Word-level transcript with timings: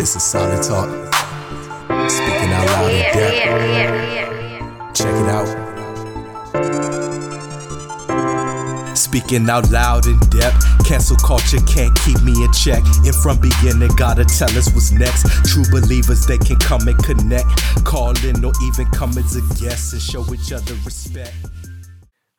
This 0.00 0.16
is 0.16 0.22
solid 0.22 0.62
talk. 0.62 0.88
Speaking 2.08 2.52
out 2.54 2.66
loud 2.68 2.90
in 2.90 3.02
depth. 3.12 3.36
Check 4.94 5.14
it 5.14 5.28
out. 5.28 5.46
Speaking 8.96 9.50
out 9.50 9.70
loud 9.70 10.06
in 10.06 10.18
depth. 10.30 10.64
Cancel 10.86 11.18
culture 11.18 11.60
can't 11.66 11.94
keep 12.00 12.18
me 12.22 12.32
in 12.42 12.50
check. 12.54 12.82
And 13.04 13.14
from 13.16 13.40
beginning, 13.40 13.94
gotta 13.96 14.24
tell 14.24 14.48
us 14.56 14.72
what's 14.72 14.90
next. 14.90 15.26
True 15.44 15.64
believers, 15.70 16.24
they 16.26 16.38
can 16.38 16.56
come 16.56 16.88
and 16.88 16.96
connect. 17.04 17.50
Call 17.84 18.16
in 18.24 18.42
or 18.42 18.52
even 18.62 18.86
come 18.92 19.18
as 19.18 19.36
a 19.36 19.42
guest 19.62 19.92
and 19.92 20.00
show 20.00 20.24
each 20.32 20.50
other 20.50 20.76
respect. 20.86 21.34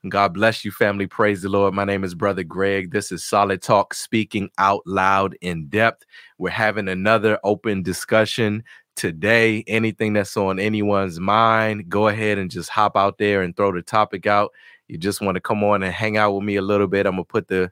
God 0.10 0.34
bless 0.34 0.66
you, 0.66 0.72
family. 0.72 1.06
Praise 1.06 1.44
the 1.44 1.50
Lord. 1.50 1.76
My 1.76 1.84
name 1.84 2.04
is 2.04 2.16
Brother 2.16 2.44
Greg. 2.44 2.90
This 2.90 3.12
is 3.12 3.24
Solid 3.24 3.62
Talk, 3.62 3.94
speaking 3.94 4.50
out 4.58 4.82
loud 4.88 5.38
in 5.42 5.68
depth. 5.68 6.06
We're 6.40 6.50
having 6.50 6.88
another 6.88 7.38
open 7.44 7.84
discussion 7.84 8.64
today. 8.96 9.64
Anything 9.68 10.14
that's 10.14 10.36
on 10.36 10.58
anyone's 10.58 11.20
mind, 11.20 11.88
go 11.88 12.08
ahead 12.08 12.40
and 12.40 12.50
just 12.50 12.70
hop 12.70 12.98
out 12.98 13.20
there 13.20 13.44
and 13.44 13.56
throw 13.56 13.72
the 13.72 13.84
topic 13.84 14.26
out. 14.26 14.54
You 14.88 14.98
just 14.98 15.22
want 15.22 15.36
to 15.36 15.40
come 15.42 15.64
on 15.64 15.84
and 15.84 15.94
hang 15.94 16.18
out 16.18 16.32
with 16.34 16.44
me 16.46 16.56
a 16.56 16.64
little 16.64 16.88
bit. 16.88 17.06
I'm 17.06 17.14
gonna 17.14 17.24
put 17.24 17.48
the 17.48 17.72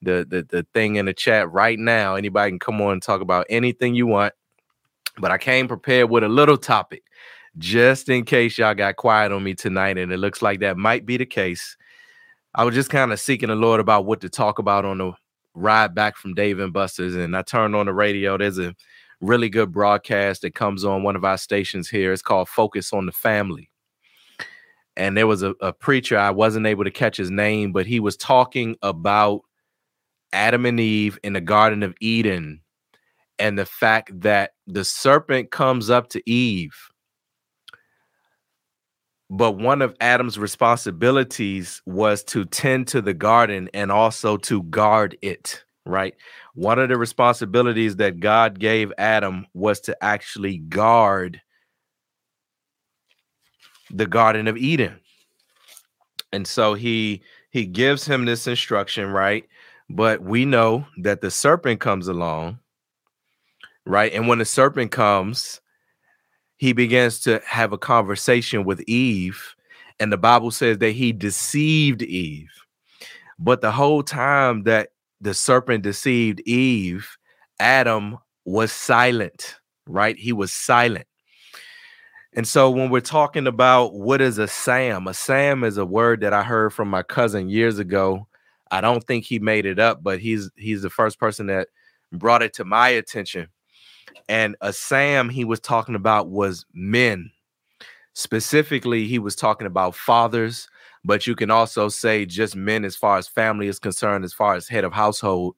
the 0.00 0.26
the, 0.26 0.46
the 0.48 0.66
thing 0.72 0.96
in 0.96 1.04
the 1.04 1.12
chat 1.12 1.52
right 1.52 1.78
now. 1.78 2.14
Anybody 2.14 2.52
can 2.52 2.58
come 2.58 2.80
on 2.80 2.94
and 2.94 3.02
talk 3.02 3.20
about 3.20 3.44
anything 3.50 3.94
you 3.94 4.06
want. 4.06 4.32
But 5.18 5.30
I 5.30 5.36
came 5.36 5.68
prepared 5.68 6.08
with 6.08 6.24
a 6.24 6.28
little 6.28 6.56
topic 6.56 7.02
just 7.58 8.08
in 8.08 8.24
case 8.24 8.58
y'all 8.58 8.74
got 8.74 8.96
quiet 8.96 9.32
on 9.32 9.42
me 9.42 9.54
tonight, 9.54 9.98
and 9.98 10.12
it 10.12 10.18
looks 10.18 10.42
like 10.42 10.60
that 10.60 10.76
might 10.76 11.06
be 11.06 11.16
the 11.16 11.26
case. 11.26 11.76
I 12.54 12.64
was 12.64 12.74
just 12.74 12.90
kind 12.90 13.12
of 13.12 13.20
seeking 13.20 13.48
the 13.48 13.54
Lord 13.54 13.80
about 13.80 14.06
what 14.06 14.20
to 14.22 14.28
talk 14.28 14.58
about 14.58 14.84
on 14.84 14.98
the 14.98 15.12
ride 15.54 15.94
back 15.94 16.16
from 16.16 16.34
Dave 16.34 16.58
and 16.58 16.72
Buster's, 16.72 17.14
and 17.14 17.36
I 17.36 17.42
turned 17.42 17.76
on 17.76 17.86
the 17.86 17.94
radio. 17.94 18.36
There's 18.36 18.58
a 18.58 18.74
really 19.20 19.48
good 19.48 19.72
broadcast 19.72 20.42
that 20.42 20.54
comes 20.54 20.84
on 20.84 21.02
one 21.02 21.16
of 21.16 21.24
our 21.24 21.38
stations 21.38 21.88
here. 21.88 22.12
It's 22.12 22.22
called 22.22 22.48
Focus 22.48 22.92
on 22.92 23.06
the 23.06 23.12
Family. 23.12 23.70
And 24.96 25.16
there 25.16 25.26
was 25.26 25.42
a, 25.42 25.54
a 25.60 25.72
preacher, 25.72 26.18
I 26.18 26.30
wasn't 26.30 26.66
able 26.66 26.84
to 26.84 26.90
catch 26.90 27.16
his 27.16 27.30
name, 27.30 27.72
but 27.72 27.86
he 27.86 28.00
was 28.00 28.16
talking 28.16 28.76
about 28.82 29.42
Adam 30.32 30.64
and 30.64 30.80
Eve 30.80 31.18
in 31.22 31.34
the 31.34 31.40
Garden 31.40 31.82
of 31.82 31.94
Eden 32.00 32.60
and 33.38 33.58
the 33.58 33.66
fact 33.66 34.18
that 34.20 34.52
the 34.66 34.84
serpent 34.84 35.50
comes 35.50 35.90
up 35.90 36.08
to 36.08 36.30
Eve 36.30 36.74
but 39.28 39.52
one 39.52 39.82
of 39.82 39.96
Adam's 40.00 40.38
responsibilities 40.38 41.82
was 41.84 42.22
to 42.24 42.44
tend 42.44 42.88
to 42.88 43.02
the 43.02 43.14
garden 43.14 43.68
and 43.74 43.90
also 43.90 44.36
to 44.36 44.62
guard 44.64 45.16
it, 45.20 45.64
right? 45.84 46.14
One 46.54 46.78
of 46.78 46.88
the 46.88 46.96
responsibilities 46.96 47.96
that 47.96 48.20
God 48.20 48.58
gave 48.58 48.92
Adam 48.98 49.46
was 49.52 49.80
to 49.80 50.04
actually 50.04 50.58
guard 50.58 51.40
the 53.90 54.06
garden 54.06 54.48
of 54.48 54.56
Eden. 54.56 55.00
And 56.32 56.46
so 56.46 56.74
he 56.74 57.22
he 57.50 57.64
gives 57.66 58.06
him 58.06 58.24
this 58.24 58.46
instruction, 58.46 59.10
right? 59.10 59.44
But 59.88 60.22
we 60.22 60.44
know 60.44 60.86
that 60.98 61.20
the 61.20 61.30
serpent 61.30 61.80
comes 61.80 62.08
along, 62.08 62.58
right? 63.86 64.12
And 64.12 64.28
when 64.28 64.38
the 64.38 64.44
serpent 64.44 64.90
comes, 64.90 65.60
he 66.56 66.72
begins 66.72 67.20
to 67.20 67.40
have 67.46 67.72
a 67.72 67.78
conversation 67.78 68.64
with 68.64 68.80
Eve, 68.82 69.54
and 70.00 70.12
the 70.12 70.16
Bible 70.16 70.50
says 70.50 70.78
that 70.78 70.92
he 70.92 71.12
deceived 71.12 72.02
Eve. 72.02 72.50
But 73.38 73.60
the 73.60 73.72
whole 73.72 74.02
time 74.02 74.62
that 74.64 74.90
the 75.20 75.34
serpent 75.34 75.82
deceived 75.82 76.40
Eve, 76.40 77.16
Adam 77.60 78.18
was 78.44 78.72
silent, 78.72 79.56
right? 79.86 80.16
He 80.16 80.32
was 80.32 80.52
silent. 80.52 81.06
And 82.34 82.46
so 82.46 82.70
when 82.70 82.90
we're 82.90 83.00
talking 83.00 83.46
about 83.46 83.94
what 83.94 84.20
is 84.20 84.36
a 84.36 84.46
SAM, 84.46 85.06
a 85.06 85.14
SAM 85.14 85.64
is 85.64 85.78
a 85.78 85.86
word 85.86 86.20
that 86.20 86.34
I 86.34 86.42
heard 86.42 86.72
from 86.72 86.88
my 86.88 87.02
cousin 87.02 87.48
years 87.48 87.78
ago. 87.78 88.26
I 88.70 88.82
don't 88.82 89.02
think 89.04 89.24
he 89.24 89.38
made 89.38 89.64
it 89.64 89.78
up, 89.78 90.02
but 90.02 90.18
he's 90.18 90.50
he's 90.56 90.82
the 90.82 90.90
first 90.90 91.18
person 91.18 91.46
that 91.46 91.68
brought 92.12 92.42
it 92.42 92.52
to 92.54 92.64
my 92.64 92.90
attention. 92.90 93.48
And 94.28 94.56
a 94.60 94.72
SAM 94.72 95.28
he 95.28 95.44
was 95.44 95.60
talking 95.60 95.94
about 95.94 96.28
was 96.28 96.64
men. 96.72 97.30
Specifically, 98.14 99.06
he 99.06 99.18
was 99.18 99.36
talking 99.36 99.66
about 99.66 99.94
fathers, 99.94 100.68
but 101.04 101.26
you 101.26 101.36
can 101.36 101.50
also 101.50 101.88
say 101.88 102.24
just 102.24 102.56
men 102.56 102.84
as 102.84 102.96
far 102.96 103.18
as 103.18 103.28
family 103.28 103.68
is 103.68 103.78
concerned, 103.78 104.24
as 104.24 104.32
far 104.32 104.54
as 104.54 104.66
head 104.66 104.84
of 104.84 104.92
household. 104.92 105.54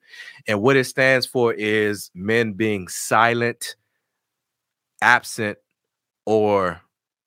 And 0.47 0.61
what 0.61 0.75
it 0.75 0.83
stands 0.83 1.25
for 1.25 1.53
is 1.53 2.11
men 2.13 2.53
being 2.53 2.87
silent, 2.87 3.75
absent, 5.01 5.57
or 6.25 6.81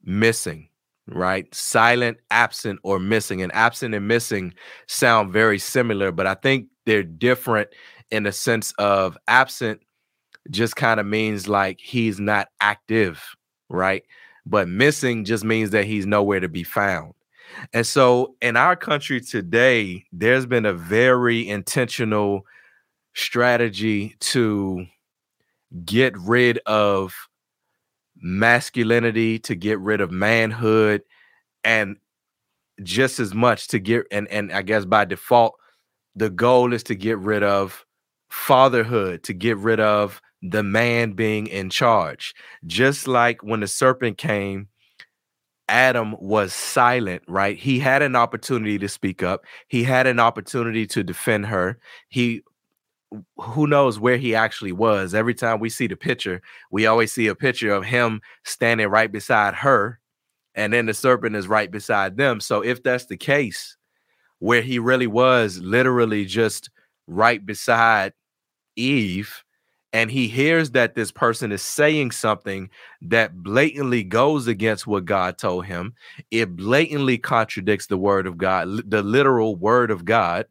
missing, 0.04 0.68
right? 1.08 1.52
Silent, 1.54 2.18
absent, 2.30 2.78
or 2.82 2.98
missing. 2.98 3.42
And 3.42 3.52
absent 3.54 3.94
and 3.94 4.06
missing 4.06 4.54
sound 4.86 5.32
very 5.32 5.58
similar, 5.58 6.12
but 6.12 6.26
I 6.26 6.34
think 6.34 6.68
they're 6.84 7.02
different 7.02 7.70
in 8.10 8.24
the 8.24 8.32
sense 8.32 8.72
of 8.78 9.16
absent 9.26 9.80
just 10.50 10.76
kind 10.76 11.00
of 11.00 11.06
means 11.06 11.48
like 11.48 11.80
he's 11.80 12.18
not 12.18 12.48
active, 12.60 13.22
right? 13.68 14.04
But 14.44 14.68
missing 14.68 15.24
just 15.24 15.44
means 15.44 15.70
that 15.70 15.84
he's 15.84 16.06
nowhere 16.06 16.40
to 16.40 16.48
be 16.48 16.64
found. 16.64 17.14
And 17.72 17.86
so 17.86 18.34
in 18.40 18.56
our 18.56 18.76
country 18.76 19.20
today, 19.20 20.04
there's 20.12 20.46
been 20.46 20.66
a 20.66 20.72
very 20.72 21.48
intentional 21.48 22.46
strategy 23.14 24.16
to 24.20 24.86
get 25.84 26.16
rid 26.18 26.58
of 26.66 27.14
masculinity, 28.16 29.38
to 29.40 29.54
get 29.54 29.78
rid 29.80 30.00
of 30.00 30.10
manhood, 30.10 31.02
and 31.64 31.96
just 32.82 33.20
as 33.20 33.34
much 33.34 33.68
to 33.68 33.78
get 33.78 34.06
and 34.10 34.26
and 34.28 34.52
I 34.52 34.62
guess 34.62 34.84
by 34.84 35.04
default, 35.04 35.54
the 36.16 36.30
goal 36.30 36.72
is 36.72 36.82
to 36.84 36.94
get 36.94 37.18
rid 37.18 37.42
of 37.42 37.84
fatherhood, 38.30 39.22
to 39.24 39.32
get 39.32 39.58
rid 39.58 39.80
of 39.80 40.20
the 40.42 40.62
man 40.62 41.12
being 41.12 41.46
in 41.46 41.70
charge. 41.70 42.34
Just 42.66 43.06
like 43.06 43.42
when 43.42 43.60
the 43.60 43.68
serpent 43.68 44.18
came, 44.18 44.68
Adam 45.68 46.16
was 46.18 46.52
silent, 46.52 47.22
right? 47.28 47.56
He 47.56 47.78
had 47.78 48.02
an 48.02 48.16
opportunity 48.16 48.78
to 48.78 48.88
speak 48.88 49.22
up. 49.22 49.44
He 49.68 49.84
had 49.84 50.06
an 50.06 50.20
opportunity 50.20 50.86
to 50.88 51.02
defend 51.02 51.46
her. 51.46 51.78
He 52.08 52.42
who 53.36 53.66
knows 53.66 53.98
where 53.98 54.16
he 54.16 54.34
actually 54.34 54.72
was. 54.72 55.14
Every 55.14 55.34
time 55.34 55.60
we 55.60 55.68
see 55.68 55.86
the 55.86 55.96
picture, 55.96 56.40
we 56.70 56.86
always 56.86 57.12
see 57.12 57.26
a 57.26 57.34
picture 57.34 57.72
of 57.72 57.84
him 57.84 58.20
standing 58.44 58.88
right 58.88 59.12
beside 59.12 59.54
her, 59.54 59.98
and 60.54 60.72
then 60.72 60.86
the 60.86 60.94
serpent 60.94 61.36
is 61.36 61.46
right 61.46 61.70
beside 61.70 62.16
them. 62.16 62.40
So 62.40 62.62
if 62.62 62.82
that's 62.82 63.06
the 63.06 63.16
case, 63.16 63.76
where 64.38 64.62
he 64.62 64.78
really 64.78 65.06
was 65.06 65.58
literally 65.58 66.24
just 66.24 66.70
right 67.06 67.44
beside 67.44 68.12
Eve, 68.76 69.44
and 69.92 70.10
he 70.10 70.26
hears 70.26 70.70
that 70.70 70.94
this 70.94 71.10
person 71.10 71.52
is 71.52 71.62
saying 71.62 72.12
something 72.12 72.70
that 73.02 73.42
blatantly 73.42 74.02
goes 74.02 74.46
against 74.46 74.86
what 74.86 75.04
God 75.04 75.36
told 75.36 75.66
him, 75.66 75.94
it 76.30 76.56
blatantly 76.56 77.18
contradicts 77.18 77.86
the 77.86 77.98
word 77.98 78.26
of 78.26 78.38
God, 78.38 78.90
the 78.90 79.02
literal 79.02 79.54
word 79.54 79.90
of 79.90 80.04
God, 80.04 80.46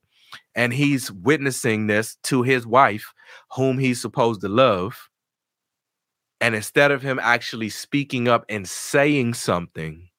and 0.54 0.72
he's 0.72 1.12
witnessing 1.12 1.88
this 1.88 2.18
to 2.24 2.44
his 2.44 2.68
wife, 2.68 3.14
whom 3.56 3.80
he's 3.80 4.00
supposed 4.00 4.42
to 4.42 4.50
love. 4.50 5.10
And 6.40 6.54
instead 6.56 6.92
of 6.92 7.02
him 7.02 7.20
actually 7.22 7.70
speaking 7.70 8.28
up 8.28 8.46
and 8.48 8.68
saying 8.68 9.34
something, 9.34 10.10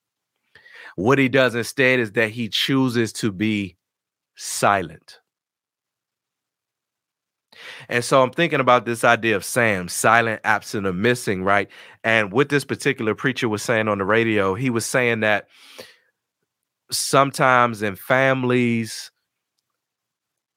what 0.95 1.17
he 1.17 1.29
does 1.29 1.55
instead 1.55 1.99
is 1.99 2.11
that 2.13 2.31
he 2.31 2.49
chooses 2.49 3.13
to 3.13 3.31
be 3.31 3.77
silent. 4.35 5.19
And 7.89 8.03
so 8.03 8.21
I'm 8.21 8.31
thinking 8.31 8.59
about 8.59 8.85
this 8.85 9.03
idea 9.03 9.35
of 9.35 9.45
SAM, 9.45 9.87
silent, 9.87 10.41
absent, 10.43 10.87
or 10.87 10.93
missing, 10.93 11.43
right? 11.43 11.69
And 12.03 12.31
what 12.31 12.49
this 12.49 12.65
particular 12.65 13.15
preacher 13.15 13.49
was 13.49 13.63
saying 13.63 13.87
on 13.87 13.97
the 13.97 14.05
radio, 14.05 14.55
he 14.55 14.69
was 14.69 14.85
saying 14.85 15.21
that 15.21 15.47
sometimes 16.91 17.81
in 17.81 17.95
families, 17.95 19.11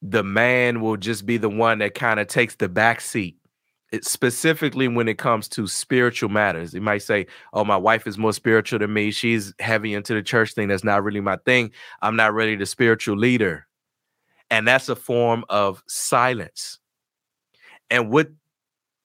the 0.01 0.23
man 0.23 0.81
will 0.81 0.97
just 0.97 1.25
be 1.25 1.37
the 1.37 1.49
one 1.49 1.79
that 1.79 1.95
kind 1.95 2.19
of 2.19 2.27
takes 2.27 2.55
the 2.55 2.69
back 2.69 3.01
seat. 3.01 3.35
It, 3.93 4.03
specifically 4.03 4.89
when 4.89 5.07
it 5.07 5.17
comes 5.17 5.47
to 5.49 5.65
spiritual 5.65 6.27
matters. 6.27 6.73
He 6.73 6.79
might 6.81 7.03
say, 7.03 7.25
Oh, 7.53 7.63
my 7.63 7.77
wife 7.77 8.05
is 8.05 8.17
more 8.17 8.33
spiritual 8.33 8.79
than 8.79 8.91
me. 8.91 9.11
She's 9.11 9.53
heavy 9.59 9.93
into 9.93 10.13
the 10.13 10.21
church 10.21 10.53
thing. 10.53 10.67
That's 10.67 10.83
not 10.83 11.05
really 11.05 11.21
my 11.21 11.37
thing. 11.45 11.71
I'm 12.01 12.17
not 12.17 12.33
really 12.33 12.57
the 12.57 12.65
spiritual 12.65 13.15
leader. 13.15 13.65
And 14.49 14.67
that's 14.67 14.89
a 14.89 14.95
form 14.95 15.45
of 15.47 15.83
silence. 15.87 16.79
And 17.89 18.11
what 18.11 18.29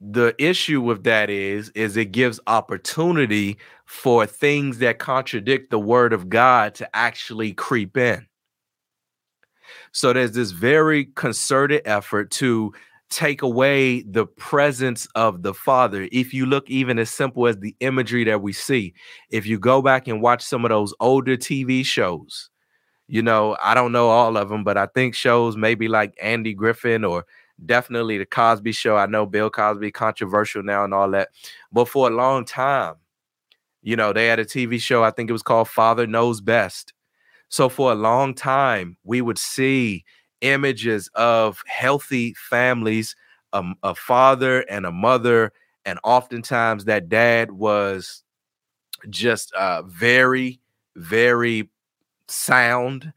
the 0.01 0.35
issue 0.39 0.81
with 0.81 1.05
that 1.05 1.31
is 1.31 1.69
is 1.71 1.97
it 1.97 2.07
gives 2.07 2.41
opportunity 2.49 3.57
for 3.85 4.27
things 4.27 4.79
that 4.79 4.99
contradict 4.99 5.71
the 5.71 5.79
word 5.79 6.13
of 6.13 6.29
God 6.29 6.75
to 6.77 6.97
actually 6.97 7.53
creep 7.53 7.97
in. 7.97 8.27
So 9.93 10.13
there's 10.13 10.33
this 10.33 10.51
very 10.51 11.07
concerted 11.15 11.83
effort 11.85 12.31
to 12.33 12.73
take 13.11 13.43
away 13.43 14.03
the 14.03 14.27
presence 14.27 15.07
of 15.15 15.43
the 15.43 15.53
father. 15.53 16.09
If 16.11 16.33
you 16.33 16.47
look 16.47 16.69
even 16.69 16.99
as 16.99 17.11
simple 17.11 17.47
as 17.47 17.59
the 17.59 17.77
imagery 17.81 18.25
that 18.25 18.41
we 18.41 18.53
see, 18.55 18.95
if 19.31 19.47
you 19.47 19.59
go 19.59 19.83
back 19.83 20.09
and 20.09 20.23
watch 20.23 20.43
some 20.43 20.65
of 20.65 20.71
those 20.71 20.95
older 20.99 21.37
TV 21.37 21.85
shows, 21.85 22.49
you 23.09 23.23
know, 23.23 23.57
I 23.63 23.75
don't 23.75 23.93
know 23.93 24.09
all 24.09 24.37
of 24.39 24.49
them, 24.49 24.65
but 24.65 24.79
I 24.79 24.87
think 24.87 25.15
shows 25.15 25.57
maybe 25.57 25.89
like 25.89 26.15
Andy 26.21 26.55
Griffin 26.55 27.05
or 27.05 27.27
definitely 27.65 28.19
the 28.19 28.27
Cosby 28.27 28.73
show. 28.73 28.97
I 28.97 29.07
know 29.07 29.27
Bill 29.27 29.51
Cosby 29.51 29.93
controversial 29.93 30.63
now 30.63 30.85
and 30.85 30.95
all 30.95 31.11
that. 31.11 31.29
But 31.73 31.89
for 31.89 32.09
a 32.09 32.15
long 32.15 32.45
time, 32.45 32.97
you 33.83 33.97
know, 33.97 34.13
they 34.13 34.27
had 34.27 34.39
a 34.39 34.45
TV 34.45 34.81
show, 34.81 35.03
I 35.03 35.11
think 35.11 35.29
it 35.29 35.33
was 35.35 35.43
called 35.43 35.69
Father 35.69 36.07
Knows 36.07 36.41
Best. 36.41 36.93
So 37.49 37.69
for 37.69 37.93
a 37.93 37.97
long 37.97 38.35
time, 38.35 38.97
we 39.05 39.21
would 39.21 39.39
see 39.39 40.05
images 40.41 41.11
of 41.15 41.63
healthy 41.67 42.35
families, 42.35 43.17
um, 43.53 43.75
a 43.83 43.95
father 43.95 44.63
and 44.71 44.87
a 44.87 44.93
mother, 44.93 45.53
and 45.85 45.99
oftentimes 46.05 46.85
that 46.87 47.09
dad 47.09 47.53
was 47.53 48.23
just 49.11 49.53
uh, 49.55 49.83
very, 49.83 50.61
very 50.97 51.69
sound. 52.29 53.13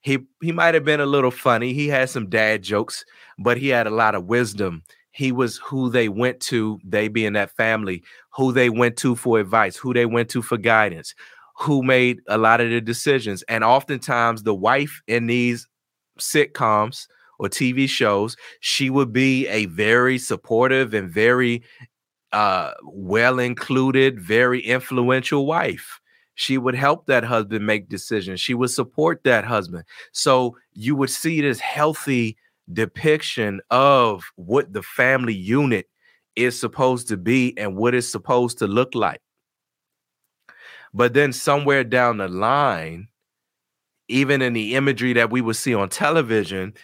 He 0.00 0.18
he 0.42 0.52
might 0.52 0.74
have 0.74 0.84
been 0.84 1.00
a 1.00 1.06
little 1.06 1.30
funny. 1.30 1.72
He 1.72 1.88
had 1.88 2.10
some 2.10 2.28
dad 2.28 2.62
jokes, 2.62 3.04
but 3.40 3.56
he 3.56 3.68
had 3.68 3.86
a 3.86 3.90
lot 3.90 4.14
of 4.14 4.26
wisdom. 4.26 4.84
He 5.12 5.32
was 5.32 5.56
who 5.56 5.90
they 5.90 6.08
went 6.08 6.38
to, 6.40 6.78
they 6.84 7.08
being 7.08 7.32
that 7.32 7.50
family, 7.56 8.04
who 8.36 8.52
they 8.52 8.70
went 8.70 8.96
to 8.98 9.16
for 9.16 9.40
advice, 9.40 9.76
who 9.76 9.92
they 9.92 10.06
went 10.06 10.28
to 10.30 10.42
for 10.42 10.56
guidance, 10.56 11.14
who 11.56 11.82
made 11.82 12.20
a 12.28 12.38
lot 12.38 12.60
of 12.60 12.70
the 12.70 12.80
decisions. 12.80 13.42
And 13.48 13.64
oftentimes 13.64 14.44
the 14.44 14.54
wife 14.54 15.02
in 15.08 15.26
these 15.26 15.66
sitcoms 16.18 17.08
or 17.38 17.48
TV 17.48 17.88
shows, 17.88 18.36
she 18.60 18.90
would 18.90 19.12
be 19.12 19.48
a 19.48 19.66
very 19.66 20.18
supportive 20.18 20.92
and 20.94 21.10
very 21.10 21.62
uh, 22.32 22.72
well 22.84 23.38
included, 23.38 24.20
very 24.20 24.60
influential 24.60 25.46
wife. 25.46 25.98
She 26.34 26.56
would 26.56 26.74
help 26.74 27.06
that 27.06 27.24
husband 27.24 27.66
make 27.66 27.88
decisions. 27.88 28.40
She 28.40 28.54
would 28.54 28.70
support 28.70 29.24
that 29.24 29.44
husband. 29.44 29.84
So 30.12 30.56
you 30.72 30.94
would 30.94 31.10
see 31.10 31.40
this 31.40 31.60
healthy 31.60 32.36
depiction 32.72 33.60
of 33.70 34.24
what 34.36 34.72
the 34.72 34.82
family 34.82 35.34
unit 35.34 35.88
is 36.36 36.58
supposed 36.58 37.08
to 37.08 37.16
be 37.16 37.56
and 37.58 37.76
what 37.76 37.94
it's 37.94 38.08
supposed 38.08 38.58
to 38.58 38.66
look 38.66 38.94
like. 38.94 39.20
But 40.92 41.14
then 41.14 41.32
somewhere 41.32 41.84
down 41.84 42.18
the 42.18 42.28
line, 42.28 43.08
even 44.08 44.42
in 44.42 44.52
the 44.52 44.74
imagery 44.74 45.12
that 45.12 45.30
we 45.30 45.40
would 45.40 45.56
see 45.56 45.74
on 45.74 45.88
television, 45.88 46.74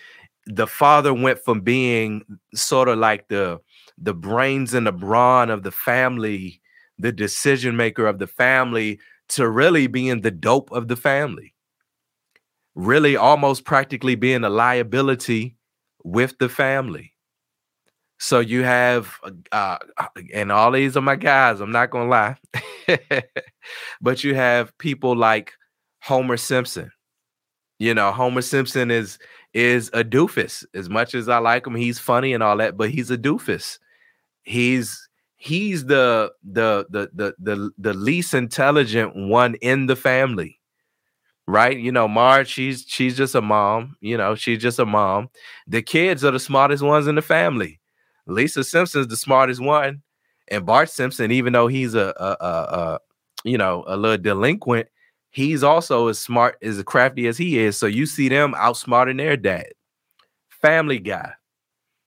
the 0.47 0.67
father 0.67 1.13
went 1.13 1.45
from 1.45 1.61
being 1.61 2.25
sort 2.55 2.89
of 2.89 2.99
like 2.99 3.29
the 3.29 3.61
the 3.99 4.15
brains 4.15 4.75
and 4.75 4.87
the 4.87 4.93
brawn 4.93 5.51
of 5.51 5.63
the 5.63 5.71
family, 5.71 6.61
the 6.99 7.11
decision 7.11 7.77
maker 7.77 8.07
of 8.07 8.19
the 8.19 8.27
family, 8.27 9.01
to 9.29 9.49
really 9.49 9.87
being 9.87 10.21
the 10.21 10.31
dope 10.31 10.71
of 10.71 10.89
the 10.89 10.97
family. 10.97 11.55
Really 12.75 13.17
almost 13.17 13.65
practically 13.65 14.15
being 14.15 14.45
a 14.45 14.51
liability 14.51 15.57
with 16.07 16.39
the 16.39 16.49
family. 16.49 17.13
So 18.19 18.39
you 18.41 18.63
have, 18.63 19.19
uh, 19.53 19.79
uh 19.99 20.09
and 20.33 20.53
all 20.53 20.71
these 20.71 20.97
are 20.97 21.03
my 21.03 21.17
guys, 21.17 21.61
I'm 21.61 21.73
not 21.73 21.91
gonna 21.91 22.09
lie, 22.09 22.37
but 24.01 24.25
you 24.25 24.35
have 24.35 24.77
people 24.79 25.17
like 25.17 25.53
Homer 26.01 26.37
Simpson, 26.37 26.91
you 27.79 27.93
know, 27.93 28.13
Homer 28.13 28.41
Simpson 28.41 28.91
is 28.91 29.19
is 29.53 29.91
a 29.93 30.05
doofus. 30.05 30.65
As 30.75 30.89
much 30.89 31.15
as 31.15 31.29
I 31.29 31.39
like 31.39 31.67
him, 31.67 31.75
he's 31.75 31.99
funny 31.99 32.33
and 32.33 32.43
all 32.43 32.57
that, 32.59 32.77
but 32.77 32.91
he's 32.91 33.11
a 33.11 33.19
doofus. 33.19 33.79
He's 34.45 35.09
he's 35.37 35.87
the 35.87 36.33
the 36.43 36.87
the 36.89 37.11
the 37.13 37.35
the, 37.39 37.71
the 37.77 37.95
least 37.95 38.33
intelligent 38.33 39.15
one 39.15 39.57
in 39.57 39.87
the 39.87 39.97
family. 39.97 40.56
Right? 41.49 41.79
You 41.79 41.93
know, 41.93 42.09
Marge, 42.09 42.49
she's 42.49 42.85
she's 42.89 43.17
just 43.17 43.35
a 43.37 43.41
mom, 43.41 43.97
you 44.01 44.17
know, 44.17 44.35
she's 44.35 44.61
just 44.61 44.81
a 44.81 44.87
mom. 44.87 45.31
The 45.69 45.81
kids 45.81 46.25
are 46.25 46.33
the 46.33 46.41
smartest 46.41 46.83
ones 46.83 47.07
in 47.07 47.15
the 47.15 47.23
family. 47.23 47.81
Lisa 48.27 48.65
Simpson's 48.65 49.07
the 49.09 49.17
smartest 49.17 49.61
one. 49.61 50.03
And 50.49 50.67
Bart 50.67 50.91
Simpson, 50.91 51.31
even 51.31 51.53
though 51.53 51.67
he's 51.69 51.95
a, 51.95 52.15
a, 52.17 52.37
a, 52.41 52.47
a 52.47 52.99
you 53.45 53.59
know, 53.59 53.85
a 53.87 53.97
little 53.97 54.19
delinquent, 54.19 54.89
he's 55.31 55.63
also 55.63 56.09
as 56.09 56.19
smart 56.19 56.57
as 56.63 56.83
crafty 56.83 57.27
as 57.29 57.39
he 57.39 57.59
is. 57.59 57.77
So 57.77 57.87
you 57.87 58.07
see 58.07 58.29
them 58.29 58.55
outsmarting 58.55 59.19
their 59.19 59.37
dad. 59.37 59.69
Family 60.49 60.99
Guy. 60.99 61.33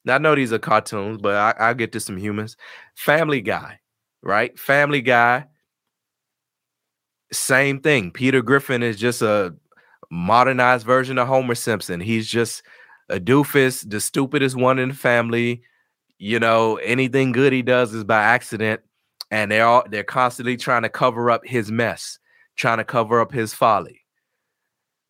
Now 0.06 0.16
I 0.16 0.18
know 0.18 0.36
these 0.36 0.52
are 0.52 0.60
cartoons, 0.60 1.18
but 1.22 1.36
I, 1.36 1.68
I'll 1.68 1.74
get 1.74 1.92
to 1.94 2.00
some 2.00 2.18
humans. 2.18 2.58
Family 2.96 3.42
Guy, 3.42 3.80
right? 4.22 4.58
Family 4.60 5.02
Guy. 5.02 5.46
Same 7.32 7.80
thing. 7.80 8.12
Peter 8.12 8.42
Griffin 8.42 8.84
is 8.84 8.98
just 8.98 9.22
a 9.22 9.56
modernized 10.10 10.86
version 10.86 11.18
of 11.18 11.28
Homer 11.28 11.56
Simpson. 11.56 12.00
He's 12.00 12.28
just 12.28 12.64
a 13.10 13.20
doofus, 13.20 13.88
the 13.90 14.00
stupidest 14.00 14.56
one 14.56 14.80
in 14.80 14.90
the 14.90 14.96
family. 14.96 15.62
You 16.18 16.40
know, 16.40 16.78
anything 16.78 17.32
good 17.32 17.54
he 17.54 17.62
does 17.62 17.94
is 17.94 18.04
by 18.04 18.22
accident, 18.22 18.82
and 19.32 19.52
they're 19.52 19.66
all 19.66 19.84
they're 19.90 20.04
constantly 20.04 20.58
trying 20.58 20.82
to 20.84 20.90
cover 20.90 21.32
up 21.32 21.46
his 21.46 21.72
mess 21.72 22.20
trying 22.60 22.78
to 22.78 22.84
cover 22.84 23.22
up 23.22 23.32
his 23.32 23.54
folly. 23.54 24.02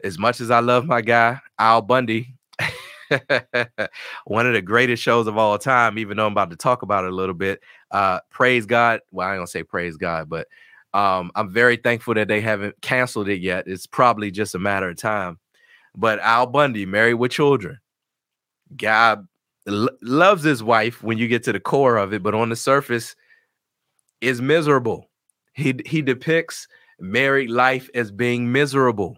As 0.04 0.18
much 0.18 0.40
as 0.40 0.52
I 0.52 0.60
love 0.60 0.86
my 0.86 1.02
guy, 1.02 1.40
Al 1.58 1.82
Bundy, 1.82 2.36
one 4.26 4.48
of 4.48 4.54
the 4.54 4.62
greatest 4.62 5.04
shows 5.04 5.28
of 5.28 5.38
all 5.38 5.58
time, 5.58 5.98
even 5.98 6.16
though 6.16 6.28
I'm 6.28 6.32
about 6.32 6.52
to 6.52 6.56
talk 6.56 6.84
about 6.84 7.04
it 7.04 7.12
a 7.12 7.16
little 7.16 7.36
bit. 7.36 7.60
Uh, 7.92 8.20
praise 8.30 8.66
God. 8.66 9.02
Well, 9.12 9.28
I 9.28 9.36
don't 9.36 9.48
say 9.50 9.64
praise 9.64 9.98
God, 9.98 10.30
but 10.30 10.48
um, 10.94 11.32
I'm 11.36 11.52
very 11.52 11.78
thankful 11.78 12.14
that 12.16 12.28
they 12.28 12.42
haven't 12.42 12.82
canceled 12.82 13.30
it 13.30 13.42
yet. 13.42 13.68
It's 13.68 13.88
probably 13.88 14.32
just 14.32 14.56
a 14.56 14.60
matter 14.60 14.90
of 14.90 14.98
time. 14.98 15.40
But 15.96 16.20
Al 16.20 16.48
Bundy, 16.48 16.86
married 16.86 17.16
with 17.16 17.32
children, 17.32 17.80
God 18.76 19.28
l- 19.68 19.90
loves 20.02 20.44
his 20.44 20.64
wife 20.64 21.04
when 21.04 21.18
you 21.18 21.28
get 21.28 21.44
to 21.44 21.54
the 21.54 21.60
core 21.60 21.98
of 21.98 22.14
it, 22.14 22.24
but 22.24 22.36
on 22.36 22.50
the 22.50 22.56
surface, 22.56 23.16
is 24.22 24.42
miserable. 24.42 25.10
He 25.54 25.80
he 25.86 26.02
depicts 26.02 26.68
married 27.00 27.50
life 27.50 27.90
as 27.94 28.12
being 28.12 28.52
miserable 28.52 29.18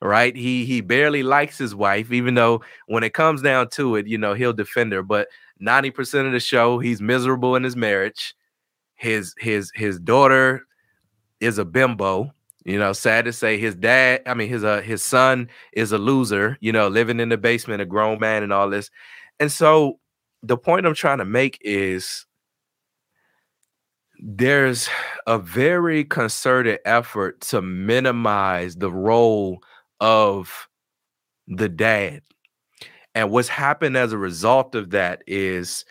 right 0.00 0.36
he 0.36 0.64
he 0.64 0.80
barely 0.80 1.22
likes 1.22 1.58
his 1.58 1.74
wife 1.74 2.12
even 2.12 2.34
though 2.34 2.62
when 2.86 3.02
it 3.02 3.14
comes 3.14 3.42
down 3.42 3.68
to 3.68 3.96
it 3.96 4.06
you 4.06 4.16
know 4.16 4.32
he'll 4.34 4.52
defend 4.52 4.92
her 4.92 5.02
but 5.02 5.28
90% 5.60 6.26
of 6.26 6.32
the 6.32 6.40
show 6.40 6.78
he's 6.78 7.00
miserable 7.02 7.56
in 7.56 7.64
his 7.64 7.76
marriage 7.76 8.34
his 8.94 9.34
his 9.38 9.72
his 9.74 9.98
daughter 9.98 10.66
is 11.40 11.58
a 11.58 11.64
bimbo 11.64 12.32
you 12.64 12.78
know 12.78 12.92
sad 12.92 13.24
to 13.24 13.32
say 13.32 13.58
his 13.58 13.74
dad 13.74 14.20
i 14.26 14.34
mean 14.34 14.48
his 14.48 14.64
uh 14.64 14.80
his 14.80 15.02
son 15.02 15.48
is 15.72 15.92
a 15.92 15.98
loser 15.98 16.56
you 16.60 16.72
know 16.72 16.88
living 16.88 17.20
in 17.20 17.28
the 17.28 17.38
basement 17.38 17.82
a 17.82 17.86
grown 17.86 18.18
man 18.18 18.42
and 18.42 18.52
all 18.52 18.68
this 18.68 18.90
and 19.40 19.50
so 19.50 19.98
the 20.42 20.56
point 20.56 20.86
i'm 20.86 20.94
trying 20.94 21.18
to 21.18 21.24
make 21.24 21.58
is 21.62 22.26
there's 24.20 24.88
a 25.26 25.38
very 25.38 26.04
concerted 26.04 26.80
effort 26.84 27.40
to 27.40 27.62
minimize 27.62 28.76
the 28.76 28.90
role 28.90 29.62
of 30.00 30.68
the 31.46 31.68
dad. 31.68 32.22
And 33.14 33.30
what's 33.30 33.48
happened 33.48 33.96
as 33.96 34.12
a 34.12 34.18
result 34.18 34.74
of 34.74 34.90
that 34.90 35.22
is 35.26 35.84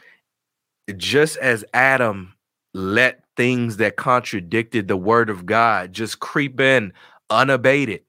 just 0.95 1.37
as 1.37 1.65
Adam 1.73 2.33
let 2.77 3.23
things 3.35 3.77
that 3.77 3.95
contradicted 3.97 4.87
the 4.87 4.97
word 4.97 5.29
of 5.29 5.45
God 5.45 5.93
just 5.93 6.19
creep 6.19 6.59
in 6.59 6.93
unabated. 7.29 8.01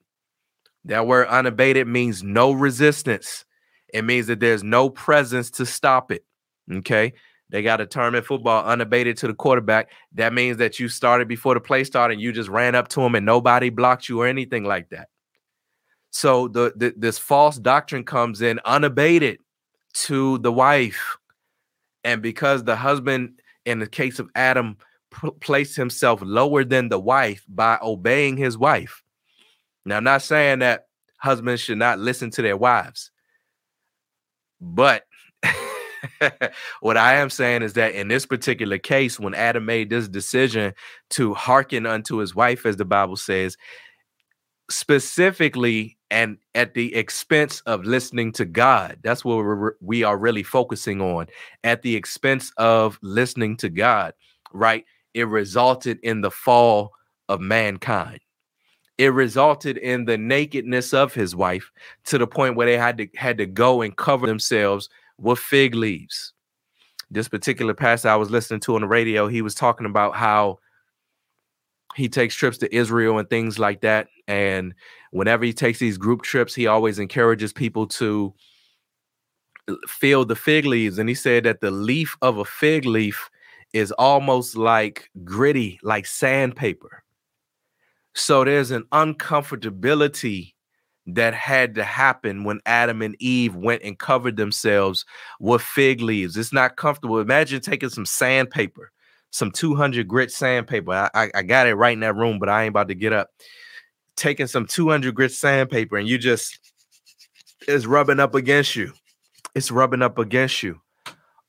That 0.84 1.06
word 1.06 1.28
unabated 1.28 1.86
means 1.86 2.22
no 2.22 2.52
resistance. 2.52 3.44
It 3.92 4.02
means 4.02 4.26
that 4.26 4.40
there's 4.40 4.62
no 4.62 4.90
presence 4.90 5.50
to 5.52 5.66
stop 5.66 6.12
it. 6.12 6.24
Okay. 6.70 7.14
They 7.50 7.62
got 7.62 7.80
a 7.80 7.86
term 7.86 8.14
in 8.14 8.22
football 8.22 8.64
unabated 8.64 9.16
to 9.18 9.26
the 9.26 9.34
quarterback. 9.34 9.90
That 10.12 10.34
means 10.34 10.58
that 10.58 10.78
you 10.78 10.88
started 10.88 11.28
before 11.28 11.54
the 11.54 11.60
play 11.60 11.82
started 11.84 12.14
and 12.14 12.22
you 12.22 12.30
just 12.30 12.50
ran 12.50 12.74
up 12.74 12.88
to 12.88 13.00
him 13.00 13.14
and 13.14 13.24
nobody 13.24 13.70
blocked 13.70 14.08
you 14.08 14.20
or 14.20 14.26
anything 14.26 14.64
like 14.64 14.90
that. 14.90 15.08
So 16.10 16.48
the, 16.48 16.74
the 16.76 16.94
this 16.96 17.18
false 17.18 17.56
doctrine 17.56 18.04
comes 18.04 18.42
in 18.42 18.60
unabated 18.66 19.38
to 19.94 20.38
the 20.38 20.52
wife. 20.52 21.16
And 22.04 22.20
because 22.22 22.64
the 22.64 22.76
husband, 22.76 23.40
in 23.68 23.78
the 23.78 23.86
case 23.86 24.18
of 24.18 24.30
Adam, 24.34 24.76
p- 25.10 25.30
placed 25.40 25.76
himself 25.76 26.20
lower 26.22 26.64
than 26.64 26.88
the 26.88 26.98
wife 26.98 27.44
by 27.48 27.78
obeying 27.82 28.36
his 28.36 28.56
wife. 28.56 29.02
Now, 29.84 29.98
I'm 29.98 30.04
not 30.04 30.22
saying 30.22 30.60
that 30.60 30.86
husbands 31.18 31.60
should 31.60 31.78
not 31.78 31.98
listen 31.98 32.30
to 32.30 32.42
their 32.42 32.56
wives, 32.56 33.10
but 34.60 35.04
what 36.80 36.96
I 36.96 37.16
am 37.16 37.30
saying 37.30 37.62
is 37.62 37.74
that 37.74 37.94
in 37.94 38.08
this 38.08 38.26
particular 38.26 38.78
case, 38.78 39.20
when 39.20 39.34
Adam 39.34 39.64
made 39.66 39.90
this 39.90 40.08
decision 40.08 40.72
to 41.10 41.34
hearken 41.34 41.86
unto 41.86 42.16
his 42.16 42.34
wife, 42.34 42.64
as 42.66 42.76
the 42.76 42.84
Bible 42.84 43.16
says, 43.16 43.56
specifically 44.70 45.97
and 46.10 46.38
at 46.54 46.74
the 46.74 46.94
expense 46.94 47.60
of 47.66 47.84
listening 47.84 48.32
to 48.32 48.44
God. 48.44 48.98
That's 49.02 49.24
what 49.24 49.36
we're, 49.36 49.74
we 49.80 50.02
are 50.02 50.16
really 50.16 50.42
focusing 50.42 51.00
on. 51.00 51.26
At 51.64 51.82
the 51.82 51.96
expense 51.96 52.52
of 52.56 52.98
listening 53.02 53.56
to 53.58 53.68
God, 53.68 54.14
right? 54.52 54.84
It 55.14 55.28
resulted 55.28 55.98
in 56.02 56.20
the 56.20 56.30
fall 56.30 56.92
of 57.28 57.40
mankind. 57.40 58.20
It 58.96 59.12
resulted 59.12 59.76
in 59.76 60.06
the 60.06 60.18
nakedness 60.18 60.92
of 60.92 61.14
his 61.14 61.36
wife 61.36 61.70
to 62.06 62.18
the 62.18 62.26
point 62.26 62.56
where 62.56 62.66
they 62.66 62.76
had 62.76 62.98
to 62.98 63.08
had 63.14 63.38
to 63.38 63.46
go 63.46 63.82
and 63.82 63.96
cover 63.96 64.26
themselves 64.26 64.88
with 65.18 65.38
fig 65.38 65.74
leaves. 65.74 66.32
This 67.10 67.28
particular 67.28 67.74
pastor 67.74 68.08
I 68.08 68.16
was 68.16 68.30
listening 68.30 68.60
to 68.60 68.74
on 68.74 68.80
the 68.80 68.88
radio, 68.88 69.28
he 69.28 69.40
was 69.40 69.54
talking 69.54 69.86
about 69.86 70.16
how 70.16 70.58
he 71.94 72.08
takes 72.08 72.34
trips 72.34 72.58
to 72.58 72.74
Israel 72.74 73.18
and 73.18 73.28
things 73.28 73.58
like 73.58 73.80
that. 73.80 74.08
And 74.26 74.74
whenever 75.10 75.44
he 75.44 75.52
takes 75.52 75.78
these 75.78 75.98
group 75.98 76.22
trips, 76.22 76.54
he 76.54 76.66
always 76.66 76.98
encourages 76.98 77.52
people 77.52 77.86
to 77.88 78.34
uh, 79.68 79.74
feel 79.86 80.24
the 80.24 80.36
fig 80.36 80.66
leaves. 80.66 80.98
And 80.98 81.08
he 81.08 81.14
said 81.14 81.44
that 81.44 81.60
the 81.60 81.70
leaf 81.70 82.16
of 82.22 82.38
a 82.38 82.44
fig 82.44 82.84
leaf 82.84 83.30
is 83.72 83.92
almost 83.92 84.56
like 84.56 85.10
gritty, 85.24 85.78
like 85.82 86.06
sandpaper. 86.06 87.02
So 88.14 88.44
there's 88.44 88.70
an 88.70 88.84
uncomfortability 88.92 90.54
that 91.06 91.32
had 91.32 91.74
to 91.76 91.84
happen 91.84 92.44
when 92.44 92.60
Adam 92.66 93.00
and 93.00 93.16
Eve 93.18 93.54
went 93.54 93.82
and 93.82 93.98
covered 93.98 94.36
themselves 94.36 95.06
with 95.40 95.62
fig 95.62 96.02
leaves. 96.02 96.36
It's 96.36 96.52
not 96.52 96.76
comfortable. 96.76 97.18
Imagine 97.18 97.60
taking 97.60 97.88
some 97.88 98.04
sandpaper 98.04 98.92
some 99.30 99.50
200 99.50 100.08
grit 100.08 100.30
sandpaper. 100.30 100.92
I, 100.92 101.10
I, 101.14 101.30
I 101.34 101.42
got 101.42 101.66
it 101.66 101.74
right 101.74 101.92
in 101.92 102.00
that 102.00 102.16
room, 102.16 102.38
but 102.38 102.48
I 102.48 102.64
ain't 102.64 102.70
about 102.70 102.88
to 102.88 102.94
get 102.94 103.12
up. 103.12 103.30
Taking 104.16 104.46
some 104.46 104.66
200 104.66 105.14
grit 105.14 105.32
sandpaper 105.32 105.96
and 105.96 106.08
you 106.08 106.18
just 106.18 106.58
is 107.68 107.86
rubbing 107.86 108.20
up 108.20 108.34
against 108.34 108.74
you. 108.74 108.92
It's 109.54 109.70
rubbing 109.70 110.02
up 110.02 110.18
against 110.18 110.62
you. 110.62 110.80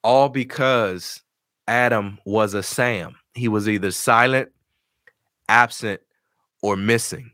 All 0.03 0.29
because 0.29 1.21
Adam 1.67 2.19
was 2.25 2.53
a 2.53 2.63
SAM. 2.63 3.15
He 3.33 3.47
was 3.47 3.67
either 3.67 3.91
silent, 3.91 4.49
absent, 5.47 6.01
or 6.61 6.75
missing. 6.75 7.31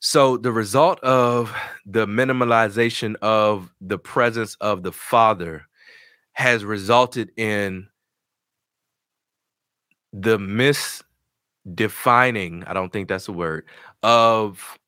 So 0.00 0.36
the 0.36 0.52
result 0.52 0.98
of 1.00 1.54
the 1.86 2.06
minimalization 2.06 3.14
of 3.22 3.72
the 3.80 3.98
presence 3.98 4.56
of 4.60 4.82
the 4.82 4.92
father 4.92 5.66
has 6.32 6.64
resulted 6.64 7.30
in 7.36 7.86
the 10.12 10.38
misdefining, 10.38 12.68
I 12.68 12.74
don't 12.74 12.92
think 12.92 13.08
that's 13.08 13.28
a 13.28 13.32
word, 13.32 13.64
of 14.02 14.78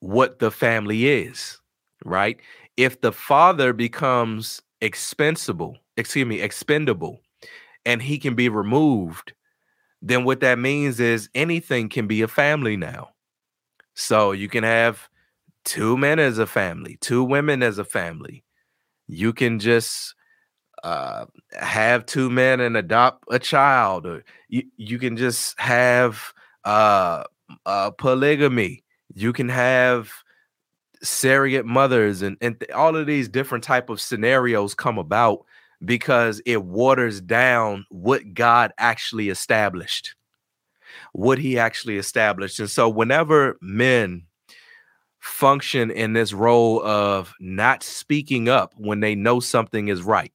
what 0.00 0.38
the 0.38 0.50
family 0.50 1.08
is, 1.08 1.60
right? 2.04 2.38
If 2.76 3.00
the 3.00 3.12
father 3.12 3.72
becomes 3.72 4.62
expensible, 4.80 5.76
excuse 5.96 6.26
me, 6.26 6.40
expendable, 6.40 7.20
and 7.84 8.00
he 8.00 8.18
can 8.18 8.34
be 8.34 8.48
removed, 8.48 9.32
then 10.02 10.24
what 10.24 10.40
that 10.40 10.58
means 10.58 11.00
is 11.00 11.28
anything 11.34 11.88
can 11.88 12.06
be 12.06 12.22
a 12.22 12.28
family 12.28 12.76
now. 12.76 13.10
So 13.94 14.32
you 14.32 14.48
can 14.48 14.64
have 14.64 15.08
two 15.64 15.98
men 15.98 16.18
as 16.18 16.38
a 16.38 16.46
family, 16.46 16.96
two 17.02 17.22
women 17.22 17.62
as 17.62 17.78
a 17.78 17.84
family. 17.84 18.44
You 19.08 19.34
can 19.34 19.58
just 19.58 20.14
uh, 20.82 21.26
have 21.52 22.06
two 22.06 22.30
men 22.30 22.60
and 22.60 22.76
adopt 22.76 23.24
a 23.30 23.38
child, 23.38 24.06
or 24.06 24.24
you, 24.48 24.64
you 24.76 24.98
can 24.98 25.16
just 25.16 25.58
have 25.60 26.32
uh, 26.64 27.24
uh, 27.66 27.90
polygamy. 27.90 28.82
You 29.14 29.32
can 29.32 29.48
have 29.48 30.10
surrogate 31.02 31.66
mothers, 31.66 32.22
and 32.22 32.36
and 32.40 32.58
th- 32.58 32.70
all 32.72 32.96
of 32.96 33.06
these 33.06 33.28
different 33.28 33.64
type 33.64 33.90
of 33.90 34.00
scenarios 34.00 34.74
come 34.74 34.98
about 34.98 35.44
because 35.84 36.40
it 36.46 36.64
waters 36.64 37.20
down 37.20 37.86
what 37.90 38.34
God 38.34 38.72
actually 38.78 39.28
established, 39.28 40.14
what 41.12 41.38
He 41.38 41.58
actually 41.58 41.98
established, 41.98 42.58
and 42.58 42.70
so 42.70 42.88
whenever 42.88 43.58
men 43.60 44.22
function 45.18 45.90
in 45.90 46.14
this 46.14 46.32
role 46.32 46.82
of 46.82 47.34
not 47.40 47.82
speaking 47.82 48.48
up 48.48 48.72
when 48.78 49.00
they 49.00 49.14
know 49.14 49.38
something 49.38 49.88
is 49.88 50.02
right 50.02 50.32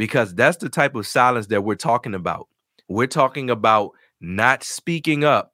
because 0.00 0.34
that's 0.34 0.56
the 0.56 0.70
type 0.70 0.94
of 0.94 1.06
silence 1.06 1.48
that 1.48 1.60
we're 1.60 1.74
talking 1.74 2.14
about. 2.14 2.48
We're 2.88 3.06
talking 3.06 3.50
about 3.50 3.90
not 4.18 4.64
speaking 4.64 5.24
up 5.24 5.52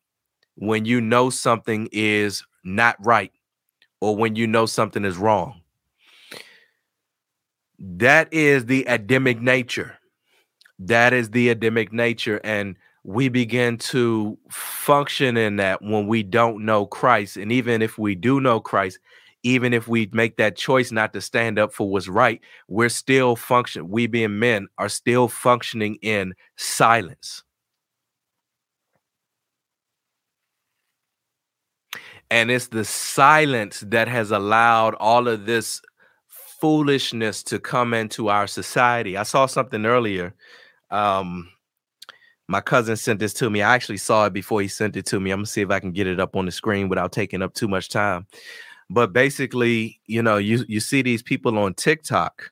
when 0.54 0.84
you 0.84 1.00
know 1.00 1.30
something 1.30 1.88
is 1.90 2.44
not 2.62 2.94
right 3.04 3.32
or 4.00 4.14
when 4.14 4.36
you 4.36 4.46
know 4.46 4.64
something 4.64 5.04
is 5.04 5.16
wrong. 5.16 5.62
That 7.80 8.32
is 8.32 8.66
the 8.66 8.84
Adamic 8.84 9.40
nature. 9.40 9.98
That 10.78 11.12
is 11.12 11.30
the 11.30 11.48
Adamic 11.48 11.92
nature. 11.92 12.40
And 12.44 12.76
we 13.02 13.28
begin 13.28 13.78
to 13.78 14.38
function 14.48 15.36
in 15.36 15.56
that 15.56 15.82
when 15.82 16.06
we 16.06 16.22
don't 16.22 16.64
know 16.64 16.86
Christ. 16.86 17.36
And 17.36 17.50
even 17.50 17.82
if 17.82 17.98
we 17.98 18.14
do 18.14 18.40
know 18.40 18.60
Christ, 18.60 19.00
even 19.46 19.72
if 19.72 19.86
we 19.86 20.08
make 20.12 20.38
that 20.38 20.56
choice 20.56 20.90
not 20.90 21.12
to 21.12 21.20
stand 21.20 21.56
up 21.56 21.72
for 21.72 21.88
what's 21.88 22.08
right, 22.08 22.40
we're 22.66 22.88
still 22.88 23.36
function. 23.36 23.88
We 23.88 24.08
being 24.08 24.40
men 24.40 24.66
are 24.76 24.88
still 24.88 25.28
functioning 25.28 25.98
in 26.02 26.34
silence. 26.56 27.44
And 32.28 32.50
it's 32.50 32.66
the 32.66 32.84
silence 32.84 33.84
that 33.86 34.08
has 34.08 34.32
allowed 34.32 34.96
all 34.96 35.28
of 35.28 35.46
this 35.46 35.80
foolishness 36.26 37.44
to 37.44 37.60
come 37.60 37.94
into 37.94 38.28
our 38.28 38.48
society. 38.48 39.16
I 39.16 39.22
saw 39.22 39.46
something 39.46 39.86
earlier. 39.86 40.34
Um, 40.90 41.48
my 42.48 42.60
cousin 42.60 42.96
sent 42.96 43.20
this 43.20 43.32
to 43.34 43.48
me. 43.48 43.62
I 43.62 43.76
actually 43.76 43.98
saw 43.98 44.26
it 44.26 44.32
before 44.32 44.60
he 44.60 44.66
sent 44.66 44.96
it 44.96 45.06
to 45.06 45.20
me. 45.20 45.30
I'm 45.30 45.38
gonna 45.38 45.46
see 45.46 45.60
if 45.60 45.70
I 45.70 45.78
can 45.78 45.92
get 45.92 46.08
it 46.08 46.18
up 46.18 46.34
on 46.34 46.46
the 46.46 46.52
screen 46.52 46.88
without 46.88 47.12
taking 47.12 47.42
up 47.42 47.54
too 47.54 47.68
much 47.68 47.90
time 47.90 48.26
but 48.90 49.12
basically 49.12 50.00
you 50.06 50.22
know 50.22 50.36
you 50.36 50.64
you 50.68 50.80
see 50.80 51.02
these 51.02 51.22
people 51.22 51.58
on 51.58 51.74
tiktok 51.74 52.50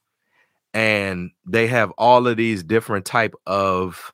and 0.72 1.30
they 1.46 1.66
have 1.66 1.90
all 1.98 2.26
of 2.26 2.36
these 2.36 2.62
different 2.62 3.04
type 3.04 3.34
of 3.46 4.12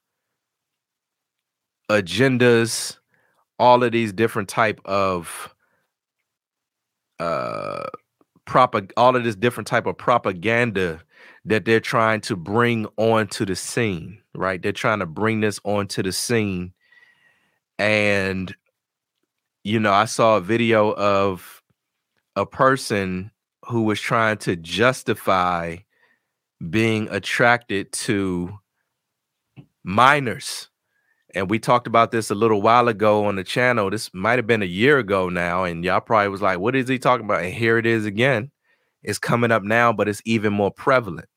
agendas 1.90 2.98
all 3.58 3.82
of 3.82 3.92
these 3.92 4.12
different 4.12 4.48
type 4.48 4.80
of 4.84 5.54
uh 7.18 7.86
propag- 8.46 8.92
all 8.96 9.16
of 9.16 9.24
this 9.24 9.36
different 9.36 9.66
type 9.66 9.86
of 9.86 9.96
propaganda 9.96 11.00
that 11.44 11.64
they're 11.64 11.80
trying 11.80 12.20
to 12.20 12.36
bring 12.36 12.86
onto 12.96 13.44
the 13.44 13.56
scene 13.56 14.18
right? 14.34 14.62
They're 14.62 14.72
trying 14.72 15.00
to 15.00 15.06
bring 15.06 15.40
this 15.40 15.60
onto 15.64 16.02
the 16.02 16.12
scene. 16.12 16.72
And 17.78 18.54
you 19.64 19.78
know 19.78 19.92
i 19.92 20.04
saw 20.04 20.36
a 20.36 20.40
video 20.40 20.92
of 20.94 21.59
a 22.40 22.46
person 22.46 23.30
who 23.66 23.82
was 23.82 24.00
trying 24.00 24.38
to 24.38 24.56
justify 24.56 25.76
being 26.70 27.08
attracted 27.10 27.92
to 27.92 28.58
minors. 29.84 30.68
And 31.34 31.48
we 31.48 31.58
talked 31.58 31.86
about 31.86 32.10
this 32.10 32.30
a 32.30 32.34
little 32.34 32.60
while 32.62 32.88
ago 32.88 33.26
on 33.26 33.36
the 33.36 33.44
channel. 33.44 33.90
This 33.90 34.12
might 34.12 34.38
have 34.38 34.46
been 34.46 34.62
a 34.62 34.66
year 34.66 34.98
ago 34.98 35.28
now. 35.28 35.64
And 35.64 35.84
y'all 35.84 36.00
probably 36.00 36.28
was 36.28 36.42
like, 36.42 36.58
what 36.58 36.74
is 36.74 36.88
he 36.88 36.98
talking 36.98 37.24
about? 37.24 37.44
And 37.44 37.54
here 37.54 37.78
it 37.78 37.86
is 37.86 38.06
again. 38.06 38.50
It's 39.02 39.18
coming 39.18 39.52
up 39.52 39.62
now, 39.62 39.92
but 39.92 40.08
it's 40.08 40.22
even 40.24 40.52
more 40.52 40.70
prevalent. 40.70 41.28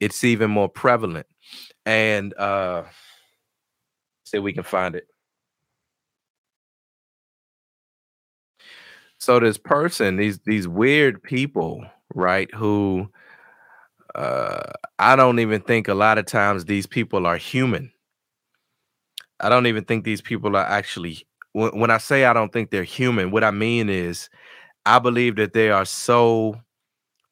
It's 0.00 0.24
even 0.24 0.50
more 0.50 0.68
prevalent. 0.68 1.26
And 1.84 2.34
uh 2.34 2.84
see 4.24 4.38
if 4.38 4.44
we 4.44 4.52
can 4.52 4.62
find 4.62 4.94
it. 4.94 5.06
So 9.18 9.40
this 9.40 9.58
person 9.58 10.16
these 10.16 10.38
these 10.40 10.66
weird 10.66 11.22
people 11.22 11.84
right 12.14 12.52
who 12.54 13.08
uh 14.14 14.62
i 14.98 15.14
don't 15.14 15.38
even 15.38 15.60
think 15.60 15.88
a 15.88 15.94
lot 15.94 16.18
of 16.18 16.26
times 16.26 16.64
these 16.64 16.86
people 16.86 17.26
are 17.26 17.36
human. 17.36 17.92
I 19.40 19.48
don't 19.48 19.66
even 19.66 19.84
think 19.84 20.04
these 20.04 20.20
people 20.20 20.56
are 20.56 20.64
actually 20.64 21.26
when, 21.52 21.78
when 21.78 21.90
i 21.90 21.98
say 21.98 22.24
i 22.24 22.32
don't 22.32 22.52
think 22.52 22.70
they're 22.70 22.82
human 22.82 23.30
what 23.30 23.44
i 23.44 23.50
mean 23.50 23.88
is 23.88 24.28
i 24.86 24.98
believe 24.98 25.36
that 25.36 25.52
they 25.52 25.70
are 25.70 25.84
so 25.84 26.56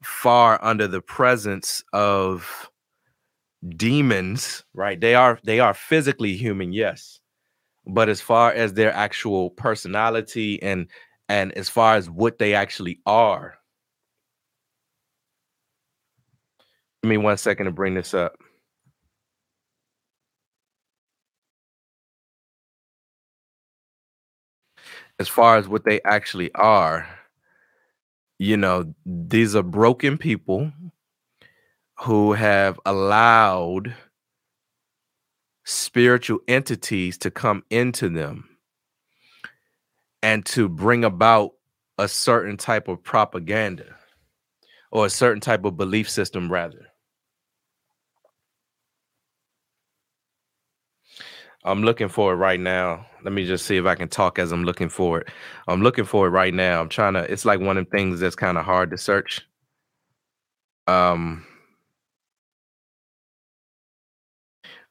far 0.03 0.63
under 0.63 0.87
the 0.87 1.01
presence 1.01 1.83
of 1.93 2.71
demons 3.77 4.65
right? 4.75 5.01
They 5.01 5.15
are 5.15 5.39
they 5.45 5.61
are 5.61 5.75
physically 5.75 6.37
human 6.37 6.73
yes. 6.73 7.21
But 7.87 8.09
as 8.09 8.21
far 8.21 8.53
as 8.53 8.75
their 8.75 8.93
actual 8.93 9.51
personality 9.51 10.63
and 10.63 10.89
and 11.29 11.53
as 11.53 11.69
far 11.69 11.97
as 11.97 12.09
what 12.09 12.39
they 12.39 12.55
actually 12.55 13.01
are. 13.07 13.59
Give 17.03 17.11
me 17.11 17.17
one 17.19 17.37
second 17.37 17.67
to 17.67 17.73
bring 17.73 17.95
this 17.95 18.15
up. 18.15 18.37
as 25.19 25.29
far 25.29 25.57
as 25.57 25.69
what 25.69 25.85
they 25.85 26.01
actually 26.05 26.53
are, 26.55 27.09
you 28.39 28.57
know, 28.57 28.95
these 29.05 29.57
are 29.57 29.63
broken 29.63 30.19
people 30.19 30.73
who 32.01 32.35
have 32.35 32.79
allowed 32.85 33.95
spiritual 35.65 36.39
entities 36.47 37.17
to 37.19 37.31
come 37.31 37.65
into 37.71 38.09
them 38.09 38.56
and 40.23 40.45
to 40.47 40.69
bring 40.69 41.05
about 41.05 41.53
a 41.99 42.09
certain 42.09 42.57
type 42.57 42.89
of 42.89 43.03
propaganda 43.03 43.97
or 44.91 45.07
a 45.07 45.11
certain 45.11 45.41
type 45.41 45.65
of 45.65 45.77
belief 45.77 46.09
system 46.09 46.51
rather. 46.51 46.87
I'm 51.65 51.83
looking 51.83 52.09
for 52.09 52.33
it 52.33 52.37
right 52.37 52.61
now. 52.61 53.07
Let 53.25 53.33
me 53.33 53.45
just 53.45 53.67
see 53.67 53.77
if 53.77 53.87
i 53.87 53.97
can 53.97 54.09
talk 54.09 54.39
as 54.39 54.53
i'm 54.53 54.63
looking 54.65 54.89
for 54.89 55.21
it. 55.21 55.29
I'm 55.67 55.83
looking 55.83 56.05
for 56.05 56.29
it 56.29 56.31
right 56.31 56.55
now. 56.55 56.81
I'm 56.81 56.89
trying 56.89 57.15
to 57.15 57.31
it's 57.31 57.45
like 57.45 57.61
one 57.61 57.77
of 57.77 57.85
the 57.87 57.91
things 57.91 58.21
that's 58.21 58.37
kind 58.37 58.57
of 58.57 58.65
hard 58.65 58.91
to 58.93 58.99
search. 58.99 59.47
Um 60.87 61.45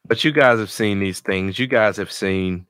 but 0.07 0.23
you 0.23 0.31
guys 0.31 0.59
have 0.59 0.69
seen 0.71 0.99
these 0.99 1.19
things. 1.21 1.57
You 1.57 1.67
guys 1.67 1.97
have 1.97 2.11
seen 2.11 2.67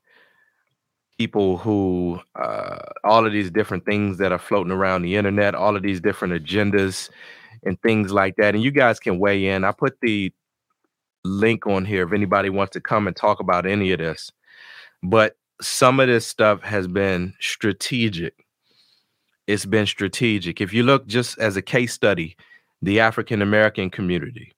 people 1.18 1.56
who 1.56 2.20
uh, 2.34 2.78
all 3.04 3.26
of 3.26 3.32
these 3.32 3.50
different 3.50 3.84
things 3.84 4.18
that 4.18 4.32
are 4.32 4.38
floating 4.38 4.72
around 4.72 5.02
the 5.02 5.16
internet, 5.16 5.54
all 5.54 5.76
of 5.76 5.82
these 5.82 6.00
different 6.00 6.34
agendas 6.34 7.08
and 7.64 7.80
things 7.82 8.12
like 8.12 8.36
that. 8.36 8.54
And 8.54 8.62
you 8.62 8.70
guys 8.70 9.00
can 9.00 9.18
weigh 9.18 9.46
in. 9.46 9.64
I 9.64 9.72
put 9.72 9.98
the 10.00 10.32
link 11.24 11.66
on 11.66 11.84
here 11.84 12.06
if 12.06 12.12
anybody 12.12 12.50
wants 12.50 12.72
to 12.74 12.80
come 12.80 13.06
and 13.06 13.16
talk 13.16 13.40
about 13.40 13.66
any 13.66 13.92
of 13.92 13.98
this. 13.98 14.30
But 15.02 15.36
some 15.60 16.00
of 16.00 16.06
this 16.06 16.26
stuff 16.26 16.62
has 16.62 16.86
been 16.86 17.34
strategic. 17.40 18.46
It's 19.46 19.64
been 19.66 19.86
strategic. 19.86 20.60
If 20.60 20.72
you 20.72 20.82
look 20.82 21.06
just 21.06 21.38
as 21.38 21.56
a 21.56 21.62
case 21.62 21.92
study, 21.92 22.36
the 22.82 23.00
African 23.00 23.42
American 23.42 23.90
community. 23.90 24.52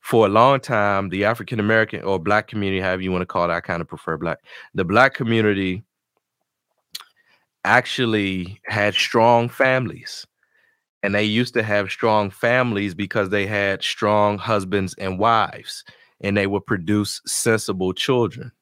For 0.00 0.26
a 0.26 0.28
long 0.28 0.58
time, 0.58 1.10
the 1.10 1.24
African 1.24 1.60
American 1.60 2.02
or 2.02 2.18
black 2.18 2.48
community, 2.48 2.80
however 2.80 3.02
you 3.02 3.12
want 3.12 3.22
to 3.22 3.26
call 3.26 3.48
it, 3.48 3.52
I 3.52 3.60
kind 3.60 3.80
of 3.80 3.88
prefer 3.88 4.16
black. 4.16 4.38
The 4.74 4.84
black 4.84 5.14
community 5.14 5.84
actually 7.64 8.60
had 8.66 8.94
strong 8.94 9.48
families. 9.48 10.26
And 11.02 11.14
they 11.14 11.24
used 11.24 11.54
to 11.54 11.62
have 11.62 11.90
strong 11.90 12.30
families 12.30 12.94
because 12.94 13.30
they 13.30 13.46
had 13.46 13.82
strong 13.82 14.38
husbands 14.38 14.94
and 14.98 15.18
wives, 15.18 15.84
and 16.20 16.36
they 16.36 16.46
would 16.46 16.64
produce 16.64 17.20
sensible 17.26 17.92
children. 17.92 18.52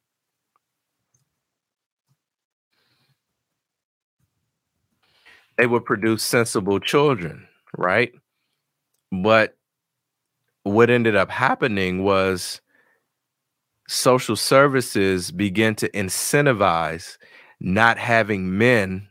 They 5.59 5.67
would 5.67 5.85
produce 5.85 6.23
sensible 6.23 6.81
children, 6.81 7.47
right? 7.77 8.13
But 9.13 9.59
what 10.63 10.89
ended 10.89 11.17
up 11.17 11.31
happening 11.31 12.03
was 12.03 12.63
social 13.89 14.37
services 14.37 15.31
began 15.31 15.75
to 15.75 15.91
incentivize 15.91 17.19
not 17.61 17.99
having 17.99 18.57
men 18.57 19.07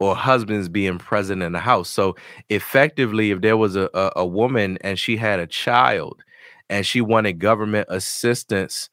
or 0.00 0.16
husbands 0.16 0.68
being 0.68 0.98
present 0.98 1.42
in 1.42 1.52
the 1.52 1.58
house. 1.58 1.88
So 1.88 2.16
effectively, 2.48 3.30
if 3.30 3.40
there 3.40 3.56
was 3.56 3.76
a, 3.76 3.88
a, 3.94 4.12
a, 4.16 4.26
woman 4.26 4.78
and 4.80 4.98
she 4.98 5.16
had 5.16 5.38
a 5.38 5.46
child 5.46 6.22
and 6.68 6.84
she 6.84 7.00
wanted 7.00 7.34
government 7.34 7.86
assistance 7.90 8.90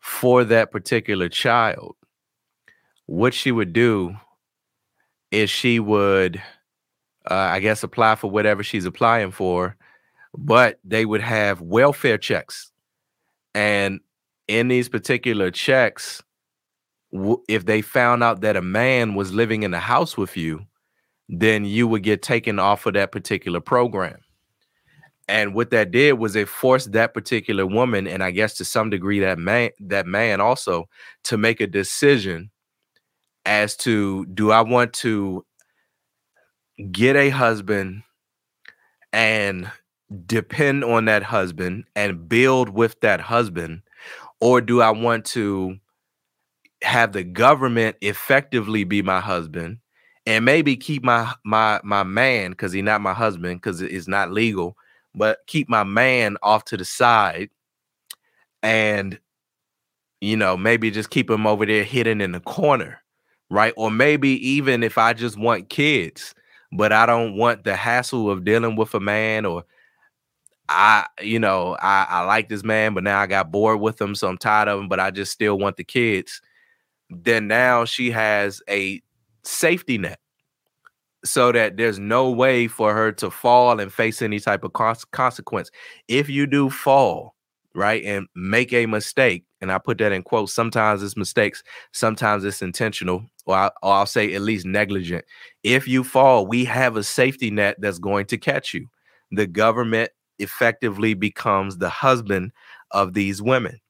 for 0.00 0.44
that 0.44 0.70
particular 0.70 1.28
child, 1.28 1.96
what 3.06 3.32
she 3.32 3.50
would 3.50 3.72
do 3.72 4.14
is 5.30 5.48
she 5.48 5.80
would, 5.80 6.42
uh, 7.30 7.34
I 7.34 7.60
guess, 7.60 7.82
apply 7.82 8.16
for 8.16 8.30
whatever 8.30 8.62
she's 8.62 8.84
applying 8.84 9.30
for, 9.30 9.76
but 10.36 10.78
they 10.84 11.04
would 11.06 11.22
have 11.22 11.60
welfare 11.60 12.18
checks. 12.18 12.70
And 13.54 14.00
in 14.46 14.68
these 14.68 14.88
particular 14.88 15.50
checks, 15.50 16.22
if 17.48 17.66
they 17.66 17.82
found 17.82 18.22
out 18.22 18.40
that 18.42 18.56
a 18.56 18.62
man 18.62 19.14
was 19.14 19.32
living 19.32 19.62
in 19.62 19.70
the 19.70 19.78
house 19.78 20.16
with 20.16 20.36
you, 20.36 20.66
then 21.28 21.64
you 21.64 21.86
would 21.88 22.02
get 22.02 22.22
taken 22.22 22.58
off 22.58 22.86
of 22.86 22.94
that 22.94 23.12
particular 23.12 23.60
program. 23.60 24.18
And 25.28 25.54
what 25.54 25.70
that 25.70 25.90
did 25.90 26.14
was 26.14 26.34
it 26.36 26.48
forced 26.48 26.92
that 26.92 27.12
particular 27.12 27.66
woman, 27.66 28.06
and 28.06 28.22
I 28.22 28.30
guess 28.30 28.54
to 28.54 28.64
some 28.64 28.88
degree 28.88 29.20
that 29.20 29.38
man, 29.38 29.70
that 29.80 30.06
man 30.06 30.40
also, 30.40 30.88
to 31.24 31.36
make 31.36 31.60
a 31.60 31.66
decision 31.66 32.50
as 33.44 33.76
to 33.78 34.24
do 34.26 34.50
I 34.50 34.62
want 34.62 34.94
to 34.94 35.44
get 36.90 37.16
a 37.16 37.28
husband 37.28 38.02
and 39.12 39.70
depend 40.26 40.84
on 40.84 41.04
that 41.06 41.22
husband 41.22 41.84
and 41.94 42.28
build 42.28 42.70
with 42.70 42.98
that 43.00 43.20
husband, 43.20 43.82
or 44.40 44.62
do 44.62 44.80
I 44.80 44.90
want 44.90 45.26
to 45.26 45.78
have 46.82 47.12
the 47.12 47.24
government 47.24 47.96
effectively 48.00 48.84
be 48.84 49.02
my 49.02 49.20
husband 49.20 49.78
and 50.26 50.44
maybe 50.44 50.76
keep 50.76 51.02
my 51.02 51.32
my 51.44 51.80
my 51.82 52.02
man 52.02 52.50
because 52.50 52.72
he's 52.72 52.84
not 52.84 53.00
my 53.00 53.12
husband 53.12 53.60
because 53.60 53.80
it's 53.80 54.06
not 54.06 54.30
legal 54.30 54.76
but 55.14 55.38
keep 55.46 55.68
my 55.68 55.82
man 55.82 56.36
off 56.42 56.64
to 56.64 56.76
the 56.76 56.84
side 56.84 57.50
and 58.62 59.18
you 60.20 60.36
know 60.36 60.56
maybe 60.56 60.90
just 60.90 61.10
keep 61.10 61.28
him 61.28 61.46
over 61.46 61.66
there 61.66 61.84
hidden 61.84 62.20
in 62.20 62.32
the 62.32 62.40
corner 62.40 63.00
right? 63.50 63.72
Or 63.78 63.90
maybe 63.90 64.28
even 64.46 64.82
if 64.82 64.98
i 64.98 65.14
just 65.14 65.38
want 65.38 65.70
kids 65.70 66.34
but 66.70 66.92
i 66.92 67.06
don't 67.06 67.36
want 67.36 67.64
the 67.64 67.74
hassle 67.74 68.30
of 68.30 68.44
dealing 68.44 68.76
with 68.76 68.94
a 68.94 69.00
man 69.00 69.46
or 69.46 69.64
I, 70.70 71.06
you 71.22 71.38
know, 71.38 71.78
I, 71.80 72.06
I 72.10 72.20
like 72.26 72.50
this 72.50 72.62
man, 72.62 72.92
but 72.92 73.02
now 73.02 73.18
I 73.18 73.26
got 73.26 73.50
bored 73.50 73.80
with 73.80 73.98
him, 73.98 74.14
so 74.14 74.28
I'm 74.28 74.36
tired 74.36 74.68
of 74.68 74.78
him, 74.78 74.86
but 74.86 75.00
I 75.00 75.10
just 75.10 75.32
still 75.32 75.56
want 75.56 75.78
the 75.78 75.84
kids 75.84 76.42
then 77.10 77.48
now 77.48 77.84
she 77.84 78.10
has 78.10 78.62
a 78.68 79.02
safety 79.42 79.98
net 79.98 80.18
so 81.24 81.50
that 81.52 81.76
there's 81.76 81.98
no 81.98 82.30
way 82.30 82.68
for 82.68 82.94
her 82.94 83.10
to 83.12 83.30
fall 83.30 83.80
and 83.80 83.92
face 83.92 84.22
any 84.22 84.38
type 84.38 84.64
of 84.64 84.72
consequence. 84.72 85.70
If 86.06 86.28
you 86.28 86.46
do 86.46 86.70
fall, 86.70 87.34
right, 87.74 88.04
and 88.04 88.28
make 88.36 88.72
a 88.72 88.86
mistake, 88.86 89.44
and 89.60 89.72
I 89.72 89.78
put 89.78 89.98
that 89.98 90.12
in 90.12 90.22
quotes, 90.22 90.52
sometimes 90.52 91.02
it's 91.02 91.16
mistakes, 91.16 91.62
sometimes 91.92 92.44
it's 92.44 92.62
intentional, 92.62 93.24
or, 93.46 93.56
I, 93.56 93.70
or 93.82 93.94
I'll 93.94 94.06
say 94.06 94.32
at 94.34 94.42
least 94.42 94.66
negligent. 94.66 95.24
If 95.64 95.88
you 95.88 96.04
fall, 96.04 96.46
we 96.46 96.64
have 96.66 96.96
a 96.96 97.02
safety 97.02 97.50
net 97.50 97.76
that's 97.80 97.98
going 97.98 98.26
to 98.26 98.38
catch 98.38 98.72
you. 98.72 98.88
The 99.32 99.46
government 99.46 100.10
effectively 100.38 101.14
becomes 101.14 101.78
the 101.78 101.88
husband 101.88 102.52
of 102.92 103.14
these 103.14 103.42
women. 103.42 103.80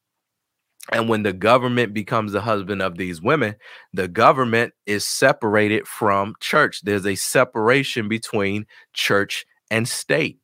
And 0.92 1.08
when 1.08 1.22
the 1.22 1.32
government 1.32 1.92
becomes 1.92 2.32
the 2.32 2.40
husband 2.40 2.80
of 2.80 2.96
these 2.96 3.20
women, 3.20 3.56
the 3.92 4.08
government 4.08 4.72
is 4.86 5.04
separated 5.04 5.86
from 5.86 6.34
church. 6.40 6.80
There's 6.82 7.06
a 7.06 7.14
separation 7.14 8.08
between 8.08 8.66
church 8.94 9.44
and 9.70 9.86
state. 9.86 10.38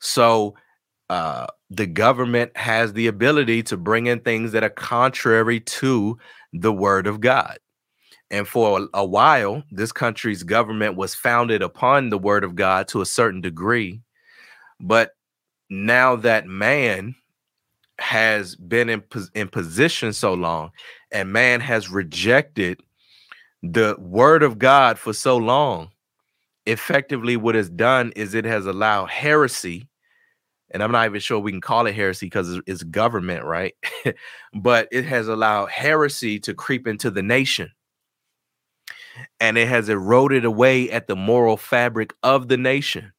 So 0.00 0.54
uh, 1.10 1.46
the 1.70 1.86
government 1.86 2.56
has 2.56 2.92
the 2.92 3.08
ability 3.08 3.62
to 3.64 3.76
bring 3.76 4.06
in 4.06 4.20
things 4.20 4.52
that 4.52 4.64
are 4.64 4.70
contrary 4.70 5.60
to 5.60 6.18
the 6.52 6.72
word 6.72 7.06
of 7.06 7.20
God. 7.20 7.58
And 8.30 8.48
for 8.48 8.80
a, 8.80 8.86
a 8.94 9.04
while, 9.04 9.62
this 9.70 9.92
country's 9.92 10.42
government 10.42 10.96
was 10.96 11.14
founded 11.14 11.62
upon 11.62 12.08
the 12.08 12.18
word 12.18 12.42
of 12.42 12.56
God 12.56 12.88
to 12.88 13.00
a 13.00 13.06
certain 13.06 13.40
degree. 13.40 14.00
But 14.80 15.12
now 15.70 16.16
that 16.16 16.46
man 16.46 17.14
has 17.98 18.54
been 18.56 18.88
in, 18.88 19.02
in 19.34 19.48
position 19.48 20.12
so 20.12 20.34
long 20.34 20.70
and 21.10 21.32
man 21.32 21.60
has 21.60 21.90
rejected 21.90 22.80
the 23.62 23.96
word 23.98 24.42
of 24.42 24.58
God 24.58 24.98
for 24.98 25.12
so 25.12 25.36
long, 25.36 25.90
effectively 26.66 27.36
what 27.36 27.56
it's 27.56 27.68
done 27.68 28.12
is 28.16 28.34
it 28.34 28.44
has 28.44 28.66
allowed 28.66 29.10
heresy, 29.10 29.88
and 30.70 30.82
I'm 30.82 30.92
not 30.92 31.06
even 31.06 31.20
sure 31.20 31.38
we 31.38 31.52
can 31.52 31.60
call 31.60 31.86
it 31.86 31.94
heresy 31.94 32.26
because 32.26 32.60
it's 32.66 32.82
government, 32.82 33.44
right? 33.44 33.74
but 34.54 34.88
it 34.92 35.04
has 35.04 35.28
allowed 35.28 35.70
heresy 35.70 36.38
to 36.40 36.54
creep 36.54 36.86
into 36.86 37.10
the 37.10 37.22
nation. 37.22 37.70
And 39.40 39.56
it 39.56 39.68
has 39.68 39.88
eroded 39.88 40.44
away 40.44 40.90
at 40.90 41.06
the 41.06 41.16
moral 41.16 41.56
fabric 41.56 42.12
of 42.22 42.48
the 42.48 42.58
nation 42.58 43.12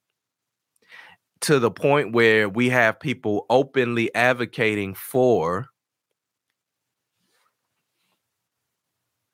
to 1.42 1.60
the 1.60 1.72
point 1.72 2.14
where 2.14 2.50
we 2.50 2.70
have 2.70 3.00
people 3.00 3.46
openly 3.50 4.14
advocating 4.16 4.94
for 4.94 5.68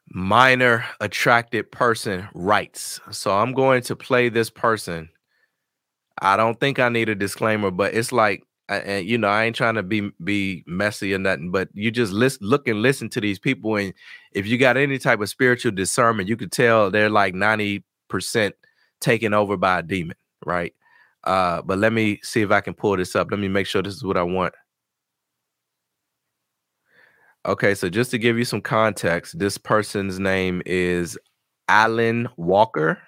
minor 0.09 0.85
attracted 0.99 1.71
person 1.71 2.27
rights. 2.33 2.99
So 3.11 3.31
I'm 3.31 3.53
going 3.53 3.81
to 3.83 3.95
play 3.95 4.29
this 4.29 4.49
person. 4.49 5.09
I 6.21 6.37
don't 6.37 6.59
think 6.59 6.79
I 6.79 6.89
need 6.89 7.09
a 7.09 7.15
disclaimer, 7.15 7.71
but 7.71 7.93
it's 7.93 8.11
like 8.11 8.43
and 8.69 9.05
you 9.07 9.17
know, 9.17 9.27
I 9.27 9.43
ain't 9.43 9.55
trying 9.55 9.75
to 9.75 9.83
be 9.83 10.09
be 10.23 10.63
messy 10.67 11.13
or 11.13 11.17
nothing, 11.19 11.51
but 11.51 11.69
you 11.73 11.91
just 11.91 12.13
listen, 12.13 12.47
look 12.47 12.67
and 12.67 12.81
listen 12.81 13.09
to 13.09 13.21
these 13.21 13.39
people, 13.39 13.75
and 13.75 13.93
if 14.31 14.47
you 14.47 14.57
got 14.57 14.77
any 14.77 14.97
type 14.97 15.19
of 15.19 15.29
spiritual 15.29 15.71
discernment, 15.71 16.29
you 16.29 16.37
could 16.37 16.51
tell 16.51 16.89
they're 16.89 17.09
like 17.09 17.33
ninety 17.35 17.83
percent 18.09 18.55
taken 19.01 19.33
over 19.33 19.57
by 19.57 19.79
a 19.79 19.83
demon, 19.83 20.15
right? 20.45 20.73
Uh, 21.23 21.61
but 21.61 21.77
let 21.77 21.93
me 21.93 22.19
see 22.23 22.41
if 22.41 22.51
I 22.51 22.61
can 22.61 22.73
pull 22.73 22.97
this 22.97 23.15
up. 23.15 23.29
Let 23.31 23.39
me 23.39 23.47
make 23.47 23.67
sure 23.67 23.81
this 23.81 23.95
is 23.95 24.03
what 24.03 24.17
I 24.17 24.23
want. 24.23 24.53
Okay, 27.45 27.75
so 27.75 27.89
just 27.89 28.11
to 28.11 28.17
give 28.17 28.37
you 28.37 28.45
some 28.45 28.61
context, 28.61 29.37
this 29.37 29.57
person's 29.57 30.19
name 30.19 30.61
is 30.65 31.17
Allyn 31.67 32.29
Walker. 32.37 33.01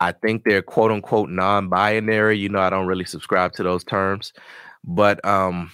I 0.00 0.12
think 0.12 0.44
they're 0.44 0.62
quote 0.62 0.90
unquote 0.90 1.30
non-binary. 1.30 2.38
You 2.38 2.48
know, 2.48 2.60
I 2.60 2.70
don't 2.70 2.86
really 2.86 3.04
subscribe 3.04 3.52
to 3.54 3.62
those 3.62 3.84
terms. 3.84 4.32
But 4.84 5.24
um 5.24 5.70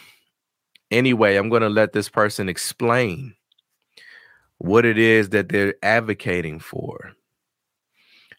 anyway, 0.90 1.37
I'm 1.37 1.48
going 1.48 1.62
to 1.62 1.68
let 1.68 1.92
this 1.92 2.09
person 2.09 2.48
explain 2.48 3.35
what 4.59 4.85
it 4.85 4.98
is 4.98 5.30
that 5.30 5.48
they're 5.48 5.74
advocating 5.83 6.59
for. 6.59 7.12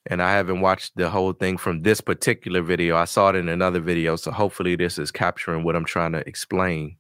And 0.08 0.22
I 0.22 0.34
haven't 0.34 0.62
watched 0.62 0.96
the 0.96 1.10
whole 1.10 1.34
thing 1.34 1.58
from 1.58 1.82
this 1.82 2.00
particular 2.00 2.62
video. 2.62 2.96
I 2.96 3.06
saw 3.06 3.30
it 3.30 3.36
in 3.36 3.50
another 3.50 3.80
video, 3.80 4.16
so 4.16 4.32
hopefully 4.32 4.76
this 4.76 5.00
is 5.00 5.12
capturing 5.12 5.64
what 5.64 5.76
I'm 5.76 5.86
trying 5.86 6.12
to 6.12 6.28
explain. 6.28 6.98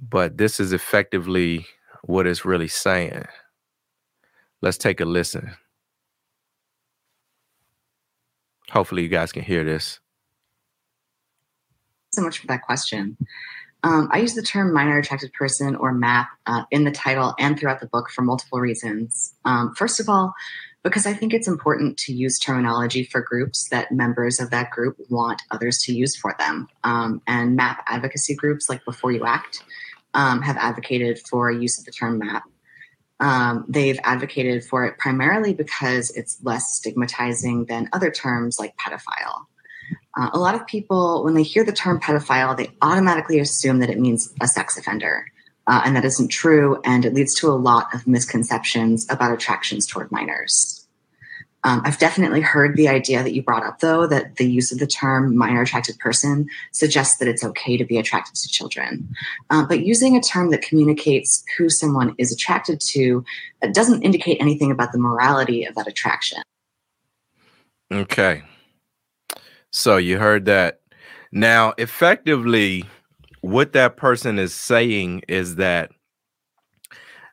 But 0.00 0.38
this 0.38 0.58
is 0.58 0.72
effectively 0.72 1.66
what 2.02 2.26
it's 2.26 2.44
really 2.44 2.68
saying. 2.68 3.24
Let's 4.60 4.78
take 4.78 5.00
a 5.00 5.04
listen. 5.04 5.54
Hopefully, 8.70 9.02
you 9.02 9.08
guys 9.08 9.32
can 9.32 9.42
hear 9.42 9.64
this. 9.64 10.00
So 12.12 12.22
much 12.22 12.38
for 12.38 12.46
that 12.48 12.62
question. 12.62 13.16
Um, 13.84 14.08
I 14.12 14.18
use 14.18 14.34
the 14.34 14.42
term 14.42 14.72
minor 14.72 14.98
attracted 14.98 15.32
person 15.32 15.74
or 15.76 15.92
MAP 15.92 16.28
uh, 16.46 16.64
in 16.70 16.84
the 16.84 16.90
title 16.90 17.34
and 17.38 17.58
throughout 17.58 17.80
the 17.80 17.86
book 17.86 18.10
for 18.10 18.22
multiple 18.22 18.60
reasons. 18.60 19.34
Um, 19.44 19.74
first 19.74 19.98
of 19.98 20.08
all, 20.08 20.32
because 20.82 21.06
I 21.06 21.14
think 21.14 21.32
it's 21.32 21.48
important 21.48 21.96
to 21.98 22.12
use 22.12 22.38
terminology 22.38 23.04
for 23.04 23.20
groups 23.20 23.68
that 23.70 23.92
members 23.92 24.40
of 24.40 24.50
that 24.50 24.70
group 24.70 24.96
want 25.08 25.42
others 25.50 25.78
to 25.84 25.94
use 25.94 26.16
for 26.16 26.34
them. 26.38 26.68
Um, 26.84 27.22
and 27.26 27.56
MAP 27.56 27.84
advocacy 27.86 28.34
groups 28.34 28.68
like 28.68 28.84
B4U-ACT 28.84 29.62
um, 30.14 30.42
have 30.42 30.56
advocated 30.56 31.20
for 31.28 31.50
use 31.50 31.78
of 31.78 31.84
the 31.84 31.92
term 31.92 32.18
MAP 32.18 32.42
um, 33.22 33.64
they've 33.68 33.98
advocated 34.02 34.64
for 34.64 34.84
it 34.84 34.98
primarily 34.98 35.54
because 35.54 36.10
it's 36.10 36.38
less 36.42 36.74
stigmatizing 36.74 37.66
than 37.66 37.88
other 37.92 38.10
terms 38.10 38.58
like 38.58 38.74
pedophile. 38.76 39.46
Uh, 40.18 40.30
a 40.32 40.38
lot 40.38 40.56
of 40.56 40.66
people, 40.66 41.22
when 41.24 41.34
they 41.34 41.44
hear 41.44 41.64
the 41.64 41.72
term 41.72 42.00
pedophile, 42.00 42.56
they 42.56 42.68
automatically 42.82 43.38
assume 43.38 43.78
that 43.78 43.88
it 43.88 44.00
means 44.00 44.34
a 44.42 44.48
sex 44.48 44.76
offender. 44.76 45.24
Uh, 45.68 45.80
and 45.84 45.94
that 45.94 46.04
isn't 46.04 46.28
true, 46.28 46.80
and 46.84 47.04
it 47.04 47.14
leads 47.14 47.36
to 47.36 47.46
a 47.46 47.54
lot 47.54 47.86
of 47.94 48.04
misconceptions 48.08 49.06
about 49.08 49.32
attractions 49.32 49.86
toward 49.86 50.10
minors. 50.10 50.71
Um, 51.64 51.80
I've 51.84 51.98
definitely 51.98 52.40
heard 52.40 52.76
the 52.76 52.88
idea 52.88 53.22
that 53.22 53.34
you 53.34 53.42
brought 53.42 53.64
up, 53.64 53.78
though, 53.78 54.06
that 54.08 54.36
the 54.36 54.50
use 54.50 54.72
of 54.72 54.78
the 54.78 54.86
term 54.86 55.36
minor 55.36 55.62
attracted 55.62 55.98
person 55.98 56.48
suggests 56.72 57.18
that 57.18 57.28
it's 57.28 57.44
okay 57.44 57.76
to 57.76 57.84
be 57.84 57.98
attracted 57.98 58.34
to 58.34 58.48
children. 58.48 59.08
Uh, 59.50 59.64
but 59.64 59.84
using 59.86 60.16
a 60.16 60.20
term 60.20 60.50
that 60.50 60.62
communicates 60.62 61.44
who 61.56 61.68
someone 61.68 62.14
is 62.18 62.32
attracted 62.32 62.80
to 62.80 63.24
doesn't 63.72 64.02
indicate 64.02 64.38
anything 64.40 64.72
about 64.72 64.90
the 64.90 64.98
morality 64.98 65.64
of 65.64 65.74
that 65.76 65.86
attraction. 65.86 66.42
Okay. 67.92 68.42
So 69.70 69.98
you 69.98 70.18
heard 70.18 70.46
that. 70.46 70.80
Now, 71.30 71.74
effectively, 71.78 72.84
what 73.40 73.72
that 73.72 73.96
person 73.96 74.38
is 74.38 74.52
saying 74.52 75.22
is 75.28 75.56
that 75.56 75.90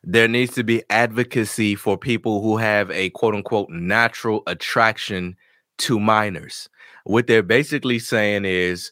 there 0.03 0.27
needs 0.27 0.53
to 0.55 0.63
be 0.63 0.83
advocacy 0.89 1.75
for 1.75 1.97
people 1.97 2.41
who 2.41 2.57
have 2.57 2.89
a 2.91 3.09
quote 3.12 3.35
unquote 3.35 3.69
natural 3.69 4.43
attraction 4.47 5.35
to 5.79 5.99
minors. 5.99 6.69
What 7.03 7.27
they're 7.27 7.43
basically 7.43 7.99
saying 7.99 8.45
is 8.45 8.91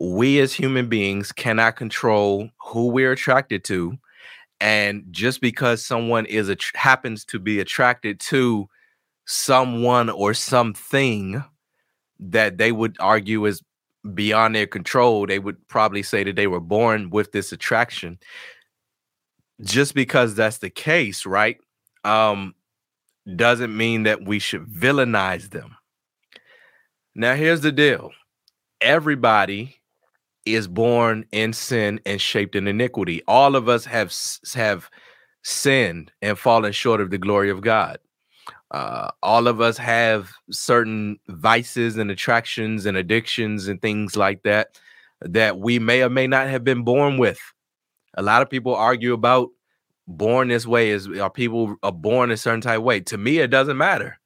we 0.00 0.40
as 0.40 0.52
human 0.52 0.88
beings 0.88 1.32
cannot 1.32 1.76
control 1.76 2.50
who 2.60 2.88
we're 2.88 3.12
attracted 3.12 3.64
to. 3.64 3.96
And 4.60 5.04
just 5.10 5.40
because 5.40 5.84
someone 5.84 6.26
is 6.26 6.48
a, 6.48 6.56
happens 6.74 7.24
to 7.26 7.38
be 7.38 7.60
attracted 7.60 8.20
to 8.20 8.68
someone 9.26 10.10
or 10.10 10.34
something 10.34 11.42
that 12.20 12.58
they 12.58 12.72
would 12.72 12.96
argue 13.00 13.44
is 13.46 13.62
beyond 14.14 14.54
their 14.54 14.66
control, 14.66 15.26
they 15.26 15.38
would 15.38 15.56
probably 15.68 16.02
say 16.02 16.24
that 16.24 16.36
they 16.36 16.46
were 16.46 16.60
born 16.60 17.10
with 17.10 17.32
this 17.32 17.52
attraction 17.52 18.18
just 19.62 19.94
because 19.94 20.34
that's 20.34 20.58
the 20.58 20.70
case, 20.70 21.26
right? 21.26 21.58
Um, 22.04 22.54
doesn't 23.36 23.76
mean 23.76 24.02
that 24.04 24.24
we 24.24 24.38
should 24.38 24.66
villainize 24.66 25.50
them. 25.50 25.76
Now, 27.14 27.34
here's 27.34 27.60
the 27.60 27.72
deal 27.72 28.10
everybody 28.80 29.76
is 30.44 30.66
born 30.66 31.24
in 31.30 31.52
sin 31.52 32.00
and 32.04 32.20
shaped 32.20 32.56
in 32.56 32.66
iniquity. 32.66 33.22
All 33.28 33.54
of 33.54 33.68
us 33.68 33.84
have 33.84 34.12
have 34.54 34.90
sinned 35.42 36.10
and 36.20 36.38
fallen 36.38 36.72
short 36.72 37.00
of 37.00 37.10
the 37.10 37.18
glory 37.18 37.50
of 37.50 37.60
God. 37.60 37.98
Uh, 38.70 39.10
all 39.22 39.46
of 39.48 39.60
us 39.60 39.76
have 39.76 40.32
certain 40.50 41.18
vices 41.28 41.98
and 41.98 42.10
attractions 42.10 42.86
and 42.86 42.96
addictions 42.96 43.68
and 43.68 43.80
things 43.82 44.16
like 44.16 44.42
that 44.42 44.80
that 45.20 45.58
we 45.58 45.78
may 45.78 46.02
or 46.02 46.08
may 46.08 46.26
not 46.26 46.48
have 46.48 46.64
been 46.64 46.82
born 46.82 47.18
with. 47.18 47.38
A 48.14 48.22
lot 48.22 48.42
of 48.42 48.50
people 48.50 48.74
argue 48.74 49.12
about 49.12 49.50
born 50.06 50.48
this 50.48 50.66
way 50.66 50.90
is 50.90 51.08
are 51.08 51.30
people 51.30 51.76
are 51.82 51.92
born 51.92 52.30
a 52.30 52.36
certain 52.36 52.60
type 52.60 52.80
way. 52.80 53.00
To 53.00 53.18
me, 53.18 53.38
it 53.38 53.48
doesn't 53.48 53.76
matter 53.76 54.18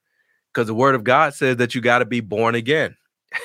because 0.53 0.66
the 0.66 0.75
word 0.75 0.94
of 0.94 1.05
God 1.05 1.35
says 1.35 1.57
that 1.57 1.75
you 1.75 1.81
got 1.81 1.99
to 1.99 2.05
be 2.05 2.20
born 2.20 2.55
again. 2.55 2.96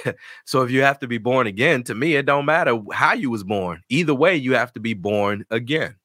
so 0.45 0.62
if 0.62 0.71
you 0.71 0.82
have 0.82 0.99
to 0.99 1.08
be 1.08 1.17
born 1.17 1.47
again, 1.47 1.84
to 1.84 1.95
me, 1.95 2.15
it 2.15 2.25
don't 2.25 2.45
matter 2.45 2.80
how 2.93 3.13
you 3.13 3.30
was 3.30 3.43
born. 3.43 3.82
Either 3.89 4.15
way, 4.15 4.36
you 4.36 4.56
have 4.56 4.71
to 4.73 4.80
be 4.80 4.93
born 4.93 5.45
again. 5.49 5.95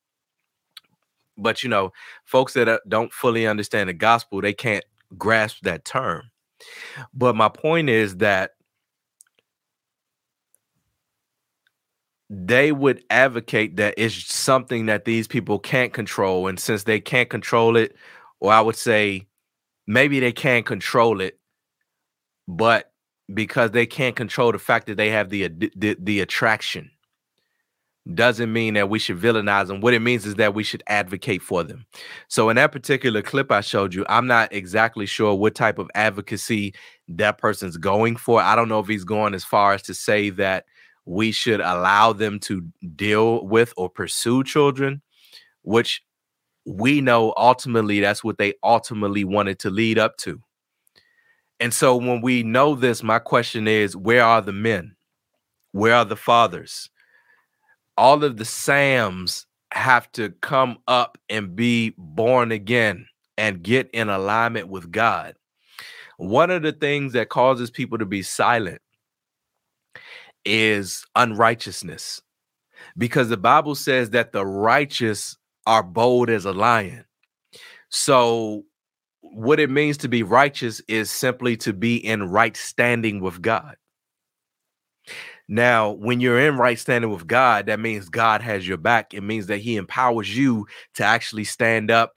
But 1.38 1.62
you 1.62 1.68
know, 1.68 1.92
folks 2.25 2.55
that 2.55 2.68
uh, 2.68 2.79
don't 2.88 3.12
fully 3.12 3.46
understand 3.46 3.88
the 3.88 3.94
gospel, 3.94 4.40
they 4.40 4.55
can't 4.55 4.85
grasp 5.16 5.59
that 5.62 5.85
term. 5.85 6.31
But 7.12 7.37
my 7.37 7.49
point 7.49 7.90
is 7.90 8.16
that 8.16 8.53
they 12.29 12.73
would 12.73 13.05
advocate 13.11 13.77
that 13.77 13.95
it's 13.97 14.33
something 14.33 14.87
that 14.87 15.05
these 15.05 15.29
people 15.29 15.59
can't 15.59 15.93
control. 15.93 16.49
And 16.49 16.59
since 16.59 16.85
they 16.85 17.01
can't 17.01 17.31
control 17.31 17.77
it, 17.77 17.95
or 18.41 18.53
I 18.53 18.61
would 18.61 18.77
say 18.77 19.27
maybe 19.87 20.21
they 20.21 20.33
can 20.33 20.62
control 20.62 21.21
it, 21.21 21.39
but 22.49 22.93
because 23.33 23.73
they 23.73 23.87
can't 23.87 24.17
control 24.17 24.53
the 24.53 24.59
fact 24.59 24.87
that 24.87 24.97
they 24.97 25.11
have 25.11 25.31
the 25.31 25.49
the, 25.49 25.97
the 26.01 26.21
attraction 26.21 26.91
doesn't 28.15 28.53
mean 28.53 28.75
that 28.75 28.89
we 28.89 29.01
should 29.01 29.19
villainize 29.19 29.67
them. 29.67 29.81
What 29.81 29.93
it 29.93 30.01
means 30.01 30.27
is 30.27 30.37
that 30.37 30.55
we 30.55 30.62
should 30.62 30.85
advocate 30.87 31.43
for 31.43 31.65
them. 31.65 31.87
So 32.29 32.49
in 32.49 32.57
that 32.57 32.71
particular 32.71 33.21
clip 33.21 33.51
I 33.51 33.62
showed 33.62 33.95
you, 33.95 34.07
I'm 34.09 34.29
not 34.29 34.53
exactly 34.53 35.07
sure 35.07 35.35
what 35.35 35.57
type 35.57 35.79
of 35.79 35.91
advocacy 35.95 36.75
that 37.09 37.39
person's 37.39 37.77
going 37.77 38.15
for. 38.17 38.41
I 38.41 38.55
don't 38.55 38.69
know 38.69 38.79
if 38.79 38.87
he's 38.87 39.03
going 39.03 39.35
as 39.35 39.45
far 39.45 39.73
as 39.73 39.83
to 39.83 39.95
say 39.95 40.31
that 40.31 40.67
we 41.07 41.31
should 41.33 41.61
allow 41.61 42.12
them 42.12 42.38
to 42.40 42.69
deal 42.95 43.47
with 43.47 43.73
or 43.77 43.88
pursue 43.88 44.45
children, 44.45 45.01
which 45.62 46.03
we 46.66 47.01
know 47.01 47.33
ultimately 47.37 48.01
that's 48.01 48.25
what 48.25 48.38
they 48.38 48.55
ultimately 48.62 49.25
wanted 49.25 49.61
to 49.61 49.71
lead 49.71 49.99
up 49.99 50.16
to. 50.19 50.42
And 51.61 51.73
so 51.73 51.97
when 51.97 52.21
we 52.21 52.42
know 52.42 52.75
this, 52.75 53.03
my 53.03 53.21
question 53.21 53.69
is 53.69 53.97
where 53.97 54.25
are 54.25 54.42
the 54.42 54.53
men? 54.53 54.97
Where 55.73 55.95
are 55.95 56.05
the 56.05 56.16
fathers? 56.16 56.90
All 57.97 58.23
of 58.23 58.37
the 58.37 58.45
SAMs 58.45 59.47
have 59.73 60.11
to 60.12 60.31
come 60.40 60.79
up 60.88 61.19
and 61.31 61.55
be 61.55 61.95
born 61.97 62.51
again 62.51 63.07
and 63.38 63.62
get 63.62 63.88
in 63.92 64.09
alignment 64.09 64.69
with 64.69 64.90
God. 64.90 65.37
One 66.19 66.51
of 66.51 66.62
the 66.62 66.73
things 66.73 67.12
that 67.12 67.29
causes 67.29 67.71
people 67.71 67.99
to 67.99 68.07
be 68.07 68.23
silent 68.23 68.81
is 70.47 71.05
unrighteousness 71.17 72.23
because 72.97 73.29
the 73.29 73.37
Bible 73.37 73.75
says 73.75 74.11
that 74.11 74.33
the 74.33 74.47
righteous 74.47 75.37
are 75.67 75.83
bold 75.83 76.31
as 76.31 76.45
a 76.45 76.53
lion. 76.53 77.05
So, 77.89 78.65
what 79.21 79.59
it 79.59 79.71
means 79.71 79.97
to 79.99 80.09
be 80.09 80.23
righteous 80.23 80.81
is 80.89 81.11
simply 81.11 81.57
to 81.59 81.73
be 81.73 81.97
in 81.97 82.31
right 82.31 82.57
standing 82.57 83.21
with 83.21 83.43
God. 83.43 83.77
Now, 85.49 85.91
when 85.91 86.21
you're 86.21 86.41
in 86.41 86.57
right 86.57 86.79
standing 86.79 87.11
with 87.11 87.27
God, 87.27 87.67
that 87.67 87.81
means 87.81 88.09
God 88.09 88.41
has 88.43 88.67
your 88.67 88.79
back. 88.79 89.15
It 89.15 89.23
means 89.23 89.47
that 89.47 89.59
He 89.59 89.77
empowers 89.77 90.37
you 90.37 90.67
to 90.95 91.05
actually 91.05 91.45
stand 91.45 91.91
up 91.91 92.15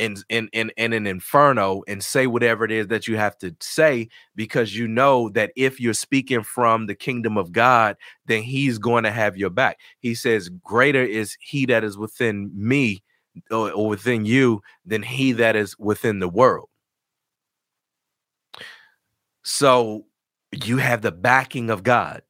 in, 0.00 0.16
in 0.30 0.48
in 0.52 0.72
in 0.76 0.92
an 0.94 1.06
inferno 1.06 1.82
and 1.86 2.02
say 2.02 2.26
whatever 2.26 2.64
it 2.64 2.72
is 2.72 2.86
that 2.88 3.06
you 3.06 3.16
have 3.18 3.36
to 3.38 3.54
say 3.60 4.08
because 4.34 4.74
you 4.74 4.88
know 4.88 5.28
that 5.30 5.52
if 5.56 5.78
you're 5.78 5.92
speaking 5.92 6.42
from 6.42 6.86
the 6.86 6.94
kingdom 6.94 7.36
of 7.36 7.52
God, 7.52 7.96
then 8.26 8.42
he's 8.42 8.78
going 8.78 9.04
to 9.04 9.10
have 9.10 9.36
your 9.36 9.50
back. 9.50 9.78
He 9.98 10.14
says, 10.14 10.48
Greater 10.48 11.04
is 11.04 11.36
he 11.40 11.66
that 11.66 11.84
is 11.84 11.98
within 11.98 12.50
me 12.54 13.02
or, 13.50 13.70
or 13.72 13.88
within 13.88 14.24
you 14.24 14.62
than 14.86 15.02
he 15.02 15.32
that 15.32 15.54
is 15.54 15.78
within 15.78 16.18
the 16.18 16.28
world. 16.28 16.68
So 19.44 20.06
you 20.64 20.78
have 20.78 21.02
the 21.02 21.12
backing 21.12 21.68
of 21.68 21.82
God. 21.82 22.22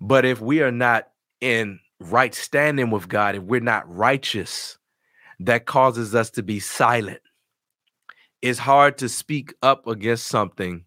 But 0.00 0.24
if 0.24 0.40
we 0.40 0.62
are 0.62 0.72
not 0.72 1.08
in 1.40 1.80
right 2.00 2.34
standing 2.34 2.90
with 2.90 3.08
God, 3.08 3.36
if 3.36 3.42
we're 3.42 3.60
not 3.60 3.88
righteous, 3.94 4.78
that 5.46 5.66
causes 5.66 6.14
us 6.14 6.30
to 6.30 6.42
be 6.42 6.60
silent. 6.60 7.20
It's 8.40 8.58
hard 8.58 8.98
to 8.98 9.08
speak 9.08 9.54
up 9.62 9.86
against 9.86 10.26
something 10.26 10.84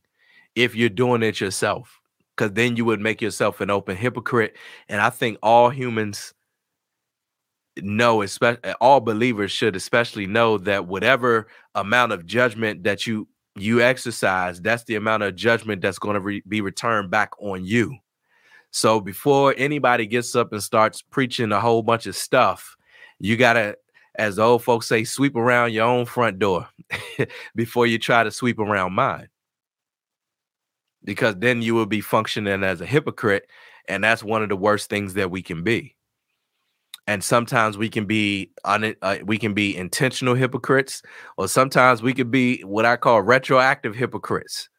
if 0.55 0.75
you're 0.75 0.89
doing 0.89 1.23
it 1.23 1.39
yourself, 1.39 2.01
because 2.35 2.53
then 2.53 2.75
you 2.75 2.85
would 2.85 2.99
make 2.99 3.21
yourself 3.21 3.61
an 3.61 3.69
open 3.69 3.95
hypocrite. 3.95 4.55
And 4.89 5.01
I 5.01 5.09
think 5.09 5.37
all 5.41 5.69
humans 5.69 6.33
know, 7.77 8.21
especially 8.21 8.73
all 8.81 8.99
believers 8.99 9.51
should 9.51 9.75
especially 9.75 10.27
know 10.27 10.57
that 10.59 10.87
whatever 10.87 11.47
amount 11.75 12.11
of 12.11 12.25
judgment 12.25 12.83
that 12.83 13.05
you 13.05 13.27
you 13.57 13.81
exercise, 13.81 14.61
that's 14.61 14.83
the 14.83 14.95
amount 14.95 15.23
of 15.23 15.35
judgment 15.35 15.81
that's 15.81 15.99
going 15.99 16.15
to 16.15 16.19
re- 16.19 16.43
be 16.47 16.59
returned 16.59 17.09
back 17.09 17.31
on 17.39 17.63
you. 17.63 17.97
So 18.71 18.99
before 18.99 19.55
anybody 19.57 20.05
gets 20.05 20.35
up 20.35 20.51
and 20.51 20.61
starts 20.61 21.01
preaching 21.01 21.53
a 21.53 21.61
whole 21.61 21.81
bunch 21.81 22.05
of 22.05 22.17
stuff, 22.17 22.75
you 23.19 23.37
gotta, 23.37 23.77
as 24.17 24.37
the 24.37 24.43
old 24.43 24.63
folks 24.63 24.87
say, 24.87 25.03
sweep 25.03 25.35
around 25.35 25.73
your 25.73 25.85
own 25.85 26.05
front 26.05 26.39
door 26.39 26.67
before 27.55 27.87
you 27.87 27.99
try 27.99 28.23
to 28.23 28.31
sweep 28.31 28.59
around 28.59 28.93
mine. 28.93 29.27
Because 31.03 31.35
then 31.37 31.61
you 31.61 31.75
will 31.75 31.85
be 31.85 32.01
functioning 32.01 32.63
as 32.63 32.81
a 32.81 32.85
hypocrite, 32.85 33.47
and 33.87 34.03
that's 34.03 34.23
one 34.23 34.41
of 34.41 34.49
the 34.49 34.55
worst 34.55 34.89
things 34.89 35.13
that 35.13 35.29
we 35.29 35.41
can 35.41 35.63
be. 35.63 35.95
And 37.07 37.23
sometimes 37.23 37.77
we 37.77 37.89
can 37.89 38.05
be 38.05 38.51
un, 38.63 38.95
uh, 39.03 39.17
we 39.23 39.37
can 39.37 39.53
be 39.53 39.77
intentional 39.77 40.33
hypocrites 40.33 41.03
or 41.37 41.47
sometimes 41.47 42.01
we 42.01 42.15
could 42.15 42.31
be 42.31 42.61
what 42.61 42.83
i 42.83 42.95
call 42.95 43.21
retroactive 43.21 43.93
hypocrites. 43.95 44.69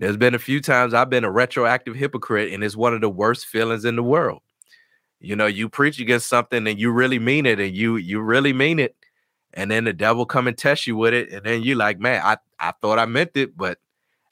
There's 0.00 0.16
been 0.16 0.34
a 0.34 0.40
few 0.40 0.60
times 0.60 0.92
i've 0.92 1.08
been 1.08 1.22
a 1.22 1.30
retroactive 1.30 1.94
hypocrite 1.94 2.52
and 2.52 2.64
it's 2.64 2.74
one 2.74 2.94
of 2.94 3.00
the 3.00 3.08
worst 3.08 3.46
feelings 3.46 3.84
in 3.84 3.94
the 3.94 4.02
world 4.02 4.42
you 5.20 5.36
know 5.36 5.46
you 5.46 5.68
preach 5.68 6.00
against 6.00 6.28
something 6.28 6.66
and 6.66 6.78
you 6.78 6.90
really 6.90 7.18
mean 7.18 7.46
it 7.46 7.60
and 7.60 7.74
you 7.74 7.96
you 7.96 8.20
really 8.20 8.52
mean 8.52 8.78
it 8.78 8.96
and 9.54 9.70
then 9.70 9.84
the 9.84 9.92
devil 9.92 10.26
come 10.26 10.46
and 10.46 10.58
test 10.58 10.86
you 10.86 10.96
with 10.96 11.14
it 11.14 11.30
and 11.30 11.44
then 11.44 11.62
you 11.62 11.74
like 11.74 11.98
man 11.98 12.20
i 12.24 12.36
i 12.60 12.72
thought 12.80 12.98
i 12.98 13.06
meant 13.06 13.30
it 13.34 13.56
but 13.56 13.78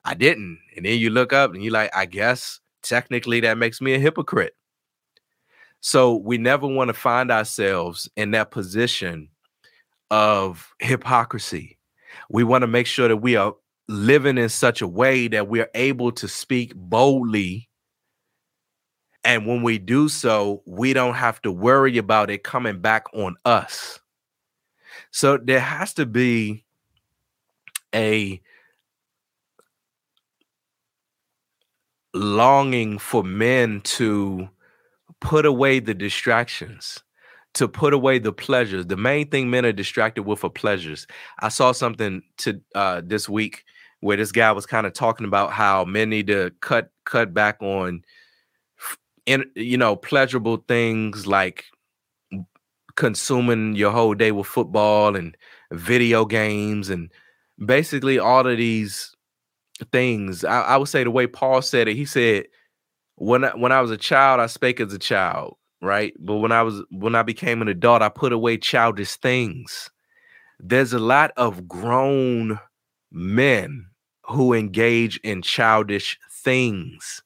i 0.05 0.15
didn't 0.15 0.59
and 0.77 0.87
then 0.87 0.99
you 0.99 1.11
look 1.11 1.33
up 1.33 1.55
and 1.55 1.65
you 1.65 1.71
like 1.71 1.95
i 1.95 2.05
guess 2.05 2.61
technically 2.83 3.41
that 3.41 3.59
makes 3.59 3.81
me 3.81 3.95
a 3.95 3.99
hypocrite 3.99 4.55
so 5.81 6.17
we 6.17 6.39
never 6.39 6.67
want 6.67 6.89
to 6.89 6.95
find 6.95 7.31
ourselves 7.31 8.09
in 8.17 8.33
that 8.33 8.51
position 8.51 9.29
of 10.11 10.73
hypocrisy. 10.81 11.79
We 12.31 12.45
want 12.45 12.63
to 12.63 12.67
make 12.67 12.87
sure 12.87 13.09
that 13.09 13.19
we 13.19 13.37
are 13.37 13.55
living 13.89 14.39
in 14.39 14.49
such 14.49 14.83
a 14.83 14.89
way 14.89 15.29
that 15.29 15.49
we 15.49 15.61
are 15.61 15.71
able 15.75 16.13
to 16.13 16.29
speak 16.29 16.73
boldly. 16.75 17.66
And 19.27 19.45
when 19.45 19.65
we 19.65 19.79
do 19.79 20.09
so, 20.09 20.63
we 20.67 20.93
don't 20.93 21.15
have 21.15 21.43
to 21.43 21.51
worry 21.51 21.99
about 21.99 22.31
it 22.31 22.45
coming 22.45 22.79
back 22.79 23.13
on 23.13 23.35
us. 23.45 23.99
So 25.11 25.37
there 25.37 25.59
has 25.59 25.93
to 25.95 26.07
be 26.07 26.65
a 27.93 28.41
longing 32.15 32.99
for 32.99 33.25
men 33.25 33.81
to 33.81 34.49
put 35.21 35.45
away 35.45 35.81
the 35.81 35.93
distractions, 35.95 37.03
to 37.55 37.67
put 37.67 37.93
away 37.93 38.21
the 38.21 38.33
pleasures. 38.33 38.87
The 38.87 38.97
main 38.97 39.29
thing 39.29 39.51
men 39.51 39.67
are 39.67 39.73
distracted 39.73 40.23
with 40.23 40.45
are 40.45 40.51
pleasures. 40.51 41.05
I 41.41 41.49
saw 41.49 41.73
something 41.73 42.23
to 42.39 42.61
uh, 42.77 43.03
this 43.05 43.29
week 43.29 43.65
where 43.99 44.17
this 44.17 44.31
guy 44.31 44.53
was 44.53 44.67
kind 44.67 44.87
of 44.87 44.93
talking 44.93 45.27
about 45.27 45.51
how 45.51 45.85
men 45.85 46.11
need 46.11 46.29
to 46.29 46.53
cut 46.61 46.91
cut 47.05 47.35
back 47.35 47.61
on 47.61 48.03
in 49.27 49.45
you 49.55 49.77
know 49.77 49.97
pleasurable 49.97 50.65
things 50.69 51.27
like 51.27 51.67
consuming 52.97 53.77
your 53.77 53.93
whole 53.93 54.15
day 54.15 54.33
with 54.33 54.47
football 54.47 55.15
and 55.17 55.37
video 55.73 56.25
games 56.25 56.89
and 56.89 57.11
basically 57.65 58.19
all 58.19 58.47
of 58.47 58.57
these 58.57 59.15
things. 59.93 60.45
I, 60.45 60.63
I 60.63 60.77
would 60.77 60.89
say 60.89 61.05
the 61.05 61.11
way 61.11 61.27
Paul 61.27 61.63
said 61.63 61.89
it, 61.89 61.97
he 61.97 62.05
said 62.05 62.47
when 63.17 63.45
I, 63.45 63.55
when 63.55 63.73
I 63.73 63.81
was 63.81 63.91
a 63.91 63.97
child, 63.97 64.41
I 64.41 64.47
spake 64.47 64.81
as 64.81 64.93
a 64.93 64.99
child, 64.99 65.57
right? 65.81 66.13
But 66.19 66.37
when 66.37 66.53
I 66.53 66.63
was 66.63 66.83
when 66.91 67.15
I 67.15 67.23
became 67.23 67.63
an 67.63 67.69
adult, 67.69 68.03
I 68.03 68.09
put 68.09 68.33
away 68.33 68.59
childish 68.59 69.17
things. 69.17 69.91
There's 70.59 70.93
a 70.93 70.99
lot 70.99 71.33
of 71.37 71.69
grown 71.69 72.59
men 73.13 73.87
who 74.25 74.53
engage 74.55 75.19
in 75.19 75.43
childish 75.43 76.19
things. 76.31 77.23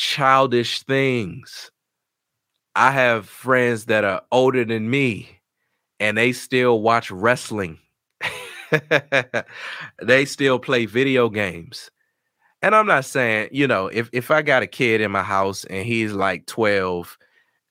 Childish 0.00 0.82
things. 0.84 1.70
I 2.74 2.90
have 2.90 3.28
friends 3.28 3.84
that 3.84 4.02
are 4.02 4.22
older 4.32 4.64
than 4.64 4.88
me 4.88 5.28
and 5.98 6.16
they 6.16 6.32
still 6.32 6.80
watch 6.80 7.10
wrestling. 7.10 7.78
they 10.02 10.24
still 10.24 10.58
play 10.58 10.86
video 10.86 11.28
games 11.28 11.90
and 12.62 12.74
I'm 12.74 12.86
not 12.86 13.04
saying, 13.04 13.50
you 13.52 13.66
know, 13.66 13.88
if 13.88 14.08
if 14.12 14.30
I 14.30 14.40
got 14.40 14.62
a 14.62 14.66
kid 14.66 15.02
in 15.02 15.10
my 15.10 15.22
house 15.22 15.64
and 15.64 15.86
he's 15.86 16.12
like 16.12 16.46
12 16.46 17.18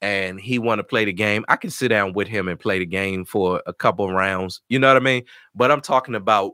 and 0.04 0.40
he 0.40 0.60
want 0.60 0.80
to 0.80 0.84
play 0.84 1.06
the 1.06 1.14
game, 1.14 1.46
I 1.50 1.56
can 1.56 1.72
sit 1.72 1.88
down 1.88 2.14
with 2.14 2.28
him 2.28 2.48
and 2.48 2.60
play 2.60 2.78
the 2.78 2.86
game 2.86 3.26
for 3.26 3.64
a 3.66 3.74
couple 3.74 4.12
rounds. 4.14 4.62
You 4.70 4.78
know 4.78 4.88
what 4.88 4.98
I 4.98 5.04
mean? 5.04 5.24
But 5.56 5.72
I'm 5.72 5.82
talking 5.82 6.14
about 6.14 6.54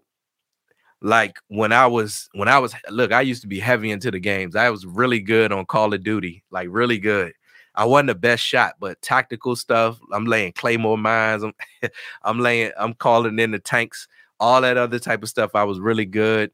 like 1.02 1.38
when 1.48 1.72
I 1.72 1.88
was 1.88 2.30
when 2.34 2.48
I 2.48 2.60
was 2.60 2.74
look, 2.90 3.12
I 3.12 3.22
used 3.22 3.42
to 3.42 3.48
be 3.48 3.60
heavy 3.60 3.92
into 3.92 4.12
the 4.12 4.20
games. 4.20 4.56
I 4.56 4.70
was 4.70 4.86
really 4.86 5.20
good 5.20 5.52
on 5.52 5.66
Call 5.66 5.94
of 5.94 6.04
Duty, 6.04 6.44
like 6.52 6.68
really 6.72 7.00
good. 7.00 7.34
I 7.76 7.86
wasn't 7.86 8.08
the 8.08 8.16
best 8.16 8.44
shot, 8.44 8.76
but 8.80 9.02
tactical 9.02 9.56
stuff. 9.56 10.00
I'm 10.14 10.26
laying 10.26 10.54
claymore 10.54 10.98
mines. 10.98 11.44
I'm, 11.44 11.54
I'm 12.24 12.40
laying. 12.40 12.72
I'm 12.78 12.94
calling 12.94 13.38
in 13.40 13.52
the 13.52 13.60
tanks. 13.60 14.08
All 14.40 14.62
that 14.62 14.78
other 14.78 15.00
type 15.00 15.24
of 15.24 15.30
stuff. 15.30 15.52
I 15.56 15.64
was 15.64 15.80
really 15.80 16.06
good. 16.06 16.52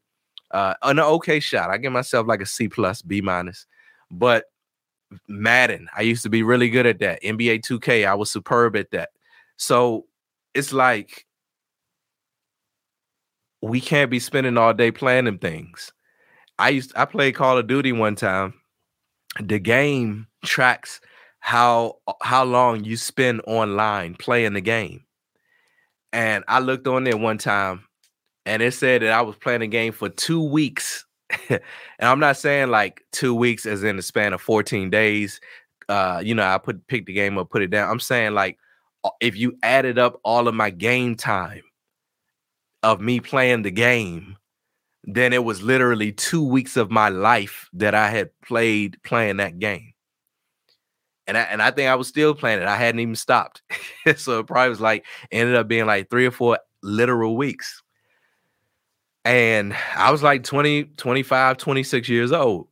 Uh, 0.51 0.73
an 0.84 0.99
okay 0.99 1.39
shot. 1.39 1.69
I 1.69 1.77
give 1.77 1.93
myself 1.93 2.27
like 2.27 2.41
a 2.41 2.45
C 2.45 2.67
plus, 2.67 3.01
B 3.01 3.21
minus. 3.21 3.65
But 4.10 4.45
Madden, 5.27 5.88
I 5.95 6.01
used 6.01 6.23
to 6.23 6.30
be 6.30 6.43
really 6.43 6.69
good 6.69 6.86
at 6.86 6.99
that. 6.99 7.21
NBA 7.23 7.62
2K, 7.62 8.06
I 8.06 8.15
was 8.15 8.32
superb 8.32 8.75
at 8.75 8.91
that. 8.91 9.10
So 9.58 10.06
it's 10.54 10.73
like 10.73 11.25
we 13.62 13.80
can't 13.80 14.12
be 14.12 14.19
spending 14.19 14.58
all 14.58 14.74
day 14.74 14.91
playing 14.91 15.26
them 15.26 15.38
things. 15.38 15.91
I 16.60 16.69
used 16.69 16.91
I 16.95 17.06
played 17.06 17.36
Call 17.36 17.58
of 17.58 17.67
Duty 17.67 17.91
one 17.91 18.15
time. 18.15 18.54
The 19.39 19.60
game 19.60 20.28
tracks 20.43 21.00
how 21.39 21.97
how 22.21 22.43
long 22.43 22.84
you 22.84 22.97
spend 22.97 23.41
online 23.47 24.15
playing 24.15 24.54
the 24.54 24.62
game. 24.62 25.04
And 26.13 26.43
I 26.47 26.60
looked 26.60 26.88
on 26.88 27.04
there 27.04 27.17
one 27.17 27.38
time 27.38 27.86
and 28.45 28.62
it 28.62 28.74
said 28.74 29.02
that 29.02 29.12
I 29.12 29.21
was 29.21 29.36
playing 29.38 29.62
a 29.62 29.67
game 29.67 29.93
for 29.93 30.10
two 30.10 30.43
weeks. 30.43 31.06
and 31.50 31.62
I'm 32.00 32.19
not 32.19 32.38
saying 32.38 32.69
like 32.69 33.02
two 33.12 33.34
weeks 33.34 33.65
as 33.65 33.84
in 33.84 33.95
the 33.95 34.02
span 34.02 34.34
of 34.34 34.41
14 34.41 34.89
days. 34.89 35.39
Uh, 35.88 36.21
you 36.24 36.36
know, 36.36 36.43
I 36.43 36.58
put 36.58 36.86
pick 36.88 37.06
the 37.06 37.13
game 37.13 37.38
up, 37.38 37.50
put 37.50 37.62
it 37.62 37.69
down. 37.69 37.89
I'm 37.89 38.00
saying 38.00 38.34
like 38.34 38.58
if 39.19 39.36
you 39.36 39.58
added 39.63 39.97
up 39.97 40.19
all 40.24 40.47
of 40.47 40.54
my 40.54 40.69
game 40.69 41.15
time 41.15 41.63
of 42.84 43.02
me 43.02 43.20
playing 43.20 43.62
the 43.63 43.72
game, 43.72 44.38
then 45.04 45.34
it 45.34 45.44
was 45.44 45.62
literally 45.62 46.12
two 46.12 46.44
weeks 46.44 46.78
of 46.78 46.91
my 46.91 47.10
life 47.10 47.70
that 47.74 47.96
I 47.96 48.10
had 48.10 48.30
played 48.44 48.98
playing 49.04 49.38
that 49.38 49.60
game. 49.60 49.94
And 51.28 51.38
I, 51.38 51.41
and 51.41 51.62
I 51.62 51.72
think 51.72 51.89
I 51.89 51.96
was 51.96 52.08
still 52.08 52.34
playing 52.34 52.62
it. 52.62 52.67
I 52.67 52.76
hadn't 52.76 53.00
even 53.00 53.15
stopped. 53.15 53.62
so 54.17 54.39
it 54.39 54.48
probably 54.48 54.70
was 54.70 54.82
like 54.82 55.06
ended 55.32 55.56
up 55.56 55.67
being 55.67 55.86
like 55.86 56.10
three 56.10 56.26
or 56.26 56.32
four 56.32 56.60
literal 56.84 57.38
weeks 57.38 57.82
and 59.24 59.76
I 59.96 60.12
was 60.12 60.24
like 60.24 60.44
20, 60.44 60.86
25, 60.98 61.58
26 61.58 62.10
years 62.10 62.32
old. 62.32 62.67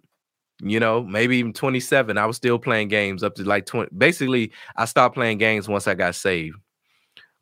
You 0.62 0.80
know, 0.80 1.04
maybe 1.04 1.38
even 1.38 1.54
27. 1.54 2.18
I 2.18 2.26
was 2.26 2.36
still 2.36 2.60
playing 2.60 2.90
games 2.90 3.24
up 3.24 3.36
to 3.36 3.44
like 3.44 3.66
20. 3.66 3.92
Basically, 3.98 4.52
I 4.76 4.86
stopped 4.86 5.16
playing 5.16 5.38
games 5.38 5.70
once 5.70 5.88
I 5.88 5.94
got 5.94 6.16
saved. 6.16 6.58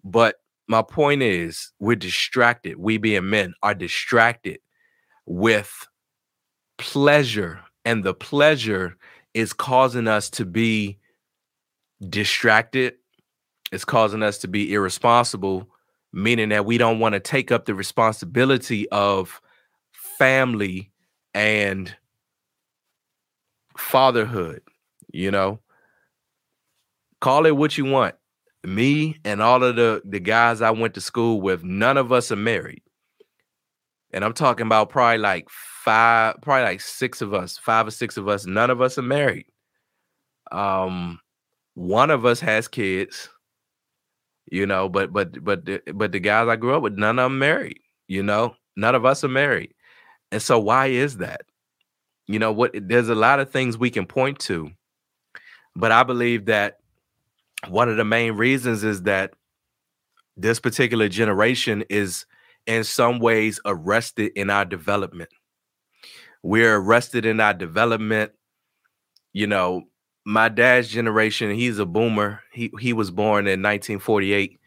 But 0.03 0.35
my 0.67 0.81
point 0.81 1.21
is, 1.21 1.71
we're 1.79 1.95
distracted. 1.95 2.77
We 2.77 2.97
being 2.97 3.29
men 3.29 3.53
are 3.63 3.73
distracted 3.73 4.59
with 5.25 5.87
pleasure, 6.77 7.61
and 7.85 8.03
the 8.03 8.13
pleasure 8.13 8.97
is 9.33 9.53
causing 9.53 10.07
us 10.07 10.29
to 10.31 10.45
be 10.45 10.99
distracted. 12.09 12.95
It's 13.71 13.85
causing 13.85 14.23
us 14.23 14.37
to 14.39 14.47
be 14.47 14.73
irresponsible 14.73 15.69
meaning 16.13 16.49
that 16.49 16.65
we 16.65 16.77
don't 16.77 16.99
want 16.99 17.13
to 17.13 17.19
take 17.19 17.51
up 17.51 17.65
the 17.65 17.75
responsibility 17.75 18.89
of 18.89 19.41
family 20.17 20.91
and 21.33 21.95
fatherhood, 23.77 24.61
you 25.11 25.31
know. 25.31 25.59
Call 27.19 27.45
it 27.45 27.55
what 27.55 27.77
you 27.77 27.85
want. 27.85 28.15
Me 28.63 29.17
and 29.23 29.41
all 29.41 29.63
of 29.63 29.75
the 29.75 30.01
the 30.05 30.19
guys 30.19 30.61
I 30.61 30.71
went 30.71 30.93
to 30.95 31.01
school 31.01 31.41
with, 31.41 31.63
none 31.63 31.97
of 31.97 32.11
us 32.11 32.31
are 32.31 32.35
married. 32.35 32.81
And 34.11 34.23
I'm 34.23 34.33
talking 34.33 34.65
about 34.65 34.89
probably 34.89 35.19
like 35.19 35.47
five, 35.49 36.35
probably 36.41 36.63
like 36.63 36.81
six 36.81 37.21
of 37.21 37.33
us, 37.33 37.57
five 37.57 37.87
or 37.87 37.91
six 37.91 38.17
of 38.17 38.27
us, 38.27 38.45
none 38.45 38.69
of 38.69 38.81
us 38.81 38.97
are 38.97 39.03
married. 39.03 39.45
Um 40.51 41.19
one 41.75 42.09
of 42.09 42.25
us 42.25 42.39
has 42.39 42.67
kids, 42.67 43.29
you 44.51 44.65
know, 44.65 44.89
but 44.89 45.13
but 45.13 45.43
but 45.43 45.65
the, 45.65 45.81
but 45.93 46.11
the 46.11 46.19
guys 46.19 46.47
I 46.47 46.55
grew 46.55 46.75
up 46.75 46.81
with, 46.81 46.97
none 46.97 47.19
of 47.19 47.25
them 47.25 47.39
married, 47.39 47.79
you 48.07 48.23
know, 48.23 48.55
none 48.75 48.95
of 48.95 49.05
us 49.05 49.23
are 49.23 49.29
married. 49.29 49.73
And 50.31 50.41
so 50.41 50.59
why 50.59 50.87
is 50.87 51.17
that? 51.17 51.41
You 52.27 52.39
know 52.39 52.51
what 52.51 52.71
there's 52.73 53.09
a 53.09 53.15
lot 53.15 53.39
of 53.39 53.51
things 53.51 53.77
we 53.77 53.89
can 53.91 54.05
point 54.05 54.39
to, 54.39 54.71
but 55.75 55.91
I 55.91 56.03
believe 56.03 56.45
that 56.45 56.77
one 57.67 57.89
of 57.89 57.97
the 57.97 58.05
main 58.05 58.33
reasons 58.33 58.83
is 58.83 59.03
that 59.03 59.33
this 60.35 60.59
particular 60.59 61.09
generation 61.09 61.83
is 61.89 62.25
in 62.67 62.83
some 62.83 63.19
ways 63.19 63.59
arrested 63.65 64.31
in 64.35 64.49
our 64.49 64.65
development. 64.65 65.29
We're 66.43 66.75
arrested 66.75 67.25
in 67.25 67.39
our 67.39 67.53
development. 67.53 68.31
You 69.33 69.47
know, 69.47 69.83
my 70.25 70.49
dad's 70.49 70.89
generation, 70.89 71.51
he's 71.51 71.79
a 71.79 71.85
boomer. 71.85 72.41
He 72.51 72.71
he 72.79 72.93
was 72.93 73.11
born 73.11 73.47
in 73.47 73.61
1948. 73.61 74.59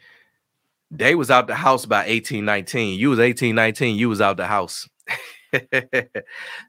They 0.90 1.14
was 1.14 1.30
out 1.30 1.46
the 1.46 1.54
house 1.54 1.86
by 1.86 1.98
1819. 1.98 2.98
You 2.98 3.10
was 3.10 3.18
1819, 3.18 3.96
you 3.96 4.08
was 4.08 4.20
out 4.20 4.36
the 4.36 4.46
house. 4.46 4.88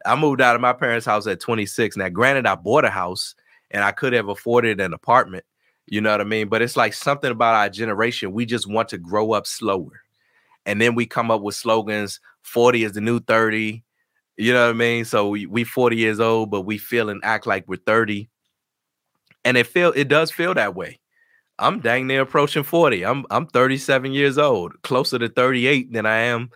I 0.05 0.15
moved 0.15 0.41
out 0.41 0.55
of 0.55 0.61
my 0.61 0.73
parents' 0.73 1.05
house 1.05 1.25
at 1.25 1.39
26. 1.39 1.97
Now, 1.97 2.09
granted, 2.09 2.45
I 2.45 2.55
bought 2.55 2.85
a 2.85 2.89
house 2.89 3.33
and 3.71 3.83
I 3.83 3.91
could 3.91 4.13
have 4.13 4.27
afforded 4.27 4.79
an 4.79 4.93
apartment, 4.93 5.45
you 5.91 5.99
know 5.99 6.11
what 6.11 6.21
I 6.21 6.23
mean? 6.23 6.47
But 6.47 6.61
it's 6.61 6.77
like 6.77 6.93
something 6.93 7.31
about 7.31 7.53
our 7.53 7.69
generation. 7.69 8.31
We 8.31 8.45
just 8.45 8.65
want 8.65 8.87
to 8.89 8.97
grow 8.97 9.33
up 9.33 9.45
slower. 9.45 10.01
And 10.65 10.79
then 10.79 10.95
we 10.95 11.05
come 11.05 11.29
up 11.29 11.41
with 11.41 11.53
slogans 11.53 12.21
40 12.43 12.85
is 12.85 12.93
the 12.93 13.01
new 13.01 13.19
30. 13.19 13.83
You 14.37 14.53
know 14.53 14.67
what 14.67 14.75
I 14.75 14.77
mean? 14.77 15.03
So 15.03 15.27
we, 15.27 15.45
we 15.45 15.65
40 15.65 15.97
years 15.97 16.21
old, 16.21 16.49
but 16.49 16.61
we 16.61 16.77
feel 16.77 17.09
and 17.09 17.19
act 17.25 17.45
like 17.45 17.67
we're 17.67 17.75
30. 17.75 18.29
And 19.43 19.57
it 19.57 19.67
feel 19.67 19.91
it 19.93 20.07
does 20.07 20.31
feel 20.31 20.53
that 20.53 20.75
way. 20.75 21.01
I'm 21.59 21.81
dang 21.81 22.07
near 22.07 22.21
approaching 22.21 22.63
40. 22.63 23.05
I'm 23.05 23.25
I'm 23.29 23.45
37 23.47 24.13
years 24.13 24.37
old, 24.37 24.81
closer 24.83 25.19
to 25.19 25.27
38 25.27 25.91
than 25.91 26.05
I 26.05 26.19
am 26.19 26.51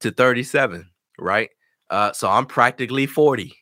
to 0.00 0.10
37, 0.10 0.88
right? 1.18 1.50
Uh, 1.90 2.12
so 2.12 2.30
I'm 2.30 2.46
practically 2.46 3.04
40. 3.04 3.54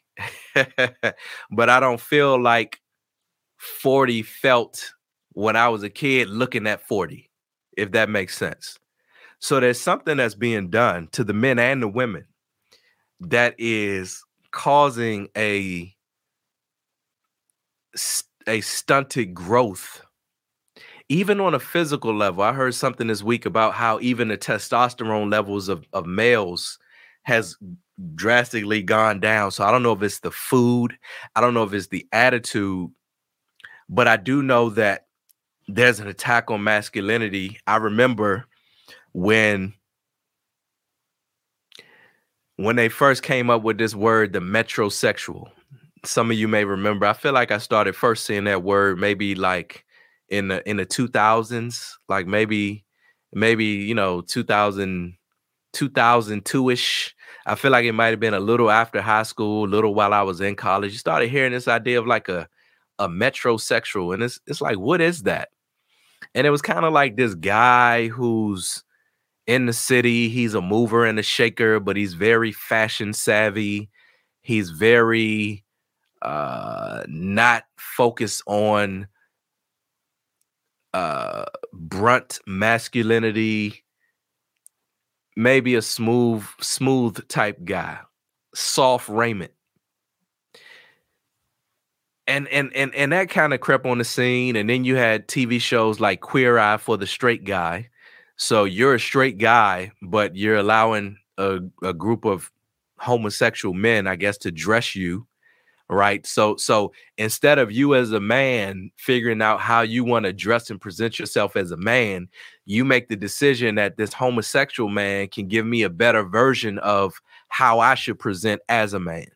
but 0.54 1.68
I 1.68 1.80
don't 1.80 2.00
feel 2.00 2.40
like 2.40 2.80
40 3.56 4.22
felt 4.22 4.92
when 5.36 5.54
I 5.54 5.68
was 5.68 5.82
a 5.82 5.90
kid 5.90 6.30
looking 6.30 6.66
at 6.66 6.88
40, 6.88 7.30
if 7.76 7.90
that 7.92 8.08
makes 8.08 8.38
sense. 8.38 8.78
So 9.38 9.60
there's 9.60 9.78
something 9.78 10.16
that's 10.16 10.34
being 10.34 10.70
done 10.70 11.08
to 11.12 11.22
the 11.22 11.34
men 11.34 11.58
and 11.58 11.82
the 11.82 11.88
women 11.88 12.24
that 13.20 13.54
is 13.58 14.24
causing 14.50 15.28
a 15.36 15.94
a 18.46 18.60
stunted 18.62 19.34
growth 19.34 20.02
even 21.08 21.40
on 21.40 21.54
a 21.54 21.58
physical 21.58 22.14
level 22.14 22.42
i 22.42 22.52
heard 22.52 22.74
something 22.74 23.06
this 23.06 23.22
week 23.22 23.44
about 23.46 23.74
how 23.74 23.98
even 24.00 24.28
the 24.28 24.36
testosterone 24.36 25.30
levels 25.30 25.68
of, 25.68 25.86
of 25.92 26.06
males 26.06 26.78
has 27.22 27.56
drastically 28.14 28.82
gone 28.82 29.18
down 29.18 29.50
so 29.50 29.64
i 29.64 29.70
don't 29.70 29.82
know 29.82 29.92
if 29.92 30.02
it's 30.02 30.20
the 30.20 30.30
food 30.30 30.96
i 31.34 31.40
don't 31.40 31.54
know 31.54 31.64
if 31.64 31.72
it's 31.72 31.88
the 31.88 32.06
attitude 32.12 32.90
but 33.88 34.06
i 34.06 34.16
do 34.16 34.42
know 34.42 34.68
that 34.70 35.05
there's 35.68 36.00
an 36.00 36.08
attack 36.08 36.50
on 36.50 36.62
masculinity. 36.64 37.58
I 37.66 37.76
remember 37.76 38.46
when 39.12 39.74
when 42.56 42.76
they 42.76 42.88
first 42.88 43.22
came 43.22 43.50
up 43.50 43.62
with 43.62 43.78
this 43.78 43.94
word, 43.94 44.32
the 44.32 44.40
metrosexual. 44.40 45.50
Some 46.04 46.30
of 46.30 46.38
you 46.38 46.48
may 46.48 46.64
remember. 46.64 47.06
I 47.06 47.12
feel 47.12 47.32
like 47.32 47.50
I 47.50 47.58
started 47.58 47.94
first 47.94 48.24
seeing 48.24 48.44
that 48.44 48.62
word 48.62 48.98
maybe 48.98 49.34
like 49.34 49.84
in 50.28 50.48
the 50.48 50.68
in 50.68 50.76
the 50.76 50.86
2000s, 50.86 51.94
like 52.08 52.26
maybe 52.26 52.84
maybe 53.32 53.64
you 53.66 53.94
know 53.94 54.20
2000 54.22 55.16
2002ish. 55.74 57.12
I 57.46 57.54
feel 57.54 57.70
like 57.70 57.84
it 57.84 57.92
might 57.92 58.08
have 58.08 58.20
been 58.20 58.34
a 58.34 58.40
little 58.40 58.70
after 58.70 59.00
high 59.02 59.22
school, 59.24 59.66
a 59.66 59.68
little 59.68 59.94
while 59.94 60.14
I 60.14 60.22
was 60.22 60.40
in 60.40 60.56
college. 60.56 60.92
You 60.92 60.98
started 60.98 61.28
hearing 61.30 61.52
this 61.52 61.68
idea 61.68 61.98
of 62.00 62.06
like 62.06 62.28
a 62.28 62.48
a 62.98 63.08
metrosexual, 63.08 64.14
and 64.14 64.22
it's 64.22 64.40
it's 64.46 64.60
like, 64.62 64.78
what 64.78 65.00
is 65.00 65.24
that? 65.24 65.50
And 66.34 66.46
it 66.46 66.50
was 66.50 66.62
kind 66.62 66.84
of 66.84 66.92
like 66.92 67.16
this 67.16 67.34
guy 67.34 68.08
who's 68.08 68.84
in 69.46 69.66
the 69.66 69.72
city. 69.72 70.28
He's 70.28 70.54
a 70.54 70.62
mover 70.62 71.06
and 71.06 71.18
a 71.18 71.22
shaker, 71.22 71.80
but 71.80 71.96
he's 71.96 72.14
very 72.14 72.52
fashion 72.52 73.12
savvy. 73.12 73.90
He's 74.42 74.70
very 74.70 75.64
uh 76.22 77.04
not 77.08 77.64
focused 77.78 78.42
on 78.46 79.08
uh 80.94 81.44
brunt 81.72 82.38
masculinity 82.46 83.84
maybe 85.36 85.74
a 85.74 85.82
smooth 85.82 86.44
smooth 86.60 87.26
type 87.28 87.58
guy 87.64 87.98
soft 88.54 89.08
raiment 89.08 89.52
and 92.26 92.48
and 92.48 92.74
and 92.74 92.94
and 92.94 93.12
that 93.12 93.30
kind 93.30 93.54
of 93.54 93.60
crept 93.60 93.86
on 93.86 93.98
the 93.98 94.04
scene 94.04 94.56
and 94.56 94.68
then 94.68 94.84
you 94.84 94.96
had 94.96 95.28
tv 95.28 95.60
shows 95.60 96.00
like 96.00 96.20
queer 96.20 96.58
eye 96.58 96.76
for 96.76 96.96
the 96.96 97.06
straight 97.06 97.44
guy. 97.44 97.88
So 98.36 98.64
you're 98.64 98.94
a 98.94 99.00
straight 99.00 99.38
guy 99.38 99.92
but 100.02 100.36
you're 100.36 100.56
allowing 100.56 101.18
a, 101.38 101.60
a 101.82 101.94
group 101.94 102.24
of 102.24 102.50
homosexual 102.98 103.74
men 103.74 104.06
i 104.06 104.16
guess 104.16 104.38
to 104.38 104.50
dress 104.50 104.94
you 104.94 105.26
right? 105.88 106.26
So 106.26 106.56
so 106.56 106.92
instead 107.16 107.58
of 107.58 107.70
you 107.70 107.94
as 107.94 108.12
a 108.12 108.20
man 108.20 108.90
figuring 108.96 109.40
out 109.42 109.60
how 109.60 109.82
you 109.82 110.04
want 110.04 110.24
to 110.24 110.32
dress 110.32 110.70
and 110.70 110.80
present 110.80 111.18
yourself 111.18 111.56
as 111.56 111.70
a 111.70 111.76
man 111.76 112.28
you 112.64 112.84
make 112.84 113.08
the 113.08 113.16
decision 113.16 113.76
that 113.76 113.96
this 113.96 114.12
homosexual 114.12 114.90
man 114.90 115.28
can 115.28 115.46
give 115.46 115.64
me 115.64 115.82
a 115.82 115.90
better 115.90 116.24
version 116.24 116.78
of 116.80 117.20
how 117.48 117.78
i 117.78 117.94
should 117.94 118.18
present 118.18 118.60
as 118.68 118.92
a 118.92 119.00
man. 119.00 119.28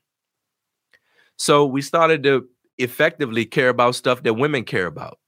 So 1.36 1.64
we 1.64 1.82
started 1.82 2.22
to 2.24 2.48
effectively 2.80 3.44
care 3.44 3.68
about 3.68 3.94
stuff 3.94 4.22
that 4.22 4.34
women 4.34 4.64
care 4.64 4.86
about. 4.86 5.18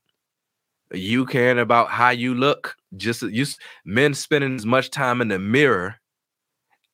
You 0.92 1.24
caring 1.24 1.58
about 1.58 1.88
how 1.88 2.10
you 2.10 2.34
look, 2.34 2.76
just 2.96 3.22
you 3.22 3.46
men 3.84 4.14
spending 4.14 4.56
as 4.56 4.66
much 4.66 4.90
time 4.90 5.20
in 5.20 5.28
the 5.28 5.38
mirror 5.38 5.96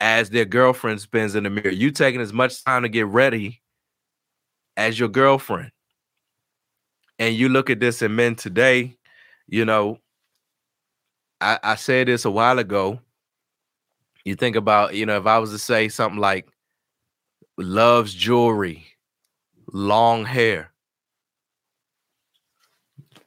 as 0.01 0.31
their 0.31 0.45
girlfriend 0.45 1.01
spends 1.01 1.35
in 1.35 1.45
the 1.45 1.51
mirror. 1.51 1.71
You 1.71 1.91
taking 1.91 2.21
as 2.21 2.33
much 2.33 2.63
time 2.65 2.83
to 2.83 2.89
get 2.89 3.07
ready 3.07 3.61
as 4.77 4.99
your 4.99 5.09
girlfriend. 5.09 5.73
And 7.19 7.35
you 7.35 7.49
look 7.49 7.69
at 7.69 7.81
this 7.81 8.01
in 8.01 8.15
men 8.15 8.37
today, 8.37 8.97
you 9.49 9.65
know, 9.65 9.99
I, 11.41 11.59
I 11.63 11.75
said 11.75 12.07
this 12.07 12.25
a 12.25 12.31
while 12.31 12.61
ago. 12.61 13.01
You 14.25 14.37
think 14.37 14.55
about, 14.55 14.95
you 14.95 15.07
know, 15.07 15.17
if 15.17 15.27
I 15.27 15.39
was 15.39 15.51
to 15.51 15.59
say 15.59 15.89
something 15.89 16.21
like 16.21 16.49
loves 17.57 18.15
jewelry, 18.15 18.87
long 19.73 20.25
hair. 20.25 20.73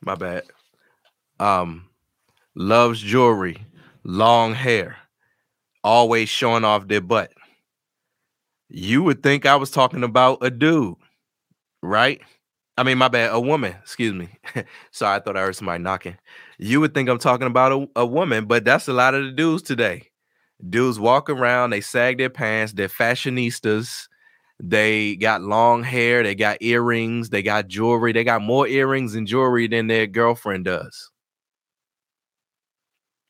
My 0.02 0.16
bad. 0.16 0.44
Um, 1.40 1.90
loves 2.56 3.00
jewelry, 3.02 3.66
long 4.04 4.54
hair, 4.54 4.98
always 5.84 6.30
showing 6.30 6.64
off 6.64 6.88
their 6.88 7.02
butt. 7.02 7.32
You 8.70 9.04
would 9.04 9.24
think 9.24 9.46
I 9.46 9.56
was 9.56 9.72
talking 9.72 10.04
about 10.04 10.40
a 10.42 10.50
dude, 10.50 10.96
right? 11.82 12.22
I 12.78 12.84
mean, 12.84 12.98
my 12.98 13.10
bad, 13.10 13.34
a 13.34 13.40
woman, 13.40 13.76
excuse 13.82 14.14
me. 14.14 14.30
Sorry, 14.92 15.18
I 15.18 15.20
thought 15.20 15.36
I 15.36 15.42
heard 15.42 15.56
somebody 15.56 15.84
knocking. 15.84 16.18
You 16.58 16.80
would 16.80 16.94
think 16.94 17.10
I'm 17.10 17.20
talking 17.20 17.48
about 17.48 17.72
a, 17.72 17.88
a 17.98 18.06
woman, 18.06 18.46
but 18.46 18.64
that's 18.64 18.88
a 18.88 18.94
lot 18.94 19.14
of 19.14 19.24
the 19.24 19.32
dudes 19.32 19.64
today. 19.64 20.10
Dudes 20.68 21.00
walk 21.00 21.30
around, 21.30 21.72
they 21.72 21.82
sag 21.82 22.18
their 22.18 22.30
pants, 22.30 22.74
they're 22.74 22.88
fashionistas, 22.88 24.08
they 24.64 25.16
got 25.16 25.42
long 25.42 25.84
hair, 25.84 26.22
they 26.22 26.36
got 26.36 26.62
earrings, 26.62 27.30
they 27.32 27.42
got 27.42 27.68
jewelry, 27.68 28.12
they 28.14 28.24
got 28.24 28.44
more 28.44 28.68
earrings 28.68 29.16
and 29.16 29.26
jewelry 29.26 29.68
than 29.68 29.88
their 29.88 30.06
girlfriend 30.06 30.66
does. 30.66 31.10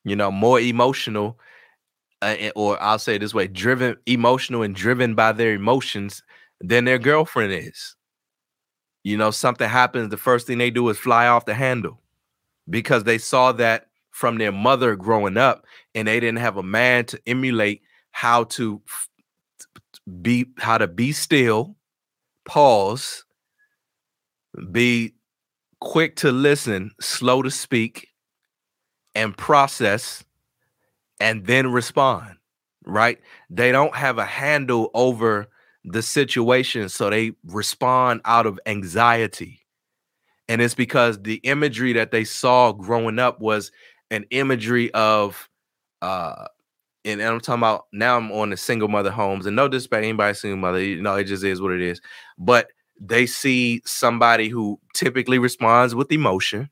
You 0.04 0.16
know, 0.16 0.30
more 0.30 0.60
emotional, 0.60 1.40
uh, 2.22 2.36
eh, 2.38 2.52
or 2.56 2.82
I'll 2.82 3.00
say 3.00 3.18
this 3.18 3.34
way 3.34 3.48
driven, 3.48 3.96
emotional, 4.06 4.62
and 4.62 4.76
driven 4.76 5.16
by 5.16 5.32
their 5.32 5.54
emotions 5.54 6.22
than 6.60 6.84
their 6.84 7.00
girlfriend 7.00 7.54
is. 7.54 7.96
You 9.04 9.16
know, 9.16 9.32
something 9.32 9.70
happens, 9.70 10.10
the 10.10 10.18
first 10.18 10.48
thing 10.48 10.58
they 10.58 10.70
do 10.70 10.90
is 10.90 10.98
fly 10.98 11.28
off 11.28 11.46
the 11.46 11.54
handle 11.54 12.02
because 12.70 13.06
they 13.06 13.18
saw 13.18 13.54
that 13.54 13.88
from 14.12 14.38
their 14.38 14.52
mother 14.52 14.98
growing 14.98 15.38
up 15.38 15.66
and 15.96 16.08
they 16.08 16.20
didn't 16.20 16.40
have 16.40 16.58
a 16.58 16.64
man 16.64 17.06
to 17.06 17.20
emulate 17.26 17.82
how 18.12 18.44
to 18.44 18.82
be 20.22 20.46
how 20.58 20.78
to 20.78 20.88
be 20.88 21.12
still 21.12 21.76
pause 22.46 23.24
be 24.72 25.14
quick 25.80 26.16
to 26.18 26.32
listen 26.32 26.92
slow 27.00 27.42
to 27.42 27.52
speak 27.52 28.10
and 29.16 29.38
process 29.38 30.24
and 31.20 31.46
then 31.46 31.72
respond 31.72 32.36
right? 32.86 33.20
They 33.50 33.72
don't 33.72 33.96
have 33.96 34.18
a 34.18 34.26
handle 34.26 34.90
over 34.94 35.48
the 35.84 36.02
situation 36.02 36.90
so 36.90 37.10
they 37.10 37.34
respond 37.46 38.22
out 38.26 38.46
of 38.46 38.60
anxiety. 38.66 39.60
And 40.48 40.62
it's 40.62 40.76
because 40.76 41.22
the 41.22 41.36
imagery 41.38 41.94
that 41.94 42.12
they 42.12 42.24
saw 42.24 42.72
growing 42.72 43.20
up 43.20 43.40
was 43.40 43.72
an 44.10 44.26
imagery 44.32 44.92
of 44.94 45.50
uh 46.02 46.48
and, 47.06 47.22
I'm 47.22 47.40
talking 47.40 47.60
about 47.60 47.88
now 47.92 48.18
I'm 48.18 48.32
on 48.32 48.50
the 48.52 48.58
single 48.58 48.88
mother 48.88 49.12
homes 49.12 49.46
and 49.46 49.56
no 49.56 49.68
disrespect 49.68 50.04
anybody 50.04 50.34
single 50.34 50.58
mother, 50.58 50.82
you 50.82 51.02
know, 51.02 51.16
it 51.16 51.26
just 51.26 51.44
is 51.44 51.62
what 51.62 51.72
it 51.72 51.82
is. 51.82 52.02
But 52.38 52.68
they 53.00 53.26
see 53.26 53.82
somebody 53.86 54.48
who 54.50 54.80
typically 54.94 55.40
responds 55.40 55.96
with 55.96 56.12
emotion. 56.12 56.70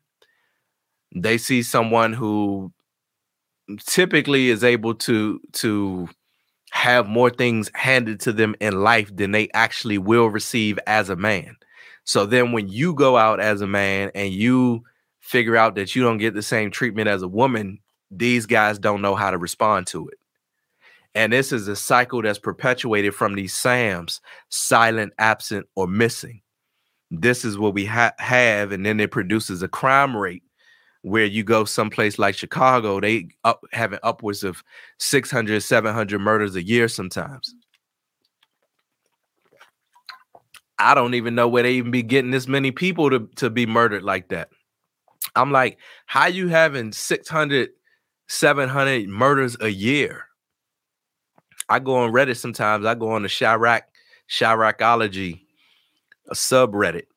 They 1.15 1.37
see 1.37 1.63
someone 1.63 2.13
who 2.13 2.71
typically 3.85 4.49
is 4.49 4.63
able 4.63 4.93
to 4.95 5.39
to 5.53 6.07
have 6.71 7.07
more 7.07 7.31
things 7.31 7.71
handed 7.73 8.19
to 8.21 8.31
them 8.31 8.55
in 8.59 8.81
life 8.81 9.15
than 9.15 9.31
they 9.31 9.49
actually 9.53 9.97
will 9.97 10.27
receive 10.27 10.77
as 10.85 11.09
a 11.09 11.15
man. 11.15 11.55
So 12.03 12.25
then 12.25 12.51
when 12.51 12.67
you 12.69 12.93
go 12.93 13.17
out 13.17 13.39
as 13.39 13.61
a 13.61 13.67
man 13.67 14.11
and 14.13 14.31
you 14.31 14.83
figure 15.19 15.57
out 15.57 15.75
that 15.75 15.95
you 15.95 16.03
don't 16.03 16.19
get 16.19 16.35
the 16.35 16.43
same 16.43 16.69
treatment 16.69 17.07
as 17.07 17.23
a 17.23 17.27
woman, 17.27 17.79
these 18.11 18.45
guys 18.45 18.79
don't 18.79 19.01
know 19.01 19.15
how 19.15 19.31
to 19.31 19.37
respond 19.37 19.87
to 19.87 20.07
it. 20.07 20.17
And 21.15 21.33
this 21.33 21.51
is 21.51 21.67
a 21.67 21.75
cycle 21.75 22.21
that's 22.21 22.39
perpetuated 22.39 23.15
from 23.15 23.33
these 23.33 23.53
SAMs 23.53 24.21
silent, 24.49 25.13
absent, 25.17 25.67
or 25.75 25.87
missing. 25.87 26.41
This 27.11 27.43
is 27.43 27.57
what 27.57 27.73
we 27.73 27.85
ha- 27.85 28.13
have. 28.19 28.71
And 28.71 28.85
then 28.85 28.99
it 28.99 29.11
produces 29.11 29.63
a 29.63 29.67
crime 29.67 30.15
rate 30.15 30.43
where 31.01 31.25
you 31.25 31.43
go 31.43 31.65
someplace 31.65 32.19
like 32.19 32.35
Chicago, 32.35 32.99
they 32.99 33.29
up 33.43 33.61
having 33.71 33.99
upwards 34.03 34.43
of 34.43 34.63
600, 34.99 35.61
700 35.61 36.19
murders 36.19 36.55
a 36.55 36.63
year 36.63 36.87
sometimes. 36.87 37.55
I 40.77 40.95
don't 40.95 41.13
even 41.13 41.35
know 41.35 41.47
where 41.47 41.63
they 41.63 41.73
even 41.73 41.91
be 41.91 42.03
getting 42.03 42.31
this 42.31 42.47
many 42.47 42.71
people 42.71 43.09
to, 43.09 43.27
to 43.37 43.49
be 43.49 43.65
murdered 43.65 44.03
like 44.03 44.29
that. 44.29 44.49
I'm 45.35 45.51
like, 45.51 45.77
how 46.05 46.27
you 46.27 46.47
having 46.47 46.91
600, 46.91 47.69
700 48.29 49.09
murders 49.09 49.57
a 49.59 49.69
year? 49.69 50.25
I 51.67 51.79
go 51.79 51.95
on 51.95 52.11
Reddit 52.11 52.37
sometimes. 52.37 52.85
I 52.85 52.95
go 52.95 53.11
on 53.11 53.23
the 53.23 53.27
Chiraq, 53.27 53.81
Chiraqology, 54.29 55.41
a 56.29 56.33
subreddit, 56.33 57.07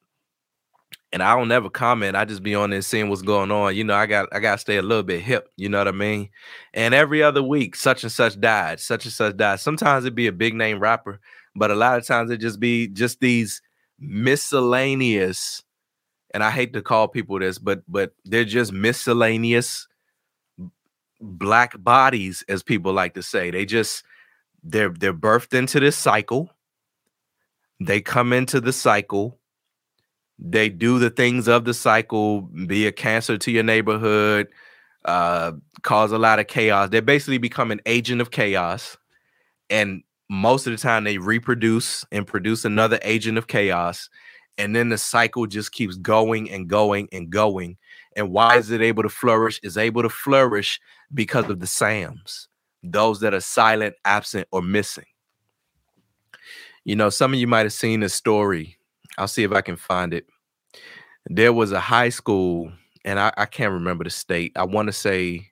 and 1.12 1.22
I 1.22 1.36
don't 1.36 1.52
ever 1.52 1.70
comment. 1.70 2.16
I 2.16 2.24
just 2.24 2.42
be 2.42 2.54
on 2.54 2.70
there 2.70 2.82
seeing 2.82 3.08
what's 3.08 3.22
going 3.22 3.50
on. 3.50 3.76
You 3.76 3.84
know, 3.84 3.94
I 3.94 4.06
got 4.06 4.28
I 4.32 4.40
got 4.40 4.52
to 4.52 4.58
stay 4.58 4.76
a 4.76 4.82
little 4.82 5.02
bit 5.02 5.22
hip. 5.22 5.48
You 5.56 5.68
know 5.68 5.78
what 5.78 5.88
I 5.88 5.92
mean? 5.92 6.30
And 6.74 6.94
every 6.94 7.22
other 7.22 7.42
week, 7.42 7.76
such 7.76 8.02
and 8.02 8.12
such 8.12 8.40
died, 8.40 8.80
such 8.80 9.04
and 9.04 9.12
such 9.12 9.36
died. 9.36 9.60
Sometimes 9.60 10.04
it'd 10.04 10.14
be 10.14 10.26
a 10.26 10.32
big 10.32 10.54
name 10.54 10.80
rapper, 10.80 11.20
but 11.54 11.70
a 11.70 11.74
lot 11.74 11.98
of 11.98 12.06
times 12.06 12.30
it 12.30 12.38
just 12.38 12.60
be 12.60 12.88
just 12.88 13.20
these 13.20 13.62
miscellaneous 13.98 15.62
and 16.34 16.42
I 16.42 16.50
hate 16.50 16.72
to 16.72 16.82
call 16.82 17.08
people 17.08 17.38
this, 17.38 17.58
but 17.58 17.82
but 17.86 18.12
they're 18.24 18.44
just 18.44 18.72
miscellaneous 18.72 19.86
black 21.22 21.80
bodies, 21.82 22.44
as 22.48 22.62
people 22.62 22.92
like 22.92 23.14
to 23.14 23.22
say. 23.22 23.50
They 23.50 23.64
just 23.64 24.04
they're 24.62 24.90
they're 24.90 25.14
birthed 25.14 25.56
into 25.56 25.80
this 25.80 25.96
cycle. 25.96 26.50
They 27.80 28.00
come 28.00 28.32
into 28.32 28.60
the 28.60 28.72
cycle. 28.72 29.38
They 30.38 30.68
do 30.68 30.98
the 30.98 31.10
things 31.10 31.48
of 31.48 31.64
the 31.64 31.74
cycle, 31.74 32.42
be 32.42 32.86
a 32.86 32.92
cancer 32.92 33.38
to 33.38 33.50
your 33.50 33.62
neighborhood, 33.62 34.48
uh, 35.04 35.52
cause 35.82 36.10
a 36.10 36.18
lot 36.18 36.40
of 36.40 36.48
chaos. 36.48 36.88
They 36.90 37.00
basically 37.00 37.38
become 37.38 37.70
an 37.70 37.80
agent 37.86 38.20
of 38.20 38.30
chaos. 38.30 38.96
And 39.70 40.02
most 40.28 40.66
of 40.66 40.72
the 40.72 40.78
time 40.78 41.04
they 41.04 41.18
reproduce 41.18 42.04
and 42.10 42.26
produce 42.26 42.64
another 42.64 42.98
agent 43.02 43.38
of 43.38 43.46
chaos 43.46 44.08
and 44.58 44.76
then 44.76 44.90
the 44.90 44.98
cycle 44.98 45.46
just 45.46 45.72
keeps 45.72 45.96
going 45.96 46.50
and 46.50 46.68
going 46.68 47.08
and 47.12 47.30
going 47.30 47.76
and 48.16 48.30
why 48.30 48.56
is 48.56 48.70
it 48.70 48.80
able 48.80 49.02
to 49.02 49.08
flourish 49.08 49.60
is 49.62 49.76
able 49.76 50.02
to 50.02 50.08
flourish 50.08 50.80
because 51.14 51.48
of 51.48 51.60
the 51.60 51.66
sams 51.66 52.48
those 52.82 53.20
that 53.20 53.34
are 53.34 53.40
silent 53.40 53.94
absent 54.04 54.48
or 54.50 54.62
missing. 54.62 55.04
You 56.84 56.96
know 56.96 57.10
some 57.10 57.32
of 57.32 57.38
you 57.38 57.46
might 57.46 57.66
have 57.66 57.72
seen 57.72 58.00
this 58.00 58.14
story. 58.14 58.76
I'll 59.18 59.28
see 59.28 59.44
if 59.44 59.52
i 59.52 59.60
can 59.60 59.76
find 59.76 60.12
it. 60.12 60.26
There 61.26 61.52
was 61.52 61.70
a 61.72 61.80
high 61.80 62.08
school 62.08 62.72
and 63.04 63.20
i, 63.20 63.32
I 63.36 63.46
can't 63.46 63.72
remember 63.72 64.04
the 64.04 64.10
state. 64.10 64.52
I 64.56 64.64
want 64.64 64.86
to 64.86 64.92
say 64.92 65.48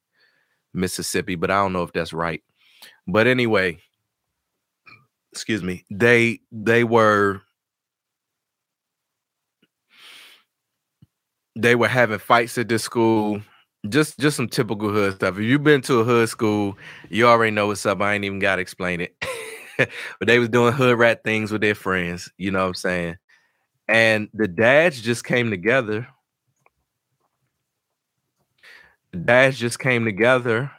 mississippi 0.73 1.35
but 1.35 1.51
i 1.51 1.57
don't 1.57 1.73
know 1.73 1.83
if 1.83 1.93
that's 1.93 2.13
right. 2.13 2.43
But 3.07 3.27
anyway 3.27 3.79
excuse 5.33 5.63
me 5.63 5.85
they 5.91 6.41
they 6.51 6.83
were 6.83 7.41
they 11.57 11.75
were 11.75 11.89
having 11.89 12.19
fights 12.19 12.59
at 12.59 12.69
this 12.69 12.83
school. 12.85 13.43
Just 13.89 14.19
just 14.19 14.37
some 14.37 14.49
typical 14.49 14.91
hood 14.91 15.15
stuff. 15.15 15.37
If 15.39 15.43
you've 15.45 15.65
been 15.65 15.81
to 15.83 16.01
a 16.01 16.05
hood 16.05 16.29
school 16.29 16.77
you 17.09 17.27
already 17.27 17.51
know 17.51 17.69
what's 17.69 17.87
up. 17.87 18.01
I 18.03 18.15
ain't 18.15 18.25
even 18.25 18.39
gotta 18.39 18.63
explain 18.63 19.01
it. 19.01 19.15
But 20.19 20.29
they 20.29 20.39
was 20.39 20.51
doing 20.51 20.75
hood 20.75 20.99
rat 20.99 21.25
things 21.25 21.51
with 21.51 21.63
their 21.63 21.75
friends 21.75 22.31
you 22.37 22.51
know 22.51 22.61
what 22.61 22.67
i'm 22.69 22.75
saying? 22.75 23.17
And 23.89 24.29
the 24.35 24.47
dads 24.47 25.01
just 25.01 25.25
came 25.25 25.51
together. 25.51 26.07
The 29.13 29.19
dads 29.19 29.59
just 29.59 29.79
came 29.79 30.05
together 30.05 30.71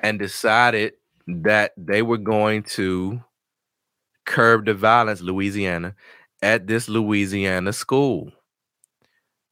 and 0.00 0.18
decided 0.18 0.94
that 1.26 1.72
they 1.76 2.02
were 2.02 2.18
going 2.18 2.62
to 2.64 3.20
curb 4.26 4.66
the 4.66 4.74
violence, 4.74 5.20
Louisiana, 5.22 5.94
at 6.42 6.66
this 6.66 6.88
Louisiana 6.88 7.72
school. 7.72 8.32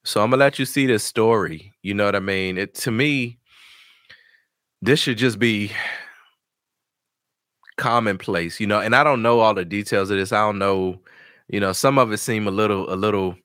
So 0.04 0.22
I'm 0.22 0.30
gonna 0.30 0.40
let 0.40 0.58
you 0.58 0.64
see 0.66 0.86
this 0.86 1.04
story. 1.04 1.72
You 1.82 1.94
know 1.94 2.04
what 2.04 2.16
I 2.16 2.20
mean? 2.20 2.58
It 2.58 2.74
to 2.76 2.90
me, 2.90 3.38
this 4.82 5.00
should 5.00 5.18
just 5.18 5.38
be 5.38 5.72
commonplace, 7.76 8.60
you 8.60 8.66
know. 8.66 8.80
And 8.80 8.94
I 8.94 9.04
don't 9.04 9.22
know 9.22 9.40
all 9.40 9.54
the 9.54 9.64
details 9.64 10.10
of 10.10 10.18
this. 10.18 10.32
I 10.32 10.40
don't 10.40 10.58
know, 10.58 11.00
you 11.48 11.60
know, 11.60 11.72
some 11.72 11.98
of 11.98 12.12
it 12.12 12.18
seem 12.18 12.46
a 12.46 12.50
little, 12.50 12.92
a 12.92 12.96
little. 12.96 13.36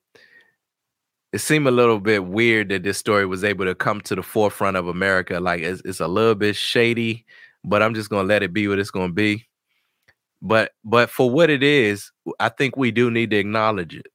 It 1.31 1.39
seemed 1.39 1.67
a 1.67 1.71
little 1.71 1.99
bit 1.99 2.25
weird 2.25 2.69
that 2.69 2.83
this 2.83 2.97
story 2.97 3.25
was 3.25 3.43
able 3.43 3.65
to 3.65 3.75
come 3.75 4.01
to 4.01 4.15
the 4.15 4.23
forefront 4.23 4.77
of 4.77 4.87
America. 4.87 5.39
Like 5.39 5.61
it's, 5.61 5.81
it's 5.85 5.99
a 5.99 6.07
little 6.07 6.35
bit 6.35 6.55
shady, 6.55 7.25
but 7.63 7.83
I'm 7.83 7.93
just 7.93 8.09
gonna 8.09 8.27
let 8.27 8.43
it 8.43 8.51
be 8.53 8.67
what 8.67 8.79
it's 8.79 8.91
gonna 8.91 9.13
be 9.13 9.47
but 10.41 10.71
but 10.83 11.09
for 11.09 11.29
what 11.29 11.49
it 11.49 11.63
is, 11.63 12.11
I 12.39 12.49
think 12.49 12.77
we 12.77 12.91
do 12.91 13.11
need 13.11 13.31
to 13.31 13.37
acknowledge 13.37 13.95
it. 13.95 14.07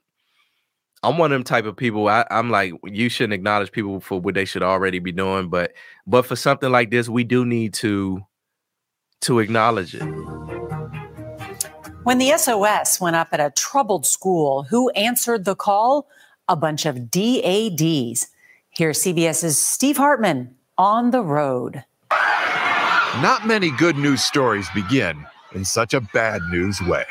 I'm 1.04 1.18
one 1.18 1.32
of 1.32 1.36
them 1.36 1.44
type 1.44 1.66
of 1.66 1.76
people. 1.76 2.08
I, 2.08 2.24
am 2.30 2.50
like, 2.50 2.72
you 2.84 3.10
shouldn't 3.10 3.34
acknowledge 3.34 3.70
people 3.72 4.00
for 4.00 4.18
what 4.18 4.34
they 4.34 4.46
should 4.46 4.62
already 4.62 5.00
be 5.00 5.12
doing, 5.12 5.50
but 5.50 5.72
but 6.06 6.22
for 6.22 6.34
something 6.34 6.70
like 6.70 6.90
this, 6.90 7.08
we 7.08 7.24
do 7.24 7.44
need 7.44 7.74
to 7.74 8.24
to 9.22 9.38
acknowledge 9.38 9.94
it. 9.94 10.02
When 12.04 12.18
the 12.18 12.36
SOS 12.36 13.00
went 13.00 13.16
up 13.16 13.28
at 13.32 13.40
a 13.40 13.50
troubled 13.50 14.06
school, 14.06 14.64
who 14.64 14.90
answered 14.90 15.44
the 15.44 15.54
call? 15.54 16.08
A 16.48 16.56
bunch 16.56 16.86
of 16.86 17.10
DADs. 17.10 18.28
Here's 18.70 19.02
CBS's 19.02 19.58
Steve 19.58 19.98
Hartman 19.98 20.54
on 20.76 21.10
the 21.10 21.22
road. 21.22 21.84
Not 23.20 23.46
many 23.46 23.70
good 23.70 23.96
news 23.96 24.22
stories 24.22 24.68
begin 24.74 25.24
in 25.54 25.64
such 25.64 25.94
a 25.94 26.00
bad 26.00 26.42
news 26.50 26.80
way. 26.82 27.04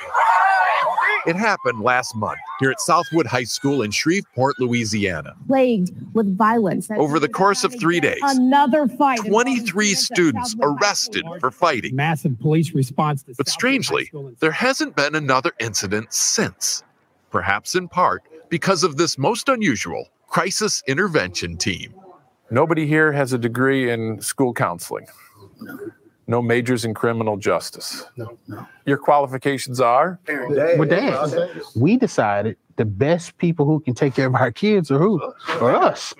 It 1.25 1.35
happened 1.37 1.81
last 1.81 2.15
month 2.15 2.39
here 2.59 2.71
at 2.71 2.81
Southwood 2.81 3.25
High 3.25 3.45
School 3.45 3.81
in 3.81 3.91
Shreveport, 3.91 4.59
Louisiana. 4.59 5.35
Plagued 5.47 5.93
with 6.13 6.35
violence. 6.37 6.89
Over 6.91 7.19
the 7.19 7.29
course 7.29 7.63
of 7.63 7.73
three 7.79 7.99
days, 8.01 8.19
another 8.23 8.87
fight. 8.87 9.19
23 9.19 9.93
students 9.93 10.55
arrested 10.61 11.23
for 11.39 11.49
fighting. 11.49 11.95
Massive 11.95 12.37
police 12.39 12.73
response. 12.73 13.23
but 13.37 13.47
strangely, 13.47 14.11
there 14.39 14.51
hasn't 14.51 14.95
been 14.95 15.15
another 15.15 15.53
incident 15.59 16.13
since. 16.13 16.83
Perhaps 17.31 17.75
in 17.75 17.87
part 17.87 18.23
because 18.49 18.83
of 18.83 18.97
this 18.97 19.17
most 19.17 19.49
unusual 19.49 20.09
crisis 20.27 20.83
intervention 20.87 21.57
team. 21.57 21.93
Nobody 22.51 22.85
here 22.85 23.11
has 23.11 23.33
a 23.33 23.37
degree 23.37 23.89
in 23.89 24.21
school 24.21 24.53
counseling. 24.53 25.07
No. 26.27 26.37
No 26.37 26.41
majors 26.41 26.85
in 26.85 26.93
criminal 26.93 27.37
justice. 27.37 28.05
No, 28.17 28.37
no. 28.47 28.65
Your 28.85 28.97
qualifications 28.97 29.79
are? 29.79 30.19
With 30.77 30.89
dad. 30.89 31.51
We 31.75 31.97
decided 31.97 32.57
the 32.75 32.85
best 32.85 33.37
people 33.37 33.65
who 33.67 33.79
can 33.81 33.93
take 33.93 34.15
care 34.15 34.25
of 34.27 34.33
our 34.35 34.51
kids 34.51 34.89
are 34.89 34.97
who? 34.97 35.21
Are 35.61 35.75
us. 35.75 36.13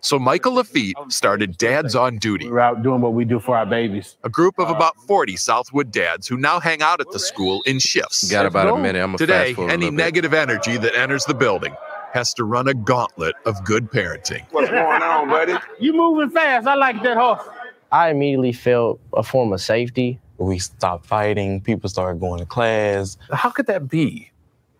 So 0.00 0.18
Michael 0.18 0.54
Lafitte 0.54 0.94
started 1.08 1.58
Dads 1.58 1.94
on 1.94 2.16
Duty, 2.16 2.48
We're 2.50 2.60
out 2.60 2.82
doing 2.82 3.00
what 3.02 3.12
we 3.12 3.24
do 3.26 3.38
for 3.40 3.56
our 3.56 3.66
babies. 3.66 4.16
a 4.24 4.30
group 4.30 4.58
of 4.58 4.70
about 4.70 4.96
40 5.06 5.36
Southwood 5.36 5.90
dads 5.90 6.26
who 6.26 6.36
now 6.38 6.58
hang 6.60 6.80
out 6.80 7.00
at 7.00 7.10
the 7.10 7.18
school 7.18 7.62
in 7.66 7.78
shifts. 7.78 8.30
Got 8.30 8.46
about 8.46 8.68
a 8.68 8.78
minute. 8.80 9.00
I'm 9.02 9.08
gonna 9.08 9.18
Today, 9.18 9.32
fast 9.48 9.56
forward 9.56 9.70
a 9.70 9.72
any 9.74 9.84
little 9.86 9.96
bit. 9.98 10.04
negative 10.04 10.34
energy 10.34 10.76
that 10.78 10.94
enters 10.96 11.24
the 11.26 11.34
building 11.34 11.74
has 12.14 12.32
to 12.34 12.44
run 12.44 12.68
a 12.68 12.74
gauntlet 12.74 13.34
of 13.46 13.62
good 13.64 13.90
parenting. 13.90 14.44
What's 14.50 14.70
going 14.70 15.02
on, 15.02 15.28
buddy? 15.28 15.54
You 15.78 15.92
moving 15.94 16.30
fast. 16.30 16.66
I 16.66 16.74
like 16.74 17.02
that 17.02 17.16
horse. 17.16 17.42
I 17.92 18.08
immediately 18.08 18.52
felt 18.52 19.00
a 19.14 19.22
form 19.22 19.52
of 19.52 19.60
safety. 19.60 20.18
We 20.38 20.58
stopped 20.58 21.04
fighting. 21.04 21.60
People 21.60 21.90
started 21.90 22.20
going 22.20 22.40
to 22.40 22.46
class. 22.46 23.18
How 23.30 23.50
could 23.50 23.66
that 23.66 23.88
be? 23.88 24.30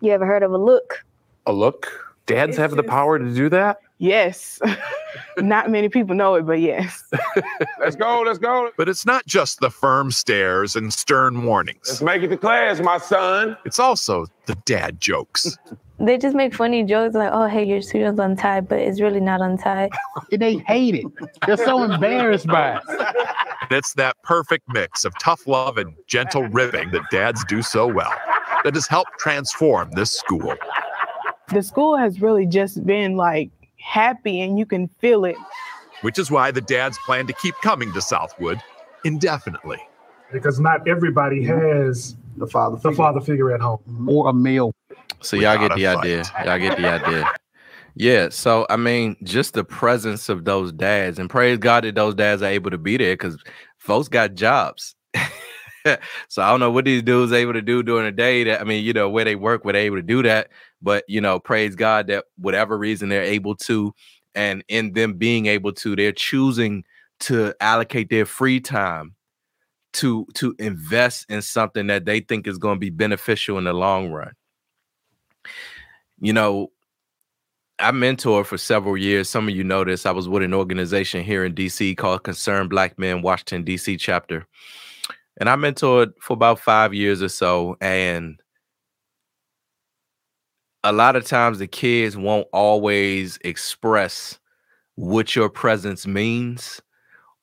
You 0.01 0.11
ever 0.11 0.25
heard 0.25 0.41
of 0.41 0.51
a 0.51 0.57
look? 0.57 1.05
A 1.45 1.53
look? 1.53 2.15
Dads 2.25 2.57
have 2.57 2.71
the 2.71 2.83
power 2.83 3.19
to 3.19 3.33
do 3.33 3.49
that? 3.49 3.77
Yes. 4.03 4.59
Not 5.37 5.69
many 5.71 5.87
people 5.87 6.13
know 6.13 6.35
it, 6.35 6.45
but 6.45 6.59
yes. 6.59 7.05
Let's 7.79 7.95
go, 7.95 8.21
let's 8.21 8.37
go. 8.37 8.69
But 8.75 8.89
it's 8.89 9.05
not 9.05 9.25
just 9.25 9.61
the 9.61 9.69
firm 9.69 10.11
stares 10.11 10.75
and 10.75 10.93
stern 10.93 11.35
Let's 11.35 11.45
warnings. 11.45 12.01
make 12.01 12.21
it 12.21 12.27
to 12.27 12.37
class, 12.37 12.81
my 12.81 12.97
son. 12.97 13.55
It's 13.65 13.79
also 13.79 14.25
the 14.45 14.55
dad 14.65 14.99
jokes. 14.99 15.57
They 15.99 16.17
just 16.17 16.35
make 16.35 16.53
funny 16.53 16.83
jokes 16.83 17.15
like, 17.15 17.29
oh, 17.31 17.45
hey, 17.47 17.63
your 17.63 17.81
student's 17.81 18.19
untied, 18.19 18.67
but 18.67 18.79
it's 18.79 18.99
really 18.99 19.21
not 19.21 19.39
untied. 19.39 19.91
And 20.33 20.41
they 20.41 20.55
hate 20.55 20.95
it. 20.95 21.05
They're 21.45 21.55
so 21.55 21.81
embarrassed 21.83 22.47
by 22.47 22.77
it. 22.77 22.83
It's 23.69 23.93
that 23.93 24.17
perfect 24.23 24.65
mix 24.67 25.05
of 25.05 25.13
tough 25.19 25.47
love 25.47 25.77
and 25.77 25.93
gentle 26.07 26.43
ribbing 26.47 26.91
that 26.91 27.03
dads 27.09 27.45
do 27.45 27.61
so 27.61 27.87
well 27.87 28.11
that 28.65 28.73
has 28.73 28.87
helped 28.87 29.17
transform 29.19 29.91
this 29.91 30.11
school. 30.11 30.55
The 31.49 31.61
school 31.61 31.95
has 31.95 32.21
really 32.21 32.47
just 32.47 32.85
been 32.85 33.15
like 33.15 33.51
happy 33.83 34.41
and 34.41 34.57
you 34.57 34.65
can 34.65 34.87
feel 34.99 35.25
it. 35.25 35.35
Which 36.01 36.17
is 36.19 36.29
why 36.31 36.51
the 36.51 36.61
dads 36.61 36.97
plan 37.05 37.27
to 37.27 37.33
keep 37.33 37.55
coming 37.61 37.91
to 37.93 38.01
Southwood 38.01 38.59
indefinitely. 39.05 39.79
because 40.31 40.59
not 40.59 40.87
everybody 40.87 41.43
has 41.43 42.15
The 42.37 42.47
father. 42.47 42.77
the 42.81 42.91
father 42.93 43.21
figure 43.21 43.53
at 43.53 43.61
home. 43.61 44.07
Or 44.09 44.29
a 44.29 44.33
male. 44.33 44.73
So 45.21 45.35
y'all 45.37 45.57
get 45.57 45.75
the 45.75 45.83
a 45.85 45.95
idea. 45.97 46.23
fight. 46.25 46.45
Y'all 46.45 46.59
get 46.59 46.77
the 46.77 46.87
idea. 46.87 47.29
Yeah. 47.95 48.29
So 48.29 48.65
I 48.69 48.75
mean, 48.77 49.15
just 49.23 49.53
the 49.53 49.63
presence 49.63 50.27
of 50.29 50.45
those 50.45 50.71
dads, 50.73 51.19
and 51.19 51.29
praise 51.29 51.57
God 51.59 51.83
that 51.83 51.95
those 51.95 52.15
dads 52.15 52.41
are 52.41 52.47
able 52.49 52.71
to 52.71 52.77
be 52.77 52.97
there 52.97 53.13
because 53.13 53.37
folks 53.77 54.07
got 54.09 54.33
jobs. 54.33 54.95
so 56.27 56.41
I 56.41 56.49
don't 56.49 56.59
know 56.59 56.71
what 56.71 56.85
these 56.85 57.03
dudes 57.03 57.31
able 57.31 57.53
to 57.53 57.61
do 57.61 57.83
during 57.83 58.05
the 58.05 58.11
day. 58.11 58.43
That 58.45 58.61
I 58.61 58.63
mean, 58.63 58.83
you 58.83 58.93
know, 58.93 59.09
where 59.09 59.25
they 59.25 59.35
work, 59.35 59.63
where 59.63 59.73
they 59.73 59.81
able 59.85 59.97
to 59.97 60.01
do 60.01 60.23
that. 60.23 60.49
But 60.83 61.03
you 61.07 61.21
know, 61.21 61.39
praise 61.39 61.75
God 61.75 62.07
that 62.07 62.25
whatever 62.37 62.77
reason 62.77 63.09
they're 63.09 63.23
able 63.23 63.55
to, 63.55 63.93
and 64.35 64.63
in 64.67 64.93
them 64.93 65.13
being 65.13 65.47
able 65.47 65.73
to, 65.73 65.95
they're 65.95 66.11
choosing 66.11 66.83
to 67.21 67.55
allocate 67.61 68.09
their 68.09 68.25
free 68.25 68.59
time 68.59 69.15
to 69.93 70.27
to 70.35 70.55
invest 70.59 71.25
in 71.29 71.41
something 71.41 71.87
that 71.87 72.05
they 72.05 72.19
think 72.19 72.45
is 72.45 72.57
going 72.57 72.75
to 72.75 72.79
be 72.79 72.89
beneficial 72.89 73.57
in 73.57 73.63
the 73.63 73.73
long 73.73 74.11
run 74.11 74.33
you 76.19 76.31
know, 76.31 76.71
I 77.79 77.91
mentored 77.91 78.45
for 78.45 78.57
several 78.57 78.95
years. 78.95 79.29
Some 79.29 79.49
of 79.49 79.55
you 79.55 79.63
know 79.63 79.83
this. 79.83 80.05
I 80.05 80.11
was 80.11 80.29
with 80.29 80.43
an 80.43 80.53
organization 80.53 81.23
here 81.23 81.43
in 81.43 81.53
DC 81.53 81.97
called 81.97 82.23
Concerned 82.23 82.69
Black 82.69 82.97
Men, 82.97 83.21
Washington, 83.21 83.65
DC 83.65 83.99
chapter. 83.99 84.47
And 85.37 85.49
I 85.49 85.55
mentored 85.55 86.13
for 86.21 86.33
about 86.33 86.59
five 86.59 86.93
years 86.93 87.21
or 87.21 87.27
so. 87.27 87.75
And 87.81 88.39
a 90.83 90.91
lot 90.91 91.15
of 91.15 91.25
times 91.25 91.59
the 91.59 91.67
kids 91.67 92.17
won't 92.17 92.47
always 92.51 93.37
express 93.43 94.39
what 94.95 95.35
your 95.35 95.49
presence 95.49 96.05
means, 96.05 96.81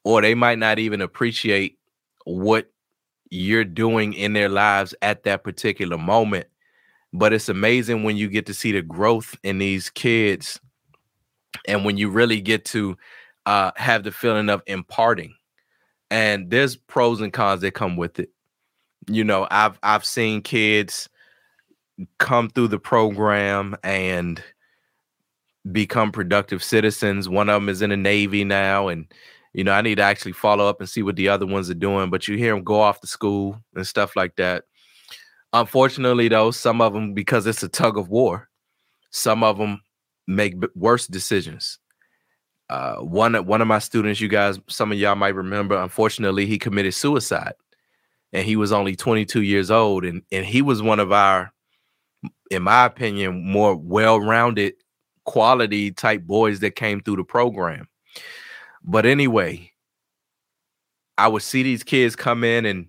or 0.04 0.20
they 0.20 0.34
might 0.34 0.58
not 0.58 0.78
even 0.78 1.00
appreciate 1.00 1.78
what 2.24 2.70
you're 3.30 3.64
doing 3.64 4.12
in 4.12 4.32
their 4.32 4.48
lives 4.48 4.94
at 5.02 5.22
that 5.24 5.42
particular 5.44 5.96
moment. 5.98 6.46
But 7.12 7.32
it's 7.32 7.48
amazing 7.48 8.04
when 8.04 8.16
you 8.16 8.28
get 8.28 8.46
to 8.46 8.54
see 8.54 8.72
the 8.72 8.82
growth 8.82 9.36
in 9.42 9.58
these 9.58 9.90
kids 9.90 10.60
and 11.66 11.84
when 11.84 11.96
you 11.96 12.10
really 12.10 12.40
get 12.40 12.64
to 12.66 12.96
uh, 13.46 13.72
have 13.76 14.04
the 14.04 14.12
feeling 14.12 14.48
of 14.48 14.62
imparting. 14.66 15.34
And 16.10 16.50
there's 16.50 16.76
pros 16.76 17.20
and 17.20 17.32
cons 17.32 17.62
that 17.62 17.72
come 17.72 17.96
with 17.96 18.18
it. 18.18 18.30
You 19.08 19.24
know 19.24 19.46
i've 19.50 19.78
i've 19.82 20.04
seen 20.04 20.42
kids 20.42 21.08
come 22.18 22.48
through 22.48 22.68
the 22.68 22.78
program 22.78 23.76
and 23.82 24.42
become 25.70 26.10
productive 26.10 26.64
citizens 26.64 27.28
one 27.28 27.48
of 27.50 27.60
them 27.60 27.68
is 27.68 27.82
in 27.82 27.90
the 27.90 27.96
navy 27.96 28.44
now 28.44 28.88
and 28.88 29.12
you 29.52 29.62
know 29.62 29.72
i 29.72 29.82
need 29.82 29.96
to 29.96 30.02
actually 30.02 30.32
follow 30.32 30.66
up 30.66 30.80
and 30.80 30.88
see 30.88 31.02
what 31.02 31.16
the 31.16 31.28
other 31.28 31.46
ones 31.46 31.68
are 31.68 31.74
doing 31.74 32.08
but 32.08 32.26
you 32.26 32.36
hear 32.36 32.54
them 32.54 32.64
go 32.64 32.80
off 32.80 33.00
to 33.00 33.06
school 33.06 33.60
and 33.74 33.86
stuff 33.86 34.16
like 34.16 34.34
that 34.36 34.64
Unfortunately, 35.52 36.28
though, 36.28 36.50
some 36.52 36.80
of 36.80 36.92
them, 36.92 37.12
because 37.12 37.46
it's 37.46 37.62
a 37.62 37.68
tug 37.68 37.98
of 37.98 38.08
war, 38.08 38.48
some 39.10 39.42
of 39.42 39.58
them 39.58 39.82
make 40.26 40.54
worse 40.76 41.06
decisions. 41.08 41.78
Uh, 42.68 42.96
one 42.96 43.34
one 43.46 43.60
of 43.60 43.66
my 43.66 43.80
students, 43.80 44.20
you 44.20 44.28
guys, 44.28 44.60
some 44.68 44.92
of 44.92 44.98
y'all 44.98 45.16
might 45.16 45.34
remember, 45.34 45.76
unfortunately, 45.76 46.46
he 46.46 46.56
committed 46.56 46.94
suicide, 46.94 47.54
and 48.32 48.46
he 48.46 48.54
was 48.54 48.70
only 48.70 48.94
22 48.94 49.42
years 49.42 49.72
old, 49.72 50.04
and 50.04 50.22
and 50.30 50.46
he 50.46 50.62
was 50.62 50.80
one 50.80 51.00
of 51.00 51.10
our, 51.10 51.52
in 52.50 52.64
my 52.64 52.84
opinion, 52.84 53.44
more 53.44 53.76
well-rounded, 53.76 54.74
quality 55.24 55.92
type 55.92 56.22
boys 56.22 56.60
that 56.60 56.76
came 56.76 57.00
through 57.00 57.16
the 57.16 57.24
program. 57.24 57.88
But 58.82 59.06
anyway, 59.06 59.72
I 61.16 61.28
would 61.28 61.42
see 61.42 61.62
these 61.62 61.82
kids 61.82 62.16
come 62.16 62.44
in 62.44 62.66
and 62.66 62.86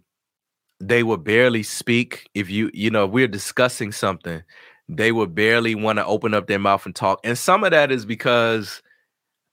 they 0.79 1.03
would 1.03 1.23
barely 1.23 1.63
speak. 1.63 2.29
If 2.33 2.49
you 2.49 2.71
you 2.73 2.89
know 2.89 3.05
we're 3.05 3.27
discussing 3.27 3.91
something 3.91 4.41
they 4.91 5.11
would 5.11 5.33
barely 5.33 5.73
want 5.73 5.97
to 5.97 6.05
open 6.05 6.33
up 6.33 6.47
their 6.47 6.59
mouth 6.59 6.85
and 6.85 6.93
talk. 6.93 7.19
And 7.23 7.37
some 7.37 7.63
of 7.63 7.71
that 7.71 7.91
is 7.91 8.05
because 8.05 8.81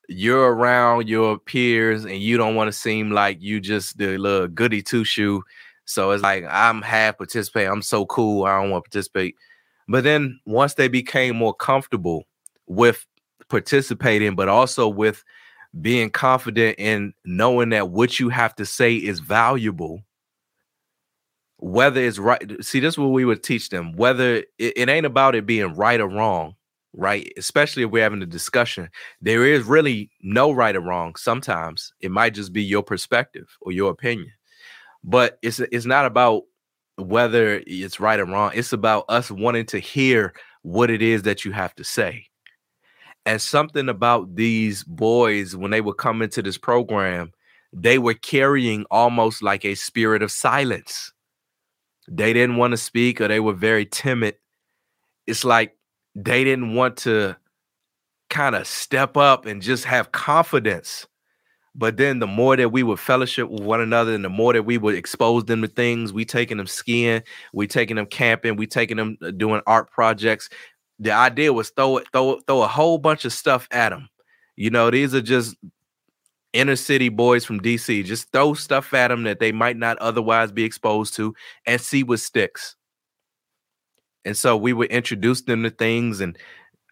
you're 0.09 0.53
around 0.53 1.09
your 1.09 1.39
peers 1.39 2.05
and 2.05 2.17
you 2.17 2.37
don't 2.37 2.57
want 2.57 2.67
to 2.69 2.73
seem 2.73 3.13
like 3.13 3.41
you 3.41 3.61
just 3.61 3.99
the 3.99 4.19
little 4.19 4.49
goody 4.49 4.83
two 4.83 5.05
shoe 5.05 5.43
so 5.85 6.11
it's 6.13 6.23
like 6.23 6.45
i'm 6.49 6.81
half 6.81 7.19
participating. 7.19 7.71
I'm 7.71 7.83
so 7.83 8.07
cool. 8.07 8.45
I 8.45 8.61
don't 8.61 8.71
want 8.71 8.85
to 8.85 8.91
participate 8.91 9.37
but 9.89 10.05
then 10.05 10.39
once 10.47 10.75
they 10.75 10.89
became 10.89 11.37
more 11.37 11.55
comfortable 11.55 12.25
with 12.67 13.07
participating 13.49 14.35
but 14.35 14.49
also 14.49 14.89
with 14.89 15.25
being 15.81 16.11
confident 16.11 16.79
in 16.79 17.13
knowing 17.25 17.71
that 17.71 17.91
what 17.91 18.19
you 18.19 18.29
have 18.29 18.55
to 18.55 18.65
say 18.65 18.95
is 18.95 19.21
valuable 19.21 20.03
whether 21.59 22.01
it's 22.01 22.19
right 22.19 22.65
see 22.65 22.81
this 22.81 22.95
is 22.95 22.99
what 22.99 23.09
we 23.09 23.25
would 23.25 23.43
teach 23.43 23.69
them 23.71 23.93
whether 23.97 24.37
it, 24.37 24.47
it 24.59 24.89
ain't 24.89 25.07
about 25.07 25.35
it 25.35 25.47
being 25.47 25.75
right 25.75 26.01
or 26.01 26.09
wrong 26.09 26.55
right? 26.95 27.33
Especially 27.37 27.85
if 27.85 27.91
we're 27.91 28.03
having 28.03 28.23
a 28.23 28.27
discussion 28.27 28.89
there 29.21 29.47
is 29.47 29.65
really 29.65 30.11
no 30.23 30.51
right 30.51 30.77
or 30.77 30.81
wrong 30.81 31.15
sometimes. 31.17 31.93
It 32.01 32.11
might 32.11 32.35
just 32.35 32.53
be 32.53 32.63
your 32.63 32.83
perspective 32.83 33.49
or 33.61 33.73
your 33.73 33.91
opinion. 33.91 34.33
But 35.05 35.39
it's 35.43 35.61
it's 35.61 35.87
not 35.87 36.07
about 36.07 36.43
whether 36.99 37.63
it's 37.67 38.01
right 38.01 38.21
or 38.21 38.27
wrong 38.27 38.51
it's 38.55 38.73
about 38.73 39.05
us 39.09 39.31
wanting 39.31 39.67
to 39.67 39.79
hear 39.79 40.35
what 40.63 40.91
it 40.91 41.01
is 41.03 41.23
that 41.23 41.45
you 41.45 41.53
have 41.53 41.75
to 41.75 41.85
say 41.85 42.25
and 43.25 43.41
something 43.41 43.89
about 43.89 44.35
these 44.35 44.85
boys 44.85 45.55
when 45.55 45.71
they 45.71 45.81
would 45.81 45.97
come 45.97 46.23
into 46.23 46.43
this 46.43 46.59
program 46.59 47.31
they 47.73 47.99
were 47.99 48.15
carrying 48.15 48.85
almost 48.91 49.43
like 49.43 49.65
a 49.65 49.75
spirit 49.75 50.23
of 50.23 50.33
silence 50.33 51.13
they 52.11 52.33
didn't 52.33 52.57
want 52.57 52.73
to 52.73 52.77
speak 52.77 53.21
or 53.21 53.29
they 53.29 53.41
were 53.41 53.53
very 53.53 53.85
timid. 53.85 54.37
It's 55.27 55.45
like 55.45 55.77
they 56.15 56.43
didn't 56.43 56.75
want 56.75 56.97
to 56.99 57.37
kind 58.31 58.55
of 58.55 58.67
step 58.67 59.17
up 59.17 59.47
and 59.47 59.61
just 59.61 59.85
have 59.85 60.13
confidence. 60.13 61.07
But 61.75 61.97
then 61.97 62.19
the 62.19 62.27
more 62.27 62.57
that 62.57 62.73
we 62.73 62.83
would 62.83 62.99
fellowship 62.99 63.49
with 63.49 63.63
one 63.63 63.81
another 63.81 64.13
and 64.13 64.25
the 64.25 64.29
more 64.29 64.53
that 64.53 64.65
we 64.65 64.79
would 64.79 64.95
expose 64.95 65.45
them 65.45 65.63
to 65.63 65.69
things, 65.69 66.13
we 66.13 66.25
taking 66.25 66.57
them 66.57 66.67
skiing, 66.67 67.23
we 67.53 67.67
taking 67.67 67.97
them 67.97 68.07
camping, 68.07 68.57
we 68.57 68.67
taking 68.67 68.97
them 68.97 69.17
uh, 69.23 69.31
doing 69.31 69.61
art 69.67 69.91
projects. 69.91 70.49
The 70.99 71.13
idea 71.13 71.53
was 71.53 71.71
throw 71.71 71.99
it, 71.99 72.09
throw 72.13 72.41
throw 72.41 72.63
a 72.63 72.69
whole 72.69 72.99
bunch 72.99 73.25
of 73.25 73.33
stuff 73.33 73.69
at 73.71 73.91
them. 73.91 74.09
You 74.57 74.71
know, 74.71 74.91
these 74.91 75.15
are 75.15 75.23
just 75.23 75.57
inner 76.53 76.77
city 76.77 77.09
boys 77.09 77.45
from 77.45 77.61
DC. 77.61 78.05
Just 78.05 78.33
throw 78.33 78.55
stuff 78.55 78.93
at 78.95 79.09
them 79.09 79.23
that 79.25 79.39
they 79.39 79.53
might 79.53 79.77
not 79.77 79.99
otherwise 79.99 80.51
be 80.51 80.65
exposed 80.65 81.15
to 81.15 81.35
and 81.67 81.81
see 81.81 82.03
what 82.03 82.21
sticks. 82.21 82.75
And 84.25 84.37
so 84.37 84.57
we 84.57 84.73
would 84.73 84.91
introduce 84.91 85.43
them 85.43 85.63
to 85.63 85.71
things 85.71 86.21
and 86.21 86.37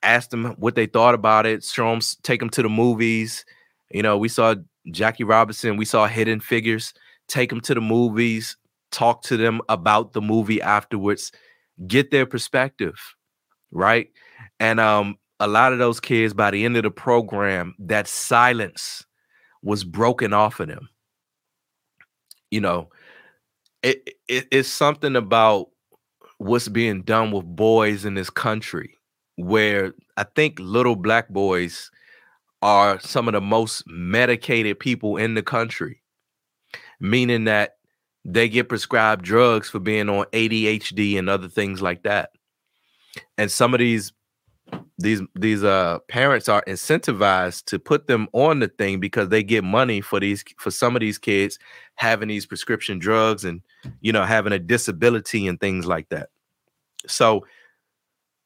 ask 0.02 0.30
them 0.30 0.54
what 0.58 0.74
they 0.74 0.86
thought 0.86 1.14
about 1.14 1.46
it, 1.46 1.64
show 1.64 1.90
them, 1.90 2.00
take 2.22 2.40
them 2.40 2.50
to 2.50 2.62
the 2.62 2.68
movies. 2.68 3.44
You 3.90 4.02
know, 4.02 4.18
we 4.18 4.28
saw 4.28 4.54
Jackie 4.90 5.24
Robinson, 5.24 5.76
we 5.76 5.84
saw 5.84 6.06
Hidden 6.06 6.40
Figures, 6.40 6.92
take 7.28 7.50
them 7.50 7.60
to 7.62 7.74
the 7.74 7.80
movies, 7.80 8.56
talk 8.90 9.22
to 9.22 9.36
them 9.36 9.60
about 9.68 10.12
the 10.12 10.20
movie 10.20 10.62
afterwards, 10.62 11.32
get 11.86 12.10
their 12.10 12.26
perspective, 12.26 12.98
right? 13.70 14.08
And 14.60 14.80
um, 14.80 15.16
a 15.40 15.46
lot 15.46 15.72
of 15.72 15.78
those 15.78 16.00
kids, 16.00 16.34
by 16.34 16.50
the 16.50 16.64
end 16.64 16.76
of 16.76 16.82
the 16.82 16.90
program, 16.90 17.74
that 17.78 18.08
silence 18.08 19.04
was 19.62 19.84
broken 19.84 20.32
off 20.32 20.60
of 20.60 20.68
them. 20.68 20.88
You 22.50 22.60
know, 22.60 22.88
it, 23.82 24.16
it 24.28 24.46
it's 24.50 24.68
something 24.68 25.16
about 25.16 25.68
what's 26.38 26.68
being 26.68 27.02
done 27.02 27.32
with 27.32 27.44
boys 27.44 28.04
in 28.04 28.14
this 28.14 28.30
country 28.30 28.94
where 29.36 29.92
I 30.16 30.24
think 30.24 30.58
little 30.60 30.96
black 30.96 31.28
boys 31.28 31.90
are 32.62 32.98
some 33.00 33.28
of 33.28 33.32
the 33.32 33.40
most 33.40 33.84
medicated 33.86 34.78
people 34.78 35.16
in 35.16 35.34
the 35.34 35.42
country, 35.42 36.02
meaning 37.00 37.44
that 37.44 37.76
they 38.24 38.48
get 38.48 38.68
prescribed 38.68 39.24
drugs 39.24 39.68
for 39.68 39.78
being 39.78 40.08
on 40.08 40.26
ADHD 40.26 41.18
and 41.18 41.28
other 41.28 41.48
things 41.48 41.80
like 41.80 42.02
that. 42.02 42.30
And 43.38 43.50
some 43.50 43.72
of 43.72 43.80
these 43.80 44.12
these 44.98 45.20
these 45.34 45.62
uh 45.62 45.98
parents 46.08 46.48
are 46.48 46.64
incentivized 46.66 47.64
to 47.66 47.78
put 47.78 48.06
them 48.06 48.28
on 48.32 48.60
the 48.60 48.68
thing 48.68 48.98
because 48.98 49.28
they 49.28 49.42
get 49.42 49.62
money 49.62 50.00
for 50.00 50.18
these 50.18 50.42
for 50.58 50.70
some 50.70 50.96
of 50.96 51.00
these 51.00 51.18
kids 51.18 51.58
having 51.96 52.28
these 52.28 52.46
prescription 52.46 52.98
drugs 52.98 53.44
and 53.44 53.60
you 54.00 54.12
know 54.12 54.24
having 54.24 54.52
a 54.52 54.58
disability 54.58 55.46
and 55.46 55.60
things 55.60 55.86
like 55.86 56.08
that 56.08 56.30
so 57.06 57.46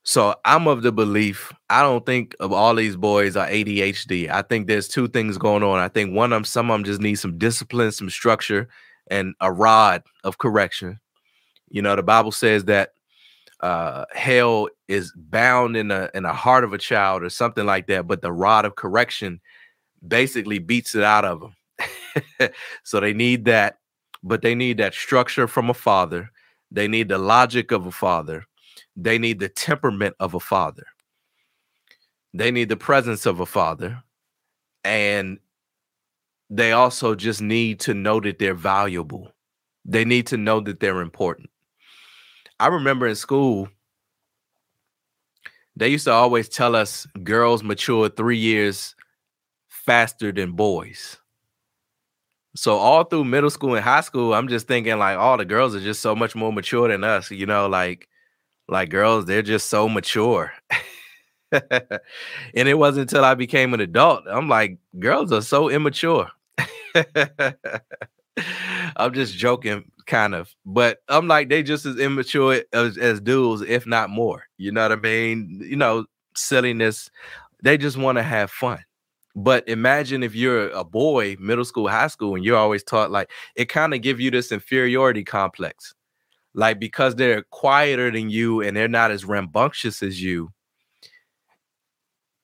so 0.03 0.34
i'm 0.44 0.66
of 0.66 0.82
the 0.82 0.92
belief 0.92 1.53
i 1.68 1.82
don't 1.82 2.07
think 2.07 2.34
of 2.40 2.53
all 2.53 2.74
these 2.74 2.96
boys 2.96 3.36
are 3.36 3.48
adhd 3.48 4.28
i 4.30 4.42
think 4.42 4.66
there's 4.66 4.88
two 4.88 5.07
things 5.09 5.36
going 5.36 5.62
on 5.62 5.78
i 5.78 5.88
think 5.88 6.14
one 6.14 6.32
of 6.32 6.36
them 6.36 6.44
some 6.44 6.70
of 6.70 6.74
them 6.74 6.84
just 6.84 7.01
need 7.01 7.16
some 7.16 7.36
discipline 7.38 7.92
some 7.92 8.09
structure 8.11 8.68
and 9.09 9.34
a 9.40 9.53
rod 9.53 10.03
of 10.24 10.38
correction 10.38 10.98
you 11.68 11.82
know 11.82 11.94
the 11.94 12.03
bible 12.03 12.32
says 12.32 12.64
that 12.64 12.92
uh, 13.62 14.05
hell 14.12 14.68
is 14.88 15.12
bound 15.16 15.76
in 15.76 15.90
a 15.90 16.11
in 16.14 16.24
a 16.24 16.32
heart 16.32 16.64
of 16.64 16.72
a 16.72 16.78
child 16.78 17.22
or 17.22 17.30
something 17.30 17.66
like 17.66 17.86
that, 17.88 18.07
but 18.07 18.22
the 18.22 18.32
rod 18.32 18.64
of 18.64 18.76
correction 18.76 19.40
basically 20.07 20.59
beats 20.59 20.94
it 20.94 21.03
out 21.03 21.24
of 21.24 21.40
them. 21.40 22.51
so 22.84 23.01
they 23.01 23.12
need 23.12 23.44
that, 23.44 23.78
but 24.22 24.42
they 24.42 24.55
need 24.55 24.78
that 24.78 24.94
structure 24.94 25.46
from 25.46 25.70
a 25.70 25.74
father. 25.74 26.30
They 26.70 26.88
need 26.88 27.09
the 27.09 27.18
logic 27.18 27.70
of 27.70 27.86
a 27.86 27.90
father. 27.90 28.46
They 29.03 29.18
need 29.18 29.38
the 29.38 29.48
temperament 29.48 30.14
of 30.20 30.34
a 30.34 30.40
father. 30.40 30.84
They 32.34 32.51
need 32.51 32.68
the 32.68 32.76
presence 32.76 33.24
of 33.24 33.40
a 33.40 33.46
father. 33.46 34.03
And 34.84 35.38
they 36.51 36.72
also 36.72 37.14
just 37.14 37.40
need 37.40 37.80
to 37.80 37.94
know 37.94 38.20
that 38.20 38.38
they're 38.38 38.55
valuable. 38.55 39.32
They 39.86 40.05
need 40.05 40.26
to 40.28 40.36
know 40.36 40.61
that 40.61 40.80
they're 40.80 41.01
important. 41.01 41.48
I 42.59 42.66
remember 42.66 43.07
in 43.07 43.16
school, 43.16 43.70
they 45.76 45.88
used 45.88 46.05
to 46.05 46.12
always 46.12 46.51
tell 46.51 46.76
us 46.76 47.07
girls 47.22 47.62
mature 47.62 48.11
three 48.11 48.36
years 48.36 48.94
faster 49.68 50.30
than 50.30 50.53
boys. 50.53 51.16
So 52.55 52.76
all 52.76 53.05
through 53.05 53.24
middle 53.24 53.48
school 53.48 53.76
and 53.76 53.84
high 53.84 54.03
school, 54.03 54.34
I'm 54.34 54.48
just 54.48 54.68
thinking 54.68 54.98
like 54.98 55.16
all 55.16 55.38
the 55.38 55.46
girls 55.46 55.74
are 55.74 55.80
just 55.80 56.03
so 56.03 56.14
much 56.14 56.34
more 56.34 56.53
mature 56.53 56.88
than 56.88 57.03
us, 57.03 57.30
you 57.30 57.46
know, 57.46 57.66
like 57.66 58.09
like 58.71 58.89
girls, 58.91 59.27
they're 59.27 59.43
just 59.43 59.68
so 59.68 59.89
mature. 59.89 60.53
and 61.53 61.59
it 62.55 62.79
wasn't 62.79 63.11
until 63.11 63.25
I 63.25 63.35
became 63.35 63.75
an 63.75 63.81
adult, 63.81 64.25
I'm 64.29 64.49
like, 64.49 64.79
girls 64.99 65.33
are 65.33 65.43
so 65.43 65.68
immature. 65.68 66.29
I'm 68.97 69.12
just 69.12 69.35
joking, 69.35 69.91
kind 70.07 70.35
of, 70.35 70.55
but 70.64 70.99
I'm 71.09 71.29
like 71.29 71.49
they 71.49 71.62
just 71.62 71.87
as 71.87 71.99
immature 71.99 72.62
as, 72.73 72.97
as 72.97 73.21
dudes, 73.21 73.62
if 73.62 73.87
not 73.87 74.11
more. 74.11 74.45
You 74.57 74.73
know 74.73 74.83
what 74.83 74.93
I 74.93 74.97
mean? 74.97 75.61
You 75.62 75.77
know, 75.77 76.07
silliness. 76.37 77.11
They 77.62 77.77
just 77.77 77.97
want 77.97 78.18
to 78.18 78.23
have 78.23 78.51
fun. 78.51 78.85
But 79.37 79.68
imagine 79.68 80.23
if 80.23 80.35
you're 80.35 80.71
a 80.71 80.83
boy, 80.83 81.37
middle 81.39 81.64
school, 81.64 81.89
high 81.89 82.09
school, 82.09 82.35
and 82.35 82.45
you're 82.45 82.57
always 82.57 82.83
taught 82.83 83.11
like 83.11 83.31
it 83.55 83.66
kind 83.66 83.95
of 83.95 84.03
give 84.03 84.21
you 84.21 84.31
this 84.31 84.51
inferiority 84.51 85.23
complex, 85.23 85.95
like 86.55 86.80
because 86.80 87.14
they're 87.14 87.42
quieter 87.51 88.11
than 88.11 88.30
you 88.30 88.61
and 88.61 88.76
they're 88.76 88.88
not 88.88 89.11
as 89.11 89.24
rambunctious 89.24 90.03
as 90.03 90.22
you 90.22 90.51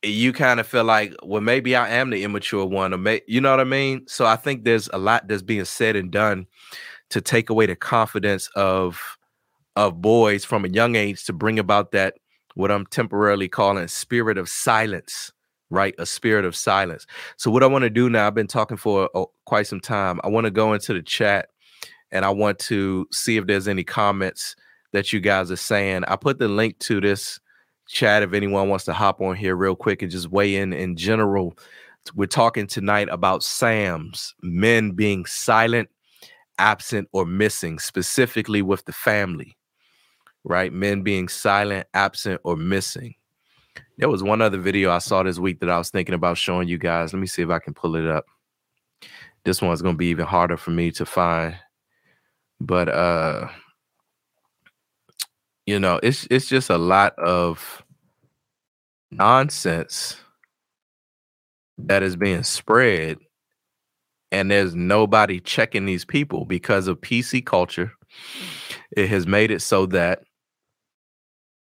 eh, 0.02 0.08
you 0.08 0.32
kind 0.32 0.60
of 0.60 0.66
feel 0.66 0.84
like, 0.84 1.14
well, 1.22 1.42
maybe 1.42 1.74
I 1.76 1.88
am 1.88 2.10
the 2.10 2.22
immature 2.22 2.66
one, 2.66 2.94
or 2.94 2.98
may, 2.98 3.22
you 3.26 3.40
know 3.40 3.50
what 3.50 3.60
I 3.60 3.64
mean? 3.64 4.06
So 4.06 4.26
I 4.26 4.36
think 4.36 4.64
there's 4.64 4.88
a 4.92 4.98
lot 4.98 5.28
that's 5.28 5.42
being 5.42 5.64
said 5.64 5.96
and 5.96 6.10
done 6.10 6.46
to 7.10 7.20
take 7.20 7.50
away 7.50 7.66
the 7.66 7.76
confidence 7.76 8.48
of 8.56 9.00
of 9.76 10.00
boys 10.00 10.44
from 10.44 10.64
a 10.64 10.68
young 10.68 10.96
age 10.96 11.24
to 11.24 11.32
bring 11.34 11.58
about 11.58 11.92
that 11.92 12.14
what 12.54 12.70
I'm 12.70 12.86
temporarily 12.86 13.48
calling 13.48 13.86
spirit 13.86 14.38
of 14.38 14.48
silence, 14.48 15.30
right? 15.68 15.94
A 15.98 16.06
spirit 16.06 16.46
of 16.46 16.56
silence. 16.56 17.06
So 17.36 17.50
what 17.50 17.62
I 17.62 17.66
want 17.66 17.82
to 17.82 17.90
do 17.90 18.08
now, 18.08 18.26
I've 18.26 18.34
been 18.34 18.46
talking 18.46 18.78
for 18.78 19.10
oh, 19.14 19.30
quite 19.44 19.66
some 19.66 19.80
time. 19.80 20.20
I 20.24 20.28
want 20.28 20.46
to 20.46 20.50
go 20.50 20.72
into 20.72 20.94
the 20.94 21.02
chat 21.02 21.50
and 22.16 22.24
I 22.24 22.30
want 22.30 22.58
to 22.60 23.06
see 23.12 23.36
if 23.36 23.46
there's 23.46 23.68
any 23.68 23.84
comments 23.84 24.56
that 24.92 25.12
you 25.12 25.20
guys 25.20 25.50
are 25.50 25.56
saying. 25.56 26.04
I 26.08 26.16
put 26.16 26.38
the 26.38 26.48
link 26.48 26.78
to 26.80 26.98
this 26.98 27.38
chat 27.88 28.22
if 28.22 28.32
anyone 28.32 28.70
wants 28.70 28.86
to 28.86 28.94
hop 28.94 29.20
on 29.20 29.36
here 29.36 29.54
real 29.54 29.76
quick 29.76 30.00
and 30.00 30.10
just 30.10 30.30
weigh 30.30 30.56
in 30.56 30.72
in 30.72 30.96
general. 30.96 31.56
We're 32.14 32.26
talking 32.26 32.66
tonight 32.66 33.08
about 33.10 33.42
SAMs, 33.42 34.34
men 34.42 34.92
being 34.92 35.26
silent, 35.26 35.90
absent, 36.58 37.08
or 37.12 37.26
missing, 37.26 37.78
specifically 37.78 38.62
with 38.62 38.86
the 38.86 38.92
family, 38.92 39.58
right? 40.42 40.72
Men 40.72 41.02
being 41.02 41.28
silent, 41.28 41.86
absent, 41.92 42.40
or 42.44 42.56
missing. 42.56 43.14
There 43.98 44.08
was 44.08 44.22
one 44.22 44.40
other 44.40 44.58
video 44.58 44.90
I 44.90 44.98
saw 44.98 45.22
this 45.22 45.38
week 45.38 45.60
that 45.60 45.68
I 45.68 45.76
was 45.76 45.90
thinking 45.90 46.14
about 46.14 46.38
showing 46.38 46.68
you 46.68 46.78
guys. 46.78 47.12
Let 47.12 47.20
me 47.20 47.26
see 47.26 47.42
if 47.42 47.50
I 47.50 47.58
can 47.58 47.74
pull 47.74 47.96
it 47.96 48.06
up. 48.06 48.24
This 49.44 49.60
one's 49.60 49.82
going 49.82 49.94
to 49.94 49.98
be 49.98 50.06
even 50.06 50.26
harder 50.26 50.56
for 50.56 50.70
me 50.70 50.90
to 50.92 51.04
find. 51.04 51.56
But 52.60 52.88
uh 52.88 53.48
you 55.66 55.80
know, 55.80 55.98
it's 56.02 56.26
it's 56.30 56.46
just 56.46 56.70
a 56.70 56.78
lot 56.78 57.18
of 57.18 57.82
nonsense 59.10 60.16
that 61.78 62.02
is 62.02 62.16
being 62.16 62.42
spread 62.42 63.18
and 64.32 64.50
there's 64.50 64.74
nobody 64.74 65.40
checking 65.40 65.86
these 65.86 66.04
people 66.04 66.44
because 66.44 66.88
of 66.88 67.00
PC 67.00 67.44
culture. 67.44 67.92
It 68.96 69.08
has 69.08 69.26
made 69.26 69.50
it 69.50 69.62
so 69.62 69.86
that 69.86 70.22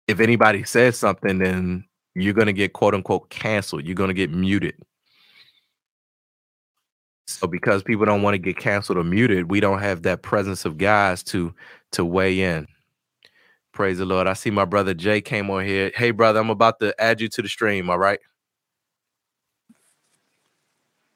if 0.06 0.20
anybody 0.20 0.64
says 0.64 0.96
something, 0.96 1.38
then 1.38 1.84
you're 2.14 2.34
going 2.34 2.46
to 2.46 2.52
get 2.52 2.72
quote 2.72 2.94
unquote 2.94 3.30
canceled. 3.30 3.84
You're 3.84 3.94
going 3.94 4.08
to 4.08 4.14
get 4.14 4.30
muted. 4.30 4.74
So 7.26 7.46
because 7.46 7.82
people 7.82 8.06
don't 8.06 8.22
want 8.22 8.34
to 8.34 8.38
get 8.38 8.56
canceled 8.56 8.98
or 8.98 9.04
muted, 9.04 9.50
we 9.50 9.60
don't 9.60 9.80
have 9.80 10.02
that 10.02 10.22
presence 10.22 10.64
of 10.64 10.78
guys 10.78 11.22
to 11.24 11.52
to 11.92 12.04
weigh 12.04 12.40
in. 12.40 12.68
Praise 13.72 13.98
the 13.98 14.06
Lord. 14.06 14.26
I 14.26 14.32
see 14.32 14.50
my 14.50 14.64
brother 14.64 14.94
Jay 14.94 15.20
came 15.20 15.50
on 15.50 15.64
here. 15.64 15.90
Hey, 15.94 16.12
brother, 16.12 16.40
I'm 16.40 16.50
about 16.50 16.80
to 16.80 16.98
add 17.00 17.20
you 17.20 17.28
to 17.28 17.42
the 17.42 17.48
stream. 17.48 17.90
All 17.90 17.98
right. 17.98 18.20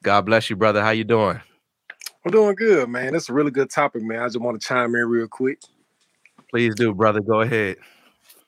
God 0.02 0.26
bless 0.26 0.50
you, 0.50 0.56
brother. 0.56 0.82
How 0.82 0.90
you 0.90 1.04
doing? 1.04 1.40
I'm 2.24 2.32
doing 2.32 2.54
good, 2.54 2.88
man. 2.88 3.12
That's 3.12 3.30
a 3.30 3.32
really 3.32 3.50
good 3.50 3.70
topic, 3.70 4.02
man. 4.02 4.20
I 4.20 4.26
just 4.26 4.40
want 4.40 4.60
to 4.60 4.66
chime 4.66 4.94
in 4.94 5.06
real 5.06 5.28
quick. 5.28 5.60
Please 6.50 6.74
do, 6.74 6.92
brother. 6.92 7.20
Go 7.20 7.40
ahead. 7.40 7.76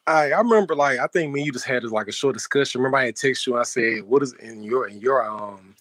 I 0.06 0.32
I 0.32 0.38
remember 0.38 0.74
like 0.74 0.98
I 0.98 1.06
think 1.06 1.32
me 1.32 1.44
you 1.44 1.52
just 1.52 1.64
had 1.64 1.84
like 1.84 2.08
a 2.08 2.12
short 2.12 2.34
discussion. 2.34 2.80
Remember 2.80 2.98
I 2.98 3.06
had 3.06 3.16
text 3.16 3.46
you 3.46 3.54
and 3.54 3.60
I 3.60 3.64
said, 3.64 4.02
What 4.02 4.22
is 4.22 4.34
in 4.34 4.62
your 4.62 4.88
in 4.88 5.00
your 5.00 5.24
um 5.24 5.74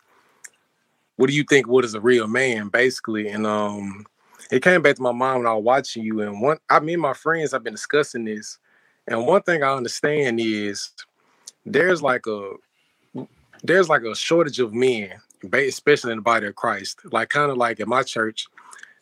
what 1.21 1.29
do 1.29 1.35
you 1.35 1.43
think 1.43 1.67
what 1.67 1.85
is 1.85 1.93
a 1.93 2.01
real 2.01 2.25
man, 2.25 2.69
basically? 2.69 3.27
And 3.27 3.45
um 3.45 4.07
it 4.49 4.63
came 4.63 4.81
back 4.81 4.95
to 4.95 5.03
my 5.03 5.11
mind 5.11 5.37
when 5.37 5.47
I 5.47 5.53
was 5.53 5.63
watching 5.63 6.03
you. 6.03 6.19
And 6.21 6.41
one, 6.41 6.57
I 6.67 6.79
mean, 6.79 6.99
my 6.99 7.13
friends 7.13 7.51
have 7.51 7.63
been 7.63 7.75
discussing 7.75 8.25
this. 8.25 8.57
And 9.07 9.27
one 9.27 9.43
thing 9.43 9.61
I 9.61 9.71
understand 9.71 10.39
is 10.39 10.89
there's 11.63 12.01
like 12.01 12.25
a 12.25 12.53
there's 13.61 13.87
like 13.87 14.01
a 14.01 14.15
shortage 14.15 14.59
of 14.59 14.73
men, 14.73 15.11
especially 15.53 16.11
in 16.11 16.17
the 16.17 16.23
body 16.23 16.47
of 16.47 16.55
Christ. 16.55 16.99
Like 17.11 17.29
kind 17.29 17.51
of 17.51 17.57
like 17.57 17.79
in 17.79 17.87
my 17.87 18.01
church, 18.01 18.47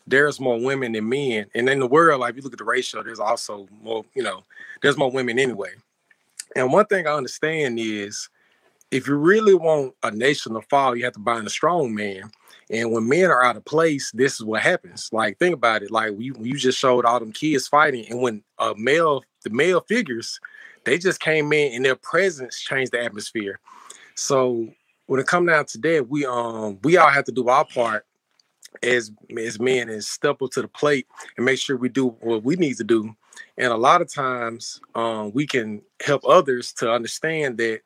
there's 0.05 0.41
more 0.41 0.59
women 0.59 0.91
than 0.91 1.07
men. 1.07 1.45
And 1.55 1.69
in 1.69 1.79
the 1.79 1.87
world, 1.87 2.19
like 2.19 2.31
if 2.31 2.35
you 2.35 2.41
look 2.41 2.53
at 2.53 2.59
the 2.59 2.65
ratio, 2.65 3.01
there's 3.01 3.21
also 3.21 3.65
more, 3.81 4.03
you 4.13 4.23
know, 4.23 4.43
there's 4.81 4.97
more 4.97 5.09
women 5.09 5.39
anyway. 5.39 5.71
And 6.53 6.73
one 6.73 6.85
thing 6.85 7.07
I 7.07 7.13
understand 7.13 7.79
is 7.79 8.27
if 8.91 9.07
you 9.07 9.15
really 9.15 9.53
want 9.53 9.93
a 10.03 10.11
nation 10.11 10.53
to 10.53 10.61
fall, 10.63 10.95
you 10.95 11.03
have 11.05 11.13
to 11.13 11.19
bind 11.19 11.47
a 11.47 11.49
strong 11.49 11.93
man. 11.95 12.31
And 12.71 12.91
when 12.91 13.09
men 13.09 13.25
are 13.31 13.43
out 13.43 13.57
of 13.57 13.65
place, 13.65 14.11
this 14.11 14.35
is 14.35 14.43
what 14.43 14.61
happens. 14.61 15.09
Like, 15.11 15.39
think 15.39 15.53
about 15.55 15.83
it. 15.83 15.91
Like, 15.91 16.13
you, 16.19 16.35
you 16.39 16.55
just 16.55 16.79
showed 16.79 17.05
all 17.05 17.19
them 17.19 17.31
kids 17.31 17.67
fighting, 17.67 18.05
and 18.09 18.21
when 18.21 18.43
a 18.59 18.75
male, 18.75 19.23
the 19.43 19.49
male 19.51 19.81
figures, 19.81 20.39
they 20.85 20.97
just 20.97 21.19
came 21.19 21.51
in 21.53 21.73
and 21.73 21.85
their 21.85 21.95
presence 21.95 22.59
changed 22.61 22.91
the 22.93 23.03
atmosphere. 23.03 23.59
So 24.15 24.69
when 25.07 25.19
it 25.19 25.27
come 25.27 25.45
down 25.45 25.65
to 25.67 25.77
that, 25.79 26.07
we 26.09 26.25
um 26.25 26.79
we 26.83 26.97
all 26.97 27.09
have 27.09 27.25
to 27.25 27.31
do 27.31 27.49
our 27.49 27.65
part 27.65 28.05
as 28.83 29.11
as 29.37 29.59
men 29.59 29.89
and 29.89 30.03
step 30.03 30.41
up 30.41 30.51
to 30.51 30.61
the 30.61 30.67
plate 30.67 31.07
and 31.37 31.45
make 31.45 31.59
sure 31.59 31.77
we 31.77 31.89
do 31.89 32.09
what 32.21 32.43
we 32.43 32.55
need 32.55 32.77
to 32.77 32.83
do 32.83 33.15
And 33.57 33.73
a 33.73 33.77
lot 33.77 34.01
of 34.01 34.13
times 34.13 34.79
um, 34.95 35.31
we 35.33 35.45
can 35.47 35.81
help 36.05 36.23
others 36.25 36.73
to 36.73 36.91
understand 36.91 37.57
that 37.57 37.81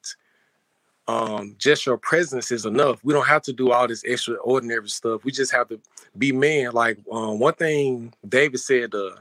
um, 1.07 1.55
just 1.57 1.85
your 1.85 1.97
presence 1.97 2.51
is 2.51 2.65
enough. 2.65 3.03
We 3.03 3.13
don't 3.13 3.27
have 3.27 3.41
to 3.43 3.53
do 3.53 3.71
all 3.71 3.87
this 3.87 4.03
extraordinary 4.03 4.87
stuff. 4.87 5.23
We 5.23 5.31
just 5.31 5.51
have 5.51 5.67
to 5.69 5.79
be 6.17 6.31
men. 6.31 6.71
Like 6.71 6.99
um, 7.11 7.39
one 7.39 7.53
thing 7.53 8.13
David 8.27 8.59
said, 8.59 8.93
uh, 8.95 9.11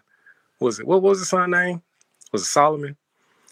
was 0.60 0.78
it 0.78 0.86
what 0.86 1.02
was 1.02 1.18
his 1.18 1.28
son 1.28 1.50
name? 1.50 1.82
Was 2.32 2.42
it 2.42 2.46
Solomon? 2.46 2.96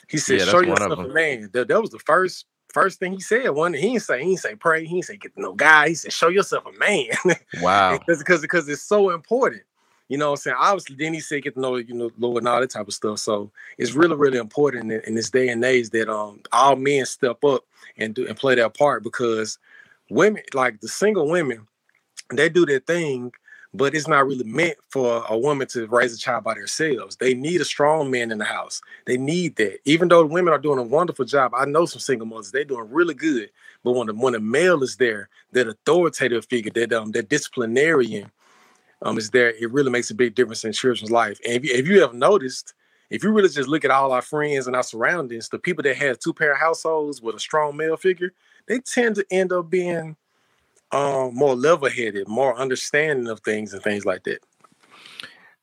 He 0.08 0.18
said, 0.18 0.40
Yeah, 0.40 0.46
"Show 0.46 0.60
yourself 0.60 0.98
a 0.98 1.08
man." 1.08 1.50
That, 1.52 1.68
that 1.68 1.80
was 1.80 1.90
the 1.90 1.98
first 1.98 2.46
first 2.72 2.98
thing 2.98 3.12
he 3.12 3.20
said. 3.20 3.50
One, 3.50 3.74
he 3.74 3.90
didn't 3.90 4.02
say 4.02 4.20
he 4.20 4.30
didn't 4.30 4.40
say 4.40 4.54
pray. 4.54 4.84
He 4.84 4.94
didn't 4.94 5.04
say 5.04 5.16
get 5.16 5.32
no 5.36 5.52
guy. 5.54 5.88
He 5.88 5.94
said, 5.94 6.12
"Show 6.12 6.28
yourself 6.28 6.64
a 6.66 6.78
man." 6.78 7.08
Wow. 7.60 7.98
because 7.98 8.18
because 8.18 8.40
because 8.42 8.68
it's 8.68 8.82
so 8.82 9.10
important. 9.10 9.62
You 10.11 10.18
know 10.18 10.32
what 10.32 10.40
I'm 10.40 10.42
saying? 10.42 10.56
Obviously, 10.58 10.96
then 10.96 11.14
he 11.14 11.20
said 11.20 11.44
get 11.44 11.54
to 11.54 11.61
know, 11.61 11.76
you 11.76 11.94
know, 11.94 12.11
Lord 12.18 12.42
and 12.42 12.48
all 12.48 12.61
that 12.61 12.70
type 12.70 12.88
of 12.88 12.94
stuff. 12.94 13.20
So 13.20 13.52
it's 13.78 13.92
really, 13.92 14.16
really 14.16 14.38
important 14.38 14.92
in, 14.92 15.00
in 15.02 15.14
this 15.14 15.30
day 15.30 15.48
and 15.50 15.64
age 15.64 15.90
that 15.90 16.08
um 16.11 16.40
all 16.52 16.74
men 16.74 17.06
step 17.06 17.44
up 17.44 17.64
and 17.96 18.12
do 18.12 18.26
and 18.26 18.36
play 18.36 18.56
their 18.56 18.68
part 18.70 19.04
because 19.04 19.58
women, 20.11 20.42
like 20.52 20.80
the 20.80 20.88
single 20.88 21.30
women, 21.30 21.68
they 22.34 22.48
do 22.48 22.66
their 22.66 22.80
thing, 22.80 23.32
but 23.72 23.94
it's 23.94 24.08
not 24.08 24.26
really 24.26 24.44
meant 24.44 24.78
for 24.88 25.24
a 25.28 25.38
woman 25.38 25.68
to 25.68 25.86
raise 25.86 26.12
a 26.12 26.18
child 26.18 26.42
by 26.42 26.54
themselves. 26.54 27.16
They 27.16 27.34
need 27.34 27.61
a 27.61 27.64
strong 27.64 28.11
man 28.11 28.32
in 28.32 28.38
the 28.38 28.44
house. 28.44 28.80
They 29.06 29.16
need 29.16 29.56
that. 29.56 29.78
Even 29.84 30.08
though 30.08 30.26
women 30.26 30.52
are 30.52 30.58
doing 30.58 30.80
a 30.80 30.82
wonderful 30.82 31.24
job, 31.24 31.52
I 31.54 31.66
know 31.66 31.86
some 31.86 32.00
single 32.00 32.26
mothers, 32.26 32.50
they're 32.50 32.64
doing 32.64 32.90
really 32.90 33.14
good. 33.14 33.50
But 33.84 33.92
when 33.92 34.08
the 34.08 34.14
when 34.14 34.32
the 34.32 34.40
male 34.40 34.82
is 34.82 34.96
there, 34.96 35.28
that 35.52 35.68
authoritative 35.68 36.46
figure, 36.46 36.72
that 36.72 36.92
um 36.92 37.12
that 37.12 37.28
disciplinarian, 37.28 38.32
um, 39.03 39.18
is 39.18 39.30
there, 39.30 39.51
it 39.51 39.70
really 39.72 39.90
makes 39.90 40.11
a 40.11 40.14
big 40.14 40.34
difference 40.34 40.64
in 40.64 40.72
children's 40.72 41.11
life. 41.11 41.38
And 41.44 41.55
if 41.55 41.64
you, 41.64 41.74
if 41.74 41.86
you 41.88 42.01
have 42.01 42.14
noticed, 42.14 42.74
if 43.11 43.24
you 43.24 43.32
really 43.32 43.48
just 43.48 43.68
look 43.68 43.84
at 43.84 43.90
all 43.90 44.12
our 44.12 44.22
friends 44.22 44.66
and 44.66 44.76
our 44.76 44.82
surroundings, 44.82 45.48
the 45.48 45.59
people 45.59 45.82
that 45.82 45.96
have 45.96 46.18
two 46.18 46.32
parent 46.32 46.61
households 46.61 47.20
with 47.20 47.34
a 47.34 47.40
strong 47.40 47.76
male 47.76 47.96
figure, 47.96 48.32
they 48.68 48.78
tend 48.78 49.16
to 49.16 49.26
end 49.30 49.53
up 49.53 49.68
being 49.68 50.16
um, 50.92 51.34
more 51.34 51.57
level-headed, 51.57 52.28
more 52.28 52.57
understanding 52.57 53.28
of 53.28 53.40
things 53.40 53.72
and 53.72 53.82
things 53.82 54.05
like 54.05 54.22
that. 54.24 54.38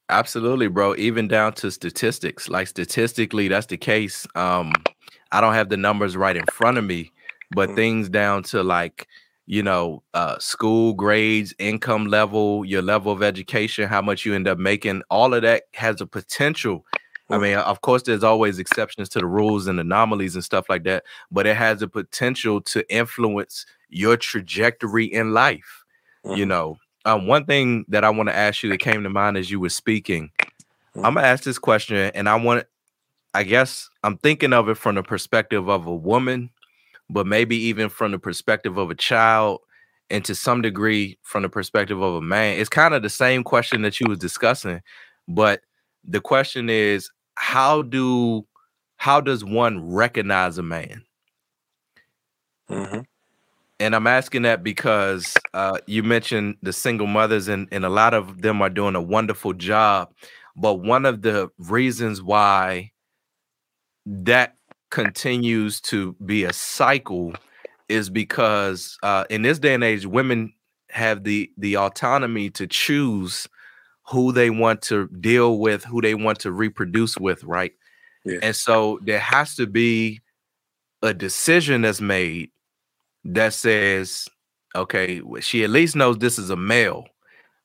Absolutely, 0.09 0.67
bro. 0.67 0.95
Even 0.95 1.27
down 1.27 1.53
to 1.53 1.69
statistics. 1.69 2.49
Like 2.49 2.67
statistically, 2.67 3.47
that's 3.47 3.67
the 3.67 3.77
case. 3.77 4.25
Um, 4.35 4.73
I 5.31 5.41
don't 5.41 5.53
have 5.53 5.69
the 5.69 5.77
numbers 5.77 6.15
right 6.15 6.35
in 6.35 6.45
front 6.51 6.77
of 6.77 6.85
me, 6.85 7.11
but 7.51 7.75
things 7.75 8.09
down 8.09 8.43
to 8.43 8.63
like, 8.63 9.07
you 9.47 9.63
know, 9.63 10.03
uh, 10.13 10.37
school 10.39 10.93
grades, 10.93 11.53
income 11.57 12.07
level, 12.07 12.65
your 12.65 12.81
level 12.81 13.11
of 13.11 13.23
education, 13.23 13.87
how 13.87 14.01
much 14.01 14.25
you 14.25 14.35
end 14.35 14.47
up 14.47 14.57
making, 14.57 15.01
all 15.09 15.33
of 15.33 15.41
that 15.41 15.63
has 15.73 16.01
a 16.01 16.05
potential. 16.05 16.85
I 17.29 17.37
mean, 17.37 17.57
of 17.57 17.81
course, 17.81 18.03
there's 18.03 18.23
always 18.23 18.59
exceptions 18.59 19.09
to 19.09 19.19
the 19.19 19.25
rules 19.25 19.67
and 19.67 19.79
anomalies 19.79 20.35
and 20.35 20.43
stuff 20.43 20.69
like 20.69 20.83
that, 20.83 21.03
but 21.31 21.47
it 21.47 21.55
has 21.55 21.81
a 21.81 21.87
potential 21.87 22.61
to 22.61 22.89
influence 22.93 23.65
your 23.89 24.17
trajectory 24.17 25.05
in 25.05 25.33
life. 25.33 25.83
You 26.35 26.45
know, 26.45 26.77
um, 27.05 27.25
one 27.25 27.45
thing 27.45 27.85
that 27.87 28.03
I 28.03 28.09
want 28.09 28.27
to 28.27 28.35
ask 28.35 28.63
you 28.63 28.69
that 28.69 28.79
came 28.79 29.03
to 29.03 29.09
mind 29.09 29.37
as 29.37 29.49
you 29.49 29.61
were 29.61 29.69
speaking, 29.69 30.29
I'm 30.95 31.13
gonna 31.13 31.21
ask 31.21 31.45
this 31.45 31.57
question, 31.59 31.95
and 31.97 32.27
I 32.27 32.35
want, 32.35 32.65
I 33.33 33.43
guess 33.43 33.89
I'm 34.03 34.17
thinking 34.17 34.51
of 34.51 34.67
it 34.67 34.75
from 34.75 34.95
the 34.95 35.03
perspective 35.03 35.69
of 35.69 35.85
a 35.87 35.95
woman, 35.95 36.49
but 37.09 37.27
maybe 37.27 37.57
even 37.57 37.89
from 37.89 38.11
the 38.11 38.19
perspective 38.19 38.77
of 38.77 38.89
a 38.91 38.95
child, 38.95 39.61
and 40.09 40.23
to 40.25 40.35
some 40.35 40.61
degree 40.61 41.17
from 41.23 41.43
the 41.43 41.49
perspective 41.49 42.01
of 42.01 42.15
a 42.15 42.21
man. 42.21 42.59
It's 42.59 42.69
kind 42.69 42.93
of 42.93 43.01
the 43.03 43.09
same 43.09 43.43
question 43.43 43.81
that 43.81 43.99
you 43.99 44.07
was 44.07 44.19
discussing, 44.19 44.81
but 45.27 45.61
the 46.03 46.21
question 46.21 46.69
is, 46.69 47.09
how 47.35 47.81
do 47.81 48.47
how 48.97 49.21
does 49.21 49.43
one 49.45 49.91
recognize 49.91 50.57
a 50.57 50.63
man? 50.63 51.03
And 53.79 53.95
I'm 53.95 54.07
asking 54.07 54.41
that 54.43 54.63
because 54.63 55.35
uh, 55.53 55.79
you 55.85 56.01
mentioned 56.03 56.57
the 56.63 56.73
single 56.73 57.07
mothers, 57.07 57.47
and, 57.47 57.67
and 57.71 57.85
a 57.85 57.89
lot 57.89 58.13
of 58.15 58.41
them 58.41 58.61
are 58.61 58.69
doing 58.71 58.95
a 58.95 59.01
wonderful 59.01 59.53
job. 59.53 60.11
But 60.55 60.75
one 60.75 61.05
of 61.05 61.21
the 61.21 61.49
reasons 61.59 62.21
why 62.23 62.91
that 64.07 64.56
continues 64.89 65.81
to 65.81 66.15
be 66.25 66.43
a 66.43 66.53
cycle 66.53 67.33
is 67.89 68.09
because 68.09 68.97
uh, 69.03 69.25
in 69.29 69.41
this 69.41 69.59
day 69.59 69.73
and 69.73 69.83
age, 69.83 70.05
women 70.05 70.53
have 70.89 71.23
the 71.23 71.51
the 71.57 71.77
autonomy 71.77 72.49
to 72.51 72.67
choose 72.67 73.47
who 74.09 74.31
they 74.31 74.49
want 74.49 74.81
to 74.83 75.07
deal 75.19 75.59
with, 75.59 75.83
who 75.83 76.01
they 76.01 76.15
want 76.15 76.39
to 76.39 76.51
reproduce 76.51 77.17
with, 77.17 77.43
right? 77.43 77.73
And 78.41 78.55
so 78.55 78.99
there 79.03 79.19
has 79.19 79.55
to 79.55 79.67
be 79.67 80.21
a 81.01 81.13
decision 81.13 81.81
that's 81.81 82.01
made 82.01 82.51
that 83.25 83.53
says, 83.53 84.27
okay, 84.75 85.21
she 85.39 85.63
at 85.63 85.69
least 85.69 85.95
knows 85.95 86.17
this 86.17 86.39
is 86.39 86.49
a 86.49 86.55
male, 86.55 87.05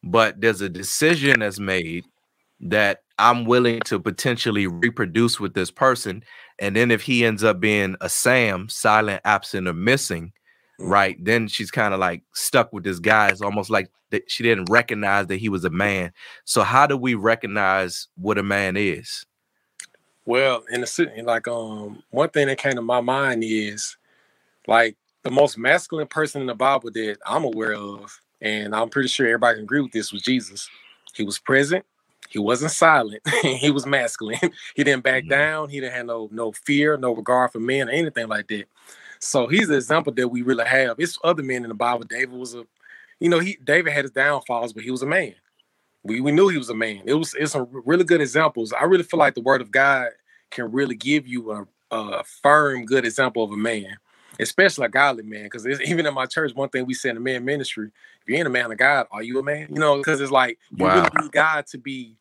but 0.04 0.40
there's 0.40 0.60
a 0.60 0.68
decision 0.68 1.40
that's 1.40 1.58
made 1.58 2.04
that 2.62 3.02
I'm 3.18 3.44
willing 3.44 3.80
to 3.86 4.00
potentially 4.00 4.66
reproduce 4.66 5.38
with 5.38 5.54
this 5.54 5.70
person. 5.70 6.24
And 6.58 6.76
then 6.76 6.90
if 6.90 7.02
he 7.02 7.24
ends 7.24 7.44
up 7.44 7.60
being 7.60 7.96
a 8.00 8.08
Sam, 8.08 8.68
silent, 8.68 9.20
absent, 9.24 9.68
or 9.68 9.72
missing, 9.74 10.32
right, 10.78 11.22
then 11.22 11.48
she's 11.48 11.70
kind 11.70 11.92
of 11.92 12.00
like 12.00 12.22
stuck 12.34 12.72
with 12.72 12.84
this 12.84 12.98
guy. 12.98 13.28
It's 13.28 13.42
almost 13.42 13.70
like 13.70 13.90
that 14.10 14.30
she 14.30 14.42
didn't 14.42 14.70
recognize 14.70 15.26
that 15.26 15.38
he 15.38 15.48
was 15.48 15.64
a 15.64 15.70
man. 15.70 16.12
So 16.44 16.62
how 16.62 16.86
do 16.86 16.96
we 16.96 17.14
recognize 17.14 18.08
what 18.16 18.38
a 18.38 18.42
man 18.42 18.76
is? 18.76 19.26
Well, 20.24 20.62
in 20.70 20.80
the 20.80 20.86
city, 20.86 21.20
like 21.22 21.48
um, 21.48 22.02
one 22.10 22.28
thing 22.28 22.46
that 22.46 22.58
came 22.58 22.74
to 22.74 22.82
my 22.82 23.00
mind 23.00 23.42
is 23.44 23.96
like 24.68 24.96
the 25.24 25.30
most 25.30 25.58
masculine 25.58 26.06
person 26.06 26.40
in 26.40 26.46
the 26.46 26.54
Bible 26.54 26.90
that 26.92 27.16
I'm 27.26 27.44
aware 27.44 27.74
of, 27.74 28.20
and 28.40 28.74
I'm 28.74 28.88
pretty 28.88 29.08
sure 29.08 29.26
everybody 29.26 29.56
can 29.56 29.64
agree 29.64 29.80
with 29.80 29.92
this 29.92 30.12
was 30.12 30.22
Jesus. 30.22 30.68
He 31.14 31.24
was 31.24 31.38
present. 31.40 31.84
He 32.32 32.38
wasn't 32.38 32.70
silent. 32.70 33.20
he 33.42 33.70
was 33.70 33.84
masculine. 33.84 34.38
he 34.74 34.84
didn't 34.84 35.02
back 35.02 35.24
mm-hmm. 35.24 35.30
down. 35.30 35.68
He 35.68 35.80
didn't 35.80 35.94
have 35.94 36.06
no 36.06 36.30
no 36.32 36.52
fear, 36.52 36.96
no 36.96 37.14
regard 37.14 37.52
for 37.52 37.60
men 37.60 37.88
or 37.88 37.92
anything 37.92 38.26
like 38.26 38.48
that. 38.48 38.64
So 39.18 39.46
he's 39.46 39.68
the 39.68 39.74
example 39.74 40.12
that 40.14 40.28
we 40.28 40.40
really 40.40 40.64
have. 40.64 40.98
It's 40.98 41.18
other 41.22 41.42
men 41.42 41.62
in 41.62 41.68
the 41.68 41.74
Bible. 41.74 42.04
David 42.04 42.32
was 42.32 42.54
a, 42.54 42.64
you 43.20 43.28
know, 43.28 43.38
he 43.38 43.58
David 43.62 43.92
had 43.92 44.04
his 44.04 44.12
downfalls, 44.12 44.72
but 44.72 44.82
he 44.82 44.90
was 44.90 45.02
a 45.02 45.06
man. 45.06 45.34
We 46.02 46.20
we 46.22 46.32
knew 46.32 46.48
he 46.48 46.56
was 46.56 46.70
a 46.70 46.74
man. 46.74 47.02
It 47.04 47.14
was 47.14 47.34
it's 47.34 47.52
some 47.52 47.68
really 47.84 48.04
good 48.04 48.22
examples. 48.22 48.72
I 48.72 48.84
really 48.84 49.04
feel 49.04 49.18
like 49.18 49.34
the 49.34 49.42
Word 49.42 49.60
of 49.60 49.70
God 49.70 50.08
can 50.50 50.72
really 50.72 50.96
give 50.96 51.28
you 51.28 51.52
a, 51.52 51.66
a 51.94 52.24
firm, 52.24 52.86
good 52.86 53.04
example 53.04 53.44
of 53.44 53.52
a 53.52 53.56
man, 53.58 53.98
especially 54.40 54.86
a 54.86 54.88
godly 54.88 55.22
man. 55.22 55.44
Because 55.44 55.66
even 55.66 56.06
in 56.06 56.14
my 56.14 56.26
church, 56.26 56.54
one 56.54 56.70
thing 56.70 56.86
we 56.86 56.94
say 56.94 57.10
in 57.10 57.16
the 57.16 57.20
man 57.20 57.44
ministry: 57.44 57.90
if 58.22 58.28
you 58.28 58.36
ain't 58.36 58.46
a 58.46 58.50
man 58.50 58.72
of 58.72 58.78
God, 58.78 59.06
are 59.12 59.22
you 59.22 59.38
a 59.38 59.42
man? 59.42 59.68
You 59.68 59.78
know, 59.78 59.98
because 59.98 60.20
it's 60.20 60.32
like 60.32 60.58
you 60.74 60.86
Wow. 60.86 60.94
really 60.94 61.22
need 61.22 61.32
God 61.32 61.66
to 61.68 61.78
be 61.78 62.16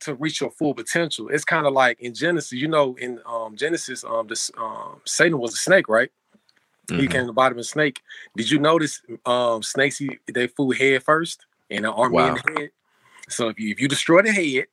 to 0.00 0.14
reach 0.14 0.40
your 0.40 0.50
full 0.50 0.74
potential. 0.74 1.28
It's 1.28 1.44
kind 1.44 1.66
of 1.66 1.72
like 1.72 2.00
in 2.00 2.14
Genesis, 2.14 2.52
you 2.52 2.68
know, 2.68 2.94
in 2.96 3.20
um 3.26 3.56
Genesis, 3.56 4.04
um 4.04 4.26
this 4.28 4.50
um 4.58 5.00
Satan 5.04 5.38
was 5.38 5.52
a 5.54 5.56
snake, 5.58 5.88
right? 5.88 6.10
He 6.88 7.06
Mhm. 7.06 7.10
came 7.10 7.20
to 7.22 7.26
the 7.26 7.32
bottom 7.32 7.58
of 7.58 7.62
a 7.62 7.64
snake. 7.64 8.00
Did 8.36 8.50
you 8.50 8.58
notice 8.58 9.02
um 9.26 9.62
snakes 9.62 10.00
eat 10.00 10.20
their 10.26 10.48
food 10.48 10.76
head 10.78 11.02
first 11.02 11.46
and 11.70 11.84
the 11.84 11.92
army 11.92 12.16
in 12.28 12.34
the 12.34 12.60
head? 12.60 12.70
So 13.28 13.48
if 13.48 13.60
you 13.60 13.70
if 13.70 13.80
you 13.80 13.88
destroy 13.88 14.22
the 14.22 14.32
head, 14.32 14.66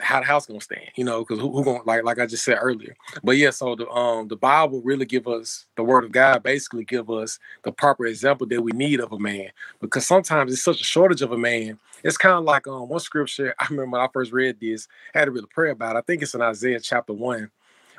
how 0.00 0.20
the 0.20 0.26
house 0.26 0.46
gonna 0.46 0.60
stand? 0.60 0.90
You 0.94 1.04
know, 1.04 1.20
because 1.20 1.38
who, 1.40 1.50
who 1.50 1.64
gonna 1.64 1.82
like 1.84 2.04
like 2.04 2.18
I 2.18 2.26
just 2.26 2.44
said 2.44 2.58
earlier. 2.60 2.96
But 3.24 3.36
yeah, 3.36 3.50
so 3.50 3.74
the 3.74 3.88
um 3.90 4.28
the 4.28 4.36
Bible 4.36 4.82
really 4.82 5.06
give 5.06 5.26
us 5.26 5.66
the 5.76 5.82
word 5.84 6.04
of 6.04 6.12
God 6.12 6.42
basically 6.42 6.84
give 6.84 7.10
us 7.10 7.38
the 7.64 7.72
proper 7.72 8.06
example 8.06 8.46
that 8.48 8.62
we 8.62 8.72
need 8.72 9.00
of 9.00 9.12
a 9.12 9.18
man. 9.18 9.50
Because 9.80 10.06
sometimes 10.06 10.52
it's 10.52 10.62
such 10.62 10.80
a 10.80 10.84
shortage 10.84 11.22
of 11.22 11.32
a 11.32 11.38
man. 11.38 11.78
It's 12.04 12.16
kind 12.16 12.34
of 12.36 12.44
like 12.44 12.66
um 12.66 12.88
one 12.88 13.00
scripture 13.00 13.54
I 13.60 13.66
remember 13.70 13.92
when 13.98 14.00
I 14.00 14.08
first 14.12 14.32
read 14.32 14.60
this, 14.60 14.88
I 15.14 15.20
had 15.20 15.24
to 15.26 15.30
really 15.30 15.48
pray 15.52 15.70
about. 15.70 15.96
it. 15.96 15.98
I 15.98 16.02
think 16.02 16.22
it's 16.22 16.34
in 16.34 16.42
Isaiah 16.42 16.80
chapter 16.80 17.12
one. 17.12 17.50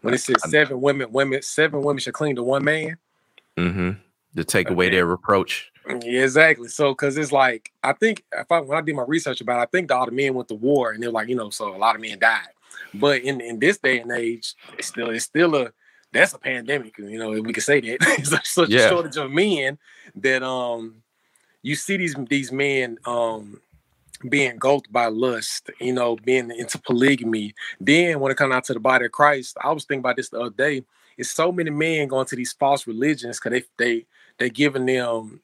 When 0.01 0.13
it 0.13 0.19
says 0.19 0.49
seven 0.49 0.79
women, 0.79 1.11
women, 1.11 1.41
seven 1.41 1.81
women 1.81 1.99
should 1.99 2.13
cling 2.13 2.35
to 2.35 2.43
one 2.43 2.63
man. 2.63 2.97
hmm 3.57 3.91
To 4.38 4.43
take 4.43 4.69
away 4.69 4.89
their 4.89 5.05
reproach. 5.07 5.71
Yeah, 5.88 6.21
exactly. 6.23 6.67
So, 6.67 6.91
because 6.91 7.17
it's 7.17 7.31
like 7.31 7.71
I 7.83 7.93
think 7.93 8.23
if 8.31 8.51
I 8.51 8.59
when 8.59 8.77
I 8.77 8.81
did 8.81 8.95
my 8.95 9.03
research 9.07 9.41
about, 9.41 9.57
it, 9.59 9.63
I 9.63 9.65
think 9.65 9.91
all 9.91 10.05
the 10.05 10.11
men 10.11 10.35
went 10.35 10.47
to 10.49 10.53
war, 10.55 10.91
and 10.91 11.01
they're 11.01 11.09
like, 11.11 11.27
you 11.27 11.35
know, 11.35 11.49
so 11.49 11.75
a 11.75 11.77
lot 11.77 11.95
of 11.95 12.01
men 12.01 12.19
died. 12.19 12.47
But 12.93 13.23
in 13.23 13.41
in 13.41 13.57
this 13.57 13.79
day 13.79 13.99
and 13.99 14.11
age, 14.11 14.53
it's 14.77 14.89
still 14.89 15.09
it's 15.09 15.25
still 15.25 15.55
a 15.55 15.71
that's 16.13 16.33
a 16.33 16.38
pandemic. 16.39 16.97
You 16.99 17.17
know, 17.17 17.31
we 17.31 17.51
could 17.51 17.63
say 17.63 17.81
that 17.81 17.97
it's 18.19 18.49
such- 18.51 18.69
Yeah. 18.69 18.85
a 18.85 18.89
shortage 18.89 19.17
of 19.17 19.31
men 19.31 19.79
that 20.15 20.43
um 20.43 21.01
you 21.63 21.75
see 21.75 21.97
these 21.97 22.15
these 22.29 22.51
men 22.51 22.97
um 23.05 23.59
being 24.29 24.51
engulfed 24.51 24.91
by 24.91 25.07
lust, 25.07 25.69
you 25.79 25.93
know, 25.93 26.15
being 26.15 26.51
into 26.51 26.77
polygamy. 26.79 27.53
Then 27.79 28.19
when 28.19 28.31
it 28.31 28.38
comes 28.38 28.53
out 28.53 28.65
to 28.65 28.73
the 28.73 28.79
body 28.79 29.05
of 29.05 29.11
Christ, 29.11 29.57
I 29.63 29.71
was 29.71 29.85
thinking 29.85 29.99
about 30.01 30.15
this 30.17 30.29
the 30.29 30.39
other 30.41 30.49
day. 30.55 30.83
It's 31.17 31.31
so 31.31 31.51
many 31.51 31.71
men 31.71 32.07
going 32.07 32.27
to 32.27 32.35
these 32.35 32.53
false 32.53 32.85
religions 32.85 33.39
because 33.39 33.63
they 33.77 33.83
they 33.83 34.05
they 34.38 34.49
giving 34.49 34.85
them 34.85 35.41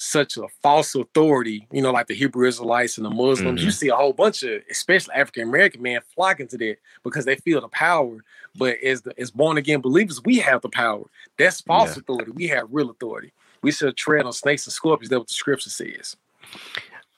such 0.00 0.36
a 0.36 0.46
false 0.62 0.94
authority, 0.94 1.66
you 1.72 1.82
know, 1.82 1.90
like 1.90 2.06
the 2.06 2.14
Hebrew 2.14 2.46
Israelites 2.46 2.98
and 2.98 3.04
the 3.04 3.10
Muslims. 3.10 3.64
You 3.64 3.70
Mhm. 3.70 3.74
see 3.74 3.88
a 3.88 3.96
whole 3.96 4.12
bunch 4.12 4.44
of, 4.44 4.62
especially 4.70 5.14
African 5.14 5.42
American 5.42 5.82
men, 5.82 6.00
flocking 6.14 6.46
to 6.48 6.58
that 6.58 6.76
because 7.02 7.24
they 7.24 7.34
feel 7.34 7.60
the 7.60 7.68
power. 7.68 8.22
But 8.54 8.78
as 8.78 9.02
the 9.02 9.12
as 9.18 9.32
born 9.32 9.56
again 9.58 9.80
believers, 9.80 10.22
we 10.24 10.36
have 10.38 10.62
the 10.62 10.68
power. 10.68 11.04
That's 11.36 11.60
false 11.60 11.96
Yeah. 11.96 12.00
authority. 12.00 12.30
We 12.30 12.46
have 12.46 12.68
real 12.70 12.90
authority. 12.90 13.32
We 13.60 13.72
should 13.72 13.96
tread 13.96 14.24
on 14.24 14.32
snakes 14.32 14.66
and 14.66 14.72
scorpions. 14.72 15.10
That's 15.10 15.18
what 15.18 15.28
the 15.28 15.34
scripture 15.34 15.70
says. 15.70 16.16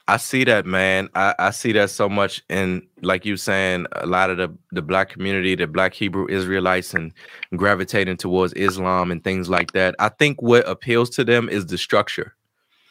I 0.08 0.16
see 0.16 0.44
that, 0.44 0.66
man. 0.66 1.08
I, 1.14 1.34
I 1.38 1.50
see 1.50 1.72
that 1.72 1.90
so 1.90 2.08
much 2.08 2.42
in, 2.48 2.86
like 3.00 3.24
you 3.24 3.36
saying, 3.36 3.86
a 3.92 4.06
lot 4.06 4.30
of 4.30 4.38
the, 4.38 4.52
the 4.72 4.82
black 4.82 5.08
community, 5.08 5.54
the 5.54 5.68
black 5.68 5.94
Hebrew 5.94 6.26
Israelites, 6.28 6.94
and 6.94 7.12
gravitating 7.54 8.16
towards 8.16 8.52
Islam 8.54 9.12
and 9.12 9.22
things 9.22 9.48
like 9.48 9.72
that. 9.72 9.94
I 9.98 10.08
think 10.08 10.42
what 10.42 10.68
appeals 10.68 11.10
to 11.10 11.24
them 11.24 11.48
is 11.48 11.66
the 11.66 11.78
structure. 11.78 12.34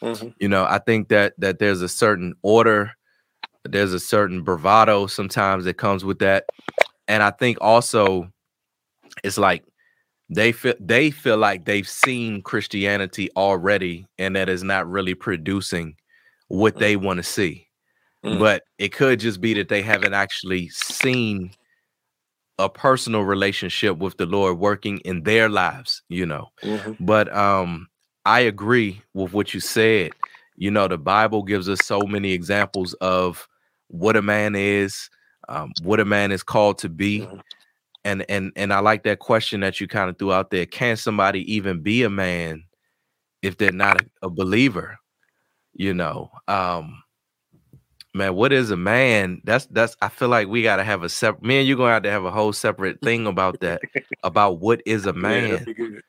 Mm-hmm. 0.02 0.28
You 0.38 0.48
know, 0.48 0.64
I 0.64 0.78
think 0.78 1.08
that 1.08 1.34
that 1.38 1.58
there's 1.58 1.82
a 1.82 1.88
certain 1.88 2.34
order, 2.42 2.92
there's 3.64 3.92
a 3.92 4.00
certain 4.00 4.42
bravado 4.42 5.06
sometimes 5.06 5.64
that 5.66 5.74
comes 5.74 6.04
with 6.04 6.20
that, 6.20 6.46
and 7.06 7.22
I 7.22 7.30
think 7.30 7.58
also 7.60 8.32
it's 9.22 9.36
like 9.36 9.62
they 10.30 10.52
feel 10.52 10.74
they 10.80 11.10
feel 11.10 11.36
like 11.36 11.66
they've 11.66 11.88
seen 11.88 12.40
Christianity 12.40 13.28
already, 13.36 14.06
and 14.18 14.36
that 14.36 14.48
is 14.48 14.62
not 14.62 14.88
really 14.88 15.14
producing 15.14 15.96
what 16.50 16.78
they 16.78 16.96
want 16.96 17.18
to 17.18 17.24
see. 17.24 17.68
But 18.38 18.64
it 18.78 18.92
could 18.92 19.20
just 19.20 19.40
be 19.40 19.54
that 19.54 19.70
they 19.70 19.82
haven't 19.82 20.14
actually 20.14 20.68
seen 20.70 21.52
a 22.58 22.68
personal 22.68 23.22
relationship 23.22 23.98
with 23.98 24.18
the 24.18 24.26
Lord 24.26 24.58
working 24.58 24.98
in 25.00 25.22
their 25.24 25.48
lives, 25.48 26.02
you 26.10 26.26
know. 26.26 26.50
But 27.00 27.34
um 27.34 27.88
I 28.26 28.40
agree 28.40 29.02
with 29.14 29.32
what 29.32 29.54
you 29.54 29.60
said. 29.60 30.12
You 30.56 30.70
know, 30.70 30.88
the 30.88 30.98
Bible 30.98 31.42
gives 31.42 31.68
us 31.68 31.80
so 31.84 32.02
many 32.02 32.32
examples 32.32 32.94
of 33.00 33.48
what 33.88 34.16
a 34.16 34.22
man 34.22 34.54
is, 34.56 35.10
um, 35.48 35.72
what 35.82 36.00
a 36.00 36.04
man 36.06 36.32
is 36.32 36.42
called 36.44 36.78
to 36.80 36.90
be. 36.90 37.28
And 38.04 38.24
and 38.28 38.52
and 38.56 38.72
I 38.72 38.80
like 38.80 39.04
that 39.04 39.20
question 39.20 39.60
that 39.62 39.80
you 39.80 39.88
kind 39.88 40.10
of 40.10 40.18
threw 40.18 40.32
out 40.32 40.50
there. 40.50 40.66
Can 40.66 40.96
somebody 40.96 41.50
even 41.52 41.82
be 41.82 42.04
a 42.04 42.10
man 42.10 42.64
if 43.42 43.58
they're 43.58 43.72
not 43.72 44.02
a, 44.02 44.26
a 44.28 44.30
believer? 44.30 44.99
You 45.74 45.94
know, 45.94 46.30
um, 46.48 47.02
man, 48.14 48.34
what 48.34 48.52
is 48.52 48.70
a 48.70 48.76
man? 48.76 49.40
That's 49.44 49.66
that's 49.66 49.96
I 50.02 50.08
feel 50.08 50.28
like 50.28 50.48
we 50.48 50.62
gotta 50.62 50.84
have 50.84 51.02
a 51.02 51.08
separate 51.08 51.44
me 51.44 51.58
and 51.58 51.68
you're 51.68 51.76
gonna 51.76 51.92
have 51.92 52.02
to 52.02 52.10
have 52.10 52.24
a 52.24 52.30
whole 52.30 52.52
separate 52.52 53.00
thing 53.02 53.26
about 53.26 53.60
that, 53.60 53.80
about 54.22 54.60
what 54.60 54.82
is 54.86 55.06
a 55.06 55.12
man. 55.14 55.50
that'd 55.50 55.66
be 55.66 55.74
good. 55.74 56.02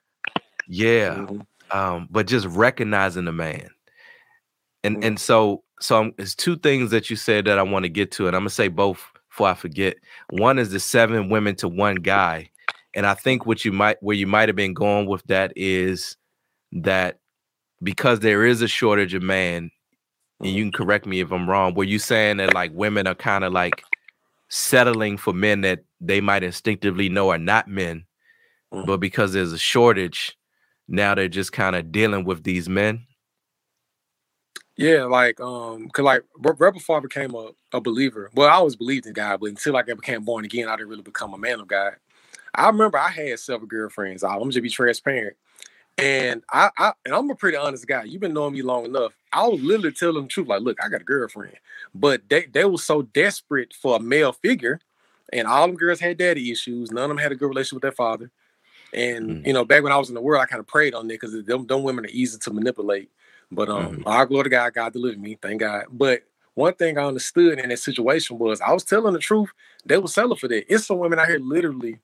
Yeah. 0.68 1.28
Um, 1.72 2.08
but 2.10 2.28
just 2.28 2.48
recognizing 2.48 3.26
the 3.26 3.32
man. 3.32 3.70
And 4.84 5.04
and 5.04 5.20
so 5.20 5.64
so 5.80 5.98
um, 6.00 6.14
there's 6.18 6.36
two 6.36 6.58
things 6.58 6.92
that 6.92 7.10
you 7.10 7.16
said 7.16 7.46
that 7.46 7.60
I 7.60 7.64
want 7.64 7.84
to 7.84 7.90
get 7.90 8.12
to, 8.14 8.28
and 8.28 8.36
I'm 8.36 8.42
gonna 8.42 8.50
say 8.50 8.68
both 8.68 9.04
before 9.30 9.48
I 9.48 9.54
forget. 9.54 9.98
One 10.30 10.60
is 10.60 10.72
the 10.72 10.80
seven 10.80 11.30
women 11.30 11.56
to 11.58 11.68
one 11.68 11.96
guy. 11.96 12.50
And 12.94 13.06
I 13.06 13.14
think 13.14 13.46
what 13.46 13.64
you 13.64 13.72
might 13.72 14.02
where 14.02 14.16
you 14.16 14.28
might 14.28 14.50
have 14.50 14.56
been 14.56 14.74
going 14.74 15.08
with 15.08 15.24
that 15.24 15.54
is 15.56 16.18
that 16.74 17.20
because 17.84 18.20
there 18.20 18.46
is 18.46 18.62
a 18.62 18.68
shortage 18.68 19.14
of 19.14 19.24
man, 19.24 19.72
and 20.40 20.50
you 20.50 20.64
can 20.64 20.72
correct 20.72 21.06
me 21.06 21.20
if 21.20 21.32
I'm 21.32 21.50
wrong, 21.50 21.74
were 21.74 21.84
you 21.84 22.00
saying 22.00 22.38
that 22.38 22.54
like 22.54 22.72
women 22.74 23.08
are 23.08 23.16
kind 23.16 23.44
of 23.44 23.54
like 23.54 23.84
settling 24.50 25.18
for 25.18 25.34
men 25.34 25.62
that 25.62 25.84
they 26.00 26.22
might 26.22 26.44
instinctively 26.44 27.10
know 27.10 27.30
are 27.30 27.38
not 27.38 27.68
men, 27.68 28.06
but 28.72 28.98
because 28.98 29.34
there's 29.34 29.54
a 29.54 29.58
shortage, 29.58 30.38
now 30.88 31.16
they're 31.16 31.28
just 31.28 31.52
kind 31.52 31.76
of 31.76 31.92
dealing 31.92 32.26
with 32.26 32.44
these 32.44 32.68
men? 32.68 33.06
Yeah, 34.78 35.04
like 35.04 35.40
um, 35.40 35.90
cause 35.90 36.04
like 36.04 36.24
right 36.40 36.74
before 36.74 36.98
I 36.98 37.02
became 37.02 37.36
a, 37.36 37.52
a 37.74 37.82
believer, 37.82 38.32
well, 38.34 38.50
I 38.50 38.54
always 38.54 38.76
believed 38.76 39.06
in 39.06 39.14
God, 39.14 39.40
but 39.40 39.50
until 39.50 39.74
like 39.74 39.90
I 39.90 39.94
became 39.94 40.24
born 40.24 40.46
again, 40.46 40.70
I 40.70 40.76
didn't 40.76 40.90
really 40.90 41.02
become 41.02 41.34
a 41.34 41.38
man 41.38 41.60
of 41.60 41.68
God. 41.68 41.94
I 42.56 42.68
remember 42.68 42.98
I 42.98 43.10
had 43.10 43.40
several 43.40 43.68
girlfriends. 43.68 44.24
I'm 44.24 44.50
just 44.50 44.64
be 44.64 44.70
transparent, 44.70 45.38
and 45.98 46.44
I, 46.52 46.70
I 46.78 46.94
and 47.06 47.14
I'm 47.14 47.30
a 47.30 47.36
pretty 47.36 47.58
honest 47.58 47.88
guy. 47.88 48.04
You've 48.04 48.22
been 48.22 48.34
knowing 48.34 48.54
me 48.54 48.62
long 48.62 48.86
enough. 48.86 49.14
I 49.32 49.48
was 49.48 49.62
literally 49.62 49.92
telling 49.92 50.16
them 50.16 50.24
the 50.26 50.30
truth, 50.30 50.48
like, 50.48 50.62
look, 50.62 50.78
I 50.84 50.90
got 50.90 51.02
a 51.02 51.06
girlfriend, 51.06 51.58
but 51.94 52.28
they 52.30 52.46
they 52.46 52.66
were 52.66 52.78
so 52.78 53.04
desperate 53.04 53.74
for 53.74 53.98
a 53.98 54.00
male 54.00 54.34
figure, 54.34 54.80
and 55.32 55.48
all 55.48 55.68
them 55.68 55.76
girls 55.76 56.00
had 56.00 56.18
daddy 56.18 56.52
issues. 56.52 56.92
None 56.92 57.04
of 57.04 57.10
them 57.10 57.18
had 57.18 57.32
a 57.32 57.36
good 57.36 57.50
relationship 57.50 57.76
with 57.76 57.82
their 57.84 57.92
father. 57.92 58.32
And 58.94 59.46
you 59.46 59.54
know, 59.54 59.64
back 59.64 59.84
when 59.84 59.92
I 59.92 59.98
was 59.98 60.10
in 60.10 60.16
the 60.16 60.22
world, 60.22 60.42
I 60.42 60.46
kind 60.46 60.60
of 60.60 60.68
preyed 60.68 60.94
on 60.94 61.08
that 61.08 61.20
because 61.20 61.46
them, 61.46 61.68
them 61.68 61.84
women 61.84 62.06
are 62.06 62.10
easy 62.10 62.38
to 62.40 62.52
manipulate. 62.52 63.10
But 63.52 63.70
um, 63.70 64.04
our 64.06 64.26
glory 64.26 64.46
to 64.46 64.50
God, 64.50 64.74
God 64.74 64.94
delivered 64.94 65.22
me, 65.22 65.38
thank 65.42 65.60
God. 65.60 65.86
But 65.92 66.24
one 66.54 66.74
thing 66.74 66.98
I 66.98 67.04
understood 67.04 67.60
in 67.60 67.70
that 67.70 67.80
situation 67.80 68.38
was 68.38 68.62
I 68.62 68.74
was 68.74 68.84
telling 68.84 69.14
the 69.14 69.20
truth. 69.20 69.50
They 69.86 69.98
were 69.98 70.08
selling 70.08 70.38
for 70.38 70.48
that. 70.48 70.74
It's 70.74 70.86
some 70.86 71.00
women 71.00 71.20
out 71.20 71.28
here 71.28 71.40
literally 71.40 72.00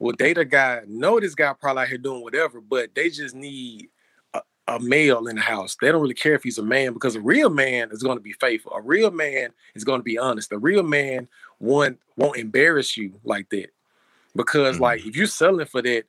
will 0.00 0.12
date 0.12 0.38
a 0.38 0.44
guy, 0.44 0.80
know 0.88 1.20
this 1.20 1.36
guy 1.36 1.52
probably 1.52 1.82
out 1.82 1.88
here 1.88 1.98
doing 1.98 2.22
whatever, 2.22 2.60
but 2.60 2.94
they 2.94 3.10
just 3.10 3.34
need 3.34 3.88
a, 4.34 4.40
a 4.66 4.80
male 4.80 5.28
in 5.28 5.36
the 5.36 5.42
house. 5.42 5.76
They 5.80 5.92
don't 5.92 6.00
really 6.00 6.14
care 6.14 6.34
if 6.34 6.42
he's 6.42 6.58
a 6.58 6.62
man 6.62 6.94
because 6.94 7.14
a 7.14 7.20
real 7.20 7.50
man 7.50 7.90
is 7.92 8.02
going 8.02 8.16
to 8.16 8.22
be 8.22 8.32
faithful. 8.32 8.72
A 8.72 8.80
real 8.80 9.10
man 9.10 9.50
is 9.74 9.84
going 9.84 10.00
to 10.00 10.04
be 10.04 10.18
honest. 10.18 10.50
A 10.52 10.58
real 10.58 10.82
man 10.82 11.28
won't 11.60 12.00
won't 12.16 12.38
embarrass 12.38 12.96
you 12.96 13.12
like 13.24 13.50
that. 13.50 13.68
Because 14.34 14.80
like 14.80 15.06
if 15.06 15.16
you're 15.16 15.26
selling 15.26 15.66
for 15.66 15.82
that, 15.82 16.04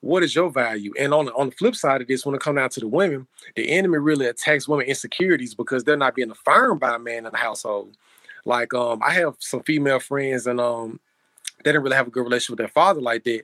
what 0.00 0.22
is 0.22 0.34
your 0.34 0.50
value? 0.50 0.92
And 0.98 1.14
on 1.14 1.26
the, 1.26 1.34
on 1.34 1.50
the 1.50 1.54
flip 1.54 1.76
side 1.76 2.00
of 2.00 2.08
this, 2.08 2.26
when 2.26 2.34
it 2.34 2.40
comes 2.40 2.56
down 2.56 2.70
to 2.70 2.80
the 2.80 2.88
women, 2.88 3.26
the 3.54 3.70
enemy 3.70 3.98
really 3.98 4.26
attacks 4.26 4.68
women 4.68 4.86
insecurities 4.86 5.54
because 5.54 5.84
they're 5.84 5.96
not 5.96 6.14
being 6.14 6.30
affirmed 6.30 6.80
by 6.80 6.96
a 6.96 6.98
man 6.98 7.26
in 7.26 7.32
the 7.32 7.38
household. 7.38 7.96
Like 8.44 8.74
um, 8.74 9.00
I 9.04 9.12
have 9.12 9.36
some 9.38 9.62
female 9.62 10.00
friends 10.00 10.46
and 10.46 10.60
um, 10.60 11.00
they 11.64 11.72
didn't 11.72 11.82
really 11.82 11.96
have 11.96 12.08
a 12.08 12.10
good 12.10 12.24
relationship 12.24 12.50
with 12.50 12.58
their 12.58 12.68
father 12.68 13.00
like 13.00 13.24
that. 13.24 13.42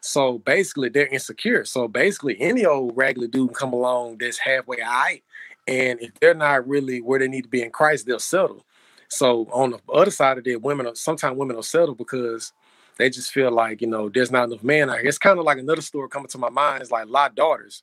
So 0.00 0.38
basically, 0.38 0.88
they're 0.88 1.06
insecure. 1.06 1.64
So 1.64 1.88
basically, 1.88 2.40
any 2.40 2.64
old 2.64 2.96
regular 2.96 3.26
dude 3.26 3.48
can 3.48 3.54
come 3.54 3.72
along 3.72 4.18
that's 4.18 4.38
halfway 4.38 4.80
all 4.80 4.90
right, 4.90 5.22
and 5.66 6.00
if 6.00 6.14
they're 6.20 6.34
not 6.34 6.68
really 6.68 7.00
where 7.00 7.18
they 7.18 7.28
need 7.28 7.42
to 7.42 7.48
be 7.48 7.62
in 7.62 7.70
Christ, 7.70 8.06
they'll 8.06 8.18
settle. 8.18 8.64
So 9.08 9.48
on 9.52 9.70
the 9.70 9.80
other 9.92 10.10
side 10.10 10.38
of 10.38 10.44
that, 10.44 10.62
women 10.62 10.86
are 10.86 10.94
sometimes 10.94 11.36
women 11.36 11.56
will 11.56 11.62
settle 11.62 11.94
because 11.94 12.52
they 12.98 13.10
just 13.10 13.32
feel 13.32 13.50
like 13.50 13.80
you 13.80 13.86
know 13.86 14.08
there's 14.08 14.30
not 14.30 14.44
enough 14.44 14.62
man 14.62 14.90
out 14.90 14.98
here. 14.98 15.08
It's 15.08 15.18
kind 15.18 15.38
of 15.38 15.44
like 15.44 15.58
another 15.58 15.82
story 15.82 16.08
coming 16.08 16.28
to 16.28 16.38
my 16.38 16.50
mind. 16.50 16.82
It's 16.82 16.90
like 16.90 17.08
Lot 17.08 17.34
daughters. 17.34 17.82